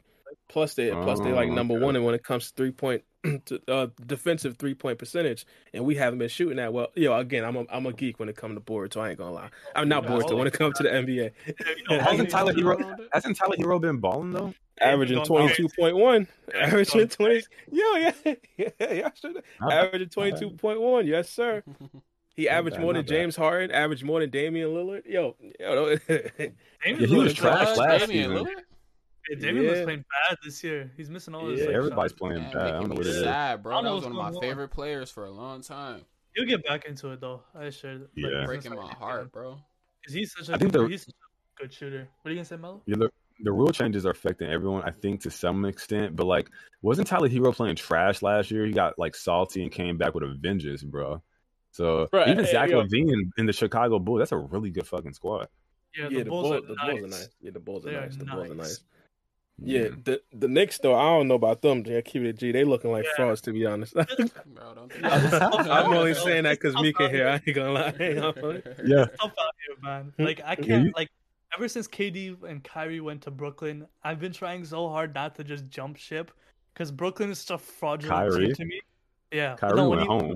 Plus 0.49 0.75
they 0.75 0.91
plus 0.91 1.19
they 1.19 1.31
like 1.31 1.49
Oh, 1.49 1.53
number 1.53 1.73
okay. 1.75 1.83
one 1.83 1.95
and 1.95 2.05
when 2.05 2.13
it 2.15 2.23
comes 2.23 2.47
to 2.49 2.53
three 2.55 2.71
point 2.71 3.03
to, 3.45 3.61
uh, 3.67 3.87
defensive 4.05 4.57
three 4.57 4.73
point 4.73 4.99
percentage, 4.99 5.45
and 5.73 5.85
we 5.85 5.95
haven't 5.95 6.19
been 6.19 6.29
shooting 6.29 6.57
that 6.57 6.73
well. 6.73 6.87
Yo, 6.95 7.15
again, 7.17 7.43
I'm 7.45 7.55
a 7.55 7.65
I'm 7.69 7.85
a 7.85 7.93
geek 7.93 8.19
when 8.19 8.29
it 8.29 8.35
comes 8.35 8.55
to 8.55 8.59
board, 8.59 8.93
so 8.93 9.01
I 9.01 9.09
ain't 9.09 9.17
gonna 9.17 9.31
lie. 9.33 9.49
I'm 9.75 9.87
not 9.87 10.03
Yeah, 10.03 10.09
bored. 10.09 10.25
all 10.31 10.37
when 10.37 10.47
it 10.47 10.53
comes 10.53 10.77
to 10.77 10.83
the 10.83 10.89
NBA, 10.89 11.31
know, 11.89 11.99
Hasn't 11.99 12.29
Tyler 12.29 12.51
All 12.51 12.55
Hero 12.55 12.97
hasn't 13.13 13.37
Tyler 13.37 13.55
Herro 13.57 13.79
been 13.79 13.97
balling 13.97 14.31
though? 14.31 14.53
averaging 14.81 15.23
twenty 15.23 15.53
two 15.55 15.69
point 15.77 15.95
one, 15.95 16.27
averaging 16.53 17.07
twenty. 17.07 17.41
Yo, 17.71 17.95
yeah, 17.95 18.11
yeah, 18.57 18.69
yeah, 18.79 19.09
sure. 19.13 19.33
Not 19.61 19.71
averaging 19.71 20.09
twenty 20.09 20.37
two 20.37 20.51
point 20.51 20.81
one. 20.81 21.07
Yes, 21.07 21.29
sir. 21.29 21.63
He 22.35 22.49
averaged 22.49 22.77
bad, 22.77 22.81
more 22.81 22.93
than 22.93 23.01
not 23.01 23.05
bad. 23.05 23.13
James 23.13 23.35
Harden. 23.35 23.69
Averaged 23.69 24.03
more 24.03 24.19
than 24.19 24.31
Damian 24.31 24.69
Lillard. 24.69 25.05
Yo, 25.05 25.35
yo, 25.59 25.97
Damian 26.07 26.25
Yeah, 26.83 26.95
he 26.95 27.05
Lillard 27.05 27.23
was 27.25 27.33
trash 27.35 27.77
last 27.77 28.07
Damian 28.07 28.31
season. 28.31 28.45
Lillard? 28.47 28.63
Yeah, 29.29 29.37
Damian 29.39 29.71
was 29.71 29.81
playing 29.81 30.03
bad 30.27 30.37
this 30.43 30.63
year. 30.63 30.91
He's 30.97 31.09
missing 31.09 31.33
all 31.33 31.47
his. 31.47 31.61
Yeah, 31.61 31.67
like, 31.67 31.75
Everybody's 31.75 32.11
shots. 32.11 32.19
playing 32.19 32.41
Man, 32.43 32.53
bad. 32.53 32.61
I 32.67 32.71
don't 32.71 32.89
know 32.89 32.95
what 32.95 33.05
me 33.05 33.09
it 33.11 33.15
is. 33.15 33.23
sad, 33.23 33.53
I 33.53 33.55
bro. 33.57 33.73
don't 33.75 33.83
That 33.85 33.93
was 33.93 34.03
one 34.03 34.11
of 34.11 34.17
my 34.17 34.27
on. 34.37 34.41
favorite 34.41 34.67
players 34.69 35.09
for 35.09 35.25
a 35.25 35.31
long 35.31 35.61
time. 35.61 36.01
He'll 36.35 36.45
get 36.45 36.65
back 36.65 36.85
into 36.85 37.09
it 37.11 37.21
though. 37.21 37.41
I 37.55 37.69
should. 37.69 38.01
Like, 38.01 38.09
Yeah. 38.33 38.45
Breaking 38.45 38.75
my 38.75 38.91
heart, 38.93 39.31
bro. 39.31 39.51
bro. 39.53 39.59
'Cause 40.05 40.13
he's 40.13 40.33
such 40.35 40.49
I 40.49 40.55
a 40.55 40.57
think 40.57 40.73
the- 40.73 40.85
he's 40.87 41.05
such 41.05 41.13
a 41.15 41.61
good 41.61 41.73
shooter. 41.73 42.09
What 42.21 42.29
are 42.29 42.33
you 42.33 42.37
gonna 42.39 42.45
say, 42.45 42.57
Mello? 42.57 42.81
Yeah, 42.85 42.95
the, 42.97 43.09
the 43.39 43.51
rule 43.51 43.71
changes 43.71 44.05
are 44.05 44.11
affecting 44.11 44.49
everyone, 44.49 44.81
I 44.83 44.91
think, 44.91 45.21
to 45.21 45.31
some 45.31 45.63
extent. 45.63 46.15
But 46.15 46.25
like, 46.25 46.49
wasn't 46.81 47.07
Tyler 47.07 47.29
Herro 47.29 47.55
playing 47.55 47.75
trash 47.77 48.21
last 48.21 48.51
year? 48.51 48.65
He 48.65 48.73
got 48.73 48.99
like 48.99 49.15
salty 49.15 49.63
and 49.63 49.71
came 49.71 49.97
back 49.97 50.13
with 50.15 50.23
a 50.23 50.35
vengeance, 50.37 50.83
bro. 50.83 51.21
So 51.71 52.07
Bruh, 52.11 52.27
even 52.27 52.43
hey, 52.43 52.51
Zach 52.51 52.69
yo. 52.69 52.79
Levine 52.79 53.09
in, 53.09 53.31
in 53.37 53.45
the 53.45 53.53
Chicago 53.53 53.97
Bulls, 53.99 54.19
that's 54.19 54.31
a 54.33 54.37
really 54.37 54.69
good 54.71 54.85
fucking 54.85 55.13
squad. 55.13 55.47
Yeah, 55.95 56.07
yeah, 56.09 56.23
the, 56.23 56.29
Bulls, 56.31 56.51
are, 56.51 56.61
the 56.61 56.73
nice. 56.75 56.89
Bulls 56.91 57.03
are 57.03 57.07
nice. 57.07 57.29
Yeah, 57.41 57.51
the 57.51 57.59
Bulls 57.59 57.85
are 57.85 57.89
They 57.91 57.95
are 57.95 58.01
nice. 58.01 58.15
The 58.17 58.25
Bulls 58.25 58.49
are 58.49 58.55
nice. 58.55 58.79
Nice. 59.63 59.73
Yeah, 59.83 59.89
the 60.03 60.21
the 60.33 60.47
Knicks 60.47 60.77
though, 60.79 60.95
I 60.95 61.03
don't 61.17 61.27
know 61.27 61.35
about 61.35 61.61
them. 61.61 61.83
Yeah, 61.85 62.01
keep 62.01 62.23
it 62.23 62.37
G. 62.37 62.51
They 62.51 62.63
looking 62.63 62.91
like 62.91 63.05
Yeah. 63.05 63.09
frauds 63.15 63.41
to 63.41 63.53
be 63.53 63.65
honest. 63.65 63.93
Bro, 63.95 64.05
don't 64.75 64.91
I'm 65.03 65.93
only 65.93 66.13
saying 66.13 66.43
that 66.43 66.59
because 66.59 66.75
Mika 66.81 67.09
here. 67.09 67.27
I 67.27 67.33
ain't 67.45 67.55
gonna 67.55 67.71
lie. 67.71 67.93
Yeah, 67.97 69.05
tough 69.05 69.33
out 69.39 69.55
here, 69.65 69.75
man. 69.81 70.13
Hmm. 70.17 70.23
Like 70.23 70.41
I 70.45 70.55
can't 70.55 70.85
you- 70.85 70.91
like 70.95 71.09
ever 71.55 71.67
since 71.67 71.87
KD 71.87 72.43
and 72.43 72.63
Kyrie 72.63 72.99
went 72.99 73.21
to 73.23 73.31
Brooklyn, 73.31 73.87
I've 74.03 74.19
been 74.19 74.33
trying 74.33 74.65
so 74.65 74.89
hard 74.89 75.13
not 75.13 75.35
to 75.35 75.43
just 75.43 75.67
jump 75.69 75.97
ship 75.97 76.31
because 76.73 76.91
Brooklyn 76.91 77.29
is 77.31 77.39
such 77.39 77.55
a 77.55 77.57
fraudulent 77.59 78.31
Kyrie? 78.33 78.53
to 78.53 78.65
me. 78.65 78.81
Yeah, 79.31 79.55
Kyrie 79.55 79.75
no, 79.75 79.89
went 79.89 80.01
he- 80.01 80.07
home. 80.07 80.35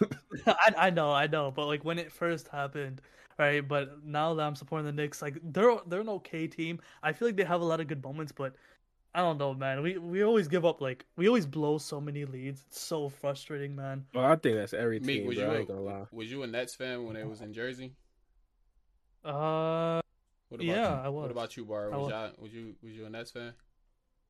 I, 0.46 0.74
I 0.78 0.90
know, 0.90 1.12
I 1.12 1.26
know, 1.26 1.50
but 1.50 1.66
like 1.66 1.84
when 1.84 1.98
it 1.98 2.10
first 2.12 2.48
happened, 2.48 3.00
right? 3.42 3.66
But 3.66 4.04
now 4.04 4.34
that 4.34 4.42
I'm 4.46 4.54
supporting 4.54 4.86
the 4.86 4.92
Knicks, 4.92 5.20
like 5.22 5.38
they're 5.42 5.76
they're 5.86 6.00
an 6.00 6.08
okay 6.08 6.46
team. 6.46 6.80
I 7.02 7.12
feel 7.12 7.28
like 7.28 7.36
they 7.36 7.44
have 7.44 7.60
a 7.60 7.64
lot 7.64 7.80
of 7.80 7.86
good 7.88 8.02
moments, 8.02 8.32
but 8.32 8.54
I 9.14 9.20
don't 9.20 9.38
know, 9.38 9.52
man. 9.54 9.82
We 9.82 9.98
we 9.98 10.24
always 10.24 10.48
give 10.48 10.64
up, 10.64 10.80
like 10.80 11.04
we 11.16 11.28
always 11.28 11.46
blow 11.46 11.78
so 11.78 12.00
many 12.00 12.24
leads. 12.24 12.64
It's 12.68 12.80
so 12.80 13.08
frustrating, 13.08 13.74
man. 13.76 14.04
Well, 14.14 14.24
I 14.24 14.36
think 14.36 14.56
that's 14.56 14.72
every 14.72 15.00
Meek, 15.00 15.18
team, 15.18 15.26
was 15.26 15.36
bro. 15.38 15.58
You 15.58 15.66
gonna 15.66 15.80
lie. 15.80 16.06
a, 16.12 16.14
was 16.16 16.30
you 16.30 16.42
a 16.42 16.46
Nets 16.46 16.74
fan 16.74 17.04
when 17.04 17.16
it 17.16 17.28
was 17.28 17.40
in 17.40 17.52
Jersey? 17.52 17.92
Uh, 19.24 20.00
What 20.48 20.60
about 20.60 20.66
Yeah, 20.66 20.88
you? 20.90 21.04
I 21.04 21.08
was. 21.08 21.22
What 21.22 21.30
about 21.30 21.56
you, 21.56 21.64
Bar? 21.64 21.90
Was, 21.90 22.00
was. 22.00 22.10
y'all, 22.10 22.30
was 22.38 22.52
you 22.52 22.74
was 22.82 22.92
you 22.92 23.06
a 23.06 23.10
Nets 23.10 23.30
fan? 23.30 23.52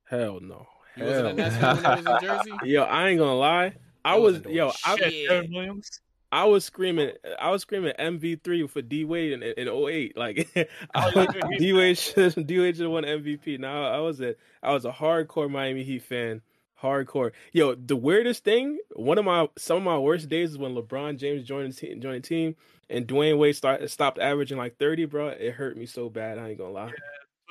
Hell 0.05 0.39
no. 0.41 0.67
You 0.95 1.05
wasn't 1.05 1.27
a 1.27 1.33
Nets 1.33 1.55
fan 1.57 1.75
when 1.75 1.85
it 1.85 2.03
was 2.03 2.23
in 2.23 2.27
Jersey? 2.27 2.51
Yo, 2.65 2.83
I 2.83 3.09
ain't 3.09 3.19
gonna 3.19 3.35
lie. 3.35 3.73
I 4.05 4.13
I 4.13 4.15
was 4.17 4.41
yo, 4.49 4.71
I, 4.85 4.95
shit. 4.97 5.13
yeah, 5.13 5.29
Deron 5.29 5.53
Williams. 5.53 6.01
I 6.33 6.45
was 6.45 6.65
screaming, 6.65 7.11
I 7.37 7.51
was 7.51 7.61
screaming 7.61 7.93
MV3 7.99 8.67
for 8.67 8.81
D 8.81 9.05
Wade 9.05 9.33
in, 9.33 9.43
in 9.43 9.67
08. 9.67 10.17
Like 10.17 10.49
Oh, 10.95 11.27
D 11.59 11.73
Wade 11.73 11.95
should 11.95 12.47
D 12.47 12.59
Wade 12.59 12.75
should 12.75 12.85
have 12.85 12.91
won 12.91 13.03
MVP. 13.03 13.59
Now 13.59 13.85
I 13.85 13.99
was 13.99 14.19
a 14.19 14.33
I 14.63 14.73
was 14.73 14.83
a 14.85 14.91
hardcore 14.91 15.47
Miami 15.47 15.83
Heat 15.83 16.01
fan. 16.01 16.41
Hardcore. 16.81 17.33
Yo, 17.51 17.75
the 17.75 17.95
weirdest 17.95 18.43
thing, 18.43 18.79
one 18.95 19.19
of 19.19 19.25
my 19.25 19.47
some 19.59 19.77
of 19.77 19.83
my 19.83 19.99
worst 19.99 20.27
days 20.27 20.51
is 20.51 20.57
when 20.57 20.73
LeBron 20.73 21.17
James 21.17 21.47
joined 21.47 21.71
the 21.71 21.75
team, 21.75 22.01
joined 22.01 22.23
the 22.23 22.27
team 22.27 22.55
and 22.89 23.07
Dwyane 23.07 23.37
Wade 23.37 23.55
start, 23.55 23.87
stopped 23.91 24.17
averaging 24.17 24.57
like 24.57 24.77
30, 24.79 25.05
bro. 25.05 25.27
It 25.27 25.53
hurt 25.53 25.77
me 25.77 25.85
so 25.85 26.09
bad. 26.09 26.39
I 26.39 26.49
ain't 26.49 26.57
gonna 26.57 26.71
lie. 26.71 26.91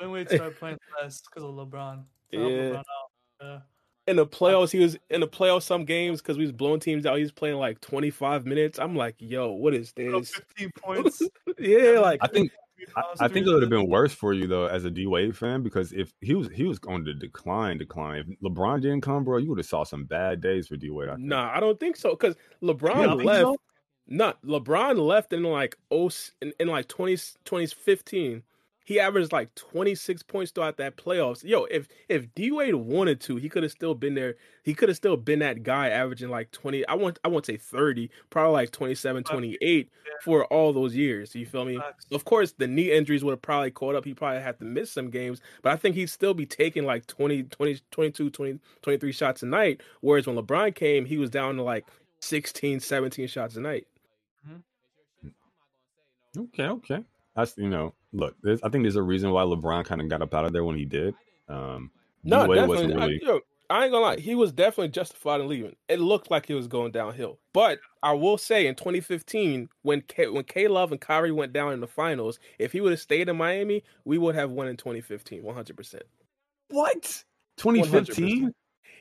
Dwyane 0.01 0.13
Wade 0.13 0.27
started 0.31 0.59
playing 0.59 0.79
less 1.01 1.23
because 1.23 1.45
of 1.45 1.55
LeBron. 1.55 2.03
Yeah. 2.33 2.41
LeBron. 2.41 2.83
Yeah. 3.41 3.59
In 4.09 4.17
the 4.17 4.27
playoffs, 4.27 4.73
he 4.73 4.81
was 4.81 4.97
in 5.11 5.21
the 5.21 5.29
playoffs 5.29 5.63
some 5.63 5.85
games 5.85 6.21
because 6.21 6.37
we 6.37 6.43
was 6.43 6.53
blowing 6.53 6.81
teams 6.81 7.07
out. 7.07 7.17
He 7.17 7.23
was 7.23 7.31
playing 7.31 7.57
like 7.57 7.81
25 7.81 8.47
minutes. 8.47 8.79
I'm 8.81 8.97
like, 8.97 9.15
yo, 9.19 9.53
what 9.53 9.75
is 9.75 9.93
this? 9.93 10.35
15 10.57 10.71
points. 10.83 11.23
yeah, 11.59 12.01
like 12.01 12.19
I 12.21 12.27
think 12.27 12.51
I, 12.97 13.03
I 13.21 13.29
think 13.29 13.47
it 13.47 13.51
would 13.53 13.63
have 13.63 13.71
been 13.71 13.89
worse 13.89 14.13
for 14.13 14.33
you 14.33 14.47
though 14.47 14.67
as 14.67 14.85
a 14.85 14.91
D 14.91 15.07
Wade 15.07 15.37
fan 15.37 15.63
because 15.63 15.93
if 15.93 16.13
he 16.21 16.35
was 16.35 16.49
he 16.49 16.65
was 16.65 16.79
going 16.79 17.05
to 17.05 17.15
decline, 17.15 17.79
decline. 17.79 18.19
If 18.29 18.41
LeBron 18.41 18.81
didn't 18.83 19.03
come, 19.03 19.25
bro, 19.25 19.39
you 19.39 19.51
would 19.51 19.59
have 19.59 19.67
saw 19.67 19.85
some 19.85 20.05
bad 20.05 20.41
days 20.41 20.67
for 20.67 20.77
D 20.77 20.91
Wade. 20.91 21.09
I 21.09 21.15
think. 21.15 21.27
Nah, 21.27 21.53
I 21.55 21.61
don't 21.61 21.79
think 21.79 21.97
so. 21.97 22.11
Because 22.11 22.35
LeBron 22.63 23.21
You 23.21 23.25
left. 23.25 23.43
so? 23.43 23.57
Not 24.09 24.43
LeBron 24.43 24.99
left 24.99 25.33
in 25.33 25.43
like 25.45 25.77
oh 25.91 26.11
in, 26.41 26.53
in 26.59 26.69
like 26.69 26.89
20, 26.89 27.17
2015. 27.45 28.43
He 28.85 28.99
averaged 28.99 29.33
like 29.33 29.55
26 29.55 30.23
points 30.25 30.51
throughout 30.51 30.77
that 30.79 30.97
playoffs. 30.97 31.45
Yo, 31.45 31.65
if 31.65 31.89
if 32.09 32.35
D 32.35 32.51
Wade 32.51 32.75
wanted 32.75 33.21
to, 33.23 33.37
he 33.37 33.49
could 33.49 33.63
have 33.63 33.73
still 33.73 33.95
been 33.95 34.15
there. 34.15 34.35
He 34.65 34.75
could 34.75 34.89
have 34.89 34.97
still 34.97 35.17
been 35.17 35.39
that 35.41 35.63
guy 35.63 35.89
averaging 35.89 36.31
like 36.31 36.51
20. 36.51 36.87
I 36.87 36.95
want 36.95 37.19
I 37.25 37.29
won't 37.29 37.47
say 37.47 37.57
30, 37.57 38.11
probably 38.31 38.53
like 38.53 38.71
27, 38.73 39.25
28 39.25 39.91
for 40.23 40.45
all 40.47 40.73
those 40.73 40.95
years. 40.97 41.35
You 41.35 41.47
feel 41.47 41.65
me? 41.65 41.81
Of 42.11 42.25
course, 42.25 42.53
the 42.53 42.67
knee 42.67 42.91
injuries 42.93 43.25
would 43.25 43.33
have 43.33 43.43
probably 43.43 43.71
caught 43.71 43.95
up. 43.95 44.05
He 44.05 44.15
probably 44.15 44.41
had 44.43 44.59
to 44.59 44.65
miss 44.65 44.91
some 44.91 45.11
games, 45.11 45.41
but 45.63 45.73
I 45.73 45.77
think 45.77 45.95
he'd 45.95 46.11
still 46.11 46.35
be 46.35 46.47
taking 46.47 46.85
like 46.85 47.07
20, 47.07 47.45
20, 47.45 47.81
22, 47.91 48.31
20, 48.31 48.59
23 48.83 49.13
shots 49.13 49.43
a 49.43 49.47
night. 49.47 49.81
Whereas 50.01 50.27
when 50.27 50.37
LeBron 50.37 50.75
came, 50.75 51.05
he 51.05 51.19
was 51.19 51.31
down 51.31 51.57
to 51.57 51.63
like 51.63 51.87
16, 52.21 52.81
17 52.81 53.27
shots 53.27 53.57
a 53.57 53.61
night. 53.61 53.87
Mm-hmm. 54.47 56.41
Okay, 56.41 56.65
okay. 56.65 57.05
That's 57.35 57.57
you 57.57 57.69
know, 57.69 57.95
look, 58.13 58.37
there's, 58.43 58.63
I 58.63 58.69
think 58.69 58.85
there's 58.85 58.97
a 58.97 59.03
reason 59.03 59.31
why 59.31 59.43
LeBron 59.43 59.85
kind 59.85 60.01
of 60.01 60.09
got 60.09 60.23
up 60.23 60.35
out 60.35 60.45
of 60.45 60.53
there 60.53 60.65
when 60.65 60.77
he 60.77 60.85
did. 60.85 61.15
Um, 61.49 61.91
No, 62.25 62.43
D-Wade 62.43 62.69
definitely. 62.69 62.95
wasn't 62.95 63.23
I, 63.25 63.27
yo, 63.27 63.41
I 63.71 63.85
ain't 63.85 63.93
gonna 63.93 64.05
lie, 64.05 64.17
he 64.19 64.35
was 64.35 64.53
definitely 64.53 64.89
justified 64.89 65.41
in 65.41 65.49
leaving. 65.49 65.77
It 65.89 65.99
looked 65.99 66.31
like 66.31 66.47
he 66.47 66.55
was 66.55 66.69
going 66.69 66.93
downhill. 66.93 67.39
But 67.55 67.79
I 68.03 68.13
will 68.13 68.37
say, 68.37 68.67
in 68.67 68.75
2015, 68.75 69.69
when 69.83 70.03
K, 70.03 70.29
when 70.29 70.45
K 70.45 70.69
Love 70.69 70.93
and 70.93 71.01
Kyrie 71.01 71.33
went 71.33 71.53
down 71.55 71.73
in 71.73 71.81
the 71.81 71.87
finals, 71.87 72.39
if 72.59 72.73
he 72.73 72.81
would 72.83 72.93
have 72.93 73.01
stayed 73.01 73.29
in 73.29 73.37
Miami, 73.37 73.83
we 74.05 74.19
would 74.19 74.35
have 74.35 74.51
won 74.51 74.69
in 74.69 74.77
2015, 74.77 75.43
100. 75.43 75.77
percent 75.77 76.03
What? 76.69 77.25
2015? 77.57 78.53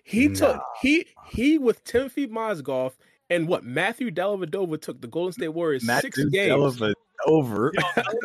He 0.04 0.28
Nah. 0.28 0.36
took 0.36 0.62
he 0.82 1.06
he 1.22 1.58
with 1.58 1.84
Timothy 1.84 2.28
Mozgov 2.28 2.94
and 3.30 3.48
what 3.48 3.64
Matthew 3.64 4.10
Dellavedova 4.12 4.82
took 4.82 5.02
the 5.02 5.08
Golden 5.08 5.34
State 5.34 5.50
Warriors 5.50 5.84
six 5.84 6.18
Matthew 6.18 6.30
games. 6.30 6.80
Over. 7.26 7.72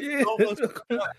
Yeah. 0.01 0.25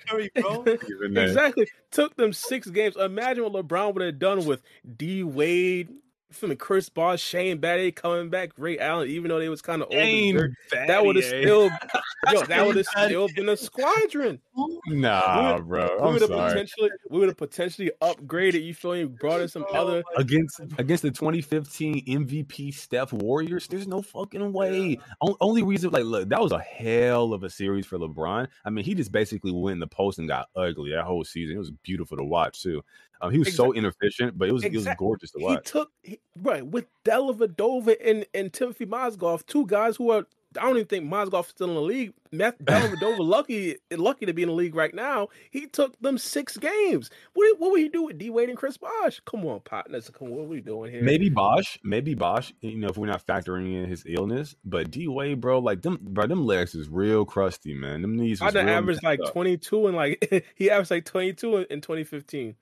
Curry, 0.07 0.31
bro. 0.35 0.63
Even 0.67 1.13
then. 1.13 1.27
exactly. 1.27 1.67
Took 1.91 2.15
them 2.15 2.33
six 2.33 2.67
games. 2.67 2.95
Imagine 2.97 3.43
what 3.43 3.53
LeBron 3.53 3.93
would 3.93 4.03
have 4.03 4.19
done 4.19 4.45
with 4.45 4.61
D 4.97 5.23
Wade, 5.23 5.89
from 6.31 6.55
Chris 6.57 6.89
Bosh, 6.89 7.21
Shane 7.21 7.59
Battier 7.59 7.95
coming 7.95 8.29
back, 8.29 8.51
Ray 8.57 8.77
Allen, 8.77 9.09
even 9.09 9.29
though 9.29 9.39
they 9.39 9.49
was 9.49 9.61
kind 9.61 9.81
of 9.81 9.87
old. 9.87 9.97
and 9.97 10.07
Dang, 10.09 10.33
dirt, 10.35 10.51
That 10.87 11.05
would 11.05 11.15
have 11.15 11.25
still, 11.25 11.69
yo, 12.31 12.41
that 12.43 12.65
would 12.65 12.75
have 12.75 12.85
still 12.85 13.27
been 13.35 13.49
a 13.49 13.55
squadron. 13.57 14.39
Nah, 14.87 15.59
bro. 15.59 15.87
We 15.97 16.03
I'm 16.07 16.13
would 16.13 16.21
have 16.21 16.29
sorry. 16.29 16.51
potentially, 16.51 16.89
we 17.09 17.19
would 17.19 17.29
have 17.29 17.37
potentially 17.37 17.91
upgraded. 18.01 18.63
You 18.63 18.73
feel 18.73 18.93
me? 18.93 19.05
Brought 19.05 19.41
in 19.41 19.47
some 19.47 19.65
other. 19.73 20.03
against 20.17 20.59
against 20.77 21.03
the 21.03 21.11
2015 21.11 22.05
MVP 22.05 22.73
Steph 22.73 23.13
Warriors. 23.13 23.67
There's 23.67 23.87
no 23.87 24.01
fucking 24.01 24.51
way. 24.53 24.99
O- 25.21 25.37
only 25.39 25.63
reason, 25.63 25.91
like, 25.91 26.03
look, 26.05 26.29
that 26.29 26.41
was 26.41 26.51
a 26.51 26.59
hell 26.59 27.33
of 27.33 27.43
a 27.43 27.49
series 27.49 27.85
for 27.85 27.97
LeBron. 27.97 28.47
I 28.65 28.69
mean, 28.69 28.83
he 28.83 28.95
just 28.95 29.11
basically 29.11 29.51
went 29.51 29.73
in 29.73 29.79
the 29.79 29.87
post 29.87 30.19
and 30.19 30.27
got 30.27 30.47
ugly 30.55 30.91
that 30.91 31.03
whole 31.05 31.23
season. 31.23 31.55
It 31.55 31.59
was 31.59 31.71
beautiful 31.83 32.17
to 32.17 32.23
watch 32.23 32.61
too. 32.61 32.83
Um, 33.19 33.31
he 33.31 33.39
was 33.39 33.55
so 33.55 33.71
inefficient, 33.71 34.37
but 34.37 34.47
it 34.47 34.51
was 34.51 34.63
it 34.63 34.73
was 34.73 34.87
gorgeous 34.97 35.31
to 35.31 35.39
watch. 35.39 35.49
He 35.49 35.55
watch. 35.55 35.65
took 35.65 35.91
he, 36.03 36.16
right 36.41 36.65
with 36.65 36.85
Dellavedova 37.03 37.95
and 38.03 38.25
and 38.33 38.51
Timothy 38.51 38.85
Mozgov, 38.85 39.45
two 39.45 39.65
guys 39.65 39.97
who 39.97 40.11
are. 40.11 40.25
I 40.57 40.61
don't 40.61 40.77
even 40.77 40.87
think 40.87 41.05
Mozgov's 41.05 41.49
still 41.49 41.67
in 41.67 41.75
the 41.75 41.81
league. 41.81 42.13
Matt 42.31 42.57
Dellavedova 42.63 43.19
lucky 43.19 43.75
lucky 43.91 44.25
to 44.25 44.33
be 44.33 44.43
in 44.43 44.49
the 44.49 44.55
league 44.55 44.75
right 44.75 44.93
now. 44.93 45.27
He 45.51 45.67
took 45.67 45.99
them 45.99 46.17
six 46.17 46.57
games. 46.57 47.11
What 47.33 47.59
what 47.59 47.71
would 47.71 47.81
he 47.81 47.89
do 47.89 48.03
with 48.03 48.17
D 48.17 48.29
Wade 48.29 48.49
and 48.49 48.57
Chris 48.57 48.77
Bosh? 48.77 49.19
Come 49.25 49.45
on, 49.45 49.59
partners. 49.59 50.09
Come 50.09 50.29
on, 50.29 50.35
what 50.35 50.43
are 50.43 50.47
we 50.47 50.61
doing 50.61 50.91
here? 50.91 51.03
Maybe 51.03 51.29
Bosh, 51.29 51.77
maybe 51.83 52.15
Bosh. 52.15 52.53
You 52.61 52.77
know, 52.77 52.87
if 52.87 52.97
we're 52.97 53.07
not 53.07 53.25
factoring 53.25 53.75
in 53.75 53.89
his 53.89 54.03
illness, 54.07 54.55
but 54.63 54.89
D 54.89 55.07
Wade, 55.07 55.41
bro, 55.41 55.59
like 55.59 55.81
them, 55.81 55.99
bro, 56.01 56.27
them 56.27 56.45
legs 56.45 56.75
is 56.75 56.87
real 56.87 57.25
crusty, 57.25 57.73
man. 57.73 58.01
Them 58.01 58.15
knees. 58.15 58.41
I 58.41 58.49
done 58.49 58.69
averaged 58.69 59.03
like 59.03 59.19
twenty 59.31 59.57
two 59.57 59.87
and 59.87 59.95
like 59.95 60.45
he 60.55 60.71
averaged 60.71 60.91
like 60.91 61.05
twenty 61.05 61.33
two 61.33 61.57
in 61.57 61.81
2015. 61.81 62.55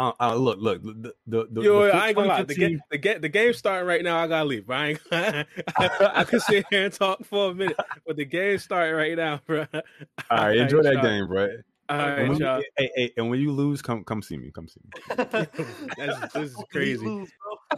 Uh, 0.00 0.12
uh, 0.18 0.34
look, 0.34 0.58
look, 0.58 0.82
the 0.82 1.12
the, 1.26 1.46
the 1.50 1.60
Yo, 1.60 1.84
the 1.84 1.94
I 1.94 2.08
ain't 2.08 2.16
gonna 2.16 2.28
lie. 2.28 2.42
The 2.42 2.54
game, 2.54 2.80
the 2.90 2.96
game, 2.96 3.20
the 3.20 3.28
game's 3.28 3.58
starting 3.58 3.86
right 3.86 4.02
now. 4.02 4.16
I 4.16 4.26
gotta 4.28 4.46
leave, 4.46 4.66
bro. 4.66 4.76
I, 4.78 4.86
ain't, 4.88 5.00
I 5.12 6.24
could 6.26 6.40
sit 6.40 6.64
here 6.70 6.86
and 6.86 6.94
talk 6.94 7.22
for 7.26 7.50
a 7.50 7.54
minute, 7.54 7.76
but 8.06 8.16
the 8.16 8.24
game's 8.24 8.62
starting 8.62 8.94
right 8.94 9.14
now, 9.14 9.40
bro. 9.46 9.66
All 9.74 9.82
right, 10.30 10.56
enjoy 10.56 10.82
that 10.84 11.02
game, 11.02 11.26
bro. 11.26 11.48
All 11.90 12.00
And 12.00 12.28
when 12.30 12.38
you- 12.38 12.46
y'all. 12.46 12.62
hey, 12.78 12.90
hey, 12.96 13.12
and 13.18 13.28
when 13.28 13.40
you 13.40 13.52
lose, 13.52 13.82
come 13.82 14.02
come 14.04 14.22
see 14.22 14.38
me. 14.38 14.50
Come 14.50 14.68
see 14.68 14.80
me. 14.86 15.16
That's, 15.98 16.32
this 16.32 16.52
is 16.52 16.64
crazy. 16.72 17.26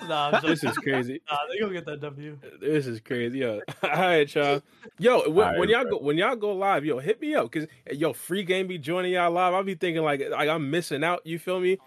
Nah, 0.06 0.38
This 0.38 0.62
is 0.62 0.78
crazy. 0.78 1.20
Nah, 1.28 1.38
they 1.50 1.58
gonna 1.58 1.72
get 1.72 1.86
that 1.86 2.00
W. 2.02 2.38
This 2.60 2.86
is 2.86 3.00
crazy. 3.00 3.40
Yo, 3.40 3.62
all 3.82 3.90
right, 3.90 4.32
y'all. 4.32 4.62
Yo, 5.00 5.28
when, 5.28 5.46
right, 5.48 5.58
when 5.58 5.68
y'all 5.68 5.82
bro. 5.82 5.98
go 5.98 6.04
when 6.04 6.18
y'all 6.18 6.36
go 6.36 6.52
live, 6.52 6.84
yo, 6.84 7.00
hit 7.00 7.20
me 7.20 7.34
up 7.34 7.50
because 7.50 7.68
yo, 7.92 8.12
free 8.12 8.44
game 8.44 8.68
be 8.68 8.78
joining 8.78 9.10
y'all 9.10 9.32
live. 9.32 9.54
I'll 9.54 9.64
be 9.64 9.74
thinking 9.74 10.04
like 10.04 10.22
like 10.30 10.48
I'm 10.48 10.70
missing 10.70 11.02
out. 11.02 11.26
You 11.26 11.40
feel 11.40 11.58
me? 11.58 11.78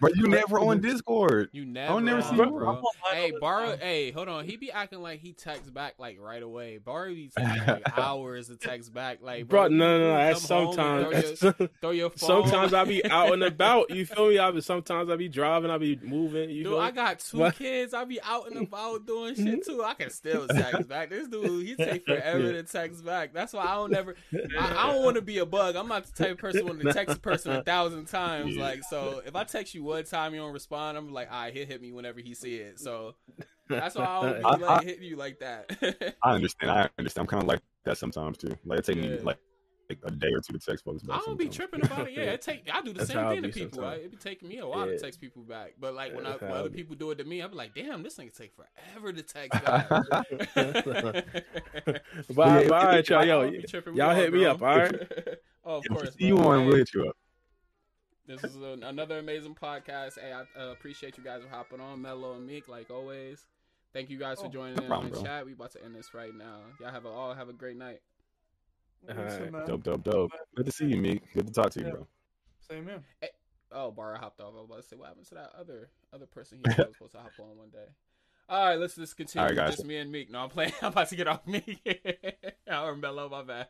Bro, 0.00 0.10
you 0.14 0.26
never 0.26 0.58
on 0.58 0.80
Discord. 0.80 1.50
You 1.52 1.64
never. 1.64 1.94
I 1.94 2.00
never 2.00 2.22
on, 2.22 2.22
see 2.24 2.36
you, 2.36 2.46
bro. 2.46 2.50
bro. 2.50 2.82
Hey, 3.12 3.32
Baara. 3.32 3.78
Hey, 3.78 4.10
hold 4.10 4.28
on. 4.28 4.44
He 4.44 4.56
be 4.56 4.72
acting 4.72 5.00
like 5.00 5.20
he 5.20 5.32
texts 5.32 5.70
back 5.70 5.94
like 5.98 6.18
right 6.20 6.42
away. 6.42 6.78
Baara 6.84 7.14
be 7.14 7.30
taking 7.36 7.66
like 7.66 7.98
hours 7.98 8.48
to 8.48 8.56
text 8.56 8.92
back. 8.92 9.18
Like, 9.22 9.48
Bro, 9.48 9.68
bro, 9.68 9.76
no, 9.76 9.98
no, 9.98 10.08
no. 10.08 10.16
That's 10.16 10.46
come 10.46 10.66
home 10.66 11.12
and 11.12 11.24
sometimes. 11.24 11.38
Throw 11.38 11.52
your, 11.58 11.70
throw 11.80 11.90
your 11.90 12.10
phone. 12.10 12.48
sometimes 12.48 12.74
I 12.74 12.84
be 12.84 13.04
out 13.04 13.32
and 13.32 13.44
about. 13.44 13.90
You 13.90 14.06
feel 14.06 14.28
me? 14.28 14.38
I 14.38 14.50
be 14.50 14.60
sometimes 14.60 15.10
I 15.10 15.16
be 15.16 15.28
driving. 15.28 15.70
I 15.70 15.78
be 15.78 15.98
moving. 16.02 16.50
You 16.50 16.64
Dude, 16.64 16.78
I 16.78 16.90
got 16.90 17.20
two 17.20 17.38
What? 17.38 17.56
kids. 17.56 17.94
I 17.94 18.04
be 18.04 18.20
out 18.22 18.50
and 18.50 18.66
about 18.66 19.06
doing 19.06 19.34
shit 19.34 19.46
mm-hmm. 19.46 19.70
too. 19.70 19.84
I 19.84 19.94
can 19.94 20.10
still 20.10 20.48
text 20.48 20.88
back. 20.88 21.10
This 21.10 21.28
dude, 21.28 21.66
he 21.66 21.76
take 21.76 22.04
forever 22.06 22.52
to 22.52 22.62
text 22.62 23.04
back. 23.04 23.32
That's 23.32 23.52
why 23.52 23.64
I 23.64 23.74
don't 23.74 23.92
never. 23.92 24.16
I, 24.58 24.74
I 24.76 24.92
don't 24.92 25.04
want 25.04 25.16
to 25.16 25.22
be 25.22 25.38
a 25.38 25.46
bug. 25.46 25.76
I'm 25.76 25.88
not 25.88 26.06
the 26.06 26.12
type 26.12 26.32
of 26.32 26.38
person 26.38 26.66
want 26.66 26.80
to 26.80 26.92
text 26.92 27.16
a 27.16 27.20
person 27.20 27.52
a 27.52 27.62
thousand 27.62 28.06
times. 28.06 28.56
Yeah. 28.56 28.62
Like, 28.62 28.82
so 28.92 29.22
if 29.24 29.34
I 29.34 29.44
text 29.44 29.74
you 29.74 29.82
one 29.84 30.04
time, 30.04 30.34
you 30.34 30.40
don't 30.40 30.52
respond. 30.52 30.98
I'm 30.98 31.12
like, 31.12 31.32
all 31.32 31.42
right, 31.42 31.54
he'll 31.54 31.66
hit 31.66 31.80
me 31.80 31.92
whenever 31.92 32.20
he 32.20 32.34
see 32.34 32.56
it. 32.56 32.78
So 32.78 33.14
that's 33.68 33.94
why 33.94 34.04
I 34.04 34.20
don't 34.42 34.58
be 34.58 34.62
like, 34.66 34.84
hitting 34.84 35.04
you 35.04 35.16
like 35.16 35.40
that. 35.40 36.14
I 36.22 36.34
understand. 36.34 36.70
I 36.70 36.88
understand. 36.98 37.22
I'm 37.24 37.26
kind 37.28 37.42
of 37.42 37.48
like 37.48 37.60
that 37.84 37.96
sometimes 37.98 38.38
too. 38.38 38.54
Like 38.64 38.80
it 38.80 38.84
take 38.84 38.96
me 38.98 39.08
Yeah. 39.08 39.22
like, 39.22 39.38
like 39.88 39.98
a 40.04 40.10
day 40.10 40.28
or 40.28 40.40
two 40.40 40.52
to 40.52 40.58
text 40.58 40.84
folks. 40.84 41.02
I 41.10 41.18
don't 41.26 41.38
be 41.38 41.48
tripping 41.48 41.84
about 41.84 42.06
it. 42.06 42.12
Yeah, 42.12 42.22
it 42.32 42.42
take 42.42 42.68
I 42.72 42.80
do 42.82 42.92
the 42.92 42.98
That's 43.00 43.10
same 43.10 43.26
thing 43.28 43.42
to 43.42 43.48
people. 43.48 43.80
sometimes. 43.80 44.04
It 44.04 44.10
be 44.10 44.16
taking 44.18 44.48
me 44.48 44.58
a 44.58 44.66
while 44.66 44.86
Yeah. 44.86 44.92
to 44.92 44.98
text 44.98 45.20
people 45.20 45.42
back. 45.42 45.74
But 45.80 45.94
like 45.94 46.14
when, 46.14 46.26
I, 46.26 46.36
when 46.36 46.52
other 46.52 46.70
people 46.70 46.94
do 46.96 47.10
it 47.10 47.16
to 47.16 47.24
me, 47.24 47.40
I'm 47.40 47.52
like, 47.52 47.74
damn, 47.74 48.02
this 48.02 48.14
thing 48.14 48.30
take 48.36 48.52
forever 48.54 49.12
to 49.12 49.22
text 49.22 49.62
back. 49.62 49.86
But, 52.34 52.62
Yeah, 52.62 52.68
but 52.68 52.72
all 52.72 52.84
right, 52.86 53.08
y'all. 53.08 53.18
I 53.20 53.24
Yo, 53.24 53.42
don't 53.42 53.52
be 53.52 53.62
tripping. 53.64 53.94
We 53.94 54.00
y'all 54.00 54.14
hit 54.14 54.32
me 54.32 54.44
up. 54.46 54.62
All 54.62 54.68
right. 54.68 54.94
oh, 55.64 55.76
of 55.76 55.84
If 55.84 55.92
course. 55.92 56.14
see 56.14 56.26
you 56.26 56.36
bro. 56.36 56.48
on, 56.48 56.60
Hey, 56.60 56.66
we'll 56.66 56.76
hit 56.76 56.94
you 56.94 57.08
up. 57.08 57.16
This 58.26 58.44
is 58.44 58.54
an 58.56 58.84
another 58.84 59.18
amazing 59.18 59.56
podcast. 59.60 60.18
Hey, 60.20 60.32
I 60.32 60.42
uh, 60.60 60.70
appreciate 60.72 61.18
you 61.18 61.24
guys 61.24 61.42
for 61.42 61.48
hopping 61.48 61.80
on, 61.80 62.00
Mello 62.02 62.34
and 62.34 62.46
Meek, 62.46 62.68
like 62.68 62.90
always. 62.90 63.44
Thank 63.92 64.10
you 64.10 64.18
guys 64.18 64.38
for 64.40 64.46
Oh, 64.46 64.50
joining 64.50 64.76
no 64.76 64.82
in 64.82 64.88
problem, 64.88 65.06
on 65.08 65.12
the 65.12 65.18
bro. 65.18 65.24
chat. 65.24 65.44
We 65.46 65.52
about 65.52 65.72
to 65.72 65.84
end 65.84 65.94
this 65.94 66.14
right 66.14 66.34
now. 66.34 66.60
Y'all 66.80 66.90
have 66.92 67.04
a, 67.04 67.08
all 67.08 67.34
have 67.34 67.48
a 67.48 67.52
great 67.52 67.76
night. 67.76 68.00
Alright. 69.10 69.66
Dope, 69.66 69.82
dope, 69.82 70.04
dope. 70.04 70.30
Good 70.54 70.66
to 70.66 70.72
see 70.72 70.86
you, 70.86 70.96
Meek. 70.96 71.20
Good 71.34 71.48
to 71.48 71.52
talk 71.52 71.70
to 71.72 71.80
you, 71.80 71.86
Yeah. 71.86 71.92
bro. 71.92 72.06
Same 72.70 72.84
here. 72.84 73.02
Oh, 73.72 73.90
Baara 73.90 74.18
hopped 74.18 74.40
off. 74.40 74.52
I 74.56 74.60
was 74.60 74.64
about 74.66 74.76
to 74.76 74.88
say, 74.88 74.96
what 74.96 75.08
happened 75.08 75.26
to 75.26 75.34
that 75.34 75.50
other 75.58 75.90
other 76.12 76.26
person 76.26 76.58
he 76.58 76.62
was 76.68 76.76
supposed 76.94 77.12
to 77.12 77.18
hop 77.18 77.32
on 77.40 77.56
one 77.58 77.70
day? 77.70 77.86
All 78.48 78.64
right, 78.64 78.78
let's 78.78 78.94
just 78.94 79.16
continue. 79.16 79.42
All 79.42 79.48
right, 79.48 79.56
guys. 79.56 79.76
Just 79.76 79.86
me 79.86 79.96
and 79.96 80.12
Meek. 80.12 80.30
No, 80.30 80.40
I'm 80.40 80.48
playing. 80.50 80.72
I'm 80.82 80.88
about 80.88 81.08
to 81.08 81.16
get 81.16 81.26
off 81.26 81.46
Meek. 81.46 81.80
or 82.70 82.94
Mello, 82.96 83.28
my 83.28 83.42
bad. 83.42 83.68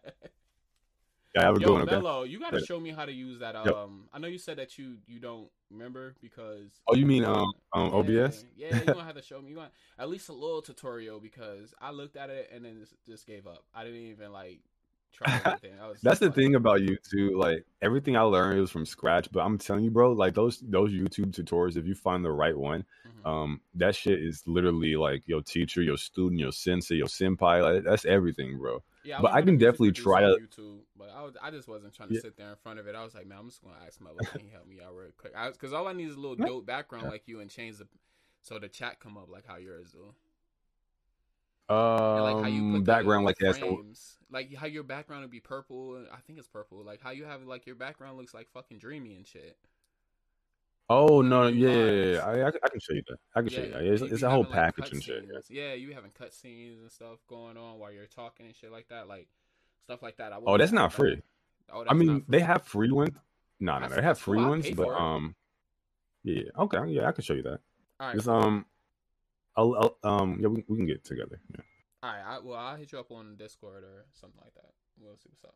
Yeah, 1.34 1.44
have 1.44 1.56
a 1.56 1.58
good 1.58 1.66
Yo, 1.66 1.72
one, 1.72 1.82
okay? 1.82 1.92
Mello, 1.92 2.24
you 2.24 2.38
gotta 2.38 2.64
show 2.64 2.78
me 2.78 2.90
how 2.90 3.06
to 3.06 3.12
use 3.12 3.40
that. 3.40 3.54
Yep. 3.54 3.74
Um, 3.74 4.04
I 4.12 4.18
know 4.18 4.28
you 4.28 4.38
said 4.38 4.58
that 4.58 4.76
you 4.76 4.98
you 5.06 5.18
don't 5.18 5.48
remember 5.70 6.14
because. 6.20 6.80
Oh, 6.86 6.94
you 6.94 7.06
mean 7.06 7.24
um 7.24 7.52
um 7.72 7.86
Yeah, 7.86 8.22
OBS? 8.22 8.44
Yeah, 8.54 8.76
you're 8.76 8.94
gonna 8.94 9.04
have 9.04 9.16
to 9.16 9.22
show 9.22 9.40
me. 9.40 9.50
You 9.50 9.56
want 9.56 9.72
at 9.98 10.10
least 10.10 10.28
a 10.28 10.34
little 10.34 10.60
tutorial 10.60 11.20
because 11.20 11.72
I 11.80 11.90
looked 11.90 12.16
at 12.16 12.28
it 12.28 12.50
and 12.54 12.64
then 12.64 12.80
just, 12.80 12.94
just 13.06 13.26
gave 13.26 13.46
up. 13.46 13.64
I 13.74 13.84
didn't 13.84 14.00
even 14.00 14.30
like 14.30 14.60
That's 16.02 16.20
the 16.20 16.26
like, 16.26 16.34
thing 16.34 16.54
about 16.54 16.80
YouTube. 16.80 17.36
Like 17.36 17.64
everything 17.80 18.16
I 18.16 18.22
learned 18.22 18.60
was 18.60 18.70
from 18.70 18.86
scratch. 18.86 19.30
But 19.30 19.40
I'm 19.40 19.58
telling 19.58 19.84
you, 19.84 19.90
bro, 19.90 20.12
like 20.12 20.34
those 20.34 20.58
those 20.60 20.92
YouTube 20.92 21.32
tutorials, 21.32 21.76
if 21.76 21.86
you 21.86 21.94
find 21.94 22.24
the 22.24 22.32
right 22.32 22.56
one, 22.56 22.84
mhm. 23.06 23.28
um, 23.28 23.60
that 23.74 23.94
shit 23.94 24.20
is 24.20 24.42
literally 24.46 24.96
like 24.96 25.22
your 25.26 25.42
teacher, 25.42 25.82
your 25.82 25.96
student, 25.96 26.40
your 26.40 26.52
sensei, 26.52 26.96
your 26.96 27.06
senpai. 27.06 27.62
Like, 27.62 27.84
that's 27.84 28.04
everything, 28.04 28.58
bro. 28.58 28.82
Yeah, 29.04 29.20
but 29.20 29.32
I 29.32 29.40
can 29.40 29.46
gonna 29.46 29.58
be 29.58 29.64
a 29.64 29.70
definitely 29.70 29.92
try 29.92 30.20
to- 30.20 30.38
YouTube, 30.38 30.78
but 30.96 31.10
I 31.10 31.22
was, 31.22 31.34
I 31.42 31.50
just 31.50 31.66
wasn't 31.66 31.94
trying 31.94 32.10
to 32.10 32.14
Yeah. 32.14 32.20
sit 32.20 32.36
there 32.36 32.50
in 32.50 32.56
front 32.62 32.78
of 32.78 32.86
it. 32.86 32.94
I 32.94 33.02
was 33.02 33.14
like, 33.14 33.26
man, 33.26 33.38
I'm 33.38 33.48
just 33.48 33.62
gonna 33.62 33.74
ask 33.84 34.00
Mello, 34.00 34.18
can 34.18 34.40
he 34.40 34.50
help 34.50 34.66
me 34.66 34.80
out 34.80 34.94
real 34.94 35.10
quick? 35.16 35.32
Because 35.52 35.72
all 35.72 35.88
I 35.88 35.92
need 35.92 36.08
is 36.08 36.14
a 36.14 36.20
little 36.20 36.36
dope 36.36 36.66
background 36.66 37.04
Yeah. 37.04 37.10
like 37.10 37.22
you 37.26 37.40
and 37.40 37.50
change 37.50 37.78
the 37.78 37.88
so 38.42 38.58
the 38.58 38.68
chat 38.68 38.98
come 39.00 39.16
up 39.16 39.28
like 39.28 39.46
how 39.46 39.56
yours 39.56 39.92
do. 39.92 40.14
And, 41.68 42.24
like 42.24 42.44
how 42.44 42.48
you 42.48 42.62
Um, 42.62 42.72
put 42.74 42.84
background 42.84 43.24
like 43.24 43.38
frames, 43.38 44.18
like 44.30 44.54
how 44.54 44.66
your 44.66 44.82
background 44.82 45.22
would 45.22 45.30
be 45.30 45.40
purple. 45.40 46.04
I 46.12 46.18
think 46.26 46.38
it's 46.38 46.48
purple. 46.48 46.82
Like 46.84 47.00
how 47.02 47.10
you 47.10 47.24
have 47.24 47.42
like 47.44 47.66
your 47.66 47.76
background 47.76 48.18
looks 48.18 48.34
like 48.34 48.48
fucking 48.50 48.78
dreamy 48.78 49.14
and 49.14 49.26
shit. 49.26 49.56
oh 50.90 51.22
no, 51.22 51.46
yeah, 51.46 51.70
yeah, 51.70 52.12
yeah, 52.12 52.26
I, 52.26 52.48
I, 52.48 52.68
can 52.68 52.80
show 52.80 52.92
you 52.92 53.02
that. 53.08 53.18
I 53.34 53.40
can 53.40 53.50
show 53.50 53.62
you 53.62 53.70
that. 53.72 53.82
It's, 53.82 54.02
you 54.02 54.08
it's 54.08 54.22
a 54.22 54.30
whole 54.30 54.42
like, 54.42 54.52
package 54.52 54.92
and 54.92 55.02
shit. 55.02 55.24
Yeah, 55.48 55.72
you 55.74 55.94
having 55.94 56.10
cutscenes 56.10 56.80
and 56.80 56.90
stuff 56.90 57.18
going 57.28 57.56
on 57.56 57.78
while 57.78 57.92
you're 57.92 58.06
talking 58.06 58.46
and 58.46 58.54
shit 58.54 58.72
like 58.72 58.88
that, 58.88 59.08
like 59.08 59.28
stuff 59.84 60.02
like 60.02 60.16
that. 60.16 60.32
I 60.32 60.38
Oh, 60.44 60.58
that's 60.58 60.72
not 60.72 60.90
that. 60.90 60.96
free. 60.96 61.22
Oh, 61.72 61.84
I 61.88 61.94
mean, 61.94 62.24
they 62.28 62.40
have 62.40 62.64
free 62.64 62.90
ones. 62.90 63.16
No, 63.60 63.78
no, 63.78 63.86
no, 63.86 63.94
they 63.94 64.02
have 64.02 64.18
free 64.18 64.44
ones, 64.44 64.68
but 64.72 64.88
um, 64.88 65.34
yeah, 66.24 66.42
okay, 66.58 66.78
yeah, 66.88 67.08
I 67.08 67.12
can 67.12 67.22
show 67.22 67.34
you 67.34 67.42
that. 67.44 67.60
All 68.00 68.08
right, 68.08 68.16
It's 68.16 68.26
um, 68.26 68.66
I'll, 69.56 69.96
I'll 70.02 70.20
um, 70.20 70.38
yeah, 70.40 70.48
we, 70.48 70.64
we 70.68 70.76
can 70.78 70.86
get 70.86 71.04
together. 71.04 71.40
Yeah, 71.54 71.62
All 72.02 72.10
right, 72.10 72.22
I, 72.26 72.38
well, 72.38 72.58
I'll 72.58 72.76
hit 72.76 72.92
you 72.92 72.98
up 72.98 73.10
on 73.10 73.36
Discord 73.36 73.84
or 73.84 74.06
something 74.12 74.40
like 74.42 74.54
that. 74.54 74.70
We'll 75.00 75.16
see 75.16 75.28
what's 75.30 75.44
up. 75.44 75.54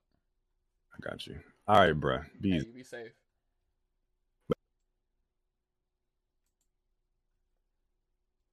I 0.94 1.08
got 1.08 1.26
you. 1.26 1.36
All 1.68 1.78
right, 1.80 1.98
bruh. 1.98 2.24
Be 2.40 2.52
Hey, 2.52 2.64
be 2.74 2.82
safe. 2.82 3.12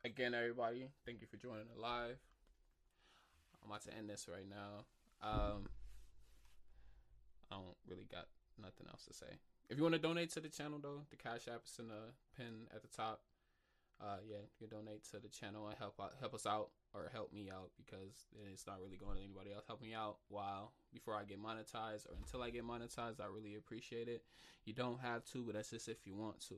Again, 0.06 0.34
everybody, 0.34 0.90
thank 1.06 1.22
you 1.22 1.28
for 1.28 1.38
joining 1.38 1.66
the 1.74 1.82
live. 1.82 2.18
I'm 3.64 3.72
about 3.72 3.84
to 3.84 3.96
end 3.98 4.10
this 4.10 4.28
right 4.30 4.46
now. 4.50 4.84
Um, 5.22 5.70
I 7.50 7.56
don't 7.56 7.78
really 7.88 8.06
got 8.12 8.28
nothing 8.62 8.88
else 8.90 9.06
to 9.06 9.14
say. 9.14 9.40
if 9.70 9.78
you 9.78 9.84
want 9.84 9.96
to 9.96 10.02
donate 10.02 10.32
to 10.32 10.42
the 10.42 10.50
channel 10.50 10.80
though, 10.82 11.04
the 11.10 11.16
cash 11.16 11.48
app 11.48 11.62
is 11.66 11.80
in 11.80 11.88
the 11.88 12.12
pin 12.36 12.68
at 12.76 12.82
the 12.82 12.90
top. 12.90 13.22
Uh, 14.04 14.18
yeah, 14.28 14.36
you 14.60 14.68
can 14.68 14.78
donate 14.78 15.02
to 15.12 15.18
the 15.18 15.30
channel 15.30 15.68
and 15.68 15.78
help 15.78 15.96
out, 16.02 16.12
help 16.20 16.34
us 16.34 16.46
out 16.46 16.72
or 16.94 17.10
help 17.14 17.32
me 17.32 17.50
out 17.50 17.72
because 17.78 18.28
it's 18.52 18.68
not 18.68 18.82
really 18.84 18.98
going 18.98 19.16
to 19.16 19.24
anybody 19.24 19.54
else. 19.54 19.64
Help 19.66 19.82
me 19.82 19.94
out 19.94 20.18
while 20.28 20.74
before 20.92 21.16
I 21.16 21.24
get 21.24 21.42
monetized 21.42 22.06
or 22.08 22.16
until 22.18 22.44
I 22.44 22.50
get 22.50 22.68
monetized. 22.68 23.22
I 23.22 23.28
really 23.34 23.56
appreciate 23.56 24.10
it. 24.10 24.24
You 24.66 24.74
don't 24.74 25.00
have 25.00 25.24
to, 25.32 25.44
but 25.44 25.56
that's 25.56 25.70
just 25.70 25.88
if 25.88 26.06
you 26.06 26.16
want 26.16 26.42
to. 26.50 26.56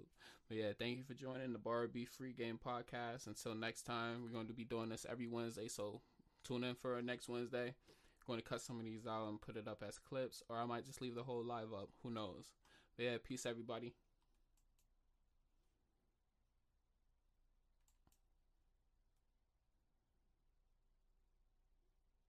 But 0.48 0.58
yeah, 0.58 0.72
thank 0.78 0.98
you 0.98 1.04
for 1.04 1.14
joining 1.14 1.54
the 1.54 1.60
Bar 1.60 1.88
B 1.88 2.06
Free 2.06 2.34
Game 2.34 2.60
Podcast. 2.64 3.28
Until 3.28 3.54
next 3.54 3.84
time, 3.84 4.24
we're 4.24 4.34
going 4.34 4.48
to 4.48 4.54
be 4.54 4.66
doing 4.66 4.90
this 4.90 5.06
every 5.08 5.28
Wednesday, 5.28 5.68
so 5.68 6.02
tune 6.44 6.64
in 6.64 6.74
for 6.74 7.00
next 7.04 7.30
Wednesday. 7.30 7.76
going 8.26 8.40
to 8.40 8.46
cut 8.46 8.62
some 8.62 8.80
of 8.80 8.86
these 8.86 9.06
out 9.06 9.30
and 9.30 9.40
put 9.40 9.56
it 9.56 9.68
up 9.68 9.84
as 9.88 10.00
clips, 10.00 10.42
or 10.50 10.58
I 10.58 10.66
might 10.66 10.86
just 10.86 11.02
leave 11.02 11.14
the 11.14 11.24
whole 11.24 11.44
live 11.44 11.74
up. 11.74 11.90
Who 12.02 12.10
knows? 12.10 12.54
But 12.98 13.06
yeah, 13.06 13.18
peace, 13.24 13.46
everybody. 13.46 13.94